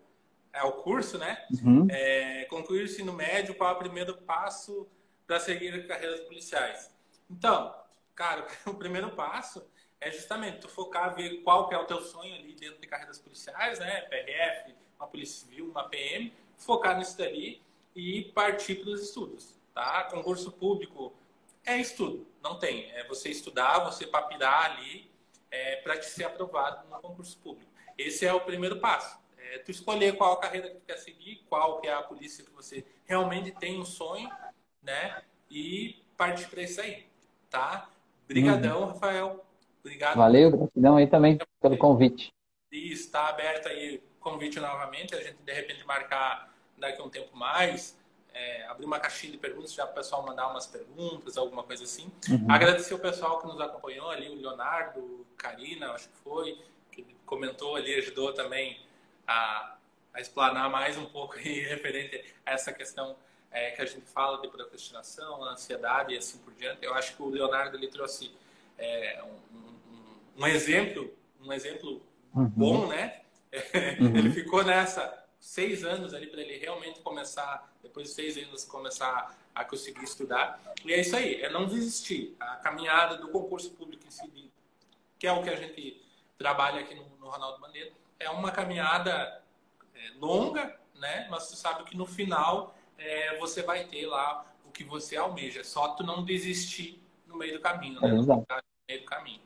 ao 0.53 0.71
curso, 0.83 1.17
né? 1.17 1.37
Uhum. 1.63 1.87
É, 1.89 2.45
concluir 2.45 2.81
o 2.81 2.85
ensino 2.85 3.13
médio, 3.13 3.55
qual 3.55 3.71
é 3.71 3.73
o 3.73 3.79
primeiro 3.79 4.17
passo 4.17 4.87
para 5.25 5.39
seguir 5.39 5.87
carreiras 5.87 6.19
policiais? 6.21 6.91
Então, 7.31 7.73
cara, 8.13 8.45
o 8.67 8.73
primeiro 8.73 9.11
passo 9.11 9.65
é 9.99 10.11
justamente 10.11 10.59
tu 10.59 10.67
focar, 10.67 11.15
ver 11.15 11.41
qual 11.43 11.67
que 11.67 11.75
é 11.75 11.77
o 11.77 11.85
teu 11.85 12.01
sonho 12.01 12.35
ali 12.35 12.53
dentro 12.53 12.81
de 12.81 12.87
carreiras 12.87 13.19
policiais, 13.19 13.79
né? 13.79 14.01
PRF, 14.01 14.75
uma 14.99 15.07
polícia 15.07 15.45
civil, 15.45 15.69
uma 15.69 15.87
PM, 15.87 16.33
focar 16.57 16.97
nisso 16.97 17.17
dali 17.17 17.61
e 17.95 18.23
partir 18.33 18.75
para 18.75 18.89
os 18.89 19.01
estudos, 19.01 19.55
tá? 19.73 20.03
Concurso 20.05 20.51
público 20.51 21.13
é 21.65 21.77
estudo, 21.77 22.27
não 22.41 22.57
tem. 22.59 22.91
É 22.91 23.07
você 23.07 23.29
estudar, 23.29 23.79
você 23.79 24.07
papirar 24.07 24.71
ali 24.71 25.09
é, 25.49 25.77
para 25.77 25.97
te 25.97 26.07
ser 26.07 26.23
aprovado 26.23 26.87
no 26.89 26.99
concurso 26.99 27.37
público. 27.37 27.71
Esse 27.97 28.25
é 28.25 28.33
o 28.33 28.41
primeiro 28.41 28.79
passo. 28.79 29.19
É 29.37 29.59
tu 29.59 29.69
escolher 29.69 30.17
qual 30.17 30.37
carreira 30.37 30.69
que 30.69 30.75
tu 30.75 30.85
quer 30.85 30.97
seguir, 30.97 31.43
qual 31.47 31.79
que 31.79 31.87
é 31.87 31.93
a 31.93 32.01
polícia 32.01 32.43
que 32.43 32.51
você 32.51 32.85
realmente 33.05 33.51
tem 33.51 33.79
um 33.79 33.85
sonho, 33.85 34.31
né? 34.81 35.23
E 35.49 36.01
partir 36.17 36.47
para 36.47 36.61
isso 36.61 36.79
aí, 36.79 37.10
tá? 37.51 37.87
Obrigadão, 38.23 38.79
uhum. 38.79 38.87
Rafael. 38.87 39.45
Obrigado. 39.81 40.15
Valeu, 40.15 40.51
gratidão 40.51 40.97
aí 40.97 41.07
também 41.07 41.37
pelo 41.61 41.77
convite. 41.77 42.33
E 42.71 42.91
está 42.93 43.27
aberto 43.27 43.67
aí 43.67 43.97
o 43.97 44.23
convite 44.23 44.59
novamente, 44.59 45.13
a 45.13 45.21
gente 45.21 45.37
de 45.43 45.51
repente 45.51 45.85
marcar 45.85 46.51
daqui 46.77 47.01
a 47.01 47.03
um 47.03 47.09
tempo 47.09 47.35
mais, 47.35 47.99
é, 48.33 48.65
abrir 48.67 48.85
uma 48.85 48.99
caixinha 48.99 49.33
de 49.33 49.37
perguntas 49.37 49.73
já 49.73 49.83
para 49.85 49.91
o 49.91 49.95
pessoal 49.95 50.25
mandar 50.25 50.47
umas 50.47 50.65
perguntas, 50.65 51.37
alguma 51.37 51.63
coisa 51.63 51.83
assim. 51.83 52.09
Uhum. 52.29 52.45
Agradecer 52.49 52.93
o 52.93 52.99
pessoal 52.99 53.39
que 53.39 53.47
nos 53.47 53.59
acompanhou 53.59 54.09
ali, 54.09 54.29
o 54.29 54.35
Leonardo, 54.35 55.25
Karina, 55.35 55.91
acho 55.91 56.07
que 56.07 56.17
foi, 56.17 56.57
que 56.91 57.05
comentou 57.25 57.75
ali, 57.75 57.93
ajudou 57.95 58.33
também 58.33 58.79
a, 59.27 59.75
a 60.13 60.21
explanar 60.21 60.69
mais 60.69 60.97
um 60.97 61.05
pouco 61.05 61.35
aí 61.35 61.59
referente 61.67 62.23
a 62.45 62.51
essa 62.51 62.71
questão 62.71 63.15
é, 63.51 63.71
que 63.71 63.81
a 63.81 63.85
gente 63.85 64.05
fala 64.05 64.41
de 64.41 64.47
procrastinação, 64.47 65.43
ansiedade 65.43 66.13
e 66.13 66.17
assim 66.17 66.37
por 66.39 66.53
diante. 66.53 66.83
Eu 66.83 66.93
acho 66.93 67.15
que 67.15 67.21
o 67.21 67.29
Leonardo 67.29 67.77
ele 67.77 67.87
trouxe 67.87 68.31
é, 68.77 69.21
um, 69.23 70.43
um 70.43 70.47
exemplo, 70.47 71.13
um 71.41 71.51
exemplo 71.51 72.01
uhum. 72.33 72.47
bom, 72.47 72.87
né? 72.87 73.17
Uhum. 73.99 74.15
ele 74.15 74.31
ficou 74.31 74.63
nessa 74.63 75.21
seis 75.37 75.83
anos 75.83 76.13
ali 76.13 76.27
para 76.27 76.39
ele 76.39 76.57
realmente 76.57 77.01
começar, 77.01 77.69
depois 77.83 78.07
de 78.07 78.13
seis 78.13 78.37
anos 78.37 78.63
começar 78.63 79.37
a 79.53 79.65
conseguir 79.65 80.03
estudar. 80.03 80.61
E 80.85 80.93
é 80.93 81.01
isso 81.01 81.15
aí, 81.15 81.41
é 81.41 81.49
não 81.49 81.65
desistir. 81.65 82.33
A 82.39 82.55
caminhada 82.57 83.17
do 83.17 83.27
concurso 83.27 83.71
público 83.71 84.05
em 84.07 84.11
si, 84.11 84.51
que 85.19 85.27
é 85.27 85.33
o 85.33 85.43
que 85.43 85.49
a 85.49 85.55
gente 85.57 86.01
trabalha 86.37 86.79
aqui 86.79 86.95
no, 86.95 87.03
no 87.19 87.27
Ronaldo 87.29 87.59
Bandeira, 87.59 87.91
é 88.19 88.29
uma 88.29 88.51
caminhada 88.51 89.43
é, 89.93 90.11
longa, 90.17 90.79
né? 90.95 91.27
Mas 91.29 91.49
tu 91.49 91.55
sabe 91.55 91.83
que 91.83 91.97
no 91.97 92.05
final 92.05 92.73
é, 93.03 93.37
você 93.37 93.61
vai 93.61 93.85
ter 93.85 94.05
lá 94.05 94.45
o 94.65 94.71
que 94.71 94.83
você 94.83 95.17
almeja. 95.17 95.63
Só 95.63 95.89
tu 95.89 96.03
não 96.03 96.23
desistir 96.23 97.01
no 97.25 97.35
meio 97.37 97.53
do 97.53 97.59
caminho, 97.59 97.99
né? 97.99 98.09
É, 98.09 98.11
no 98.11 98.45
meio 98.87 99.01
do 99.01 99.05
caminho. 99.05 99.41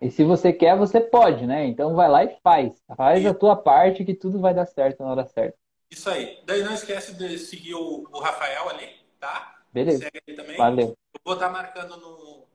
E 0.00 0.10
se 0.10 0.24
você 0.24 0.52
quer, 0.52 0.76
você 0.76 0.98
pode, 1.00 1.46
né? 1.46 1.66
Então 1.66 1.94
vai 1.94 2.08
lá 2.08 2.24
e 2.24 2.36
faz. 2.42 2.82
Faz 2.96 3.24
a 3.26 3.34
tua 3.34 3.54
parte 3.54 4.04
que 4.04 4.14
tudo 4.14 4.40
vai 4.40 4.54
dar 4.54 4.66
certo 4.66 5.02
na 5.02 5.10
hora 5.10 5.26
certa. 5.26 5.58
Isso 5.90 6.08
aí. 6.08 6.40
Daí 6.46 6.62
não 6.62 6.72
esquece 6.72 7.14
de 7.14 7.38
seguir 7.38 7.74
o, 7.74 8.08
o 8.10 8.20
Rafael 8.20 8.68
ali, 8.70 8.88
tá? 9.18 9.60
Beleza. 9.72 10.04
Segue 10.04 10.22
ele 10.26 10.36
também. 10.36 10.56
Valeu. 10.56 10.88
Eu 10.88 11.20
vou 11.22 11.34
estar 11.34 11.50
marcando 11.50 11.96
no, 11.98 12.46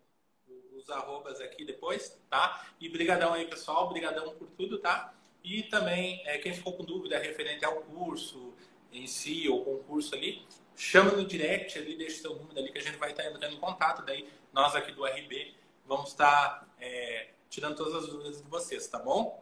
os 0.76 0.90
arrobas 0.90 1.40
aqui 1.40 1.64
depois, 1.64 2.20
tá? 2.30 2.66
E 2.80 2.90
brigadão 2.90 3.34
aí, 3.34 3.46
pessoal. 3.46 3.90
Brigadão 3.90 4.34
por 4.36 4.48
tudo, 4.50 4.80
tá? 4.80 5.14
E 5.44 5.62
também, 5.64 6.24
é, 6.26 6.40
quem 6.40 6.54
ficou 6.54 6.74
com 6.74 6.84
dúvida 6.84 7.20
referente 7.20 7.64
ao 7.64 7.76
curso 7.82 8.56
em 8.98 9.08
si, 9.08 9.48
ou 9.50 9.64
concurso 9.64 10.16
ali, 10.16 10.46
chama 10.76 11.12
no 11.12 11.26
direct 11.26 11.78
ali, 11.78 11.98
deixa 11.98 12.22
seu 12.22 12.36
número 12.36 12.60
ali 12.60 12.72
que 12.72 12.78
a 12.78 12.82
gente 12.82 12.98
vai 12.98 13.12
estar 13.12 13.26
entrando 13.26 13.54
em 13.54 13.60
contato. 13.60 14.04
Daí, 14.06 14.28
nós 14.54 14.76
aqui 14.76 14.92
do 14.92 15.06
RB 15.06 15.56
vamos 15.86 16.10
estar 16.10 16.68
é, 16.80 17.28
tirando 17.50 17.76
todas 17.76 17.96
as 17.96 18.08
dúvidas 18.08 18.42
de 18.42 18.50
vocês, 18.50 18.88
tá 18.88 19.00
bom? 19.00 19.42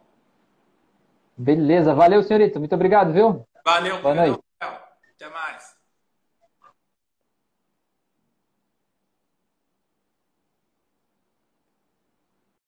Beleza, 1.36 1.94
valeu, 1.94 2.22
senhorita. 2.22 2.58
Muito 2.58 2.74
obrigado, 2.74 3.12
viu? 3.12 3.44
Valeu, 3.64 4.00
Boa 4.00 4.14
noite. 4.14 4.40
Até 4.60 5.28
mais. 5.30 5.73